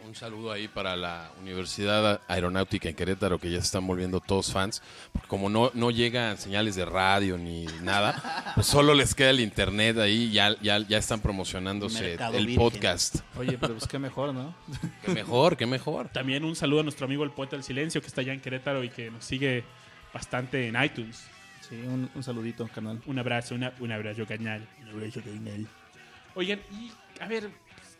Un 0.07 0.15
saludo 0.15 0.53
ahí 0.53 0.69
para 0.69 0.97
la 0.97 1.31
Universidad 1.41 2.21
Aeronáutica 2.29 2.89
en 2.89 2.95
Querétaro, 2.95 3.39
que 3.39 3.51
ya 3.51 3.59
se 3.59 3.65
están 3.67 3.87
volviendo 3.87 4.21
todos 4.21 4.51
fans. 4.53 4.81
Porque 5.13 5.29
como 5.29 5.51
no, 5.51 5.71
no 5.75 5.91
llegan 5.91 6.39
señales 6.39 6.77
de 6.77 6.85
radio 6.87 7.37
ni 7.37 7.67
nada, 7.83 8.53
pues 8.55 8.67
solo 8.67 8.95
les 8.95 9.15
queda 9.15 9.31
el 9.31 9.41
internet 9.41 9.99
ahí. 9.99 10.31
Ya, 10.31 10.57
ya, 10.63 10.79
ya 10.79 10.97
están 10.99 11.21
promocionándose 11.21 12.01
Mercado 12.03 12.39
el 12.39 12.47
virgen. 12.47 12.71
podcast. 12.71 13.17
Oye, 13.37 13.59
pero 13.61 13.75
pues 13.75 13.87
qué 13.87 13.99
mejor, 13.99 14.33
¿no? 14.33 14.55
Qué 15.05 15.13
mejor, 15.13 15.57
qué 15.57 15.67
mejor. 15.67 16.09
También 16.09 16.45
un 16.45 16.57
saludo 16.57 16.81
a 16.81 16.83
nuestro 16.85 17.05
amigo 17.05 17.25
el 17.25 17.31
Poeta 17.33 17.57
del 17.57 17.65
Silencio, 17.65 18.01
que 18.01 18.07
está 18.07 18.23
allá 18.23 18.33
en 18.33 18.41
Querétaro 18.41 18.83
y 18.85 18.89
que 18.91 19.11
nos 19.11 19.25
sigue 19.25 19.65
bastante 20.15 20.69
en 20.69 20.83
iTunes. 20.83 21.25
Sí, 21.69 21.75
un, 21.87 22.09
un 22.15 22.23
saludito, 22.23 22.67
canal. 22.75 23.03
Un 23.05 23.19
abrazo, 23.19 23.55
una- 23.57 23.75
un 23.81 23.93
abrazo 23.93 24.25
cañal. 24.27 24.67
Un 24.83 24.89
abrazo 24.91 25.21
cañal. 25.23 25.67
Oigan, 26.35 26.61
y 26.73 26.91
a 27.21 27.27
ver, 27.27 27.51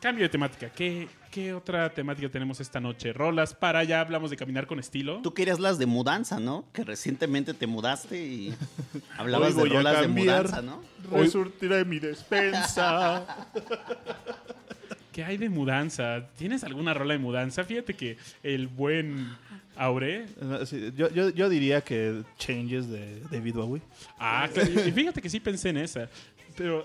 cambio 0.01 0.25
de 0.25 0.29
temática. 0.29 0.71
¿Qué, 0.71 1.09
¿Qué 1.31 1.53
otra 1.53 1.93
temática 1.93 2.29
tenemos 2.29 2.61
esta 2.61 2.81
noche? 2.81 3.13
Rolas 3.13 3.55
para, 3.55 3.85
ya 3.85 4.01
hablamos 4.01 4.31
de 4.31 4.37
caminar 4.37 4.67
con 4.67 4.79
estilo. 4.79 5.21
Tú 5.23 5.35
querías 5.35 5.59
las 5.59 5.79
de 5.79 5.87
mudanza, 5.87 6.41
¿no? 6.41 6.65
Que 6.73 6.85
recientemente 6.85 7.55
te 7.55 7.67
mudaste 7.67 8.23
y 8.23 8.55
hablabas 9.19 9.55
Hoy 9.55 9.61
voy 9.61 9.71
de 9.71 9.77
a 9.77 9.79
rolas 9.79 10.01
de 10.01 10.09
mudanza, 10.09 10.63
¿no? 10.63 10.83
Resurtiré 11.11 11.85
mi 11.85 11.99
despensa. 11.99 13.27
¿Qué 15.13 15.25
hay 15.25 15.37
de 15.37 15.49
mudanza? 15.49 16.29
¿Tienes 16.37 16.63
alguna 16.63 16.95
rola 16.95 17.15
de 17.15 17.19
mudanza? 17.19 17.65
Fíjate 17.65 17.95
que 17.95 18.17
el 18.45 18.69
buen 18.69 19.27
Aure. 19.75 20.27
Sí, 20.65 20.93
yo, 20.97 21.09
yo, 21.11 21.31
yo 21.31 21.49
diría 21.49 21.81
que 21.81 22.23
Changes 22.37 22.89
de 22.89 23.21
David 23.31 23.55
Bowie. 23.55 23.83
Ah, 24.19 24.49
claro, 24.53 24.71
y 24.71 24.93
fíjate 24.93 25.21
que 25.21 25.29
sí 25.29 25.41
pensé 25.41 25.71
en 25.71 25.79
esa. 25.79 26.09
Pero, 26.57 26.85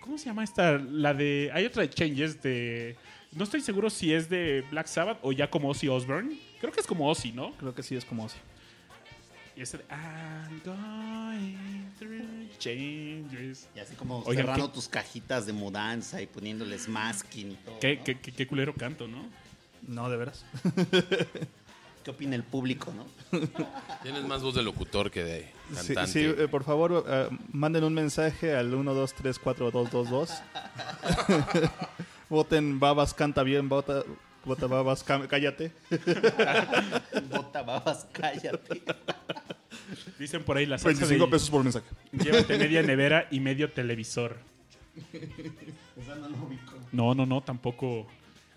¿cómo 0.00 0.18
se 0.18 0.26
llama 0.26 0.44
esta? 0.44 0.78
La 0.78 1.14
de. 1.14 1.50
Hay 1.52 1.64
otra 1.64 1.82
de 1.82 1.90
Changes 1.90 2.42
de. 2.42 2.96
No 3.32 3.44
estoy 3.44 3.60
seguro 3.60 3.90
si 3.90 4.12
es 4.12 4.28
de 4.28 4.64
Black 4.70 4.86
Sabbath 4.88 5.18
o 5.22 5.32
ya 5.32 5.48
como 5.50 5.68
Ozzy 5.70 5.88
Osbourne. 5.88 6.36
Creo 6.60 6.72
que 6.72 6.80
es 6.80 6.86
como 6.86 7.08
Ozzy, 7.08 7.32
¿no? 7.32 7.52
Creo 7.52 7.74
que 7.74 7.82
sí 7.82 7.94
es 7.94 8.04
como 8.04 8.26
así. 8.26 8.36
Y 9.56 9.62
esa 9.62 9.78
de. 9.78 9.84
I'm 9.90 10.60
going 10.64 11.86
through 11.98 12.48
changes. 12.58 13.68
Y 13.76 13.78
así 13.80 13.94
como 13.94 14.18
Oigan, 14.20 14.46
cerrando 14.46 14.68
¿qué- 14.68 14.74
tus 14.74 14.88
cajitas 14.88 15.46
de 15.46 15.52
mudanza 15.52 16.20
y 16.20 16.26
poniéndoles 16.26 16.88
masking 16.88 17.52
y 17.52 17.54
todo. 17.56 17.78
Qué, 17.78 17.96
¿no? 17.96 18.04
qué, 18.04 18.18
qué- 18.18 18.32
qué 18.32 18.46
culero 18.46 18.74
canto, 18.74 19.06
¿no? 19.06 19.28
No, 19.86 20.10
de 20.10 20.16
veras. 20.16 20.44
¿Qué 22.04 22.10
opina 22.10 22.34
el 22.34 22.42
público, 22.44 22.92
no? 22.94 23.04
Tienes 24.02 24.24
más 24.24 24.42
voz 24.42 24.54
de 24.54 24.62
locutor 24.62 25.10
que 25.10 25.22
de 25.24 25.52
Sí, 25.74 25.94
cantante. 25.94 26.06
sí, 26.12 26.20
eh, 26.24 26.48
por 26.50 26.64
favor, 26.64 27.04
eh, 27.06 27.28
manden 27.52 27.84
un 27.84 27.92
mensaje 27.94 28.54
al 28.56 28.70
12342222. 28.72 30.30
Voten 32.30 32.80
Babas 32.80 33.12
canta 33.12 33.42
bien, 33.42 33.68
vota, 33.68 34.02
vota 34.44 34.66
Babas 34.66 35.02
cállate. 35.04 35.72
Bota 37.30 37.62
babas, 37.62 38.06
cállate. 38.12 38.82
Dicen 40.18 40.42
por 40.44 40.56
ahí 40.56 40.64
la 40.66 40.78
salsa 40.78 41.00
25 41.00 41.26
de- 41.26 41.30
pesos 41.30 41.50
por 41.50 41.62
mensaje. 41.64 41.86
Llévate 42.12 42.56
media 42.58 42.82
nevera 42.82 43.26
y 43.30 43.40
medio 43.40 43.70
televisor. 43.72 44.38
No, 46.92 47.14
no, 47.14 47.26
no, 47.26 47.40
tampoco. 47.42 48.06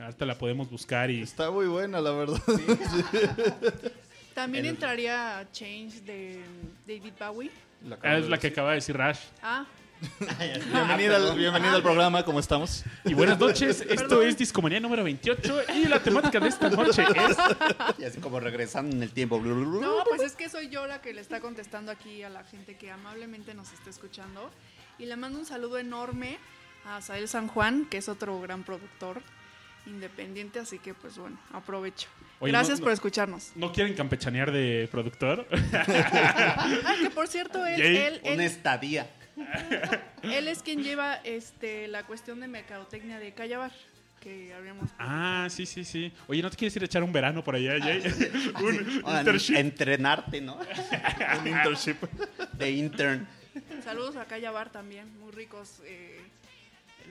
Ahorita 0.04 0.26
la 0.26 0.38
podemos 0.38 0.70
buscar 0.70 1.10
y. 1.10 1.22
Está 1.22 1.50
muy 1.50 1.66
buena, 1.66 2.02
la 2.02 2.12
verdad. 2.12 2.42
También 4.34 4.66
entraría 4.66 5.48
Change 5.54 6.02
de 6.02 6.44
David 6.86 7.14
Bowie. 7.18 7.52
Ah, 8.02 8.18
es 8.18 8.28
la 8.28 8.38
que 8.38 8.48
acaba 8.48 8.70
de 8.70 8.76
decir 8.76 8.98
Rash. 8.98 9.20
Ah, 9.42 9.66
Bienvenida, 10.74 11.16
al, 11.16 11.38
bienvenida 11.38 11.76
al 11.76 11.82
programa, 11.82 12.26
¿cómo 12.26 12.42
estamos? 12.42 12.84
Y 13.06 13.14
buenas 13.14 13.40
noches, 13.40 13.80
esto 13.80 13.96
Perdón. 13.96 14.28
es 14.28 14.38
Discomanía 14.38 14.82
número 14.82 15.02
28 15.06 15.62
y 15.76 15.86
la 15.86 16.04
temática 16.04 16.42
de 16.42 16.50
esta 16.50 16.70
noche 16.70 17.04
es... 17.04 17.38
Y 18.00 18.04
así 18.04 18.20
como 18.20 18.42
regresando 18.42 18.94
en 18.94 19.04
el 19.04 19.12
tiempo. 19.12 19.40
no, 19.40 20.04
pues 20.10 20.22
es 20.22 20.36
que 20.36 20.50
soy 20.50 20.68
yo 20.68 20.88
la 20.88 21.02
que 21.02 21.14
le 21.14 21.22
está 21.22 21.40
contestando 21.40 21.90
aquí 21.90 22.22
a 22.22 22.30
la 22.30 22.44
gente 22.44 22.76
que 22.76 22.92
amablemente 22.92 23.54
nos 23.54 23.72
está 23.72 23.90
escuchando. 23.90 24.50
Y 25.00 25.06
le 25.06 25.16
mando 25.16 25.40
un 25.40 25.46
saludo 25.46 25.78
enorme 25.78 26.38
a 26.86 27.02
Sael 27.02 27.30
San 27.30 27.48
Juan, 27.48 27.86
que 27.86 28.00
es 28.00 28.10
otro 28.10 28.42
gran 28.42 28.64
productor 28.64 29.22
independiente, 29.86 30.60
así 30.60 30.80
que 30.80 30.94
pues 30.94 31.18
bueno, 31.18 31.38
aprovecho. 31.52 32.08
Oye, 32.40 32.52
Gracias 32.52 32.80
no- 32.80 32.84
no- 32.84 32.84
por 32.86 32.94
escucharnos. 32.94 33.52
¿No 33.56 33.72
quieren 33.72 33.94
campechanear 33.96 34.52
de 34.52 34.88
productor? 34.92 35.48
Ah, 35.74 36.96
que 37.02 37.10
por 37.10 37.28
cierto, 37.28 37.66
él, 37.66 37.82
él, 37.82 38.22
él- 38.24 38.34
Una 38.36 38.46
estadía. 38.46 39.10
él 40.22 40.48
es 40.48 40.62
quien 40.62 40.84
lleva 40.84 41.16
este 41.24 41.88
la 41.88 42.04
cuestión 42.04 42.40
de 42.40 42.48
mercadotecnia 42.48 43.20
de 43.20 43.34
Callabar, 43.34 43.72
que 44.22 44.54
habíamos... 44.54 44.90
Ah, 45.00 45.48
sí, 45.50 45.66
sí, 45.66 45.84
sí. 45.84 46.12
Oye, 46.28 46.42
¿no 46.42 46.50
te 46.50 46.56
quieres 46.58 46.76
ir 46.76 46.84
a 46.84 46.86
echar 46.86 47.04
un 47.04 47.12
verano 47.12 47.44
por 47.44 47.56
allá, 47.56 47.74
Jay? 47.80 48.02
un 48.62 49.02
Ahora, 49.06 49.20
internship. 49.20 49.56
Entrenarte, 49.58 50.40
¿no? 50.42 50.58
Un 51.42 51.48
internship. 51.48 51.98
De 52.54 52.72
intern. 52.72 53.28
Saludos 53.84 54.16
a 54.16 54.26
Callabar 54.26 54.72
también, 54.72 55.18
muy 55.20 55.32
ricos 55.32 55.82
eh, 55.86 56.22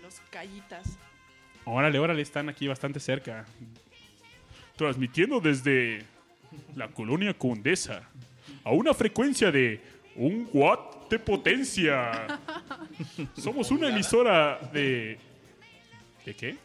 los 0.00 0.20
callitas. 0.30 0.84
Órale, 1.64 1.98
órale, 1.98 2.22
están 2.22 2.48
aquí 2.48 2.66
bastante 2.66 2.98
cerca. 3.00 3.44
Transmitiendo 4.76 5.40
desde 5.40 6.04
la 6.74 6.88
colonia 6.88 7.34
Condesa 7.34 8.02
a 8.64 8.70
una 8.72 8.94
frecuencia 8.94 9.50
de 9.52 9.80
un 10.16 10.48
watt 10.52 11.08
de 11.10 11.18
potencia. 11.18 12.38
Somos 13.36 13.70
una 13.70 13.88
emisora 13.88 14.58
de... 14.72 15.18
¿De 16.24 16.34
qué? 16.34 16.56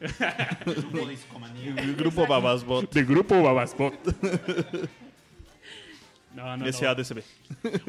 Grupo 0.66 1.08
Discomanía. 1.08 1.74
El 1.78 1.96
grupo 1.96 2.28
Babasbot. 2.28 2.92
De 2.94 3.04
grupo 3.04 3.42
Babasbot. 3.42 3.96
No, 6.36 6.56
no, 6.58 6.66
no. 6.66 6.72
SADCB. 6.72 7.24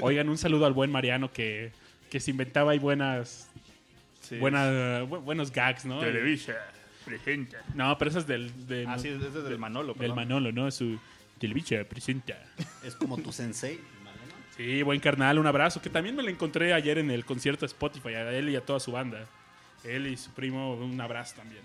Oigan, 0.00 0.28
un 0.30 0.38
saludo 0.38 0.64
al 0.64 0.72
buen 0.72 0.90
Mariano 0.90 1.30
que, 1.30 1.70
que 2.10 2.20
se 2.20 2.30
inventaba 2.30 2.72
ahí 2.72 2.78
buenas, 2.78 3.50
buenas, 4.40 5.02
bu- 5.06 5.20
buenos 5.22 5.52
gags, 5.52 5.84
¿no? 5.84 6.00
Televisa. 6.00 6.54
Presenta. 7.08 7.58
No, 7.74 7.96
pero 7.98 8.10
eso 8.10 8.18
es 8.20 8.26
del, 8.26 8.66
del, 8.66 8.86
Ah, 8.86 8.98
sí, 8.98 9.08
ese 9.08 9.26
es 9.28 9.34
del 9.34 9.58
Manolo. 9.58 9.88
del 9.94 9.98
perdón. 9.98 10.16
Manolo, 10.16 10.52
¿no? 10.52 10.70
Su 10.70 10.98
Televisa 11.38 11.76
presenta. 11.88 12.34
Es 12.84 12.94
como 12.94 13.16
tu 13.18 13.32
sensei. 13.32 13.80
Sí, 14.56 14.82
buen 14.82 14.98
carnal, 15.00 15.38
un 15.38 15.46
abrazo. 15.46 15.80
Que 15.80 15.88
también 15.88 16.16
me 16.16 16.22
lo 16.22 16.28
encontré 16.30 16.72
ayer 16.72 16.98
en 16.98 17.10
el 17.12 17.24
concierto 17.24 17.60
de 17.60 17.66
Spotify, 17.66 18.14
a 18.14 18.32
él 18.32 18.48
y 18.48 18.56
a 18.56 18.60
toda 18.60 18.80
su 18.80 18.90
banda. 18.92 19.24
Él 19.84 20.08
y 20.08 20.16
su 20.16 20.30
primo, 20.32 20.74
un 20.74 21.00
abrazo 21.00 21.36
también. 21.36 21.62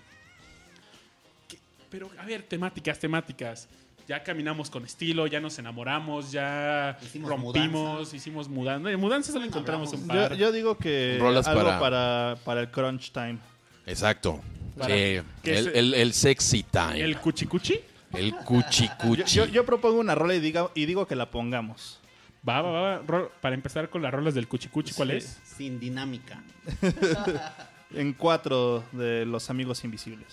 ¿Qué? 1.48 1.58
Pero, 1.90 2.08
a 2.18 2.24
ver, 2.24 2.42
temáticas, 2.44 2.98
temáticas. 3.00 3.68
Ya 4.06 4.22
caminamos 4.22 4.68
con 4.70 4.84
estilo, 4.84 5.26
ya 5.26 5.40
nos 5.40 5.58
enamoramos, 5.58 6.30
ya 6.30 6.98
Hicimos 7.02 7.30
rompimos, 7.30 7.70
mudanza. 7.72 8.16
hicimos 8.16 8.48
mudanza. 8.50 8.96
Mudanza 8.98 9.32
solo 9.32 9.46
encontramos 9.46 9.92
un 9.94 10.02
Yo, 10.02 10.06
par. 10.08 10.34
yo 10.36 10.52
digo 10.52 10.76
que 10.76 11.16
Rolas 11.18 11.48
algo 11.48 11.62
para- 11.64 11.80
para... 11.80 12.36
Para, 12.44 12.60
el 12.60 12.70
crunch 12.70 13.12
time. 13.12 13.38
Exacto. 13.86 14.40
Para- 14.78 14.86
Sí, 14.94 15.20
¿Qué 15.42 15.58
el, 15.58 15.68
el- 15.74 15.94
el 15.94 16.12
sexy 16.12 16.62
time. 16.64 16.96
¿El 17.00 17.10
El, 17.10 17.16
cuchicuchi? 17.18 17.80
cuchi 18.44 18.86
Yo, 18.88 18.96
cuchi. 18.98 19.34
yo, 19.36 19.44
yo 19.46 19.64
propongo 19.66 19.98
una 20.00 20.14
rola 20.14 20.34
y, 20.34 20.40
diga, 20.40 20.68
y 20.74 20.86
digo 20.86 21.06
que 21.06 21.16
la 21.16 21.30
pongamos. 21.30 22.00
Va, 22.48 22.60
va, 22.62 22.70
va. 22.70 22.98
Ro- 23.06 23.32
Para 23.40 23.54
empezar 23.54 23.88
con 23.90 24.02
las 24.02 24.12
rolas 24.12 24.34
del 24.34 24.46
cuchicuchi, 24.48 24.92
¿cuál 24.94 25.10
Sí. 25.10 25.16
es? 25.18 25.38
Sin 25.56 25.78
dinámica. 25.80 26.42
En 27.94 28.12
cuatro 28.12 28.82
de 28.90 29.24
Los 29.24 29.50
Amigos 29.50 29.84
Invisibles. 29.84 30.26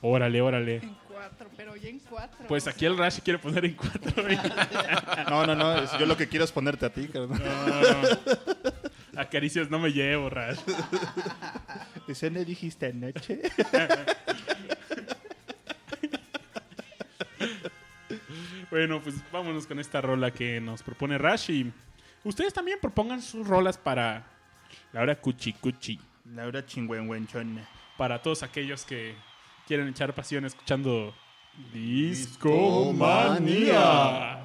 Órale, 0.00 0.40
órale. 0.42 0.76
En 0.78 0.96
cuatro, 1.06 1.48
pero 1.56 1.76
ya 1.76 1.88
en 1.90 2.00
cuatro. 2.00 2.44
Pues 2.48 2.66
aquí 2.66 2.86
el 2.86 2.98
Rash 2.98 3.20
quiere 3.20 3.38
poner 3.38 3.64
en 3.66 3.74
cuatro. 3.74 4.28
¿eh? 4.28 4.36
No, 5.30 5.46
no, 5.46 5.54
no. 5.54 5.76
es- 5.78 5.96
Yo 6.00 6.06
lo 6.06 6.16
que 6.16 6.26
quiero 6.28 6.44
es 6.44 6.50
ponerte 6.50 6.86
a 6.86 6.90
ti, 6.90 7.06
carnal. 7.06 7.40
Acaricias 9.16 9.70
no 9.70 9.78
me 9.78 9.92
llevo, 9.92 10.28
Rash. 10.30 10.58
Dice, 12.08 12.30
¿me 12.30 12.44
dijiste 12.44 12.86
anoche? 12.86 13.42
Bueno, 18.70 19.02
pues 19.02 19.16
vámonos 19.30 19.66
con 19.66 19.78
esta 19.80 20.00
rola 20.00 20.30
que 20.30 20.58
nos 20.58 20.82
propone 20.82 21.18
Rash. 21.18 21.50
Y 21.50 21.70
ustedes 22.24 22.54
también 22.54 22.78
propongan 22.80 23.20
sus 23.20 23.46
rolas 23.46 23.76
para 23.76 24.24
la 24.94 25.02
hora 25.02 25.20
cuchicuchi. 25.20 26.00
Laura 26.34 26.64
chingüengüenchona. 26.64 27.68
Para 27.98 28.22
todos 28.22 28.42
aquellos 28.42 28.86
que 28.86 29.14
quieren 29.66 29.88
echar 29.88 30.14
pasión 30.14 30.46
escuchando 30.46 31.14
Discomanía. 31.74 34.41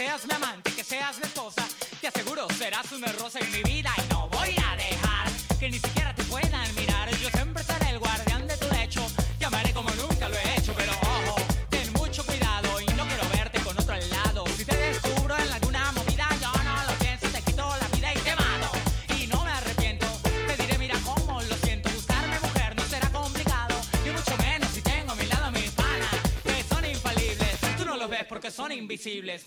Seas 0.00 0.26
mi 0.26 0.32
amante, 0.32 0.72
que 0.72 0.82
seas 0.82 1.18
mi 1.18 1.24
esposa. 1.24 1.62
Te 2.00 2.08
aseguro 2.08 2.48
serás 2.56 2.90
una 2.92 3.12
rosa 3.20 3.38
en 3.38 3.52
mi 3.52 3.62
vida 3.62 3.90
y 3.98 4.02
no 4.10 4.30
voy 4.30 4.56
a 4.66 4.74
dejar 4.74 5.26
que 5.58 5.68
ni 5.68 5.78
siquiera 5.78 6.14
te 6.14 6.22
puedan 6.24 6.74
mirar. 6.74 7.10
Yo 7.18 7.28
siempre 7.28 7.62
seré 7.62 7.90
el 7.90 7.98
guardián 7.98 8.48
de 8.48 8.56
tu 8.56 8.66
lecho. 8.70 9.02
Te 9.38 9.44
amaré 9.44 9.74
como 9.74 9.90
nunca 10.02 10.30
lo 10.30 10.36
he 10.36 10.56
hecho, 10.56 10.72
pero 10.74 10.92
ojo, 10.92 11.36
ten 11.68 11.92
mucho 11.92 12.24
cuidado 12.24 12.80
y 12.80 12.86
no 12.94 13.04
quiero 13.08 13.28
verte 13.28 13.60
con 13.60 13.78
otro 13.78 13.92
al 13.92 14.08
lado. 14.08 14.46
Si 14.56 14.64
te 14.64 14.74
descubro 14.74 15.36
en 15.36 15.52
alguna 15.52 15.92
movida, 15.92 16.26
yo 16.40 16.50
no 16.64 16.74
lo 16.88 16.94
pienso, 16.98 17.28
te 17.28 17.42
quito 17.42 17.62
la 17.82 17.88
vida 17.94 18.14
y 18.14 18.18
te 18.20 18.34
mato. 18.36 18.70
Y 19.18 19.26
no 19.26 19.44
me 19.44 19.50
arrepiento, 19.50 20.06
te 20.46 20.62
diré, 20.62 20.78
mira 20.78 20.96
cómo 21.04 21.42
lo 21.42 21.56
siento. 21.56 21.90
Buscarme 21.90 22.40
mujer 22.40 22.74
no 22.74 22.84
será 22.84 23.10
complicado, 23.12 23.74
y 24.06 24.08
mucho 24.08 24.34
menos 24.38 24.70
si 24.70 24.80
tengo 24.80 25.12
a 25.12 25.14
mi 25.16 25.26
lado 25.26 25.44
a 25.44 25.50
mis 25.50 25.70
panas, 25.72 26.14
que 26.42 26.64
son 26.72 26.86
infalibles. 26.86 27.54
Tú 27.76 27.84
no 27.84 27.96
los 27.98 28.08
ves 28.08 28.24
porque 28.26 28.50
son 28.50 28.72
invisibles. 28.72 29.46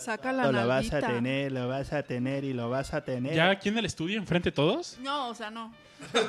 Saca 0.00 0.32
la 0.32 0.50
Lo 0.50 0.66
vas 0.66 0.86
a 0.88 0.92
nalguita. 0.92 1.06
tener, 1.14 1.52
lo 1.52 1.68
vas 1.68 1.92
a 1.92 2.02
tener 2.02 2.44
y 2.44 2.52
lo 2.52 2.70
vas 2.70 2.94
a 2.94 3.04
tener. 3.04 3.34
¿ya 3.34 3.50
aquí 3.50 3.68
en 3.68 3.78
el 3.78 3.84
estudio, 3.84 4.18
enfrente 4.18 4.50
todos? 4.50 4.96
No, 5.00 5.28
o 5.28 5.34
sea, 5.34 5.50
no. 5.50 5.72
Pues, 6.12 6.26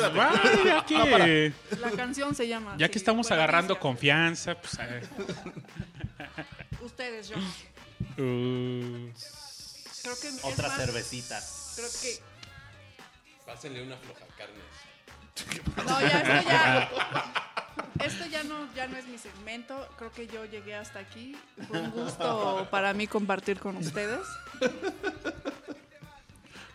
ay, 0.00 0.60
ya 0.64 0.84
que, 0.86 1.52
La 1.80 1.90
canción 1.90 2.34
se 2.34 2.46
llama. 2.46 2.74
ya 2.78 2.88
que 2.88 2.98
estamos 2.98 3.30
agarrando 3.32 3.78
confianza, 3.80 4.54
pues... 4.54 4.78
eh, 4.80 5.02
Ustedes, 6.80 7.28
yo. 7.30 7.36
uh, 7.36 9.10
Creo 10.02 10.16
que 10.20 10.28
es 10.28 10.40
Otra 10.44 10.68
más- 10.68 10.76
cervecita. 10.78 11.40
Creo 11.76 11.88
que. 12.00 12.22
Pásenle 13.46 13.82
una 13.82 13.96
floja 13.96 14.24
carne. 14.38 14.60
No, 15.88 16.00
ya, 16.00 16.20
esto 16.20 16.48
ya. 16.48 17.50
Esto 18.04 18.26
ya 18.26 18.42
no, 18.44 18.72
ya 18.74 18.86
no 18.86 18.96
es 18.96 19.06
mi 19.06 19.18
segmento. 19.18 19.88
Creo 19.98 20.10
que 20.12 20.26
yo 20.26 20.44
llegué 20.44 20.74
hasta 20.74 20.98
aquí. 21.00 21.36
Fue 21.68 21.80
un 21.80 21.90
gusto 21.90 22.68
para 22.70 22.92
mí 22.92 23.06
compartir 23.06 23.58
con 23.58 23.76
ustedes. 23.76 24.20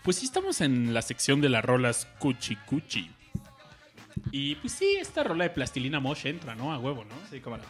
Pues 0.03 0.17
sí, 0.17 0.25
estamos 0.25 0.61
en 0.61 0.93
la 0.93 1.01
sección 1.01 1.41
de 1.41 1.49
las 1.49 1.63
rolas 1.63 2.07
Cuchi 2.19 2.55
Cuchi. 2.55 3.11
Y 4.31 4.55
pues 4.55 4.73
sí, 4.73 4.97
esta 4.99 5.23
rola 5.23 5.43
de 5.45 5.49
Plastilina 5.51 5.99
Mosh 5.99 6.25
entra, 6.27 6.55
¿no? 6.55 6.73
A 6.73 6.79
huevo, 6.79 7.03
¿no? 7.05 7.15
Sí, 7.29 7.39
cómo 7.41 7.57
no. 7.57 7.63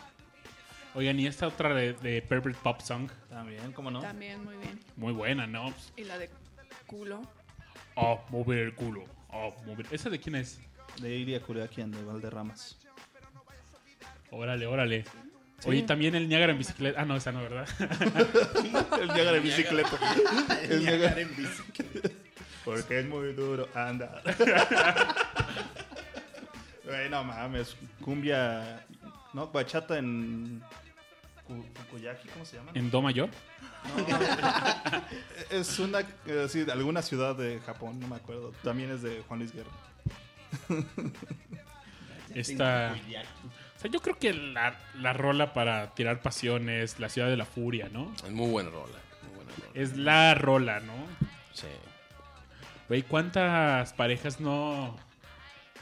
Oigan, 0.96 1.20
y 1.20 1.28
esta 1.28 1.48
otra 1.48 1.74
de, 1.74 1.94
de 1.94 2.22
Pervert 2.22 2.58
Pop 2.58 2.82
Song, 2.82 3.10
También, 3.30 3.72
cómo 3.74 3.92
no. 3.92 4.00
También 4.02 4.44
muy 4.44 4.56
bien. 4.58 4.80
muy 4.96 5.14
buena, 5.14 5.46
¿no? 5.48 5.66
Pues, 5.72 5.94
Y 5.98 6.04
la 6.04 6.18
de 6.18 6.30
culo. 6.88 7.22
Oh, 7.96 8.20
mover 8.30 8.60
el 8.60 8.76
culo. 8.76 9.06
Oh, 9.30 9.54
mover. 9.66 9.86
¿Esa 9.92 10.10
de 10.10 10.20
quién 10.20 10.36
es? 10.36 10.60
De 11.02 11.16
Iria 11.16 11.40
Curiaquian 11.42 11.92
de 11.92 12.04
Valderramas. 12.04 12.78
Órale, 14.32 14.66
órale. 14.68 15.06
Oye, 15.66 15.84
también 15.84 16.16
el 16.16 16.30
Niágara 16.30 16.54
en 16.54 16.58
bicicleta. 16.58 17.02
Ah, 17.02 17.06
no, 17.06 17.16
esa 17.18 17.32
no, 17.34 17.42
¿verdad? 17.42 17.68
El 19.02 19.08
Niágara 19.10 19.38
en 19.38 19.44
bicicleta. 19.44 19.90
El 20.70 20.80
Niágara 20.86 21.20
en 21.20 21.36
bicicleta. 21.36 22.10
Porque 22.64 23.00
es 23.00 23.06
muy 23.08 23.34
duro 23.34 23.68
andar. 23.76 24.22
Güey, 26.86 27.10
no 27.10 27.24
mames. 27.26 27.76
Cumbia. 28.02 28.86
No, 29.34 29.48
bachata 29.48 29.98
en. 29.98 30.62
Ku- 31.46 31.66
Fukuyaki, 31.74 32.28
¿cómo 32.30 32.46
se 32.46 32.56
llama? 32.58 32.72
en 32.74 32.90
Do 32.90 33.02
mayor. 33.02 33.30
Es 35.50 35.78
una. 35.80 36.00
sí, 36.48 36.64
de 36.64 36.72
alguna 36.72 37.02
ciudad 37.02 37.36
de 37.36 37.60
Japón, 37.66 38.00
no 38.00 38.08
me 38.08 38.16
acuerdo. 38.16 38.54
También 38.64 38.92
es 38.92 39.02
de 39.02 39.24
Juan 39.28 39.40
Luis 39.40 39.52
Guerra. 39.54 39.72
Esta. 42.34 42.96
O 43.80 43.82
sea, 43.82 43.90
yo 43.90 44.02
creo 44.02 44.18
que 44.20 44.34
la, 44.34 44.78
la 44.96 45.14
rola 45.14 45.54
para 45.54 45.94
tirar 45.96 46.22
pasiones, 46.22 47.00
la 47.00 47.08
ciudad 47.08 47.30
de 47.30 47.38
la 47.38 47.46
furia, 47.46 47.88
¿no? 47.90 48.14
Es 48.26 48.30
muy 48.30 48.50
buena 48.50 48.70
rola. 48.70 48.98
Muy 49.28 49.36
buena 49.38 49.52
rola. 49.56 49.72
Es 49.74 49.96
la 49.96 50.36
rola, 50.36 50.80
¿no? 50.82 50.94
Sí. 51.54 51.68
Güey, 52.90 53.04
¿cuántas 53.04 53.94
parejas 53.94 54.42
no, 54.42 54.98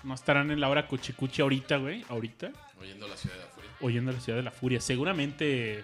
no 0.04 0.14
estarán 0.14 0.52
en 0.52 0.60
la 0.60 0.70
hora 0.70 0.86
cuchicuchi 0.88 1.42
ahorita, 1.42 1.78
güey? 1.78 2.06
Ahorita, 2.10 2.52
Oyendo 2.80 3.08
la 3.08 3.18
ciudad 3.18 3.36
de 3.36 3.42
la 3.42 3.48
furia. 3.50 3.70
oyendo 3.82 4.12
la 4.12 4.20
ciudad 4.20 4.38
de 4.38 4.44
la 4.44 4.52
furia. 4.52 4.80
Seguramente 4.80 5.84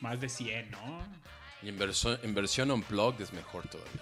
más 0.00 0.20
de 0.20 0.28
100, 0.28 0.70
¿no? 0.72 0.98
Y 1.62 1.68
en, 1.68 1.78
verso- 1.78 2.18
en 2.24 2.34
versión 2.34 2.72
unplugged 2.72 3.20
es 3.22 3.32
mejor 3.32 3.68
todavía. 3.68 3.92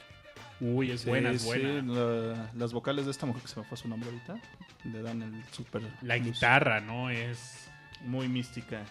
Uy, 0.67 0.91
es 0.93 1.05
buena, 1.05 1.31
es 1.31 1.43
Sí, 1.43 1.47
buena. 1.49 1.81
sí, 1.83 1.87
la- 1.89 2.51
las 2.55 2.73
vocales 2.73 3.05
de 3.05 3.11
esta 3.11 3.27
mujer 3.27 3.43
que 3.43 3.49
se 3.49 3.61
me 3.61 3.67
fue 3.67 3.77
su 3.77 3.87
nombre 3.89 4.09
ahorita. 4.09 4.37
Le 4.85 5.03
dan 5.03 5.21
el 5.23 5.45
super. 5.53 5.83
La 6.03 6.15
plus. 6.17 6.27
guitarra, 6.35 6.81
¿no? 6.81 7.11
Es... 7.11 7.69
Muy 8.03 8.29
mística. 8.29 8.83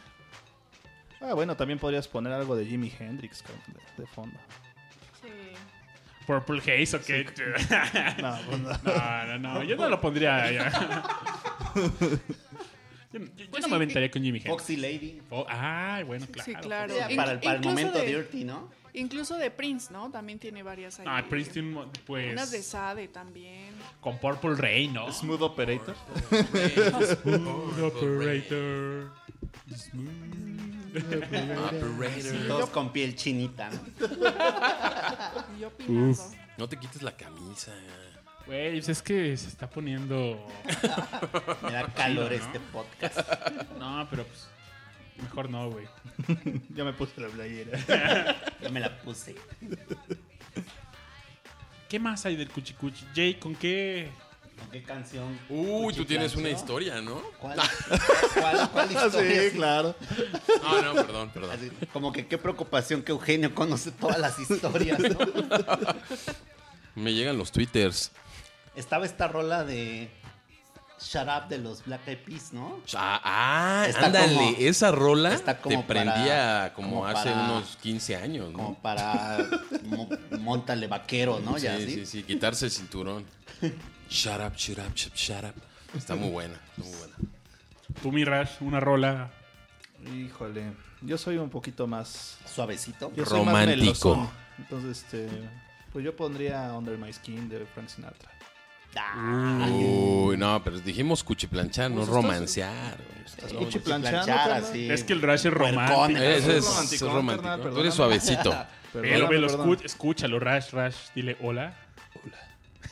Ah, 1.22 1.34
bueno, 1.34 1.56
también 1.56 1.80
podrías 1.80 2.08
poner 2.08 2.34
algo 2.34 2.56
de 2.56 2.66
Jimi 2.66 2.92
Hendrix 3.00 3.44
de, 3.98 4.02
de 4.04 4.08
fondo. 4.08 4.38
Sí. 5.22 5.30
Purple 6.28 6.60
Haze, 6.60 6.98
¿o 6.98 7.02
qué? 7.02 7.26
No, 8.22 8.38
pues 8.48 8.60
no. 8.60 8.70
No, 8.70 9.38
no, 9.38 9.54
no, 9.56 9.64
yo 9.64 9.76
no 9.76 9.90
lo 9.90 10.00
pondría 10.02 10.52
ya. 10.52 11.04
Yo, 11.76 13.20
yo- 13.20 13.26
yo 13.36 13.50
Pues 13.52 13.62
no 13.62 13.66
sí, 13.66 13.70
me 13.70 13.76
aventaría 13.76 14.10
con 14.12 14.22
Jimi 14.24 14.40
Hendrix. 14.40 14.56
Foxy 14.56 14.76
Lady. 14.78 15.22
Oh, 15.30 15.46
ay, 15.48 16.04
bueno, 16.04 16.26
claro. 16.32 16.46
Sí, 16.46 16.56
claro. 16.56 16.94
Para, 17.16 17.32
el- 17.34 17.40
para 17.40 17.56
el 17.58 17.62
momento 17.64 18.00
de- 18.00 18.06
dirty, 18.08 18.44
¿no? 18.44 18.70
Incluso 18.96 19.38
de 19.38 19.50
Prince, 19.50 19.92
¿no? 19.92 20.12
También 20.12 20.38
tiene 20.40 20.62
varias 20.64 21.00
ahí. 21.00 21.06
Ah, 21.10 21.24
Prince 21.28 21.52
tiene 21.52 21.76
un- 21.78 21.90
pues 22.06 22.32
Unas 22.32 22.52
de 22.52 22.62
Sade 22.62 23.08
también. 23.08 23.74
con 24.00 24.20
Purple 24.20 24.56
Rain, 24.56 24.94
¿no? 24.94 25.12
Smooth 25.12 25.42
Operator. 25.42 25.96
Smooth 27.24 27.82
Operator. 27.82 29.12
Todos 32.48 32.70
con 32.70 32.92
piel 32.92 33.16
chinita, 33.16 33.70
¿no? 33.70 33.80
Y 35.58 35.62
yo 35.62 35.68
opinando. 35.70 36.24
No 36.58 36.70
te 36.70 36.78
quites 36.78 37.02
la 37.02 37.16
camisa. 37.16 37.72
Güey, 38.46 38.74
pues 38.74 38.90
es 38.90 39.02
que 39.02 39.36
se 39.38 39.48
está 39.48 39.70
poniendo. 39.70 40.46
Me 41.64 41.72
da 41.72 41.88
calor 41.96 42.32
este 42.34 42.60
podcast. 42.60 43.20
No, 43.80 44.06
pero 44.10 44.24
pues. 44.26 44.48
Mejor 45.22 45.50
no, 45.50 45.70
güey. 45.72 45.88
Ya 46.76 46.84
me 46.84 46.94
puse 46.94 47.20
la 47.22 47.28
playera. 47.28 47.78
Yo 48.62 48.72
me 48.72 48.80
la 48.80 48.98
puse. 49.02 49.36
¿Qué 51.90 52.00
más 52.00 52.26
hay 52.26 52.36
del 52.36 52.50
Cuchicuchi? 52.50 53.06
Jay, 53.16 53.36
¿con 53.36 53.56
qué? 53.56 54.10
¿Con 54.60 54.70
qué 54.72 54.84
canción? 54.84 55.38
Uy, 55.50 55.94
tú 55.94 56.06
tienes 56.06 56.36
una 56.36 56.50
historia, 56.50 57.02
¿no? 57.02 57.22
¿Cuál? 57.40 57.60
¿Cuál, 58.34 58.70
cuál 58.72 58.90
Ah, 58.96 59.06
historia? 59.08 59.42
sí, 59.44 59.56
claro. 59.56 59.96
No, 60.64 60.82
no, 60.94 60.94
perdón, 61.06 61.30
perdón. 61.34 61.52
Así, 61.52 61.70
como 61.92 62.12
que 62.12 62.26
qué 62.28 62.38
preocupación 62.38 63.04
que 63.04 63.12
Eugenio 63.12 63.54
conoce 63.54 63.92
todas 63.92 64.20
las 64.20 64.40
historias, 64.40 65.00
¿no? 65.00 65.18
Me 66.96 67.14
llegan 67.14 67.38
los 67.38 67.52
twitters. 67.52 68.12
Estaba 68.76 69.06
esta 69.06 69.28
rola 69.28 69.64
de 69.64 70.10
Shut 71.04 71.28
Up 71.28 71.50
de 71.50 71.58
los 71.58 71.84
Black 71.86 72.08
Eyed 72.08 72.18
Peas, 72.20 72.54
¿no? 72.54 72.80
Ah, 72.96 73.20
ah, 73.24 73.88
ándale, 74.06 74.34
como- 74.36 74.56
esa 74.60 74.92
rola 74.92 75.34
está 75.34 75.58
como 75.60 75.80
te 75.82 75.84
prendía 75.88 76.14
para- 76.16 76.74
como, 76.74 76.90
como 76.90 77.06
hace 77.08 77.30
para- 77.32 77.44
unos 77.44 77.78
15 77.82 78.16
años, 78.16 78.52
¿no? 78.52 78.58
Como 78.58 78.82
para 78.82 79.38
mo- 79.84 80.10
montale 80.40 80.88
vaquero, 80.88 81.40
¿no? 81.44 81.58
sí, 81.58 81.64
Ya 81.66 81.76
así. 81.76 81.90
sí, 81.94 82.06
sí, 82.06 82.24
quitarse 82.24 82.66
el 82.66 82.72
cinturón. 82.72 83.26
shut 84.10 84.40
up, 84.46 84.56
shut 84.56 84.80
up, 84.80 84.94
shut, 84.96 85.14
shut 85.16 85.44
up. 85.44 85.56
Está 85.96 86.16
muy 86.16 86.30
buena, 86.30 86.56
está 86.56 86.84
muy 86.84 86.98
buena. 86.98 87.14
Tú, 88.02 88.12
mi 88.12 88.24
Rash, 88.24 88.50
una 88.62 88.80
rola. 88.80 89.30
Híjole. 90.16 90.74
Yo 91.02 91.18
soy 91.18 91.38
un 91.38 91.50
poquito 91.50 91.86
más. 91.88 92.38
Suavecito. 92.46 93.12
Yo 93.16 93.26
soy 93.26 93.44
más 93.44 93.54
Romántico. 93.66 94.32
Entonces, 94.58 95.04
este. 95.04 95.30
Pues 95.92 96.04
yo 96.04 96.16
pondría 96.16 96.74
Under 96.74 96.98
My 96.98 97.14
Skin 97.14 97.48
de 97.50 97.66
Frank 97.68 97.88
Sinatra. 97.90 98.32
Uy, 99.72 100.38
no, 100.38 100.64
pero 100.64 100.80
dijimos 100.80 101.24
cuchiplanchar, 101.24 101.90
no 101.92 101.98
Pues 101.98 102.10
romancear. 102.10 102.98
güey. 102.98 103.26
Estás 103.26 103.54
cuchiplanchando, 103.54 104.26
planchar 104.26 104.50
carnal. 104.50 104.64
así. 104.64 104.90
Es 104.92 105.04
que 105.04 105.14
el 105.14 105.22
Rash 105.22 105.48
es 105.48 105.54
romántico. 105.54 106.06
Ese 106.24 106.58
es 106.58 107.02
romántico, 107.02 107.58
Tú 107.72 107.80
eres 107.80 107.94
suavecito. 107.94 108.56
Pero, 108.94 109.28
velo, 109.28 109.48
escúchalo, 109.84 110.40
Rash, 110.40 110.70
Rash. 110.72 110.96
Dile 111.16 111.36
hola. 111.42 111.74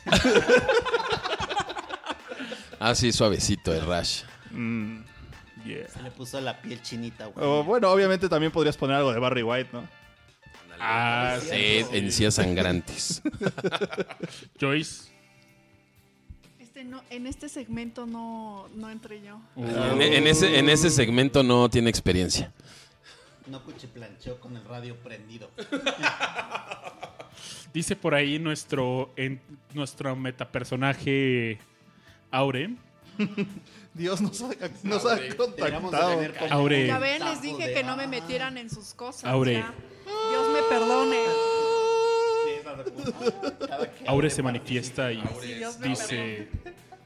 Ah, 2.84 2.96
sí, 2.96 3.12
suavecito 3.12 3.72
el 3.72 3.86
rash. 3.86 4.22
Mm, 4.50 5.02
yeah. 5.64 5.88
Se 5.88 6.02
le 6.02 6.10
puso 6.10 6.40
la 6.40 6.60
piel 6.60 6.82
chinita, 6.82 7.26
güey. 7.26 7.46
O, 7.46 7.62
bueno, 7.62 7.88
obviamente 7.92 8.28
también 8.28 8.50
podrías 8.50 8.76
poner 8.76 8.96
algo 8.96 9.12
de 9.12 9.20
Barry 9.20 9.44
White, 9.44 9.70
¿no? 9.72 9.86
Ah, 10.80 11.38
Sí, 11.40 11.86
encías 11.92 12.34
sangrantes. 12.34 13.22
Joyce. 14.60 15.11
Este 16.82 16.90
no, 16.90 17.00
en 17.10 17.26
este 17.28 17.48
segmento 17.48 18.06
no, 18.06 18.68
no 18.74 18.90
entré 18.90 19.22
yo. 19.22 19.40
En, 19.56 20.02
en 20.02 20.26
ese, 20.26 20.58
en 20.58 20.68
ese 20.68 20.90
segmento 20.90 21.44
no 21.44 21.70
tiene 21.70 21.88
experiencia. 21.88 22.52
No 23.46 23.62
cuchiplanchó 23.62 24.40
con 24.40 24.56
el 24.56 24.64
radio 24.64 24.96
prendido. 24.96 25.48
Dice 27.72 27.94
por 27.94 28.16
ahí 28.16 28.40
nuestro, 28.40 29.12
en, 29.14 29.40
nuestro 29.74 30.16
metapersonaje 30.16 31.60
Aure. 32.32 32.74
Dios 33.94 34.20
nos 34.20 34.42
ha, 34.42 34.48
nos 34.82 35.06
ha 35.06 35.14
Deberíamos 35.14 35.92
de 35.92 35.98
contactado. 35.98 36.50
Aure. 36.50 36.88
Ya 36.88 36.98
ven, 36.98 37.24
les 37.24 37.42
dije 37.42 37.68
de- 37.68 37.74
que 37.74 37.84
no 37.84 37.96
me 37.96 38.08
metieran 38.08 38.58
en 38.58 38.68
sus 38.68 38.92
cosas. 38.94 39.24
Aure. 39.24 39.54
ya. 39.54 39.72
Dios 40.04 40.48
me 40.52 40.62
perdone. 40.68 41.51
Aure 44.06 44.30
se 44.30 44.42
manifiesta 44.42 45.12
y 45.12 45.22
dice 45.82 46.48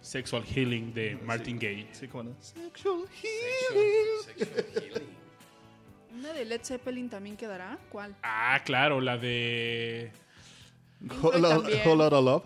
Sexual 0.01 0.45
Healing 0.45 0.93
de 0.95 1.17
Martin 1.17 1.59
Gaye. 1.59 1.89
Sí, 1.93 2.09
como 2.09 2.25
no. 2.31 2.37
Sexual 2.41 3.05
healing. 3.23 5.07
¿Una 6.15 6.33
de 6.33 6.45
Led 6.45 6.61
Zeppelin 6.65 7.09
también 7.11 7.37
quedará? 7.37 7.79
¿Cuál? 7.91 8.15
Ah, 8.23 8.61
claro, 8.65 9.01
la 9.01 9.19
de 9.19 10.11
Whole 11.21 11.39
lot- 11.41 11.49
también. 11.63 11.81
whole 11.87 11.97
lot 12.05 12.13
of 12.13 12.25
love. 12.25 12.43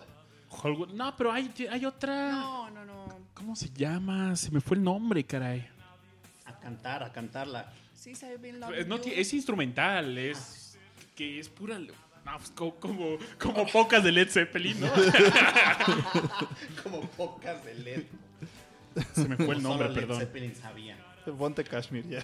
Hollywood. 0.49 0.89
No, 0.89 1.15
pero 1.15 1.31
hay, 1.31 1.49
hay 1.69 1.85
otra. 1.85 2.31
No, 2.31 2.69
no, 2.71 2.83
no. 2.85 3.07
¿Cómo 3.33 3.55
se 3.55 3.69
llama? 3.69 4.35
Se 4.35 4.51
me 4.51 4.59
fue 4.59 4.75
el 4.77 4.83
nombre, 4.83 5.23
caray. 5.23 5.65
A 6.45 6.59
cantar, 6.59 7.03
a 7.03 7.11
cantarla. 7.11 7.71
Sí, 7.93 8.13
sabe 8.15 8.37
bien 8.37 8.59
no 8.59 8.99
ti- 8.99 9.13
es 9.15 9.31
instrumental, 9.33 10.17
es 10.17 10.77
que 11.15 11.39
es 11.39 11.47
pura. 11.47 11.79
No, 12.25 12.37
pues, 12.37 12.51
co- 12.51 12.75
como, 12.79 13.17
como 13.39 13.65
pocas 13.67 14.03
de 14.03 14.11
Led 14.11 14.29
Zeppelin, 14.29 14.79
¿no? 14.79 14.87
Como 16.83 17.01
pocas 17.11 17.63
de 17.65 17.73
LED. 17.75 18.03
Se 19.13 19.27
me 19.27 19.35
fue 19.37 19.55
el 19.55 19.63
nombre, 19.63 19.87
solo 19.87 19.89
Led 19.89 20.01
perdón. 20.01 20.19
Zeppelin 20.19 20.55
sabía. 20.55 20.97
Ponte 21.37 21.63
Kashmir 21.63 22.07
ya. 22.07 22.23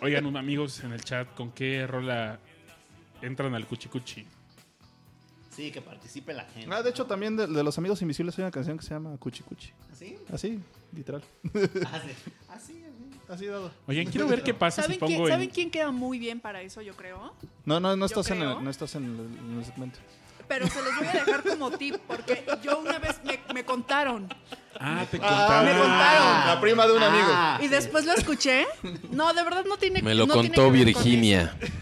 Oigan, 0.00 0.26
un- 0.26 0.36
amigos 0.36 0.80
en 0.84 0.92
el 0.92 1.02
chat, 1.04 1.32
¿con 1.34 1.52
qué 1.52 1.86
rola 1.86 2.38
entran 3.22 3.54
al 3.54 3.66
Cuchi 3.66 3.88
Cuchi? 3.88 4.26
Sí, 5.50 5.70
que 5.70 5.80
participe 5.80 6.34
la 6.34 6.44
gente. 6.44 6.74
Ah, 6.74 6.82
de 6.82 6.90
hecho, 6.90 7.06
también 7.06 7.36
de, 7.36 7.46
de 7.46 7.62
los 7.62 7.78
Amigos 7.78 8.02
Invisibles 8.02 8.36
hay 8.38 8.42
una 8.42 8.50
canción 8.50 8.76
que 8.76 8.84
se 8.84 8.90
llama 8.90 9.16
Cuchi 9.18 9.42
Cuchi. 9.44 9.70
¿Así? 9.92 10.18
Así, 10.32 10.60
literal. 10.92 11.22
Así, 11.92 12.10
así. 12.48 12.84
Así 13.28 13.46
dado. 13.46 13.70
Oigan, 13.86 14.06
quiero 14.06 14.26
ver 14.28 14.42
qué 14.42 14.52
pasa 14.54 14.82
si 14.82 14.86
¿Saben, 14.86 14.98
pongo 14.98 15.08
quién, 15.12 15.22
en- 15.22 15.28
¿Saben 15.28 15.50
quién 15.50 15.70
queda 15.70 15.90
muy 15.90 16.18
bien 16.18 16.40
para 16.40 16.60
eso, 16.62 16.82
yo 16.82 16.94
creo? 16.94 17.34
No, 17.64 17.80
no, 17.80 17.96
no 17.96 18.00
Yo 18.00 18.20
estás, 18.20 18.30
en 18.30 18.38
creo. 18.38 18.58
el, 18.58 18.64
no 18.64 18.70
estás 18.70 18.94
en 18.96 19.04
el, 19.04 19.38
en 19.50 19.58
el 19.58 19.64
segmento. 19.64 19.98
Pero 20.46 20.66
se 20.68 20.82
los 20.82 20.94
voy 20.98 21.06
a 21.06 21.12
dejar 21.12 21.42
como 21.42 21.70
tip, 21.70 21.96
porque 22.06 22.44
yo 22.62 22.78
una 22.80 22.98
vez 22.98 23.18
me, 23.24 23.40
me 23.54 23.64
contaron. 23.64 24.28
Ah, 24.78 25.06
te 25.10 25.18
Me 25.18 25.26
contaron. 25.26 25.78
contaron. 25.80 26.46
La 26.48 26.58
prima 26.60 26.86
de 26.86 26.92
un 26.92 27.02
amigo. 27.02 27.28
Ah, 27.30 27.58
Y 27.62 27.68
después 27.68 28.04
lo 28.04 28.12
escuché. 28.12 28.66
No, 29.10 29.32
de 29.32 29.42
verdad 29.42 29.64
no 29.66 29.78
tiene 29.78 30.02
Me 30.02 30.14
lo 30.14 30.26
no 30.26 30.34
tiene 30.34 30.48
contó 30.48 30.70
que 30.70 30.84
ver 30.84 30.92
con 30.92 31.02
Virginia. 31.02 31.56
eso. 31.62 31.72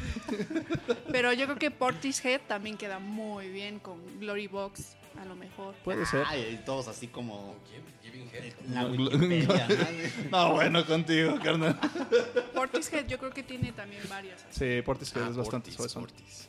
Pero 1.11 1.33
yo 1.33 1.47
creo 1.47 1.59
que 1.59 1.71
Portishead 1.73 2.41
también 2.47 2.77
queda 2.77 2.99
muy 3.01 3.49
bien 3.49 3.81
con 3.81 3.99
Glory 4.21 4.47
Box, 4.47 4.97
a 5.23 5.25
lo 5.25 5.35
mejor. 5.37 5.75
Puede 5.85 6.05
ser. 6.07 6.25
Ay, 6.27 6.59
y 6.61 6.65
todos 6.65 6.89
así 6.89 7.07
como. 7.09 7.57
En 8.65 8.75
la 8.75 8.83
No, 8.83 8.89
Wikipedia, 8.91 9.69
¿no? 10.31 10.39
No, 10.49 10.53
bueno, 10.55 10.85
contigo, 10.87 11.39
carnal. 11.43 11.79
Portishead 12.55 13.07
yo 13.07 13.19
creo 13.19 13.31
que 13.31 13.43
tiene 13.43 13.73
también 13.73 14.03
varias. 14.09 14.45
Sí, 14.51 14.81
Portishead 14.83 15.23
Ah, 15.25 15.29
es 15.31 15.37
bastante 15.37 15.71
Portis, 15.73 15.93
suave. 15.93 16.09
Portis. 16.09 16.49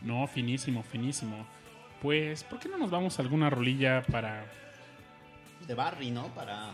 No, 0.00 0.26
finísimo, 0.26 0.82
finísimo. 0.82 1.46
Pues, 2.02 2.44
¿por 2.44 2.58
qué 2.60 2.68
no 2.68 2.78
nos 2.78 2.90
vamos 2.90 3.18
a 3.18 3.22
alguna 3.22 3.50
rolilla 3.50 4.02
para. 4.10 4.44
De 5.66 5.74
Barry, 5.74 6.10
¿no? 6.10 6.26
Para. 6.34 6.70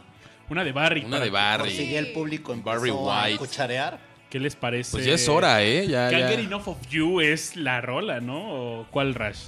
Una 0.51 0.62
de 0.65 0.73
Barry? 0.73 1.01
Una 1.01 1.12
para 1.12 1.25
de 1.25 1.31
Barry. 1.31 1.91
Ya 1.91 1.99
el 1.99 2.12
público 2.12 2.53
empezó 2.53 2.71
Barry 2.77 2.91
a 2.91 2.95
White. 3.27 3.39
cucharear. 3.39 3.99
¿Qué 4.29 4.41
les 4.41 4.57
parece? 4.57 4.91
Pues 4.93 5.07
ya 5.07 5.15
es 5.15 5.29
hora, 5.29 5.62
¿eh? 5.62 5.87
Ya, 5.87 6.11
Can't 6.11 6.23
ya. 6.23 6.29
Get 6.29 6.39
Enough 6.41 6.69
of 6.69 6.89
You 6.89 7.21
es 7.21 7.57
la 7.57 7.81
rola, 7.81 8.21
¿no? 8.21 8.81
¿O 8.81 8.87
cuál 8.91 9.15
Rush? 9.15 9.45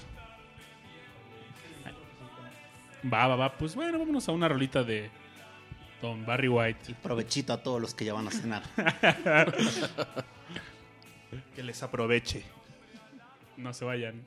Va, 3.04 3.26
va, 3.26 3.36
va. 3.36 3.56
Pues 3.56 3.74
bueno, 3.74 3.98
vámonos 3.98 4.28
a 4.28 4.32
una 4.32 4.48
rolita 4.48 4.82
de 4.82 5.10
Don 6.02 6.24
Barry 6.26 6.48
White. 6.48 6.92
Y 6.92 6.94
provechito 6.94 7.52
a 7.52 7.62
todos 7.62 7.80
los 7.80 7.94
que 7.94 8.04
ya 8.04 8.14
van 8.14 8.28
a 8.28 8.30
cenar. 8.30 8.62
Que 11.54 11.62
les 11.62 11.82
aproveche. 11.82 12.44
No 13.56 13.72
se 13.72 13.84
vayan. 13.84 14.26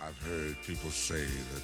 I've 0.00 0.16
heard 0.26 0.56
people 0.66 0.90
say 0.90 1.24
that 1.24 1.62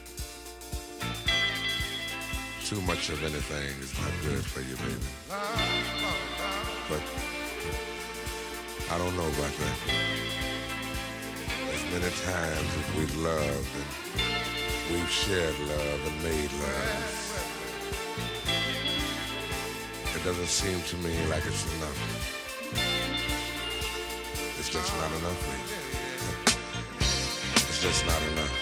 too 2.64 2.80
much 2.82 3.10
of 3.10 3.22
anything 3.22 3.78
is 3.80 3.92
not 3.98 4.12
good 4.24 4.44
for 4.44 4.60
you, 4.60 4.76
baby. 4.76 4.96
But 6.88 7.02
I 8.90 8.98
don't 8.98 9.16
know 9.16 9.26
about 9.26 9.52
that. 9.58 10.49
many 11.92 12.10
times 12.22 12.76
that 12.76 12.96
we've 12.96 13.16
loved 13.16 13.68
and 13.74 14.94
we've 14.94 15.10
shared 15.10 15.58
love 15.58 16.00
and 16.06 16.22
made 16.22 16.52
love. 16.52 17.20
It 20.14 20.24
doesn't 20.24 20.46
seem 20.46 20.80
to 20.82 20.96
me 20.98 21.16
like 21.26 21.44
it's 21.46 21.64
enough. 21.76 22.00
It's 24.58 24.68
just 24.68 24.96
not 24.98 25.10
enough. 25.18 25.48
man. 25.48 25.60
It's 27.56 27.82
just 27.82 28.06
not 28.06 28.22
enough. 28.30 28.54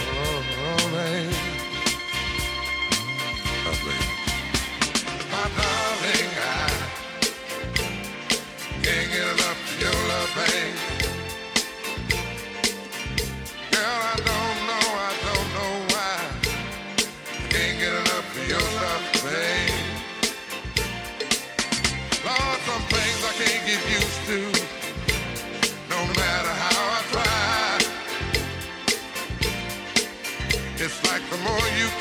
Oh, 0.00 0.44
oh 0.60 0.90
baby. 0.94 1.36
Oh, 3.66 3.76
baby. 3.84 4.06
My 5.32 5.46
darling, 5.58 6.30
I 6.38 6.68
can't 8.82 9.08
get 9.10 9.26
enough 9.34 9.58
of 9.72 9.80
your 9.80 9.96
love, 10.08 10.30
baby. 10.36 10.99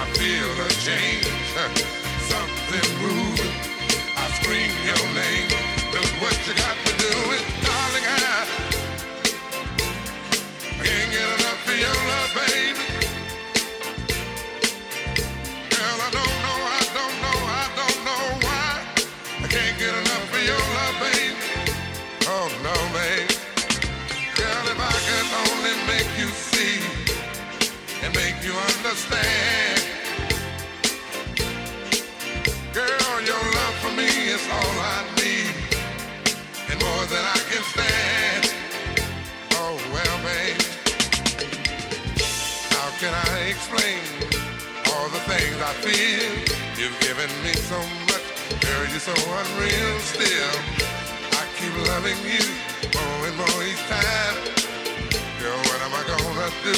I 0.00 0.06
feel 0.16 0.48
a 0.64 0.68
change, 0.80 1.28
something 2.32 2.88
moving. 3.04 3.52
I 4.16 4.24
scream 4.40 4.72
your 4.88 5.04
name. 5.12 5.48
Look 5.92 6.08
what 6.22 6.32
you 6.48 6.54
got 6.56 6.76
to 6.86 6.92
do 6.96 7.12
it, 7.36 7.44
darling. 7.60 8.06
I, 8.08 8.48
can't 10.80 11.10
get 11.12 11.28
enough 11.36 11.68
of 11.68 11.76
your 11.84 11.98
love, 12.08 12.32
baby. 12.32 12.80
Girl, 15.68 15.98
I 16.00 16.10
don't 16.16 16.36
know, 16.44 16.58
I 16.64 16.82
don't 16.96 17.16
know, 17.20 17.38
I 17.60 17.66
don't 17.76 18.00
know 18.08 18.24
why. 18.48 18.70
I 19.44 19.48
can't 19.52 19.76
get 19.78 19.92
enough 20.00 20.32
of 20.32 20.42
your 20.48 20.64
love, 20.80 20.96
baby. 21.04 21.36
Oh 22.24 22.48
no, 22.64 22.76
baby. 22.96 23.36
Girl, 24.32 24.64
if 24.64 24.80
I 24.80 24.96
could 25.04 25.28
only 25.44 25.76
make 25.92 26.08
you 26.16 26.28
see 26.32 26.80
and 28.02 28.14
make 28.16 28.42
you 28.42 28.54
understand. 28.54 29.79
Oh, 52.96 53.26
every 53.26 53.74
time. 53.88 54.36
What 55.66 55.80
am 55.82 55.92
I 55.94 56.02
gonna 56.06 56.50
do? 56.64 56.74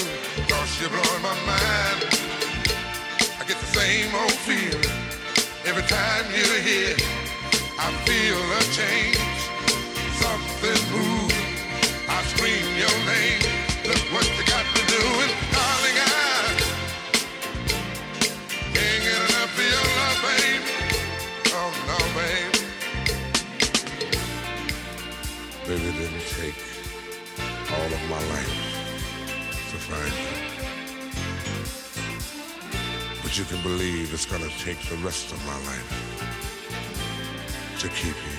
You're 0.80 0.90
blowing 0.90 1.22
my 1.22 1.34
mind. 1.46 2.00
I 3.38 3.44
get 3.46 3.58
the 3.60 3.66
same 3.66 4.12
old 4.14 4.32
feeling 4.32 5.02
Every 5.64 5.84
time 5.84 6.24
you're 6.34 6.60
here. 6.60 6.96
I 7.78 7.90
feel 8.04 8.38
a 8.58 8.62
change, 8.74 9.31
But 33.22 33.38
you 33.38 33.44
can 33.46 33.62
believe 33.62 34.12
it's 34.12 34.26
gonna 34.26 34.50
take 34.58 34.78
the 34.90 34.96
rest 34.96 35.32
of 35.32 35.46
my 35.46 35.56
life 35.64 35.88
to 37.78 37.88
keep 37.88 38.16
you. 38.26 38.31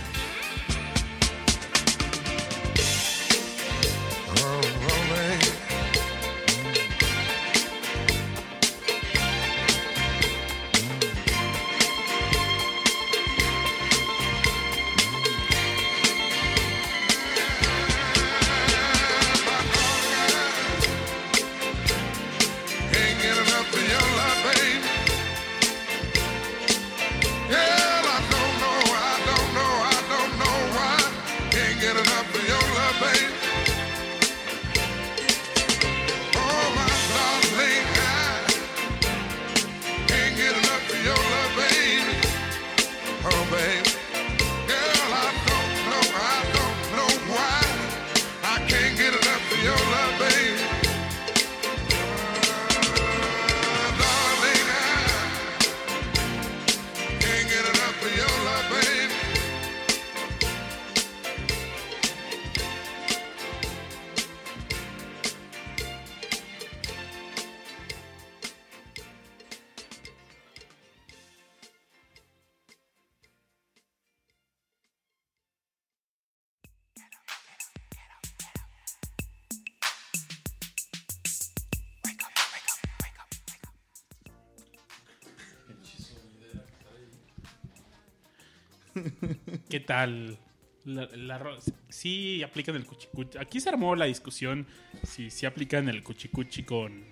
¿Qué 89.69 89.79
tal? 89.79 90.37
La, 90.85 91.07
la 91.15 91.57
sí 91.89 92.43
aplican 92.43 92.75
el 92.75 92.85
cuchicuchi. 92.85 93.37
Aquí 93.37 93.59
se 93.61 93.69
armó 93.69 93.95
la 93.95 94.05
discusión 94.05 94.67
si 95.03 95.29
si 95.29 95.45
aplican 95.45 95.87
el 95.87 96.03
cuchicuchi 96.03 96.63
con 96.63 97.05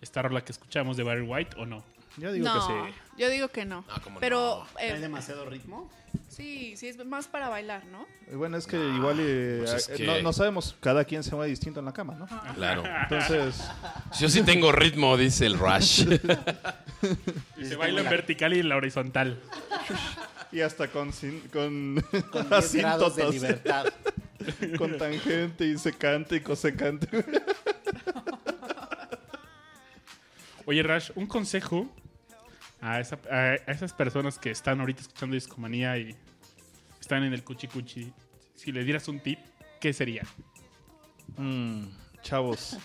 esta 0.00 0.22
rola 0.22 0.44
que 0.44 0.52
escuchamos 0.52 0.96
de 0.96 1.02
Barry 1.02 1.22
White 1.22 1.56
o 1.58 1.66
no. 1.66 1.84
Yo 2.16 2.32
digo 2.32 2.46
no, 2.46 2.54
que 2.54 2.60
sí. 2.92 2.98
yo 3.18 3.28
digo 3.30 3.48
que 3.48 3.64
no. 3.64 3.84
No, 3.88 4.02
¿cómo 4.02 4.20
Pero 4.20 4.64
eh, 4.80 4.92
¿Hay 4.92 5.00
demasiado 5.00 5.44
ritmo? 5.46 5.90
sí, 6.28 6.76
sí 6.76 6.88
es 6.88 7.04
más 7.04 7.26
para 7.28 7.48
bailar, 7.48 7.84
¿no? 7.86 8.06
Bueno, 8.32 8.56
es 8.56 8.66
que 8.66 8.76
igual 8.76 9.18
eh, 9.20 9.58
pues 9.60 9.72
es 9.74 9.88
eh, 9.88 9.94
que- 9.96 10.06
no, 10.06 10.22
no 10.22 10.32
sabemos, 10.32 10.76
cada 10.80 11.04
quien 11.04 11.22
se 11.22 11.34
mueve 11.34 11.50
distinto 11.50 11.80
en 11.80 11.86
la 11.86 11.92
cama, 11.92 12.14
¿no? 12.14 12.26
Claro. 12.54 12.84
Entonces, 13.02 13.68
Yo 14.20 14.28
sí 14.28 14.42
tengo 14.42 14.72
ritmo, 14.72 15.16
dice 15.16 15.46
el 15.46 15.58
Rush. 15.58 16.06
Y 17.56 17.64
se 17.64 17.76
baila 17.76 18.00
en 18.00 18.08
vertical 18.10 18.54
y 18.54 18.58
en 18.60 18.68
la 18.68 18.76
horizontal. 18.76 19.40
y 20.52 20.60
hasta 20.60 20.88
con, 20.88 21.12
sin- 21.12 21.40
con, 21.48 22.02
Con 22.30 22.48
10 22.50 22.74
grados 22.76 23.16
de 23.16 23.30
libertad. 23.30 23.86
con 24.78 24.96
tangente 24.98 25.64
y 25.66 25.76
secante 25.78 26.36
y 26.36 26.40
cosecante. 26.40 27.08
Oye, 30.66 30.82
Rash, 30.82 31.10
un 31.14 31.26
consejo 31.26 31.88
a, 32.80 33.00
esa- 33.00 33.18
a- 33.30 33.52
a 33.52 33.72
esas 33.72 33.92
personas 33.92 34.38
que 34.38 34.50
están 34.50 34.80
ahorita 34.80 35.02
escuchando 35.02 35.34
Discomanía 35.34 35.96
y 35.98 36.14
están 37.00 37.22
en 37.24 37.32
el 37.32 37.42
cuchicuchi. 37.42 38.12
Si 38.54 38.72
le 38.72 38.84
dieras 38.84 39.08
un 39.08 39.20
tip, 39.20 39.38
¿qué 39.80 39.92
sería? 39.92 40.22
Mm, 41.36 41.84
chavos, 42.22 42.76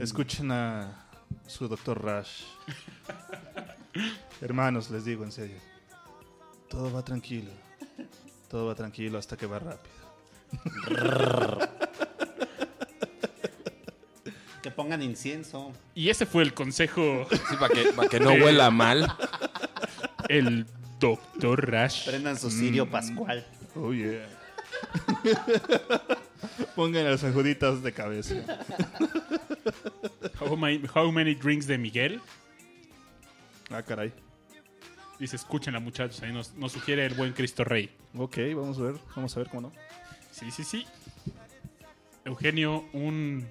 escuchen 0.00 0.50
a 0.52 1.06
su 1.46 1.68
doctor 1.68 2.00
Rush. 2.00 2.44
Hermanos, 4.40 4.90
les 4.90 5.04
digo 5.04 5.24
en 5.24 5.32
serio. 5.32 5.56
Todo 6.72 6.90
va 6.90 7.02
tranquilo. 7.04 7.50
Todo 8.48 8.66
va 8.66 8.74
tranquilo 8.74 9.18
hasta 9.18 9.36
que 9.36 9.44
va 9.44 9.58
rápido. 9.58 9.92
Que 14.62 14.70
pongan 14.70 15.02
incienso. 15.02 15.70
Y 15.94 16.08
ese 16.08 16.24
fue 16.24 16.42
el 16.42 16.54
consejo 16.54 17.26
Sí, 17.30 17.56
para 17.58 18.08
que, 18.08 18.20
no 18.20 18.30
huela 18.32 18.70
mal. 18.70 19.06
el 20.30 20.66
doctor 20.98 21.70
Rash. 21.70 22.06
Prendan 22.06 22.38
su 22.38 22.50
cirio 22.50 22.88
pascual. 22.88 23.46
Oh, 23.74 23.92
yeah. 23.92 24.26
Pongan 26.74 27.04
las 27.04 27.22
ajuditas 27.22 27.82
de 27.82 27.92
cabeza. 27.92 28.34
How, 30.40 30.56
many, 30.56 30.82
How 30.94 31.12
Many 31.12 31.34
Drinks 31.34 31.66
de 31.66 31.76
Miguel. 31.76 32.20
Ah, 33.70 33.82
caray. 33.82 34.12
Dice, 35.22 35.36
escúchenla 35.36 35.78
muchachos, 35.78 36.20
ahí 36.24 36.32
nos, 36.32 36.52
nos 36.54 36.72
sugiere 36.72 37.06
el 37.06 37.14
buen 37.14 37.32
Cristo 37.32 37.62
Rey. 37.62 37.88
Ok, 38.18 38.38
vamos 38.56 38.76
a 38.80 38.82
ver. 38.82 38.94
Vamos 39.14 39.36
a 39.36 39.38
ver 39.38 39.48
cómo 39.50 39.60
no. 39.60 39.72
Sí, 40.32 40.50
sí, 40.50 40.64
sí. 40.64 40.84
Eugenio, 42.24 42.86
un 42.92 43.46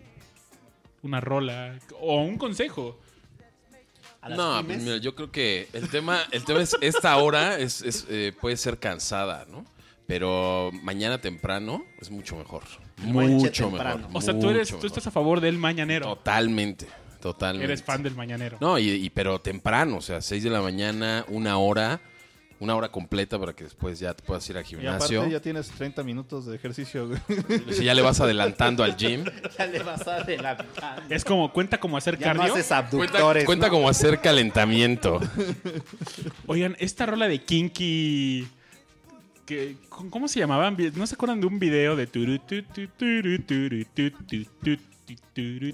una 1.02 1.22
rola 1.22 1.80
o 2.02 2.24
un 2.24 2.38
consejo. 2.38 3.00
No, 4.36 4.62
pues 4.66 4.84
mira, 4.84 4.98
yo 4.98 5.16
creo 5.16 5.32
que 5.32 5.70
el 5.72 5.90
tema, 5.90 6.20
el 6.32 6.44
tema 6.44 6.62
es 6.62 6.76
esta 6.82 7.16
hora 7.16 7.58
es, 7.58 7.82
es, 7.84 8.06
eh, 8.10 8.34
puede 8.42 8.58
ser 8.58 8.78
cansada, 8.78 9.46
¿no? 9.50 9.64
Pero 10.08 10.72
mañana 10.84 11.22
temprano 11.22 11.86
es 12.02 12.12
mucho 12.12 12.36
mejor. 12.36 12.64
Mucho 12.98 13.70
temprano. 13.70 14.10
mejor. 14.10 14.18
O 14.18 14.20
sea, 14.20 14.38
tú 14.38 14.50
eres 14.50 14.78
tú 14.78 14.88
estás 14.88 15.08
a 15.08 15.12
favor 15.12 15.40
del 15.40 15.58
mañanero. 15.58 16.08
Totalmente, 16.18 16.90
totalmente. 17.22 17.66
Eres 17.66 17.84
fan 17.84 18.04
del 18.04 18.16
mañanero. 18.16 18.58
No, 18.60 18.78
y, 18.78 18.90
y- 18.90 19.10
pero 19.10 19.40
temprano, 19.40 19.98
o 19.98 20.02
sea, 20.02 20.22
6 20.22 20.44
de 20.44 20.50
la 20.50 20.62
mañana, 20.62 21.24
una 21.30 21.58
hora, 21.58 22.02
una 22.60 22.76
hora 22.76 22.90
completa 22.92 23.40
para 23.40 23.54
que 23.54 23.64
después 23.64 23.98
ya 24.00 24.14
te 24.14 24.22
puedas 24.24 24.48
ir 24.50 24.58
al 24.58 24.64
Y 24.64 24.68
gimnasio. 24.68 25.20
aparte 25.22 25.34
ya 25.34 25.40
tienes 25.42 25.70
30 25.72 26.04
minutos 26.04 26.46
de 26.46 26.56
ejercicio. 26.56 27.08
güey. 27.08 27.20
Si 27.74 27.84
ya 27.86 27.94
le 27.96 28.02
vas 28.04 28.20
adelantando 28.20 28.84
al 28.84 28.96
gym. 28.98 29.24
ya 29.58 29.66
le 29.66 29.80
vas 29.82 30.08
adelantando. 30.08 31.14
Es 31.16 31.24
como 31.26 31.52
cuenta 31.52 31.80
como 31.80 31.98
hacer 31.98 32.20
Ya 32.20 32.34
no 32.34 32.42
cardio. 32.42 32.54
haces 32.54 32.68
Cuenta, 32.68 32.78
abductores. 32.78 33.46
cuenta 33.46 33.68
¿no? 33.68 33.74
como 33.74 33.90
hacer 33.90 34.20
calentamiento. 34.22 35.20
Oigan, 36.48 36.76
esta 36.80 37.06
rola 37.08 37.28
de 37.28 37.42
Kinky 37.44 38.48
que 39.46 39.76
¿cómo 39.90 40.28
se 40.28 40.40
llamaban? 40.40 40.78
¿No 40.96 41.08
se 41.08 41.16
acuerdan 41.16 41.42
de 41.42 41.48
un 41.48 41.58
video 41.60 41.96
de 41.96 42.06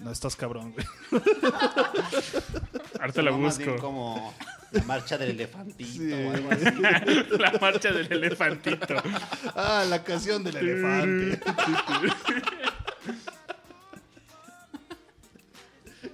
No 0.02 0.12
estás 0.12 0.36
cabrón, 0.36 0.74
güey. 0.74 0.86
Ahorita 3.00 3.22
la 3.22 3.32
busco. 3.32 3.76
como 3.78 4.34
la 4.72 4.84
marcha 4.84 5.18
del 5.18 5.32
elefantito 5.32 5.92
Sí. 5.92 6.12
o 6.14 6.32
algo 6.32 6.52
así. 6.52 6.66
La 7.40 7.52
marcha 7.62 7.92
del 7.92 8.12
elefantito. 8.12 8.96
Ah, 9.56 9.86
la 9.88 10.04
canción 10.04 10.44
del 10.44 10.58
elefante. 10.58 11.40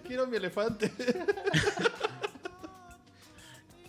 Quiero 0.08 0.28
mi 0.28 0.38
elefante. 0.38 0.92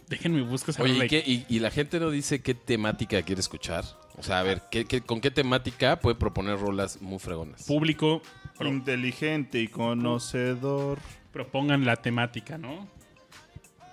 Déjenme 0.09 0.43
buscar 0.43 0.71
esa 0.75 0.83
Oye. 0.83 1.05
¿y, 1.05 1.09
qué- 1.09 1.25
y- 1.27 1.47
y 1.49 1.59
la 1.61 1.71
gente 1.71 1.99
no 1.99 2.11
dice 2.11 2.41
qué 2.43 2.55
temática 2.55 3.23
quiere 3.23 3.41
escuchar? 3.41 3.85
O 4.17 4.23
sea, 4.23 4.39
a 4.41 4.43
ver, 4.43 4.63
¿qué, 4.71 4.85
qué- 4.85 5.01
con 5.01 5.21
qué 5.21 5.31
temática 5.31 5.99
puede 5.99 6.15
proponer 6.17 6.59
rolas 6.59 7.01
muy 7.03 7.19
fregonas? 7.19 7.65
Público, 7.65 8.23
pro- 8.57 8.69
Inteligente 8.69 9.61
y 9.61 9.69
conocedor. 9.69 10.99
propongan 11.33 11.85
la 11.85 11.97
temática, 11.97 12.57
¿no? 12.59 12.87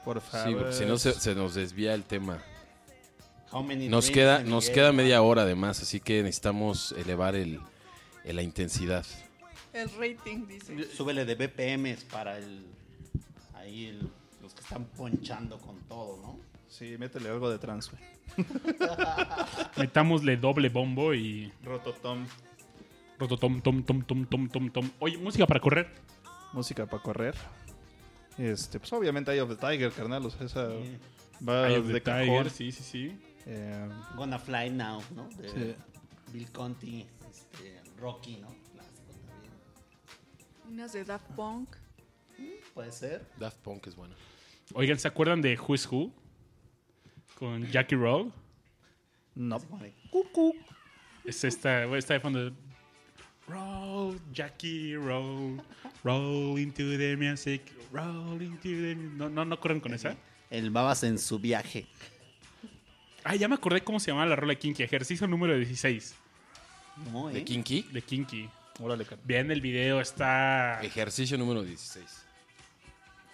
Por 0.05 0.19
Sí, 0.21 0.27
favor. 0.31 0.57
porque 0.59 0.73
si 0.73 0.85
no 0.85 0.97
se, 0.97 1.13
se 1.13 1.35
nos 1.35 1.53
desvía 1.55 1.93
el 1.93 2.03
tema. 2.03 2.39
Nos 3.89 4.09
queda, 4.09 4.39
de 4.39 4.45
nos 4.49 4.69
queda 4.69 4.93
media 4.93 5.21
hora 5.21 5.41
además, 5.41 5.81
así 5.81 5.99
que 5.99 6.23
necesitamos 6.23 6.93
elevar 6.97 7.35
el, 7.35 7.59
el- 8.23 8.35
la 8.37 8.41
intensidad. 8.43 9.05
El 9.73 9.89
rating, 9.91 10.47
dice. 10.47 10.85
Súbele 10.95 11.25
de 11.25 11.35
BPMs 11.35 12.03
para 12.05 12.37
el. 12.37 12.65
Ahí 13.55 13.87
el- 13.87 14.09
los 14.41 14.53
que 14.53 14.61
están 14.61 14.85
ponchando 14.85 15.57
con 15.59 15.77
todo, 15.81 16.17
¿no? 16.21 16.39
Sí, 16.69 16.95
métele 16.97 17.29
algo 17.29 17.49
de 17.49 17.59
trans, 17.59 17.91
güey. 17.91 18.03
Metámosle 19.77 20.37
doble 20.37 20.69
bombo 20.69 21.13
y 21.13 21.51
Rototom. 21.63 22.25
Rototom, 23.21 23.61
tom, 23.61 23.83
tom, 23.83 24.01
tom, 24.03 24.25
tom, 24.25 24.49
tom, 24.49 24.69
tom. 24.71 24.91
Oye, 24.99 25.17
música 25.17 25.45
para 25.47 25.59
correr. 25.59 25.87
Música 26.53 26.85
para 26.85 27.01
correr. 27.01 27.35
Este, 28.37 28.79
pues 28.79 28.91
obviamente 28.93 29.31
Eye 29.31 29.41
of 29.41 29.49
the 29.49 29.55
Tiger, 29.55 29.91
carnal. 29.91 30.25
O 30.25 30.29
sea, 30.29 30.45
esa 30.45 30.67
va 31.47 31.69
Eye 31.69 31.77
of 31.77 31.87
the 31.87 31.93
de 31.93 32.01
Tiger, 32.01 32.27
cajón. 32.43 32.49
sí, 32.49 32.71
sí, 32.71 32.83
sí. 32.83 33.21
Eh, 33.45 33.89
Gonna 34.15 34.39
Fly 34.39 34.69
Now, 34.71 35.01
¿no? 35.15 35.27
De 35.29 35.49
Sí. 35.49 35.75
Bill 36.31 36.51
Conti, 36.51 37.05
este, 37.29 37.81
Rocky, 37.99 38.37
¿no? 38.37 38.47
Clásico 38.73 39.13
también. 39.27 39.53
Unas 40.69 40.93
de 40.93 41.03
Daft 41.03 41.27
Punk. 41.35 41.75
Puede 42.73 42.91
ser. 42.91 43.25
Daft 43.37 43.57
Punk 43.59 43.87
es 43.87 43.95
bueno. 43.95 44.15
Oigan, 44.73 44.97
¿se 44.97 45.07
acuerdan 45.07 45.41
de 45.41 45.57
Who's 45.57 45.85
Who? 45.91 46.11
Con 47.37 47.65
Jackie 47.67 47.95
Roll. 47.95 48.31
no. 49.35 49.59
Es 51.25 51.43
esta, 51.43 51.83
esta 51.97 52.13
de 52.15 52.19
fondo. 52.19 52.51
Roll, 53.47 54.19
Jackie, 54.33 54.95
roll. 54.95 55.61
Roll 56.03 56.57
into 56.57 56.97
the 56.97 57.15
music. 57.17 57.61
Roll 57.91 58.41
into 58.41 58.69
the. 58.69 58.95
No, 58.95 59.29
no, 59.29 59.45
no 59.45 59.59
corren 59.59 59.79
con 59.79 59.93
esa. 59.93 60.15
El 60.49 60.69
Babas 60.69 61.03
en 61.03 61.17
su 61.19 61.39
viaje. 61.39 61.85
Ah, 63.23 63.35
ya 63.35 63.47
me 63.47 63.55
acordé 63.55 63.83
cómo 63.83 63.99
se 63.99 64.11
llamaba 64.11 64.27
la 64.27 64.35
rola 64.35 64.53
de 64.53 64.59
Kinky. 64.59 64.83
Ejercicio 64.83 65.27
número 65.27 65.55
16 65.55 66.15
No, 67.11 67.29
¿eh? 67.29 67.33
¿De 67.33 67.43
Kinky? 67.43 67.83
de 67.91 68.01
Kinky. 68.01 68.49
Órale, 68.79 69.05
carnal. 69.05 69.25
Bien, 69.27 69.51
el 69.51 69.61
video 69.61 70.01
está. 70.01 70.81
Ejercicio 70.81 71.37
número 71.37 71.63
16. 71.63 72.25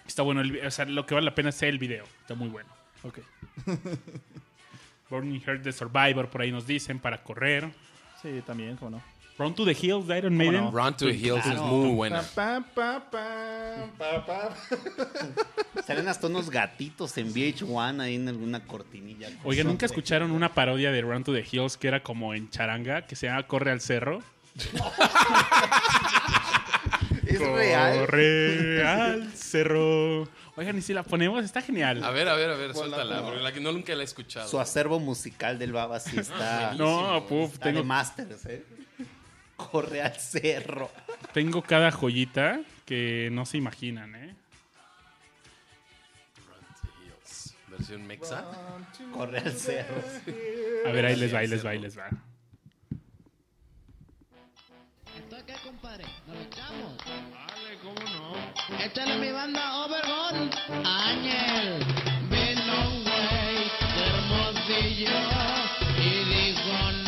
Está 0.06 0.22
bueno. 0.22 0.40
el 0.42 0.66
o 0.66 0.70
sea, 0.70 0.84
lo 0.84 1.06
que 1.06 1.14
vale 1.14 1.24
la 1.24 1.34
pena 1.34 1.48
es 1.50 1.62
el 1.62 1.78
video. 1.78 2.04
Está 2.20 2.34
muy 2.34 2.48
bueno. 2.48 2.68
Ok. 3.02 3.20
Burning 5.10 5.40
Heart 5.40 5.62
de 5.62 5.72
Survivor, 5.72 6.28
por 6.28 6.42
ahí 6.42 6.52
nos 6.52 6.66
dicen, 6.66 6.98
para 6.98 7.22
correr. 7.22 7.70
Sí, 8.20 8.42
también, 8.46 8.76
cómo 8.76 8.90
no. 8.90 9.02
Run 9.38 9.54
to 9.54 9.64
the 9.64 9.72
Hills 9.72 10.08
de 10.08 10.18
Iron 10.18 10.36
Maiden. 10.36 10.64
no? 10.64 10.70
Run 10.72 10.96
to 10.96 11.06
the 11.06 11.14
Hills 11.14 11.46
es 11.46 11.60
muy 11.60 11.92
buena. 11.92 12.22
Pa, 12.22 12.60
pa, 12.74 13.08
pa, 13.08 13.86
pa, 13.96 14.26
pa. 14.26 14.56
Salen 15.86 16.08
hasta 16.08 16.26
unos 16.26 16.50
gatitos 16.50 17.16
en 17.18 17.32
VH1 17.32 18.00
ahí 18.00 18.16
en 18.16 18.28
alguna 18.28 18.64
cortinilla. 18.66 19.28
Oigan, 19.44 19.68
¿nunca 19.68 19.86
escucharon 19.86 20.32
una 20.32 20.54
parodia 20.54 20.90
de 20.90 21.02
Run 21.02 21.22
to 21.22 21.32
the 21.32 21.46
Hills 21.48 21.76
que 21.76 21.86
era 21.86 22.02
como 22.02 22.34
en 22.34 22.50
charanga, 22.50 23.06
que 23.06 23.14
se 23.14 23.26
llama 23.26 23.46
Corre 23.46 23.70
al 23.70 23.80
Cerro? 23.80 24.22
Es 27.26 27.40
real. 27.40 27.98
Corre 28.00 28.84
al 28.86 29.32
Cerro. 29.34 30.26
Oigan, 30.56 30.78
y 30.78 30.82
si 30.82 30.92
la 30.92 31.02
ponemos, 31.04 31.44
está 31.44 31.60
genial. 31.60 32.02
A 32.02 32.10
ver, 32.10 32.26
a 32.28 32.34
ver, 32.34 32.50
a 32.50 32.56
ver, 32.56 32.74
suéltala, 32.74 33.22
porque 33.22 33.40
la 33.40 33.52
que 33.52 33.60
no 33.60 33.70
nunca 33.70 33.94
la 33.94 34.00
he 34.00 34.04
escuchado. 34.04 34.48
Su 34.48 34.58
acervo 34.58 34.98
musical 34.98 35.58
del 35.58 35.72
Babas 35.72 36.04
sí 36.04 36.18
está. 36.18 36.74
No, 36.76 37.24
puf, 37.28 37.52
está 37.52 37.66
de 37.66 37.74
tengo, 37.74 37.84
masters, 37.84 38.46
¿eh? 38.46 38.64
Corre 39.58 40.00
al 40.00 40.14
cerro. 40.18 40.90
tengo 41.34 41.62
cada 41.62 41.90
joyita 41.90 42.60
que 42.86 43.28
no 43.32 43.44
se 43.44 43.58
imaginan, 43.58 44.14
¿eh? 44.14 44.34
Versión 47.68 48.06
mexa. 48.06 48.44
Corre 49.12 49.38
al 49.38 49.52
cerro. 49.52 50.02
A 50.86 50.90
ver, 50.92 51.04
ahí 51.06 51.16
les 51.16 51.34
va, 51.34 51.40
ahí 51.40 51.46
les 51.48 51.64
va, 51.64 51.70
ahí 51.70 51.78
les 51.78 51.98
va. 51.98 52.08
¿Esto 55.16 55.36
qué, 55.46 55.54
compadre? 55.64 56.04
¿Nos 56.26 56.36
echamos? 56.46 56.96
Vale, 57.06 57.78
¿cómo 57.82 58.00
no? 58.00 58.84
Échale 58.84 59.18
mi 59.18 59.32
banda 59.32 59.84
Overgon. 59.84 60.50
Ángel. 60.86 61.84
Vino 62.30 62.88
un 62.88 63.04
güey 63.04 63.70
de 63.94 64.02
Hermosillo 64.06 65.18
y 65.98 66.10
dijo 66.34 66.92
no, 66.92 67.07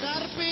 Carpe 0.00 0.47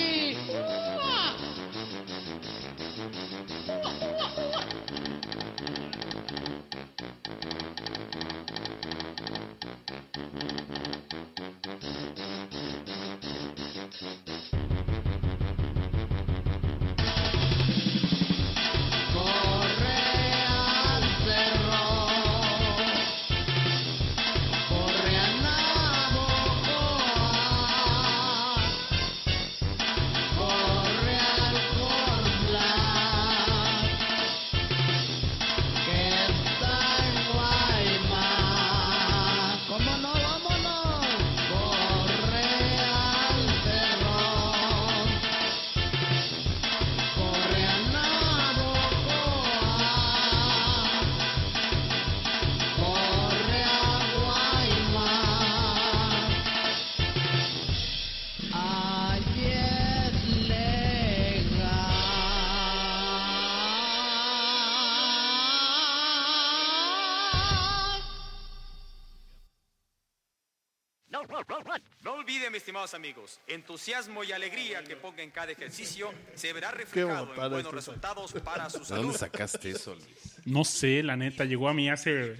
estimados 72.87 72.93
amigos. 72.93 73.39
Entusiasmo 73.47 74.23
y 74.23 74.31
alegría 74.31 74.83
que 74.83 74.95
ponga 74.95 75.21
en 75.23 75.31
cada 75.31 75.51
ejercicio 75.51 76.13
se 76.35 76.53
verá 76.53 76.71
reflejado 76.71 77.33
en 77.33 77.51
buenos 77.51 77.73
resultados 77.73 78.31
para 78.43 78.69
su 78.69 78.79
¿De 78.79 78.85
salud. 78.85 79.03
dónde 79.03 79.17
sacaste 79.17 79.71
eso, 79.71 79.93
Luis? 79.95 80.07
No 80.45 80.63
sé, 80.63 81.03
la 81.03 81.17
neta, 81.17 81.43
llegó 81.45 81.67
a 81.69 81.73
mí 81.73 81.89
hace 81.89 82.37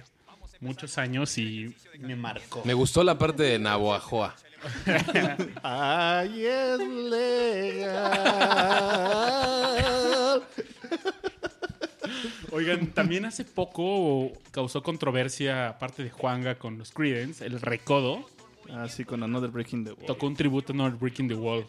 muchos 0.60 0.96
años 0.98 1.36
y 1.38 1.74
Me 1.98 2.16
marcó. 2.16 2.62
Me 2.64 2.74
gustó 2.74 3.04
la 3.04 3.18
parte 3.18 3.42
de 3.42 3.58
Navojoa. 3.58 4.34
Ay, 5.62 6.46
es 6.46 6.78
legal. 6.80 8.02
Oigan, 12.50 12.88
también 12.88 13.24
hace 13.24 13.44
poco 13.44 14.32
causó 14.50 14.82
controversia, 14.82 15.68
aparte 15.68 16.02
de 16.02 16.10
Juanga 16.10 16.56
con 16.56 16.78
los 16.78 16.90
Creedence, 16.90 17.44
el 17.46 17.60
Recodo 17.60 18.26
Así 18.74 19.04
con 19.04 19.22
Another 19.22 19.50
Breaking 19.50 19.84
the 19.84 19.92
Wall. 19.92 20.06
tocó 20.06 20.26
un 20.26 20.36
tributo 20.36 20.72
a 20.72 20.76
Not 20.76 20.98
Breaking 20.98 21.28
the 21.28 21.34
Wall. 21.34 21.66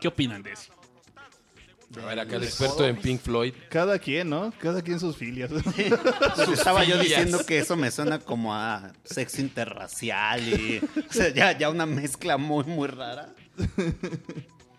¿Qué 0.00 0.08
opinan 0.08 0.42
de 0.42 0.52
eso? 0.52 0.72
A 2.00 2.06
ver, 2.06 2.20
acá 2.20 2.36
el 2.36 2.44
experto 2.44 2.86
en 2.86 2.96
Pink 2.96 3.20
Floyd. 3.20 3.52
Cada 3.68 3.98
quien, 3.98 4.30
¿no? 4.30 4.52
Cada 4.58 4.80
quien 4.80 4.98
sus 4.98 5.16
filias. 5.16 5.50
Pues 6.34 6.48
estaba 6.48 6.84
yo 6.84 6.98
diciendo 6.98 7.44
que 7.44 7.58
eso 7.58 7.76
me 7.76 7.90
suena 7.90 8.18
como 8.18 8.54
a 8.54 8.92
sexo 9.04 9.42
interracial 9.42 10.40
y 10.48 10.78
o 10.78 11.12
sea, 11.12 11.28
ya, 11.28 11.56
ya 11.56 11.68
una 11.68 11.84
mezcla 11.84 12.38
muy, 12.38 12.64
muy 12.64 12.88
rara. 12.88 13.34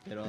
Pero 0.06 0.26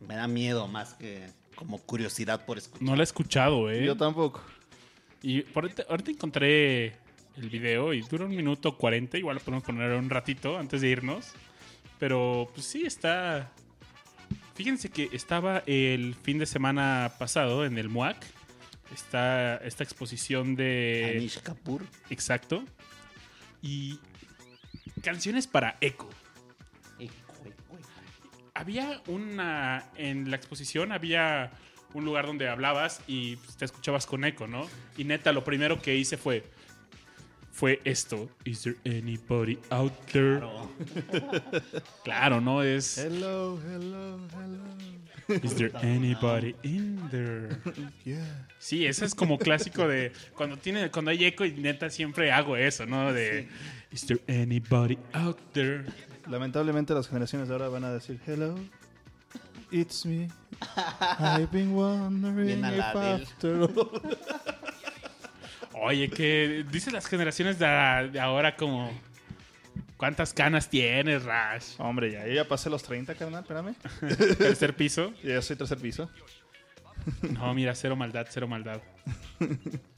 me 0.00 0.14
da 0.14 0.28
miedo 0.28 0.68
más 0.68 0.94
que 0.94 1.26
como 1.56 1.78
curiosidad 1.78 2.44
por 2.44 2.58
escuchar. 2.58 2.82
No 2.82 2.94
la 2.94 3.02
he 3.02 3.04
escuchado, 3.04 3.70
¿eh? 3.70 3.84
Yo 3.84 3.96
tampoco. 3.96 4.40
Y 5.22 5.42
por 5.42 5.64
ahorita, 5.64 5.84
ahorita 5.88 6.10
encontré 6.12 6.96
el 7.36 7.48
video 7.50 7.92
y 7.92 8.02
dura 8.02 8.24
un 8.24 8.34
minuto 8.34 8.76
40. 8.76 9.18
Igual 9.18 9.36
lo 9.36 9.42
podemos 9.42 9.64
poner 9.64 9.92
un 9.92 10.10
ratito 10.10 10.58
antes 10.58 10.80
de 10.80 10.88
irnos. 10.88 11.32
Pero 11.98 12.50
pues 12.54 12.66
sí, 12.66 12.84
está. 12.84 13.52
Fíjense 14.54 14.90
que 14.90 15.08
estaba 15.12 15.62
el 15.66 16.14
fin 16.14 16.38
de 16.38 16.46
semana 16.46 17.12
pasado 17.18 17.64
en 17.64 17.78
el 17.78 17.88
MUAC. 17.88 18.24
Está 18.92 19.56
esta 19.58 19.84
exposición 19.84 20.54
de. 20.56 21.14
Anish 21.16 21.40
Kapoor. 21.40 21.82
Exacto. 22.10 22.64
Y. 23.62 23.98
Canciones 25.02 25.46
para 25.46 25.76
Echo. 25.80 26.08
Había 28.54 29.02
una. 29.08 29.90
En 29.96 30.30
la 30.30 30.36
exposición 30.36 30.92
había 30.92 31.50
un 31.94 32.04
lugar 32.04 32.26
donde 32.26 32.48
hablabas 32.48 33.00
y 33.06 33.36
pues, 33.36 33.56
te 33.56 33.64
escuchabas 33.64 34.04
con 34.06 34.24
eco, 34.24 34.46
¿no? 34.46 34.68
Y 34.96 35.04
neta, 35.04 35.32
lo 35.32 35.44
primero 35.44 35.80
que 35.80 35.96
hice 35.96 36.16
fue. 36.16 36.44
Fue 37.54 37.80
esto. 37.84 38.28
Is 38.44 38.64
there 38.64 38.74
anybody 38.84 39.60
out 39.70 39.92
there? 40.12 40.42
Claro, 42.04 42.40
¿no? 42.40 42.62
Es. 42.62 42.98
Hello, 42.98 43.60
hello, 43.64 44.18
hello. 44.32 45.38
Is 45.40 45.54
there 45.54 45.70
anybody 45.80 46.56
in 46.64 46.98
there? 47.12 47.56
Yeah. 48.04 48.48
Sí, 48.58 48.86
eso 48.86 49.04
es 49.04 49.14
como 49.14 49.38
clásico 49.38 49.86
de 49.86 50.10
cuando 50.34 50.56
tiene 50.56 50.90
cuando 50.90 51.12
hay 51.12 51.24
eco 51.26 51.44
y 51.44 51.52
neta 51.52 51.90
siempre 51.90 52.32
hago 52.32 52.56
eso, 52.56 52.86
¿no? 52.86 53.12
De 53.12 53.46
Is 53.92 54.04
there 54.04 54.20
anybody 54.26 54.98
out 55.12 55.38
there? 55.52 55.84
Lamentablemente 56.28 56.92
las 56.92 57.06
generaciones 57.06 57.46
de 57.46 57.54
ahora 57.54 57.68
van 57.68 57.84
a 57.84 57.92
decir 57.92 58.18
hello. 58.26 58.56
It's 59.70 60.04
me. 60.04 60.28
I've 61.20 61.52
been 61.52 61.72
wondering 61.76 62.46
Bien 62.46 62.64
if 62.64 62.80
after 62.80 63.62
all. 63.62 64.00
Oye, 65.74 66.08
que 66.08 66.64
dicen 66.70 66.92
las 66.92 67.06
generaciones 67.06 67.58
de, 67.58 67.66
de 68.12 68.20
ahora 68.20 68.56
como 68.56 68.90
¿Cuántas 69.96 70.34
canas 70.34 70.68
tienes, 70.68 71.24
Rash? 71.24 71.76
Hombre, 71.78 72.10
ya, 72.10 72.26
yo 72.26 72.34
ya 72.34 72.48
pasé 72.48 72.68
los 72.68 72.82
30, 72.82 73.14
carnal, 73.14 73.42
espérame. 73.42 73.74
Tercer 74.38 74.74
piso. 74.74 75.14
Ya 75.22 75.40
soy 75.40 75.56
tercer 75.56 75.78
piso. 75.78 76.10
No, 77.30 77.54
mira, 77.54 77.74
cero 77.74 77.96
maldad, 77.96 78.26
cero 78.28 78.48
maldad. 78.48 78.82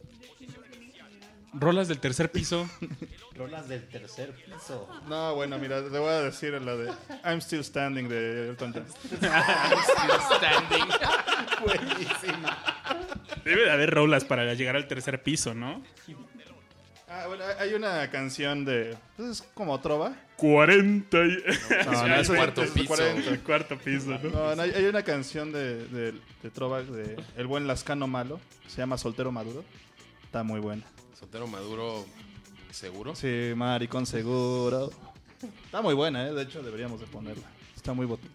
Rolas 1.59 1.89
del 1.89 1.99
tercer 1.99 2.31
piso. 2.31 2.69
Rolas 3.35 3.69
del 3.69 3.89
tercer 3.89 4.33
piso. 4.33 4.89
No, 5.09 5.35
bueno, 5.35 5.59
mira, 5.59 5.83
te 5.83 5.99
voy 5.99 6.11
a 6.11 6.21
decir 6.23 6.53
la 6.61 6.77
de 6.77 6.93
I'm 7.25 7.41
Still 7.41 7.65
Standing 7.65 8.09
de 8.09 8.51
Elton 8.51 8.73
John. 8.75 8.87
Buenísima. 11.65 12.57
Debe 13.45 13.63
de 13.65 13.71
haber 13.71 13.91
rolas 13.95 14.25
para 14.25 14.53
llegar 14.55 14.77
al 14.77 14.89
tercer 14.89 15.23
piso, 15.23 15.55
¿no? 15.55 15.83
Ah, 17.09 17.25
bueno, 17.29 17.45
hay 17.59 17.73
una 17.75 18.11
canción 18.11 18.65
de. 18.65 18.97
pues, 19.17 19.29
Es 19.31 19.43
como 19.55 19.81
trova. 19.81 20.15
40 20.37 21.17
y... 21.25 21.43
No, 21.87 22.09
no, 22.09 22.15
es- 22.17 22.29
cuarto 22.29 22.63
es 22.63 22.71
piso. 22.73 22.89
40. 22.89 23.31
El 23.31 23.41
cuarto 23.41 23.79
piso, 23.79 24.11
¿no? 24.23 24.31
No, 24.31 24.57
no, 24.57 24.63
hay, 24.63 24.71
hay 24.73 24.85
una 24.85 25.03
canción 25.03 25.51
de, 25.53 25.87
de, 25.87 26.13
de 26.43 26.51
trova 26.51 26.83
de 26.83 27.17
El 27.37 27.47
buen 27.47 27.67
Lascano 27.67 28.07
Malo. 28.07 28.41
Se 28.67 28.79
llama 28.79 28.99
Soltero 28.99 29.33
Maduro. 29.33 29.65
Está 30.25 30.43
muy 30.43 30.61
buena. 30.61 30.83
Soltero 31.19 31.47
Maduro, 31.47 32.05
¿seguro? 32.71 33.15
Sí, 33.15 33.53
maricón 33.55 34.07
seguro. 34.07 34.91
Está 35.65 35.83
muy 35.83 35.95
buena, 35.95 36.27
¿eh? 36.27 36.33
De 36.35 36.43
hecho, 36.43 36.63
deberíamos 36.63 37.01
de 37.01 37.07
ponerla. 37.07 37.45
Está 37.75 37.93
muy 37.93 38.07
bonita. 38.07 38.29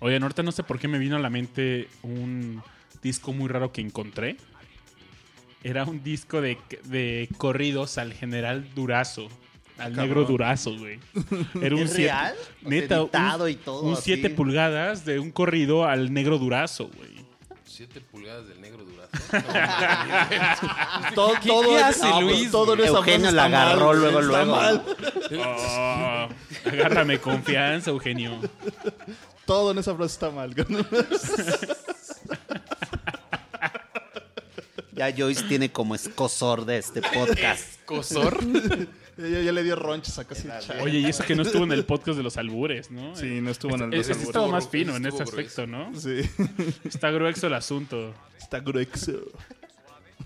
Oye, 0.00 0.16
ahorita 0.16 0.42
no 0.42 0.52
sé 0.52 0.62
por 0.62 0.78
qué 0.78 0.88
me 0.88 0.98
vino 0.98 1.16
a 1.16 1.18
la 1.18 1.30
mente 1.30 1.88
un 2.02 2.62
disco 3.02 3.32
muy 3.32 3.48
raro 3.48 3.72
que 3.72 3.80
encontré. 3.80 4.36
Era 5.64 5.84
un 5.84 6.02
disco 6.04 6.40
de, 6.40 6.56
de 6.84 7.28
corridos 7.36 7.98
al 7.98 8.12
general 8.12 8.72
Durazo. 8.74 9.28
Al 9.76 9.92
cabrón. 9.92 9.96
negro 10.08 10.24
Durazo, 10.24 10.76
güey. 10.76 10.98
Era 11.62 11.74
un 11.76 11.82
¿Es 11.82 11.92
siete- 11.92 12.12
real? 12.12 12.34
O 12.38 12.44
sea, 12.60 12.68
Neta, 12.70 13.02
un, 13.02 13.50
y 13.50 13.54
todo 13.54 13.82
un 13.82 13.92
así. 13.94 14.02
7 14.14 14.30
pulgadas 14.30 15.04
de 15.04 15.18
un 15.20 15.30
corrido 15.30 15.84
al 15.84 16.12
negro 16.12 16.38
Durazo, 16.38 16.88
güey. 16.88 17.17
Siete 17.78 18.00
pulgadas 18.00 18.48
del 18.48 18.60
negro 18.60 18.84
durazo. 18.84 19.12
Todo, 21.14 21.34
¿Qué- 21.34 21.48
qué 21.68 21.78
hace 21.78 22.10
no, 22.10 22.22
Luis, 22.22 22.50
todo 22.50 22.74
en 22.74 22.80
esa 22.80 22.88
Eugenio 22.88 23.20
frase 23.30 23.36
la 23.36 23.48
mal, 23.48 23.54
agarró 23.54 23.94
luego, 23.94 24.20
luego. 24.20 24.56
mal. 24.56 24.84
Oh, 25.46 26.28
agárrame 26.68 27.20
confianza, 27.20 27.90
Eugenio. 27.90 28.40
Todo 29.46 29.70
en 29.70 29.78
esa 29.78 29.94
frase 29.94 30.12
está 30.14 30.30
mal. 30.32 30.56
Ya 34.94 35.14
Joyce 35.16 35.44
tiene 35.44 35.70
como 35.70 35.94
escosor 35.94 36.64
de 36.64 36.78
este 36.78 37.00
podcast. 37.00 37.80
¿Cosor? 37.84 38.40
Ya, 39.18 39.40
ya 39.42 39.52
le 39.52 39.62
dio 39.64 39.76
ronchas 39.76 40.18
a 40.18 40.24
casi 40.26 40.46
el 40.48 40.58
chat. 40.60 40.80
Oye, 40.80 40.98
y 41.00 41.06
eso 41.06 41.24
que 41.24 41.34
no 41.34 41.42
estuvo 41.42 41.64
en 41.64 41.72
el 41.72 41.84
podcast 41.84 42.16
de 42.16 42.22
los 42.22 42.36
albures, 42.36 42.90
¿no? 42.90 43.14
Sí, 43.16 43.40
no 43.40 43.50
estuvo 43.50 43.74
en 43.74 43.82
el 43.82 43.94
Este, 43.94 44.12
este 44.12 44.14
los 44.14 44.22
estaba 44.28 44.44
albures. 44.46 44.64
más 44.64 44.70
fino 44.70 44.96
en 44.96 45.06
ese 45.06 45.22
Estuvo 45.22 45.28
aspecto, 45.40 45.66
¿no? 45.66 45.94
Sí. 45.98 46.20
Está 46.84 47.10
grueso 47.10 47.46
el 47.48 47.54
asunto. 47.54 48.14
Está 48.38 48.60
grueso. 48.60 49.12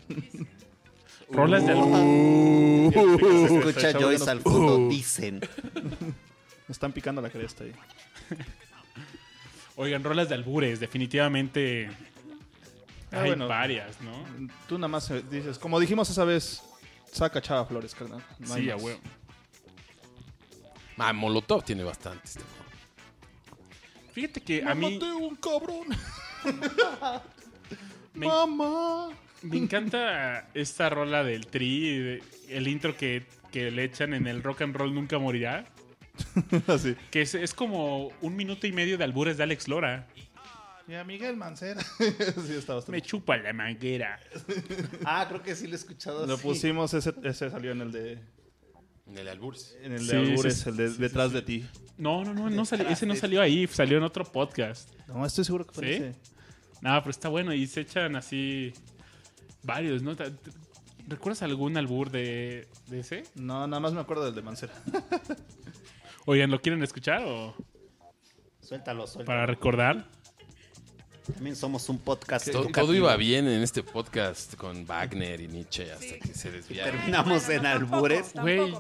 Rolas 1.31 1.67
de 1.67 1.75
Uh. 1.75 2.93
Se 2.93 3.55
escucha 3.57 3.89
Está 3.89 4.01
Joyce 4.01 4.31
al 4.31 4.41
fondo, 4.41 4.89
dicen. 4.89 5.41
Me 6.69 6.73
están 6.73 6.93
picando 6.93 7.23
la 7.23 7.31
cresta 7.31 7.65
ahí. 7.65 7.73
Oigan, 9.77 10.05
rolas 10.05 10.29
de 10.29 10.35
albures, 10.35 10.81
definitivamente 10.81 11.89
Ah, 13.11 13.23
hay 13.23 13.29
bueno. 13.31 13.49
varias, 13.49 14.01
¿no? 14.01 14.13
Tú 14.69 14.77
nada 14.79 14.89
más 14.89 15.11
dices, 15.31 15.59
como 15.59 15.79
dijimos 15.81 16.09
esa 16.11 16.25
vez, 16.25 16.63
saca 17.13 17.41
Chava 17.41 17.65
Flores, 17.65 17.95
carnal. 17.95 18.23
No 18.39 18.55
sí, 18.55 18.71
a 18.71 18.77
huevo. 18.77 18.99
Ah, 20.99 21.13
Molotov 21.13 21.65
tiene 21.65 21.83
bastantes. 21.83 22.39
Fíjate 24.13 24.41
que 24.41 24.63
a 24.63 24.75
mí 24.75 24.99
un 25.03 25.37
cabrón. 25.37 25.89
me, 28.15 28.27
Mamá. 28.27 29.09
me 29.43 29.57
encanta 29.57 30.49
esta 30.55 30.91
rola 30.91 31.25
del 31.25 31.47
tri, 31.47 32.21
el 32.49 32.69
intro 32.69 32.97
que, 32.97 33.27
que 33.51 33.71
le 33.71 33.85
echan 33.85 34.15
en 34.15 34.27
el 34.27 34.43
rock 34.43 34.63
and 34.63 34.77
roll 34.77 34.95
nunca 34.95 35.19
morirá, 35.19 35.65
Así. 36.67 36.95
que 37.11 37.23
es, 37.23 37.35
es 37.35 37.55
como 37.55 38.13
un 38.21 38.37
minuto 38.37 38.67
y 38.67 38.73
medio 38.73 38.99
de 38.99 39.05
albures 39.05 39.37
de 39.39 39.43
Alex 39.45 39.67
Lora. 39.67 40.07
Y 40.93 40.95
a 40.95 41.05
Miguel 41.05 41.39
Mancera. 41.39 41.81
sí, 41.99 42.53
está 42.55 42.75
bastante. 42.75 42.93
Me 42.93 43.01
chupa 43.01 43.39
la 43.39 43.55
manguera. 43.55 44.21
Ah, 45.07 45.25
creo 45.27 45.43
que 45.43 45.55
sí 45.57 45.67
lo 45.67 45.73
he 45.73 45.77
escuchado 45.77 46.27
Lo 46.27 46.35
así. 46.35 46.43
pusimos, 46.43 46.93
ese, 46.93 47.15
ese 47.23 47.51
salió 47.51 47.73
en 47.73 47.81
el 47.81 47.93
de. 47.93 48.19
En 49.07 49.17
el 49.17 49.27
Alburs. 49.29 49.75
En 49.81 49.93
el 49.93 50.07
de 50.07 50.11
Sí, 50.11 50.17
Albures, 50.17 50.55
sí, 50.61 50.69
el 50.69 50.77
de 50.77 50.91
detrás 50.91 51.33
de 51.33 51.41
ti. 51.41 51.67
No, 51.97 52.23
no, 52.25 52.35
no, 52.35 52.51
no 52.51 52.65
salió- 52.67 52.87
ese 52.89 53.07
no 53.07 53.15
salió 53.17 53.41
ahí, 53.41 53.67
salió 53.69 53.97
en 53.97 54.05
otro 54.05 54.23
podcast. 54.25 54.91
No, 55.09 55.25
estoy 55.25 55.45
seguro 55.47 55.67
que 55.67 55.73
fue 55.73 55.87
¿Sí? 55.87 55.93
ese. 55.95 56.15
No, 56.83 57.01
pero 57.01 57.11
está 57.11 57.31
bueno 57.31 57.55
y 57.55 57.67
se 57.67 57.81
echan 57.81 58.15
así 58.17 58.75
varios, 59.63 60.03
¿no? 60.03 60.15
¿Te- 60.15 60.31
te- 60.31 60.51
¿Recuerdas 61.09 61.41
algún 61.43 61.75
albur 61.79 62.11
de, 62.11 62.69
de 62.89 63.01
ese? 63.01 63.23
No, 63.35 63.67
nada 63.67 63.81
más 63.81 63.95
me 63.95 64.01
acuerdo 64.03 64.27
del 64.27 64.35
de 64.35 64.43
Mancera. 64.43 64.75
Oigan, 66.27 66.51
¿lo 66.51 66.61
quieren 66.61 66.83
escuchar 66.83 67.23
o 67.25 67.55
Suéltalo, 68.61 69.07
suéltalo. 69.07 69.25
para 69.27 69.47
recordar? 69.47 70.07
También 71.35 71.55
somos 71.55 71.89
un 71.89 71.99
podcast. 71.99 72.51
Todo, 72.51 72.67
todo 72.69 72.95
iba 72.95 73.15
bien 73.17 73.47
en 73.47 73.63
este 73.63 73.83
podcast 73.83 74.57
con 74.57 74.85
Wagner 74.87 75.41
y 75.41 75.49
Nietzsche 75.49 75.93
hasta 75.93 76.19
que 76.19 76.35
se 76.35 76.51
desviaron. 76.51 76.97
Terminamos 76.97 77.49
en 77.49 77.65
albures. 77.65 78.33
Güey, 78.35 78.75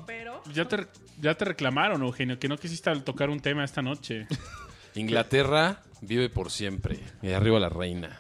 ya 0.52 0.66
te, 0.66 0.89
ya 1.20 1.35
te 1.36 1.44
reclamaron, 1.44 2.02
Eugenio, 2.02 2.39
que 2.39 2.48
no 2.48 2.59
quisiste 2.59 2.94
tocar 3.01 3.31
un 3.31 3.39
tema 3.40 3.64
esta 3.64 3.81
noche. 3.81 4.27
Inglaterra 4.97 5.82
vive 6.01 6.28
por 6.31 6.51
siempre. 6.51 6.98
Y 7.23 7.31
arriba 7.31 7.60
la 7.60 7.69
reina. 7.69 8.19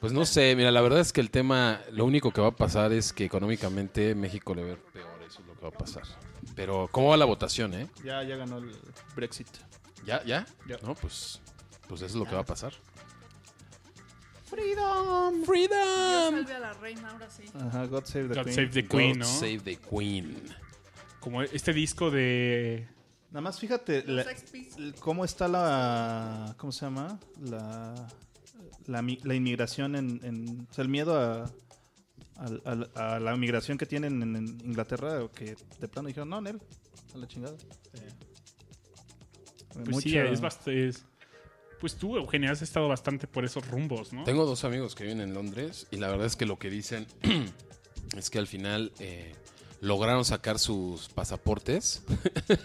Pues 0.00 0.12
no 0.12 0.24
sé, 0.24 0.54
mira, 0.56 0.70
la 0.70 0.80
verdad 0.80 1.00
es 1.00 1.12
que 1.12 1.20
el 1.20 1.30
tema, 1.30 1.80
lo 1.90 2.04
único 2.04 2.30
que 2.30 2.40
va 2.40 2.48
a 2.48 2.56
pasar 2.56 2.92
es 2.92 3.12
que 3.12 3.24
económicamente 3.24 4.14
México 4.14 4.54
le 4.54 4.62
va 4.62 4.68
a 4.68 4.70
ver 4.70 4.82
peor, 4.92 5.22
eso 5.26 5.40
es 5.40 5.46
lo 5.46 5.54
que 5.54 5.62
va 5.62 5.68
a 5.68 5.78
pasar. 5.78 6.02
Pero, 6.54 6.88
¿cómo 6.90 7.10
va 7.10 7.16
la 7.16 7.24
votación, 7.24 7.74
eh? 7.74 7.88
Ya, 8.04 8.22
ya 8.22 8.36
ganó 8.36 8.58
el 8.58 8.70
Brexit. 9.14 9.48
¿Ya? 10.06 10.22
¿Ya? 10.24 10.46
Ya. 10.66 10.76
No, 10.82 10.94
pues, 10.94 11.40
pues 11.88 12.00
eso 12.02 12.06
es 12.06 12.14
lo 12.14 12.26
que 12.26 12.34
va 12.34 12.42
a 12.42 12.46
pasar. 12.46 12.72
Freedom. 14.54 15.44
Freedom. 15.44 16.34
Salve 16.34 16.54
a 16.54 16.58
la 16.60 16.72
reina, 16.74 17.10
ahora 17.10 17.28
sí. 17.30 17.42
Ajá, 17.54 17.86
God 17.86 18.04
Save 18.04 18.28
the 18.28 18.34
God 18.34 18.44
Queen. 18.44 18.54
Save 18.54 18.68
the 18.68 18.84
Queen, 18.86 19.12
God 19.12 19.18
¿no? 19.18 19.24
Save 19.24 19.58
the 19.60 19.76
Queen. 19.76 20.36
Como 21.20 21.42
este 21.42 21.72
disco 21.72 22.10
de... 22.10 22.86
Nada 23.30 23.40
más 23.40 23.58
fíjate 23.58 24.04
la- 24.06 24.24
cómo 25.00 25.24
está 25.24 25.48
la. 25.48 26.54
¿Cómo 26.56 26.70
se 26.70 26.82
llama? 26.86 27.18
La. 27.40 28.06
La, 28.86 29.02
mi- 29.02 29.18
la 29.24 29.34
inmigración 29.34 29.96
en, 29.96 30.20
en- 30.22 30.68
O 30.70 30.72
sea, 30.72 30.82
el 30.82 30.88
miedo 30.88 31.18
a. 31.18 31.50
la 33.18 33.36
migración 33.36 33.76
que 33.76 33.86
tienen 33.86 34.22
en, 34.22 34.36
en 34.36 34.46
Inglaterra, 34.64 35.26
que 35.34 35.56
de 35.80 35.88
plano 35.88 36.06
dijeron, 36.08 36.28
no, 36.28 36.40
Nel, 36.40 36.60
a 37.12 37.18
la 37.18 37.26
chingada. 37.26 37.56
Pues 39.84 39.96
sí, 40.04 40.16
es 40.16 40.40
bastante... 40.40 40.92
Pues 41.84 41.96
tú, 41.96 42.16
Eugenio, 42.16 42.50
has 42.50 42.62
estado 42.62 42.88
bastante 42.88 43.26
por 43.26 43.44
esos 43.44 43.68
rumbos, 43.68 44.10
¿no? 44.14 44.24
Tengo 44.24 44.46
dos 44.46 44.64
amigos 44.64 44.94
que 44.94 45.04
viven 45.04 45.20
en 45.20 45.34
Londres 45.34 45.86
y 45.90 45.98
la 45.98 46.08
verdad 46.08 46.26
es 46.26 46.34
que 46.34 46.46
lo 46.46 46.58
que 46.58 46.70
dicen 46.70 47.06
es 48.16 48.30
que 48.30 48.38
al 48.38 48.46
final 48.46 48.90
eh, 49.00 49.34
lograron 49.82 50.24
sacar 50.24 50.58
sus 50.58 51.10
pasaportes. 51.10 52.02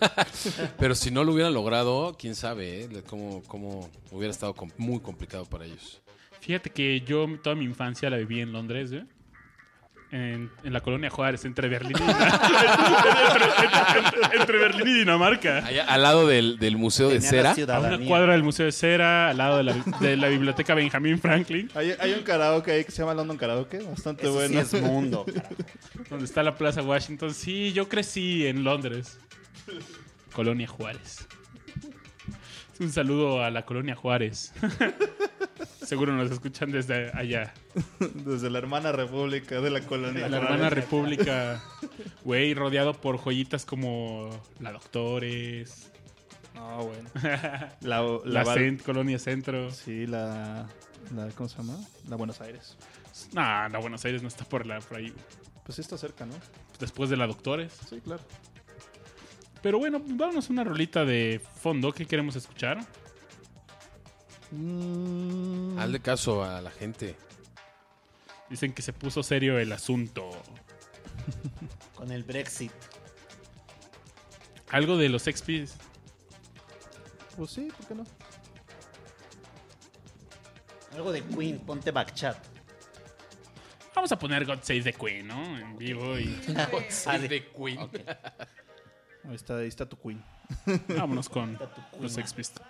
Pero 0.79 0.95
si 0.95 1.11
no 1.11 1.25
lo 1.25 1.33
hubieran 1.33 1.53
logrado, 1.53 2.15
quién 2.17 2.33
sabe 2.33 2.83
eh, 2.83 3.03
cómo, 3.07 3.43
cómo 3.47 3.89
hubiera 4.11 4.31
estado 4.31 4.55
muy 4.77 5.01
complicado 5.01 5.43
para 5.43 5.65
ellos. 5.65 5.99
Fíjate 6.39 6.69
que 6.69 7.01
yo 7.01 7.27
toda 7.43 7.57
mi 7.57 7.65
infancia 7.65 8.09
la 8.09 8.15
viví 8.15 8.39
en 8.39 8.53
Londres, 8.53 8.89
¿eh? 8.93 9.05
En, 10.11 10.49
en 10.64 10.73
la 10.73 10.81
colonia 10.81 11.11
Juárez, 11.11 11.45
entre 11.45 11.68
Berlín 11.69 11.95
y, 11.99 12.02
entre, 12.02 13.45
entre- 13.99 14.38
entre 14.40 14.57
Berlín 14.57 14.88
y 14.88 14.94
Dinamarca. 15.02 15.64
Allá, 15.64 15.86
al 15.86 16.02
lado 16.02 16.27
del, 16.27 16.57
del 16.57 16.77
Museo 16.77 17.10
de 17.10 17.19
Tenía 17.19 17.53
Cera. 17.53 17.76
A 17.76 17.80
una 17.80 17.99
cuadra 17.99 18.31
del 18.34 18.41
Museo 18.44 18.65
de 18.65 18.72
Cera, 18.72 19.30
al 19.30 19.38
lado 19.38 19.57
de 19.57 19.64
la, 19.65 19.73
de 19.99 20.18
la 20.18 20.27
biblioteca 20.30 20.73
Benjamin 20.73 21.19
Franklin, 21.19 21.69
Hay, 21.76 21.94
hay 21.99 22.14
un 22.14 22.23
karaoke 22.23 22.72
ahí 22.72 22.84
que 22.86 22.91
se 22.91 23.03
llama 23.03 23.14
London 23.14 23.38
Karaoke, 23.38 23.77
bastante 23.84 24.23
Eso 24.23 24.34
bueno. 24.34 24.65
sí 24.65 24.77
es 24.77 24.81
mundo. 24.81 25.26
donde 26.10 26.26
está 26.26 26.41
la 26.41 26.56
Plaza 26.56 26.81
Washington. 26.81 27.31
Sí, 27.31 27.72
yo 27.73 27.88
crecí 27.88 28.48
en 28.48 28.64
Londres. 28.64 29.19
Colonia 30.34 30.68
Juárez. 30.68 31.27
Un 32.80 32.91
saludo 32.91 33.44
a 33.44 33.52
la 33.52 33.64
Colonia 33.64 33.94
Juárez. 33.95 34.53
Seguro 35.90 36.14
nos 36.14 36.30
escuchan 36.30 36.72
desde 36.72 37.10
allá. 37.18 37.52
Desde 38.14 38.52
la 38.52 38.60
hermana 38.60 38.91
república 38.91 39.60
de 39.60 39.72
la 39.72 39.82
colonia. 39.82 40.30
La 40.30 40.38
hermana 40.38 40.70
república, 40.70 41.64
güey, 42.24 42.53
rodeado 42.53 42.94
por 42.94 43.18
joyitas 43.18 43.66
como 43.66 44.30
la 44.60 44.72
Doctores, 44.72 45.91
No, 46.53 46.86
bueno. 46.86 47.10
La, 47.82 48.02
la, 48.03 48.44
la, 48.44 48.44
Cent- 48.56 48.84
Colonia 48.84 49.18
Centro. 49.18 49.72
Sí, 49.72 50.06
la, 50.06 50.68
la. 51.16 51.30
¿Cómo 51.30 51.49
se 51.49 51.57
llama? 51.57 51.80
La 52.07 52.18
Buenos 52.18 52.40
Aires. 52.40 52.78
No, 53.34 53.41
la 53.41 53.80
Buenos 53.80 54.06
Aires 54.06 54.22
no 54.22 54.28
está 54.28 54.45
por, 54.45 54.68
la, 54.68 54.80
por 54.82 54.98
ahí. 54.98 55.11
Pues 55.66 55.76
sí 55.78 55.82
está 55.82 55.98
cerca, 55.98 56.28
¿no? 56.28 56.36
Después 56.80 57.10
de 57.10 57.18
la 57.18 57.26
Doctores. 57.26 57.74
Sí, 57.90 57.99
claro. 57.99 58.22
Pero 59.64 59.80
bueno, 59.80 59.99
vámonos 60.06 60.52
a 60.52 60.53
una 60.53 60.64
rolita 60.64 61.03
de 61.03 61.41
fondo 61.61 61.91
que 61.91 62.06
queremos 62.06 62.36
escuchar. 62.36 62.78
Mm, 64.51 65.77
Hazle 65.77 65.99
caso 65.99 66.43
a 66.43 66.61
la 66.61 66.71
gente. 66.71 67.15
Dicen 68.49 68.73
que 68.73 68.81
se 68.81 68.93
puso 68.93 69.21
serio 69.21 69.59
el 69.59 69.71
asunto. 69.71 70.30
Con 71.95 72.11
el 72.11 72.23
Brexit. 72.23 72.71
Algo 74.71 74.97
de 74.97 75.09
los 75.09 75.23
Pistols. 75.23 75.76
Pues 77.38 77.51
sí, 77.51 77.69
¿por 77.76 77.88
qué 77.88 77.95
no? 77.95 78.05
Algo 80.93 81.11
de 81.11 81.23
Queen, 81.23 81.59
ponte 81.59 81.91
backchat. 81.91 82.38
Vamos 83.95 84.11
a 84.11 84.19
poner 84.19 84.45
God 84.45 84.59
Save 84.61 84.81
the 84.84 84.93
Queen, 84.93 85.27
¿no? 85.27 85.57
En 85.57 85.77
vivo 85.77 86.17
y 86.17 86.35
Save 86.89 87.27
the 87.30 87.47
Queen. 87.51 87.80
Ahí 89.27 89.35
está, 89.35 89.57
ahí 89.57 89.67
está 89.67 89.85
tu 89.88 89.97
queen. 89.99 90.23
vámonos 90.88 91.30
con 91.30 91.59
los 91.99 92.13
Sex 92.13 92.34
Pistols. 92.34 92.65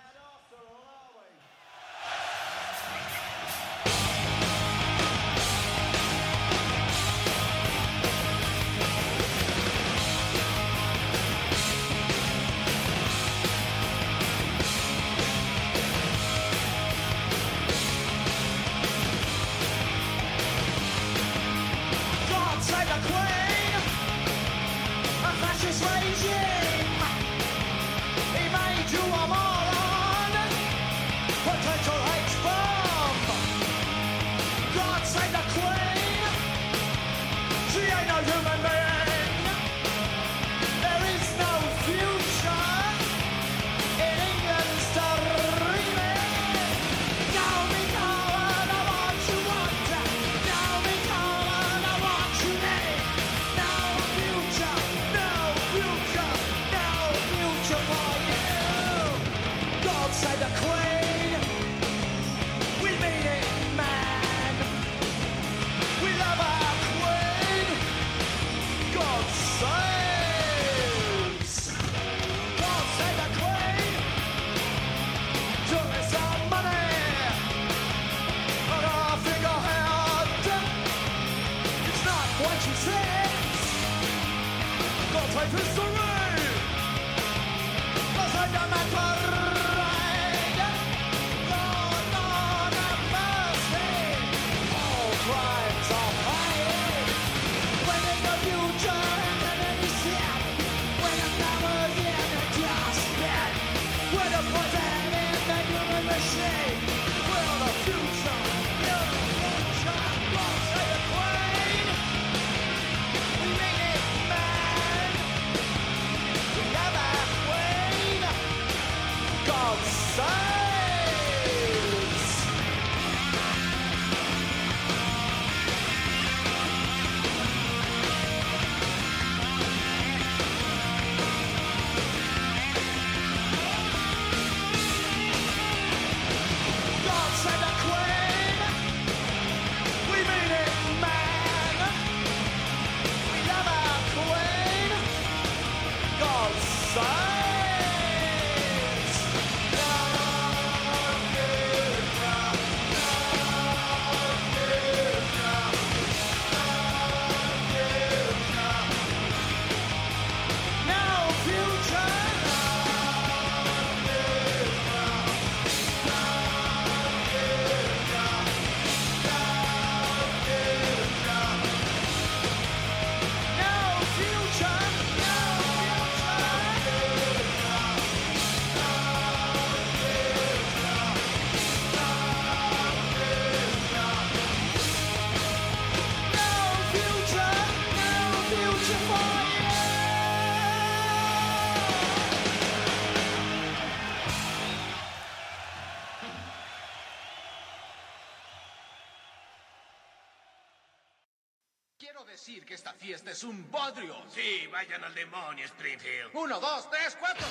Sí, 204.30 204.68
vayan 204.72 205.04
al 205.04 205.14
demonio, 205.16 205.66
Springfield. 205.66 206.30
Uno, 206.34 206.60
dos, 206.60 206.90
tres, 206.92 207.18
cuatro. 207.20 207.46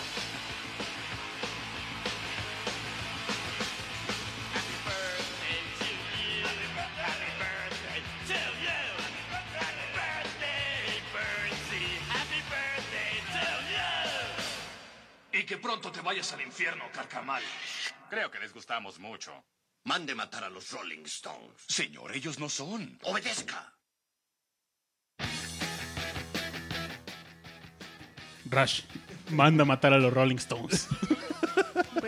Y 15.33 15.45
que 15.45 15.59
pronto 15.59 15.93
te 15.93 16.01
vayas 16.01 16.33
al 16.33 16.41
infierno, 16.41 16.85
carcamal. 16.93 17.43
Creo 18.11 18.31
que 18.31 18.39
les 18.39 18.53
gustamos 18.53 18.99
mucho. 18.99 19.45
Mande 19.85 20.15
matar 20.15 20.45
a 20.45 20.49
los 20.49 20.71
Rolling 20.71 21.05
Stones. 21.05 21.63
Señor, 21.69 22.15
ellos 22.15 22.39
no 22.39 22.49
son. 22.49 22.99
Obedezca. 23.03 23.78
Rush, 28.51 28.83
manda 29.31 29.63
a 29.63 29.67
matar 29.67 29.93
a 29.93 29.99
los 29.99 30.13
Rolling 30.13 30.37
Stones. 30.37 30.89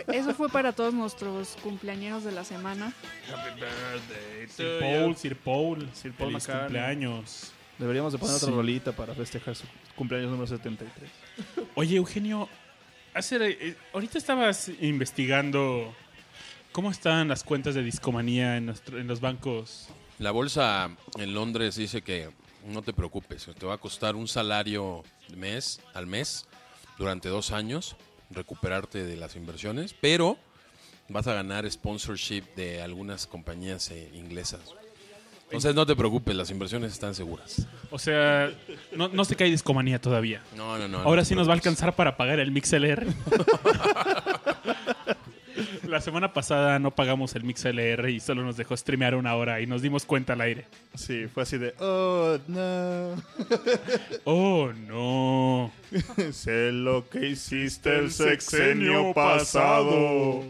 Eso 0.07 0.33
fue 0.33 0.49
para 0.49 0.73
todos 0.73 0.93
nuestros 0.93 1.57
cumpleañeros 1.63 2.23
de 2.23 2.31
la 2.31 2.43
semana. 2.43 2.93
Happy 3.31 3.59
birthday 3.61 4.47
Sir 4.47 4.79
Paul, 4.79 5.15
Sir 5.15 5.35
Paul, 5.37 5.89
Sir 5.93 6.11
Paul 6.13 6.29
feliz 6.31 6.43
McCartney. 6.47 6.63
cumpleaños. 6.65 7.51
Deberíamos 7.77 8.11
de 8.13 8.19
poner 8.19 8.35
otra 8.35 8.49
Sí. 8.49 8.53
rolita 8.53 8.91
para 8.91 9.13
festejar 9.15 9.55
su 9.55 9.63
cumpleaños 9.95 10.29
número 10.29 10.47
73. 10.47 11.09
Oye, 11.75 11.95
Eugenio, 11.97 12.49
hace, 13.13 13.37
eh, 13.41 13.75
ahorita 13.93 14.17
estabas 14.17 14.69
investigando 14.81 15.93
cómo 16.71 16.91
están 16.91 17.27
las 17.27 17.43
cuentas 17.43 17.73
de 17.75 17.83
discomanía 17.83 18.57
en, 18.57 18.65
nuestro- 18.67 18.99
en 18.99 19.07
los 19.07 19.19
bancos. 19.21 19.87
La 20.19 20.31
bolsa 20.31 20.89
en 21.17 21.33
Londres 21.33 21.75
dice 21.75 22.01
que 22.01 22.29
no 22.65 22.81
te 22.81 22.93
preocupes, 22.93 23.47
te 23.57 23.65
va 23.65 23.75
a 23.75 23.77
costar 23.77 24.15
un 24.15 24.27
salario 24.27 25.03
mes 25.35 25.79
al 25.93 26.07
mes 26.07 26.45
durante 26.97 27.29
dos 27.29 27.51
años 27.51 27.95
recuperarte 28.29 29.03
de 29.03 29.17
las 29.17 29.35
inversiones, 29.35 29.93
pero 29.99 30.37
vas 31.09 31.27
a 31.27 31.33
ganar 31.33 31.69
sponsorship 31.69 32.43
de 32.55 32.81
algunas 32.81 33.27
compañías 33.27 33.91
eh, 33.91 34.09
inglesas. 34.13 34.61
Entonces 35.45 35.75
no 35.75 35.85
te 35.85 35.97
preocupes, 35.97 36.33
las 36.33 36.49
inversiones 36.49 36.93
están 36.93 37.13
seguras. 37.13 37.67
O 37.89 37.99
sea, 37.99 38.49
no, 38.93 39.09
no 39.09 39.25
se 39.25 39.35
cae 39.35 39.49
discomanía 39.49 39.99
todavía. 39.99 40.41
No, 40.55 40.77
no, 40.77 40.87
no. 40.87 40.99
Ahora 40.99 41.23
no 41.23 41.25
sí 41.25 41.35
nos 41.35 41.47
va 41.47 41.51
a 41.51 41.55
alcanzar 41.55 41.93
para 41.93 42.15
pagar 42.15 42.39
el 42.39 42.51
MixLR. 42.51 43.05
La 45.91 45.99
semana 45.99 46.31
pasada 46.31 46.79
no 46.79 46.91
pagamos 46.91 47.35
el 47.35 47.43
MixLR 47.43 48.09
y 48.09 48.21
solo 48.21 48.43
nos 48.43 48.55
dejó 48.55 48.77
streamear 48.77 49.13
una 49.15 49.35
hora 49.35 49.59
y 49.59 49.67
nos 49.67 49.81
dimos 49.81 50.05
cuenta 50.05 50.33
al 50.33 50.41
aire. 50.41 50.65
Sí, 50.95 51.25
fue 51.27 51.43
así 51.43 51.57
de, 51.57 51.73
oh, 51.79 52.37
no. 52.47 53.21
Oh, 54.23 54.71
no. 54.87 55.69
sé 56.31 56.71
lo 56.71 57.09
que 57.09 57.27
hiciste 57.27 57.97
el 57.99 58.09
sexenio 58.11 59.13
pasado. 59.13 60.45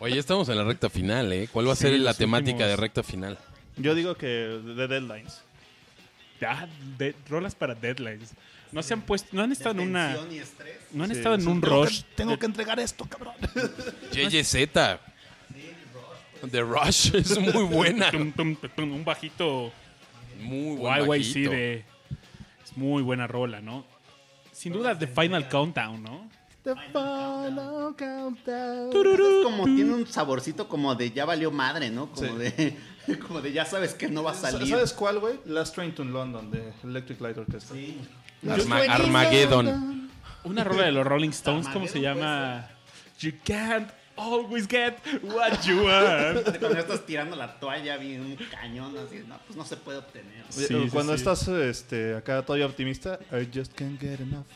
Oye, 0.00 0.18
estamos 0.18 0.48
en 0.48 0.56
la 0.56 0.64
recta 0.64 0.90
final, 0.90 1.32
¿eh? 1.32 1.48
¿Cuál 1.52 1.68
va 1.68 1.74
a 1.74 1.76
Sí, 1.76 1.82
ser 1.82 1.98
la 2.00 2.12
temática 2.12 2.50
últimos. 2.56 2.70
de 2.70 2.76
recta 2.76 3.02
final? 3.04 3.38
Yo 3.76 3.94
digo 3.94 4.16
que 4.16 4.26
de 4.26 4.88
Deadlines. 4.88 5.40
Ya, 6.40 6.68
de- 6.98 7.14
rolas 7.28 7.54
para 7.54 7.74
deadlines. 7.76 8.32
No 8.72 8.82
se 8.82 8.94
han 8.94 9.02
puesto, 9.02 9.28
no 9.32 9.42
han 9.42 9.52
estado 9.52 9.80
en 9.80 9.88
una, 9.88 10.08
tensión 10.14 10.32
y 10.34 10.38
estrés. 10.38 10.76
no 10.92 11.04
han 11.04 11.10
Sí, 11.10 11.16
estado 11.16 11.34
en 11.36 11.40
sí, 11.42 11.46
un 11.48 11.60
tengo 11.60 11.84
rush. 11.84 12.02
que- 12.02 12.14
tengo 12.16 12.38
que 12.38 12.46
entregar 12.46 12.80
esto, 12.80 13.04
cabrón. 13.06 13.34
JJZ. 14.12 14.98
The 16.50 16.60
Rush 16.60 17.14
es 17.14 17.38
muy 17.38 17.64
buena. 17.74 18.10
Tum, 18.10 18.32
tum, 18.32 18.56
tum, 18.56 18.92
un 18.92 19.04
bajito 19.04 19.72
Muy 20.40 20.76
buen 20.76 21.06
bajito. 21.06 21.50
de 21.50 21.84
es 22.64 22.76
muy 22.76 23.02
buena 23.02 23.26
rola, 23.26 23.60
¿no? 23.60 23.84
Sin 24.52 24.72
duda 24.72 24.98
The 24.98 25.06
Final 25.06 25.48
Countdown, 25.48 26.02
¿no? 26.02 26.28
The 26.62 26.74
final 26.74 27.94
countdown. 27.96 28.90
Es 28.90 29.44
como 29.44 29.64
tiene 29.64 29.94
un 29.94 30.06
saborcito 30.06 30.68
como 30.68 30.94
de 30.96 31.12
ya 31.12 31.24
valió 31.24 31.50
madre, 31.52 31.90
¿no? 31.90 32.10
Como 32.10 32.36
de 32.36 32.76
como 33.26 33.40
de 33.40 33.52
ya 33.52 33.64
sabes 33.64 33.94
que 33.94 34.08
no 34.08 34.22
va 34.24 34.32
a 34.32 34.34
salir. 34.34 34.68
¿Sabes 34.68 34.92
cuál, 34.92 35.20
güey? 35.20 35.34
Last 35.46 35.74
Train 35.76 35.94
to 35.94 36.04
London 36.04 36.50
de 36.50 36.72
Electric 36.84 37.20
Light 37.20 37.38
Orchestra. 37.38 37.76
Arma- 38.50 38.82
Armageddon. 38.94 40.10
Una 40.44 40.62
rola 40.64 40.84
de 40.84 40.92
los 40.92 41.06
Rolling 41.06 41.30
Stones, 41.30 41.66
¿cómo 41.68 41.88
se 41.88 42.00
llama? 42.00 42.68
You 43.20 43.32
can't 43.44 43.90
always 44.16 44.66
get 44.68 44.94
what 45.22 45.62
you 45.64 45.84
want. 45.84 46.58
Cuando 46.60 46.78
estás 46.78 47.04
tirando 47.04 47.36
la 47.36 47.58
toalla 47.58 47.96
bien 47.96 48.20
un 48.22 48.36
cañón 48.50 48.96
así, 48.98 49.24
no, 49.26 49.38
pues 49.46 49.56
no 49.56 49.64
se 49.64 49.76
puede 49.76 49.98
obtener. 49.98 50.44
Sí, 50.50 50.66
sí, 50.66 50.88
Cuando 50.92 51.12
sí. 51.12 51.18
estás 51.18 51.48
este, 51.48 52.14
acá 52.16 52.42
todavía 52.42 52.66
optimista, 52.66 53.18
I 53.32 53.48
just 53.52 53.74
can't 53.74 54.00
get 54.00 54.20
enough. 54.20 54.46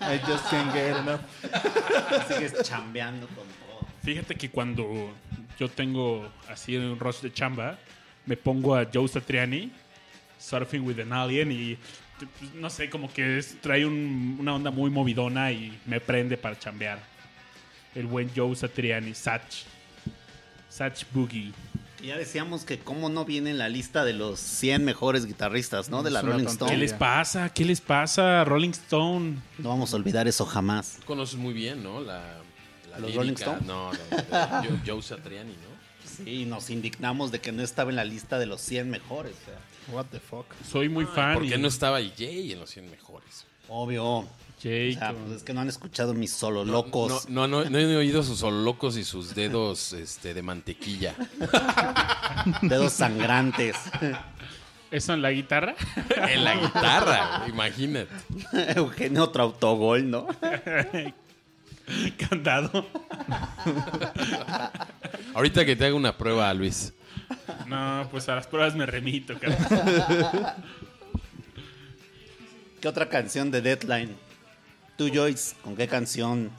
I 0.00 0.18
just 0.26 0.48
can't 0.50 0.72
get 0.72 0.96
enough. 0.96 1.20
Sigues 2.28 2.62
chambeando 2.62 3.26
con 3.28 3.36
todo. 3.46 3.88
Fíjate 4.02 4.34
que 4.34 4.50
cuando 4.50 5.12
yo 5.58 5.68
tengo 5.70 6.28
así 6.48 6.76
un 6.76 6.98
rush 6.98 7.20
de 7.20 7.32
chamba, 7.32 7.78
me 8.26 8.36
pongo 8.36 8.74
a 8.76 8.86
Joe 8.92 9.08
Satriani, 9.08 9.72
Surfing 10.38 10.80
with 10.86 10.98
an 11.00 11.12
Alien, 11.12 11.50
y 11.52 11.78
no 12.54 12.70
sé, 12.70 12.90
como 12.90 13.12
que 13.12 13.38
es- 13.38 13.56
trae 13.60 13.84
un- 13.86 14.36
una 14.40 14.54
onda 14.54 14.70
muy 14.70 14.90
movidona 14.90 15.52
y 15.52 15.78
me 15.86 16.00
prende 16.00 16.36
para 16.36 16.58
chambear. 16.58 16.98
El 17.94 18.06
buen 18.06 18.30
Joe 18.34 18.54
Satriani, 18.54 19.14
Satch. 19.14 19.64
Satch 20.68 21.04
Boogie. 21.12 21.52
Ya 22.04 22.16
decíamos 22.16 22.64
que 22.64 22.78
cómo 22.78 23.10
no 23.10 23.24
viene 23.26 23.50
en 23.50 23.58
la 23.58 23.68
lista 23.68 24.04
de 24.04 24.14
los 24.14 24.40
100 24.40 24.84
mejores 24.84 25.26
guitarristas, 25.26 25.90
¿no? 25.90 26.02
De 26.02 26.10
la 26.10 26.22
Rolling 26.22 26.44
tontería. 26.46 26.56
¿Qué 26.56 26.72
Stone. 26.74 26.78
les 26.78 26.92
pasa? 26.94 27.48
¿Qué 27.52 27.64
les 27.66 27.80
pasa? 27.82 28.42
Rolling 28.44 28.70
Stone. 28.70 29.36
No 29.58 29.68
vamos 29.68 29.92
a 29.92 29.96
olvidar 29.96 30.26
eso 30.26 30.46
jamás. 30.46 30.96
Tú 31.00 31.06
conoces 31.06 31.38
muy 31.38 31.52
bien, 31.52 31.82
¿no? 31.82 32.00
La, 32.00 32.38
la 32.90 32.98
¿Los 33.00 33.10
lírica. 33.14 33.18
Rolling 33.18 33.32
Stones? 33.34 33.62
No, 33.66 33.90
Joe, 34.30 34.80
Joe 34.86 35.02
Satriani, 35.02 35.52
¿no? 35.52 36.24
Sí, 36.24 36.46
nos 36.46 36.70
indignamos 36.70 37.32
de 37.32 37.40
que 37.40 37.52
no 37.52 37.62
estaba 37.62 37.90
en 37.90 37.96
la 37.96 38.04
lista 38.04 38.38
de 38.38 38.46
los 38.46 38.60
100 38.62 38.88
mejores. 38.88 39.32
o 39.42 39.44
sea, 39.44 39.58
What 39.92 40.06
the 40.12 40.20
fuck. 40.20 40.46
Soy 40.70 40.88
muy 40.88 41.04
fan. 41.06 41.34
¿Por 41.34 41.48
qué 41.48 41.56
y- 41.56 41.58
no 41.58 41.68
estaba 41.68 41.98
Jay 42.00 42.52
en 42.52 42.60
los 42.60 42.70
100 42.70 42.90
mejores? 42.90 43.44
obvio. 43.68 44.26
Jake, 44.62 44.92
O 44.96 44.98
sea, 44.98 45.12
pues 45.14 45.36
es 45.38 45.42
que 45.42 45.54
no 45.54 45.62
han 45.62 45.68
escuchado 45.70 46.12
mis 46.12 46.32
solo 46.32 46.66
locos. 46.66 47.30
No, 47.30 47.48
no, 47.48 47.64
no, 47.64 47.70
no 47.70 47.78
he 47.78 47.96
oído 47.96 48.22
sus 48.22 48.42
locos 48.42 48.98
y 48.98 49.04
sus 49.04 49.34
dedos 49.34 49.92
este, 49.94 50.34
de 50.34 50.42
mantequilla. 50.42 51.14
Dedos 52.62 52.92
sangrantes. 52.92 53.76
¿Eso 54.90 55.14
en 55.14 55.22
la 55.22 55.30
guitarra? 55.30 55.74
En 56.28 56.44
la 56.44 56.56
guitarra, 56.56 57.46
imagínate. 57.48 58.08
Eugenio, 58.76 59.24
otro 59.24 59.44
autogol, 59.44 60.10
¿no? 60.10 60.26
Candado. 62.28 62.86
Ahorita 65.34 65.64
que 65.64 65.74
te 65.76 65.86
haga 65.86 65.94
una 65.94 66.16
prueba, 66.18 66.52
Luis. 66.54 66.92
No, 67.66 68.08
pues 68.10 68.28
a 68.28 68.34
las 68.34 68.46
pruebas 68.46 68.74
me 68.74 68.86
remito, 68.86 69.38
cabrón. 69.38 70.46
¿Qué 72.80 72.88
otra 72.88 73.08
canción 73.08 73.50
de 73.50 73.60
Deadline? 73.60 74.16
Tú, 74.96 75.10
Joyce, 75.12 75.54
¿con 75.62 75.76
qué 75.76 75.86
canción 75.86 76.50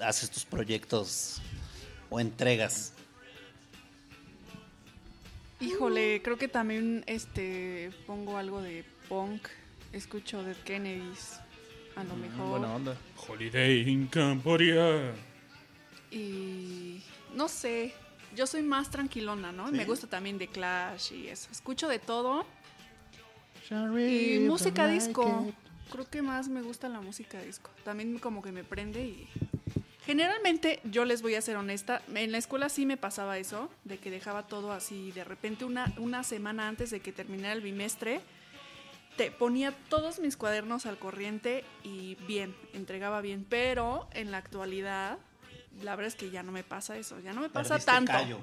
haces 0.00 0.30
tus 0.30 0.44
proyectos 0.44 1.40
o 2.10 2.20
entregas? 2.20 2.92
Híjole, 5.60 6.20
creo 6.22 6.36
que 6.36 6.48
también 6.48 7.02
este 7.06 7.90
pongo 8.06 8.36
algo 8.36 8.60
de 8.60 8.84
punk. 9.08 9.48
Escucho 9.92 10.42
de 10.42 10.54
Kennedys, 10.54 11.40
a 11.94 12.04
lo 12.04 12.16
mejor. 12.16 12.58
Buena 12.58 12.74
onda. 12.74 12.96
Holiday 13.26 13.88
in 13.88 14.06
Cambodia. 14.08 15.12
Y 16.10 17.02
no 17.34 17.48
sé, 17.48 17.94
yo 18.36 18.46
soy 18.46 18.62
más 18.62 18.90
tranquilona, 18.90 19.50
¿no? 19.50 19.72
Me 19.72 19.84
gusta 19.84 20.06
también 20.06 20.38
de 20.38 20.46
Clash 20.46 21.12
y 21.12 21.28
eso. 21.28 21.48
Escucho 21.50 21.88
de 21.88 21.98
todo. 21.98 22.46
Y 23.98 24.38
música 24.46 24.86
disco. 24.86 25.52
Creo 25.90 26.08
que 26.08 26.22
más 26.22 26.48
me 26.48 26.62
gusta 26.62 26.88
la 26.88 27.00
música 27.00 27.40
disco. 27.40 27.70
También 27.84 28.18
como 28.18 28.42
que 28.42 28.52
me 28.52 28.62
prende 28.62 29.00
y... 29.04 29.28
Generalmente, 30.04 30.80
yo 30.84 31.04
les 31.04 31.20
voy 31.20 31.34
a 31.34 31.40
ser 31.40 31.56
honesta, 31.56 32.00
en 32.14 32.30
la 32.30 32.38
escuela 32.38 32.68
sí 32.68 32.86
me 32.86 32.96
pasaba 32.96 33.38
eso, 33.38 33.68
de 33.82 33.98
que 33.98 34.08
dejaba 34.12 34.46
todo 34.46 34.70
así, 34.70 35.10
de 35.10 35.24
repente 35.24 35.64
una, 35.64 35.92
una 35.98 36.22
semana 36.22 36.68
antes 36.68 36.90
de 36.90 37.00
que 37.00 37.10
terminara 37.10 37.54
el 37.54 37.60
bimestre, 37.60 38.20
te 39.16 39.32
ponía 39.32 39.72
todos 39.88 40.20
mis 40.20 40.36
cuadernos 40.36 40.86
al 40.86 40.96
corriente 40.96 41.64
y 41.82 42.14
bien, 42.28 42.54
entregaba 42.72 43.20
bien, 43.20 43.44
pero 43.48 44.08
en 44.12 44.30
la 44.30 44.38
actualidad, 44.38 45.18
la 45.82 45.96
verdad 45.96 46.08
es 46.08 46.16
que 46.16 46.30
ya 46.30 46.42
no 46.42 46.52
me 46.52 46.62
pasa 46.64 46.96
eso, 46.96 47.18
ya 47.20 47.32
no 47.32 47.40
me 47.40 47.48
pasa 47.48 47.70
Perdiste 47.74 47.90
tanto. 47.92 48.12
callo. 48.12 48.38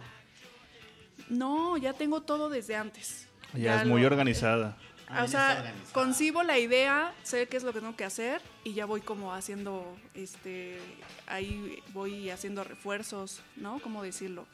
No, 1.30 1.78
ya 1.78 1.94
tengo 1.94 2.22
todo 2.22 2.50
desde 2.50 2.76
antes. 2.76 3.28
Ya 3.54 3.82
es 3.82 3.88
muy 3.88 4.02
lo- 4.02 4.08
organizada. 4.08 4.78
o 5.22 5.28
sea, 5.28 5.74
concibo 5.92 6.42
la 6.44 6.58
idea, 6.58 7.14
sé 7.24 7.48
qué 7.48 7.58
es 7.58 7.64
lo 7.64 7.72
que 7.72 7.80
tengo 7.80 7.96
que 7.96 8.04
hacer 8.04 8.42
y 8.64 8.74
ya 8.74 8.86
voy 8.86 9.02
como 9.02 9.34
haciendo, 9.34 9.96
este, 10.16 10.80
ahí 11.28 11.82
voy 11.94 12.30
haciendo 12.32 12.64
refuerzos, 12.64 13.42
¿no? 13.56 13.80
¿Cómo 13.80 14.02
decirlo? 14.02 14.48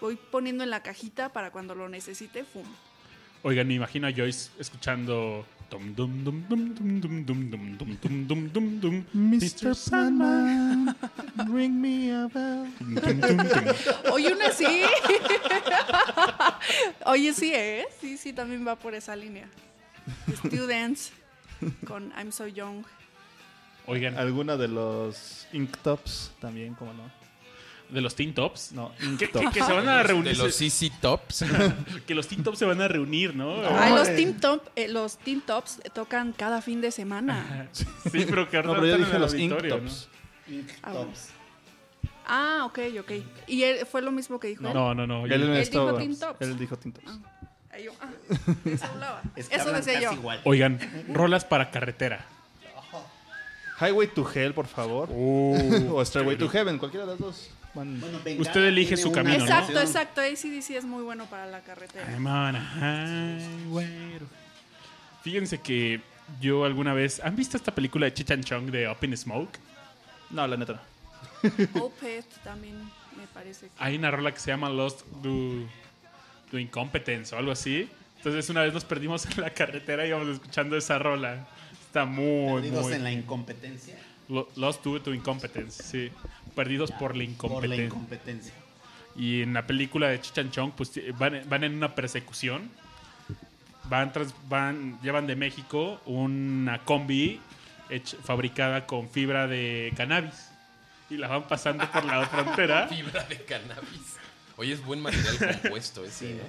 Voy 0.00 0.16
poniendo 0.16 0.64
en 0.64 0.70
la 0.70 0.82
cajita 0.82 1.32
para 1.32 1.50
cuando 1.52 1.74
lo 1.74 1.88
necesite, 1.88 2.44
¡fum! 2.44 2.64
Oigan, 3.42 3.68
me 3.68 3.74
imagino 3.74 4.06
a 4.08 4.12
Joyce 4.12 4.50
escuchando. 4.58 5.46
Mr. 9.12 9.74
Sandman, 9.74 10.96
ring 11.52 11.80
me 11.80 12.12
a 12.12 12.26
bell. 12.28 12.68
Oye, 14.12 14.32
una 14.32 14.50
sí. 14.52 14.82
Oye, 17.06 17.32
sí, 17.32 17.52
¿eh? 17.54 17.86
Sí, 18.00 18.16
sí, 18.16 18.32
también 18.32 18.66
va 18.66 18.76
por 18.76 18.94
esa 18.94 19.16
línea. 19.16 19.48
Students 20.46 21.12
con 21.86 22.12
I'm 22.16 22.30
So 22.32 22.46
Young. 22.46 22.84
Oigan. 23.86 24.16
Alguna 24.16 24.56
de 24.56 24.68
los 24.68 25.46
Ink 25.52 25.76
Tops 25.82 26.32
también, 26.40 26.74
como 26.74 26.92
no 26.92 27.23
de 27.90 28.00
los 28.00 28.14
Teen 28.14 28.34
Tops. 28.34 28.72
No, 28.72 28.92
Que, 29.18 29.26
que- 29.26 29.28
Tops. 29.28 29.50
que 29.52 29.62
se 29.62 29.72
van 29.72 29.88
a 29.88 29.98
De 29.98 30.02
reunir. 30.04 30.36
los 30.38 30.54
CC 30.54 30.90
Tops. 31.00 31.44
que 32.06 32.14
los 32.14 32.26
Teen 32.28 32.42
Tops 32.42 32.58
se 32.58 32.64
van 32.64 32.80
a 32.80 32.88
reunir, 32.88 33.34
¿no? 33.36 33.54
Ay, 33.78 33.92
los 33.92 34.08
Team 34.14 34.34
Top, 34.40 34.62
eh, 34.76 34.88
los 34.88 35.18
Teen 35.18 35.40
Tops 35.40 35.80
tocan 35.92 36.32
cada 36.32 36.60
fin 36.62 36.80
de 36.80 36.90
semana. 36.90 37.68
Sí, 38.10 38.26
pero 38.28 38.48
que 38.48 38.62
No, 38.62 38.74
ahorita 38.74 38.80
pero 38.80 38.86
yo 38.86 38.98
dije 38.98 39.16
el 39.16 39.22
los 39.22 39.34
Ink 39.34 39.52
auditorio, 39.52 39.76
Tops. 39.78 40.08
Ah, 40.82 40.92
bueno. 40.92 41.10
Ah, 42.26 42.62
ok, 42.66 42.78
ok. 43.00 43.12
¿Y 43.46 43.62
él, 43.64 43.86
fue 43.86 44.00
lo 44.02 44.10
mismo 44.10 44.40
que 44.40 44.48
dijo 44.48 44.62
¿no? 44.62 44.68
él? 44.70 44.74
No, 44.74 44.94
no, 44.94 45.06
no. 45.06 45.26
Él, 45.26 45.46
no 45.46 45.54
dijo 45.54 45.94
Teen 45.96 46.18
Tops. 46.18 46.40
Él 46.40 46.58
dijo 46.58 46.76
Teen 46.78 46.92
Tops. 46.92 47.10
Ahí 47.70 47.84
yo, 47.84 47.92
ah, 48.00 48.08
eso 48.64 48.84
hablaba. 48.86 49.22
Es 49.36 49.48
que 49.48 49.56
Eso 49.56 49.64
hablan 49.66 49.84
decía 49.84 50.00
yo. 50.00 50.12
igual. 50.12 50.40
Oigan, 50.44 50.78
rolas 51.12 51.44
para 51.44 51.70
carretera. 51.70 52.26
Highway 53.80 54.06
to 54.08 54.24
Hell, 54.32 54.54
por 54.54 54.66
favor. 54.68 55.08
Uh, 55.10 55.96
o 55.96 56.04
Stairway 56.04 56.36
to 56.38 56.48
Heaven, 56.48 56.78
cualquiera 56.78 57.04
de 57.06 57.12
las 57.12 57.20
dos. 57.20 57.50
Van- 57.74 58.00
Bueno, 58.00 58.20
Bengala 58.24 58.48
Usted 58.48 58.64
elige 58.64 58.96
su 58.96 59.10
camino, 59.12 59.38
¿no? 59.38 59.44
Exacto, 59.44 59.72
canción. 59.74 59.86
exacto. 59.86 60.20
ACDC 60.20 60.70
es 60.76 60.84
muy 60.84 61.02
bueno 61.02 61.26
para 61.26 61.46
la 61.46 61.60
carretera. 61.60 62.10
I'm 62.12 62.26
on 62.26 62.56
a. 62.56 63.38
Fíjense 65.22 65.60
que 65.60 66.00
yo 66.40 66.64
alguna 66.64 66.94
vez. 66.94 67.20
¿Han 67.24 67.36
visto 67.36 67.56
esta 67.56 67.74
película 67.74 68.06
de 68.06 68.14
Cheech 68.14 68.30
and 68.32 68.44
Chong 68.44 68.70
de 68.70 68.88
Up 68.88 68.98
in 69.02 69.16
Smoke? 69.16 69.58
No, 70.30 70.46
la 70.46 70.56
neta 70.56 70.74
no. 70.74 70.80
Opeth 71.84 72.26
también 72.42 72.74
me 73.16 73.26
parece. 73.32 73.66
que- 73.66 73.72
Hay 73.78 73.96
una 73.96 74.10
rola 74.10 74.32
que 74.32 74.40
se 74.40 74.50
llama 74.50 74.68
Lost 74.68 75.00
to, 75.22 75.66
to 76.50 76.58
Incompetence 76.58 77.34
o 77.34 77.38
algo 77.38 77.52
así. 77.52 77.88
Entonces 78.18 78.48
una 78.50 78.62
vez 78.62 78.72
nos 78.72 78.84
perdimos 78.84 79.26
en 79.26 79.40
la 79.42 79.50
carretera 79.50 80.04
y 80.06 80.08
íbamos 80.08 80.28
escuchando 80.28 80.76
esa 80.76 80.98
rola. 80.98 81.46
Está 81.86 82.04
muy, 82.06 82.62
Perdidos 82.62 82.84
muy... 82.84 82.92
en 82.94 83.04
la 83.04 83.12
incompetencia. 83.12 83.96
Lo- 84.28 84.48
Lost 84.56 84.82
to, 84.82 85.00
to 85.02 85.12
Incompetence, 85.12 85.82
sí. 85.82 86.10
Perdidos 86.54 86.90
por 86.92 87.16
la 87.16 87.24
Por 87.36 87.66
la 87.68 87.76
incompetencia. 87.76 88.52
Y 89.16 89.42
en 89.42 89.54
la 89.54 89.66
película 89.66 90.08
de 90.08 90.20
Cheech 90.20 90.38
and 90.38 90.50
Chong, 90.50 90.72
pues 90.76 90.90
t- 90.92 91.12
van, 91.12 91.42
van 91.48 91.64
en 91.64 91.74
una 91.74 91.94
persecución. 91.94 92.70
Van, 93.84 94.12
tras- 94.12 94.34
van, 94.48 94.98
llevan 95.02 95.26
de 95.26 95.36
México 95.36 96.00
una 96.06 96.78
combi 96.84 97.40
fabricada 98.24 98.86
con 98.86 99.08
fibra 99.08 99.46
de 99.46 99.92
cannabis. 99.96 100.50
Y 101.10 101.16
la 101.18 101.28
van 101.28 101.46
pasando 101.46 101.88
por 101.90 102.04
la 102.04 102.26
frontera. 102.26 102.88
Fibra 102.88 103.22
de 103.24 103.44
cannabis. 103.44 104.16
Oye, 104.56 104.72
es 104.72 104.84
buen 104.84 105.00
material 105.00 105.60
compuesto 105.60 106.04
ese, 106.04 106.36
¿eh? 106.36 106.40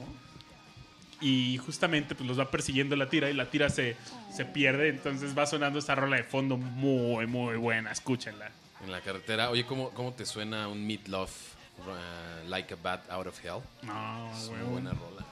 Y 1.21 1.57
justamente 1.57 2.13
pues 2.13 2.27
los 2.27 2.37
va 2.39 2.51
persiguiendo 2.51 2.95
la 2.95 3.09
tira 3.09 3.29
y 3.29 3.33
la 3.33 3.49
tira 3.49 3.69
se, 3.69 3.95
se 4.33 4.45
pierde. 4.45 4.89
Entonces 4.89 5.37
va 5.37 5.45
sonando 5.45 5.79
esa 5.79 5.95
rola 5.95 6.17
de 6.17 6.23
fondo 6.23 6.57
muy, 6.57 7.25
muy 7.25 7.57
buena. 7.57 7.91
Escúchenla. 7.91 8.51
En 8.85 8.91
la 8.91 9.01
carretera. 9.01 9.49
Oye, 9.49 9.65
¿cómo, 9.65 9.89
cómo 9.91 10.13
te 10.13 10.25
suena 10.25 10.67
un 10.67 10.85
Meatloaf 10.85 11.31
uh, 11.79 12.47
Like 12.49 12.73
a 12.75 12.77
Bat 12.81 13.09
Out 13.09 13.27
of 13.27 13.43
Hell? 13.43 13.61
No, 13.83 14.31
Es 14.31 14.47
güey. 14.47 14.61
una 14.61 14.69
buena 14.71 14.91
rola. 14.91 15.25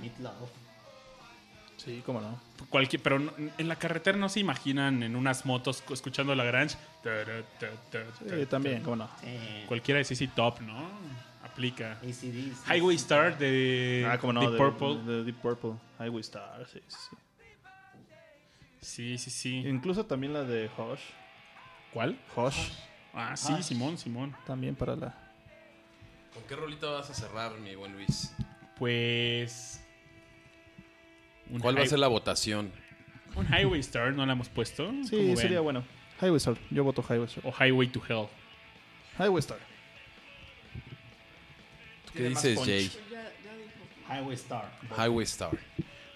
Meatloaf. 0.00 0.50
Sí, 1.76 2.02
cómo 2.06 2.20
no. 2.20 2.38
Cualquier, 2.68 3.02
pero 3.02 3.18
no- 3.18 3.32
en 3.58 3.68
la 3.68 3.76
carretera 3.76 4.16
no 4.18 4.28
se 4.28 4.40
imaginan 4.40 5.02
en 5.02 5.16
unas 5.16 5.44
motos 5.46 5.82
escuchando 5.90 6.34
la 6.34 6.44
Grange. 6.44 6.76
Sí, 7.02 8.46
también, 8.48 8.82
cómo 8.82 8.96
no. 8.96 9.10
Eh, 9.24 9.64
Cualquiera 9.66 9.98
de 9.98 10.04
CC 10.04 10.28
Top, 10.28 10.60
¿no? 10.60 10.88
Aplica. 11.44 11.98
Highway 12.68 12.96
Star 12.96 13.36
de 13.36 14.06
Ah, 14.08 14.18
cómo 14.18 14.32
no. 14.32 14.40
Deep 14.42 14.52
de, 14.52 14.58
Purple. 14.58 15.12
de 15.12 15.24
Deep 15.24 15.36
Purple. 15.40 15.72
Highway 15.98 16.20
Star, 16.20 16.66
sí, 16.72 16.80
sí, 16.88 16.96
sí. 17.10 17.16
Sí, 18.80 19.18
sí, 19.18 19.30
sí. 19.30 19.56
Incluso 19.68 20.06
también 20.06 20.32
la 20.32 20.42
de 20.44 20.66
Hush. 20.76 21.00
¿Cuál? 21.92 22.18
Hush. 22.36 22.70
Ah, 23.14 23.36
sí, 23.36 23.62
Simón, 23.62 23.98
Simón. 23.98 24.34
También 24.46 24.74
para 24.74 24.96
la. 24.96 25.14
¿Con 26.32 26.42
qué 26.44 26.56
rolita 26.56 26.86
vas 26.88 27.10
a 27.10 27.14
cerrar, 27.14 27.52
mi 27.58 27.74
buen 27.74 27.92
Luis? 27.92 28.34
Pues. 28.78 29.84
¿Cuál 31.60 31.76
va 31.78 31.82
a 31.82 31.86
ser 31.86 31.98
la 31.98 32.08
votación? 32.08 32.72
Un 33.36 33.46
Highway 33.46 33.80
Star, 33.80 34.12
¿no 34.14 34.24
la 34.24 34.32
hemos 34.32 34.48
puesto? 34.48 34.90
Sí, 35.04 35.16
¿Cómo 35.16 35.36
sería 35.36 35.58
ven? 35.58 35.64
bueno. 35.64 35.84
Highway 36.20 36.36
Star. 36.38 36.56
Yo 36.70 36.84
voto 36.84 37.02
Highway 37.02 37.26
Star. 37.26 37.44
O 37.46 37.52
Highway 37.52 37.88
to 37.88 38.00
Hell. 38.08 38.28
Highway 39.18 39.40
Star. 39.40 39.58
¿Qué 42.12 42.18
Tiene 42.18 42.30
más 42.30 42.42
dices. 42.42 42.66
Jay? 42.66 42.90
Highway 44.08 44.34
Star. 44.34 44.70
Highway 44.96 45.24
Star. 45.24 45.58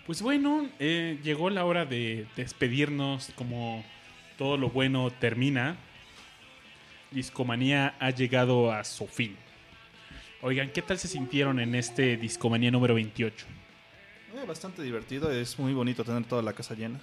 Pues 0.07 0.23
bueno, 0.23 0.69
eh, 0.79 1.19
llegó 1.23 1.51
la 1.51 1.65
hora 1.65 1.85
de 1.85 2.27
despedirnos. 2.37 3.33
Como 3.35 3.85
todo 4.37 4.57
lo 4.57 4.71
bueno 4.71 5.11
termina, 5.11 5.77
Discomanía 7.11 7.95
ha 7.99 8.11
llegado 8.11 8.73
a 8.73 8.85
su 8.85 9.07
fin. 9.07 9.37
Oigan, 10.43 10.71
¿qué 10.71 10.83
tal 10.83 10.99
se 10.99 11.09
sintieron 11.09 11.61
en 11.61 11.75
este 11.75 12.17
Discomanía 12.17 12.71
número 12.71 12.95
28? 12.95 13.47
Eh, 14.35 14.47
bastante 14.47 14.83
divertido. 14.83 15.31
Es 15.31 15.59
muy 15.59 15.73
bonito 15.73 16.05
tener 16.05 16.25
toda 16.25 16.43
la 16.43 16.53
casa 16.53 16.75
llena. 16.75 17.01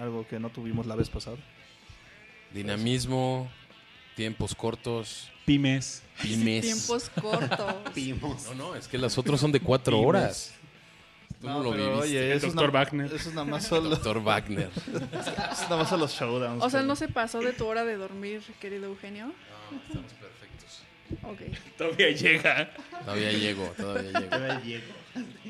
Algo 0.00 0.26
que 0.26 0.38
no 0.38 0.50
tuvimos 0.50 0.86
la 0.86 0.96
vez 0.96 1.08
pasada. 1.08 1.36
Dinamismo, 2.52 3.50
tiempos 4.16 4.54
cortos. 4.54 5.30
Pymes. 5.46 6.02
Pymes. 6.20 6.64
Tiempos 6.64 7.10
cortos. 7.10 7.74
Pimos. 7.94 8.44
No, 8.50 8.54
no, 8.54 8.74
es 8.74 8.88
que 8.88 8.98
las 8.98 9.16
otras 9.16 9.40
son 9.40 9.52
de 9.52 9.60
cuatro 9.60 9.96
Pymes. 9.96 10.08
horas. 10.08 10.54
Tú 11.44 11.50
no, 11.50 11.58
No, 11.58 11.62
lo 11.64 11.70
pero, 11.72 11.84
viviste. 11.84 12.02
oye, 12.08 12.30
El 12.32 12.36
eso 12.38 12.46
es 12.46 12.54
Dr. 12.54 12.72
na- 12.72 12.78
Wagner. 12.80 13.06
Eso 13.06 13.28
es 13.28 13.34
nada 13.34 13.44
más 13.46 13.66
solo. 13.66 13.88
Doctor 13.90 14.22
Wagner. 14.22 14.70
eso 14.76 14.90
es 15.52 15.62
nada 15.62 15.76
más 15.76 15.88
solo 15.88 16.02
los 16.04 16.12
showdowns. 16.14 16.62
O 16.64 16.70
sea, 16.70 16.80
pero- 16.80 16.86
¿no 16.88 16.96
se 16.96 17.08
pasó 17.08 17.40
de 17.40 17.52
tu 17.52 17.66
hora 17.66 17.84
de 17.84 17.96
dormir, 17.96 18.40
querido 18.60 18.86
Eugenio? 18.86 19.26
No, 19.26 19.32
estamos 19.86 20.12
perfectos. 20.14 20.82
Ok. 21.22 21.58
Todavía 21.78 22.10
llega. 22.12 22.70
Todavía 23.04 23.32
llego, 23.32 23.64
todavía 23.76 24.60
llego. 24.64 24.84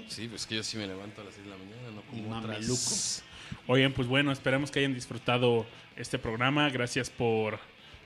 Sí, 0.08 0.26
pues 0.28 0.46
que 0.46 0.56
yo 0.56 0.62
sí 0.62 0.76
me 0.76 0.86
levanto 0.88 1.20
a 1.20 1.24
las 1.24 1.34
6 1.34 1.44
de 1.46 1.50
la 1.52 1.56
mañana, 1.58 1.90
no 1.94 2.02
como 2.02 2.36
otras. 2.38 3.22
Oigan, 3.68 3.92
pues 3.92 4.08
bueno, 4.08 4.32
esperamos 4.32 4.70
que 4.70 4.80
hayan 4.80 4.94
disfrutado 4.94 5.64
este 5.96 6.18
programa. 6.18 6.68
Gracias 6.70 7.08
por 7.08 7.58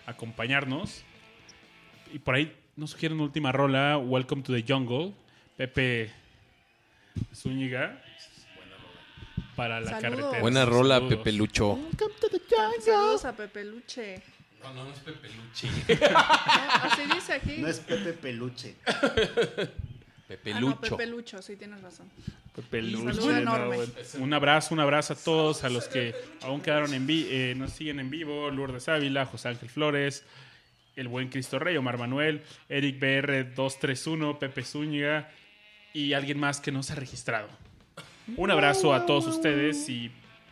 acompañarnos. 0.07 1.03
Y 2.13 2.19
por 2.19 2.35
ahí 2.35 2.55
nos 2.77 2.91
sugieren 2.91 3.21
última 3.21 3.51
rola, 3.53 3.99
Welcome 3.99 4.43
to 4.43 4.53
the 4.53 4.65
Jungle, 4.67 5.13
Pepe 5.57 6.11
Zúñiga. 7.35 8.03
Para 9.57 9.81
la 9.81 9.91
Saludos. 9.91 10.03
carretera. 10.21 10.41
Buena 10.41 10.65
rola, 10.65 10.97
Saludos. 10.97 11.17
Pepe 11.17 11.33
Lucho. 11.33 11.79
Saludos 12.85 13.25
a 13.25 13.33
Pepe 13.37 13.65
Luche. 13.65 14.23
No, 14.63 14.73
no, 14.75 14.85
no 14.85 14.91
es 14.93 14.99
Pepe 15.01 15.29
Luchi. 15.29 15.67
No, 15.69 16.19
así 16.19 17.03
dice 17.15 17.33
aquí. 17.35 17.57
No 17.59 17.69
es 17.69 17.79
Pepe 17.81 18.13
Peluche. 18.13 18.75
Pepe 20.27 20.53
Ah, 20.53 20.61
no, 20.61 20.69
Lucho. 20.69 20.97
Pepe 20.97 21.07
Lucho, 21.07 21.41
sí 21.43 21.57
tienes 21.57 21.81
razón. 21.81 22.09
Pepe 22.55 22.83
Luche, 22.83 23.17
no, 23.21 23.37
enorme. 23.37 23.77
bueno. 23.77 23.93
Un 24.19 24.33
abrazo, 24.35 24.75
un 24.75 24.81
abrazo 24.81 25.13
a 25.15 25.17
todos, 25.17 25.65
a 25.65 25.69
los 25.71 25.87
que 25.89 26.15
aún 26.43 26.61
quedaron 26.61 26.93
en 26.93 27.07
vi 27.07 27.27
eh, 27.31 27.55
nos 27.57 27.73
siguen 27.73 27.99
en 28.01 28.11
vivo, 28.11 28.51
Lourdes 28.51 28.89
Ávila, 28.89 29.27
José 29.27 29.49
Ángel 29.49 29.71
Flores, 29.71 30.25
el 30.97 31.09
buen 31.09 31.29
Cristo 31.31 31.59
Rey, 31.61 31.77
Omar 31.77 31.99
Manuel, 31.99 32.43
Eric 32.69 32.99
BR 32.99 33.45
231, 33.55 34.39
Pepe 34.41 34.65
Zúñiga 34.65 35.31
y 35.93 36.13
alguien 36.13 36.39
más 36.39 36.61
que 36.61 36.73
no 36.73 36.83
se 36.83 36.93
ha 36.93 36.97
registrado. 36.97 37.49
Un 38.37 38.51
abrazo 38.51 38.93
a 38.93 39.07
todos 39.07 39.27
ustedes 39.27 39.89
y 39.89 40.11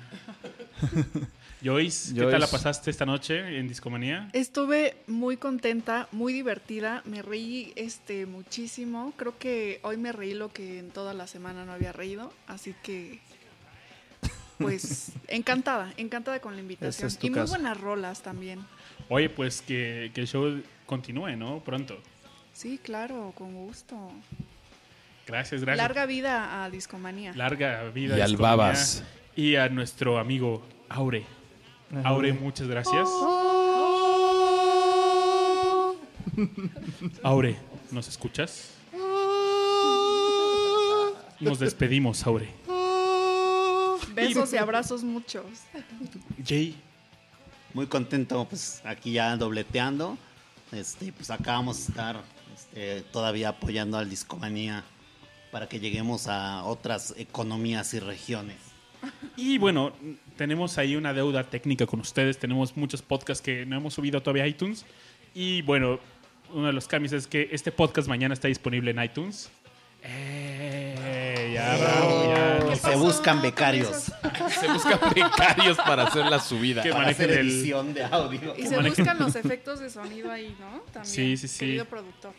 Joyce, 1.64 2.14
¿qué 2.14 2.22
Joyce. 2.22 2.32
tal 2.32 2.42
la 2.42 2.48
pasaste 2.48 2.90
esta 2.90 3.06
noche 3.06 3.60
en 3.60 3.68
Discomanía? 3.68 4.30
Estuve 4.34 4.96
muy 5.08 5.38
contenta, 5.38 6.08
muy 6.12 6.32
divertida, 6.32 7.02
me 7.06 7.22
reí 7.22 7.74
este 7.76 8.26
muchísimo. 8.26 9.14
Creo 9.18 9.38
que 9.38 9.80
hoy 9.84 9.98
me 9.98 10.12
reí 10.12 10.34
lo 10.34 10.54
que 10.54 10.80
en 10.80 10.90
toda 10.92 11.14
la 11.14 11.28
semana 11.28 11.66
no 11.66 11.74
había 11.74 11.92
reído, 11.92 12.34
así 12.48 12.74
que 12.82 13.20
pues 14.58 15.12
encantada, 15.28 15.94
encantada 15.98 16.40
con 16.40 16.56
la 16.56 16.62
invitación 16.62 17.08
es 17.08 17.20
y 17.22 17.30
muy 17.30 17.42
buenas 17.42 17.80
rolas 17.80 18.22
también. 18.22 18.60
Oye, 19.10 19.30
pues 19.30 19.62
que, 19.62 20.12
que 20.14 20.22
el 20.22 20.28
show 20.28 20.62
continúe, 20.86 21.36
¿no? 21.36 21.60
Pronto. 21.60 22.00
Sí, 22.54 22.80
claro, 22.82 23.34
con 23.38 23.54
gusto. 23.54 24.12
Gracias, 25.26 25.62
gracias. 25.62 25.78
Larga 25.78 26.06
vida 26.06 26.64
a 26.64 26.70
Discomanía. 26.70 27.34
Larga 27.34 27.84
vida. 27.90 28.18
Y 28.18 28.22
al 28.22 28.32
Discomanía. 28.32 28.58
Babas. 28.58 29.04
Y 29.36 29.56
a 29.56 29.70
nuestro 29.70 30.20
amigo 30.20 30.64
Aure. 30.90 31.39
Aure, 32.04 32.34
muchas 32.34 32.68
gracias. 32.68 33.10
Aure, 37.24 37.58
¿nos 37.92 38.08
escuchas? 38.08 38.72
Nos 41.40 41.60
despedimos, 41.60 42.26
Aure. 42.28 42.50
Besos 44.14 44.54
y 44.54 44.58
abrazos 44.58 45.04
muchos. 45.04 45.46
Jay, 46.46 46.76
Muy 47.74 47.88
contento, 47.88 48.46
pues 48.50 48.82
aquí 48.84 49.14
ya 49.14 49.36
dobleteando. 49.38 50.18
Este, 50.72 51.12
pues 51.12 51.30
acá 51.32 51.54
vamos 51.54 51.78
a 51.78 51.92
estar 51.92 52.22
este, 52.56 53.02
todavía 53.12 53.50
apoyando 53.50 53.98
al 53.98 54.10
Discomanía 54.10 54.84
para 55.52 55.68
que 55.68 55.80
lleguemos 55.80 56.28
a 56.28 56.64
otras 56.66 57.14
economías 57.18 57.94
y 57.94 58.00
regiones. 58.00 58.58
Y 59.36 59.58
bueno, 59.58 59.94
tenemos 60.36 60.78
ahí 60.78 60.96
una 60.96 61.14
deuda 61.14 61.44
técnica 61.44 61.86
con 61.86 62.00
ustedes. 62.02 62.38
Tenemos 62.38 62.76
muchos 62.76 63.02
podcasts 63.02 63.42
que 63.44 63.66
no 63.66 63.78
hemos 63.78 63.94
subido 63.94 64.22
todavía 64.22 64.44
a 64.44 64.48
iTunes. 64.48 64.86
Y 65.34 65.62
bueno, 65.62 66.00
uno 66.54 66.68
de 66.68 66.74
los 66.74 66.88
cambios 66.88 67.14
es 67.14 67.28
que 67.28 67.50
este 67.52 67.72
podcast 67.72 68.08
mañana 68.08 68.34
está 68.34 68.48
disponible 68.48 68.92
en 68.92 69.02
iTunes. 69.04 69.50
Eh, 70.02 71.52
ya, 71.54 71.78
bravo, 71.78 72.34
ya. 72.68 72.74
Y 72.74 72.76
se 72.78 72.96
buscan 72.96 73.42
becarios. 73.42 74.12
Se 74.50 74.68
buscan 74.68 75.00
becarios 75.14 75.78
para 75.78 76.04
hacer 76.04 76.26
la 76.26 76.40
subida. 76.40 76.82
Que 76.82 76.92
para 76.92 77.10
hacer 77.10 77.32
el- 77.32 77.48
edición 77.50 77.94
de 77.94 78.04
audio. 78.04 78.56
Y 78.58 78.64
se 78.66 78.78
manejen- 78.78 78.90
buscan 78.98 79.20
los 79.20 79.36
efectos 79.36 79.80
de 79.80 79.90
sonido 79.90 80.32
ahí, 80.32 80.56
¿no? 80.60 80.80
También. 80.92 81.06
Sí, 81.06 81.38
sí, 81.38 81.48
sí. 81.48 81.60
Querido 81.60 81.86
productor. 81.86 82.34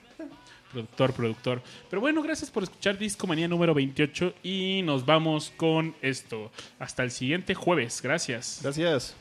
Productor, 0.73 1.13
productor. 1.13 1.63
Pero 1.89 2.01
bueno, 2.01 2.23
gracias 2.23 2.51
por 2.51 2.63
escuchar 2.63 2.97
Discomanía 2.97 3.49
número 3.49 3.75
28 3.75 4.35
y 4.43 4.83
nos 4.85 5.05
vamos 5.05 5.53
con 5.57 5.95
esto. 6.01 6.51
Hasta 6.79 7.03
el 7.03 7.11
siguiente 7.11 7.55
jueves. 7.55 8.01
Gracias. 8.03 8.61
Gracias. 8.63 9.17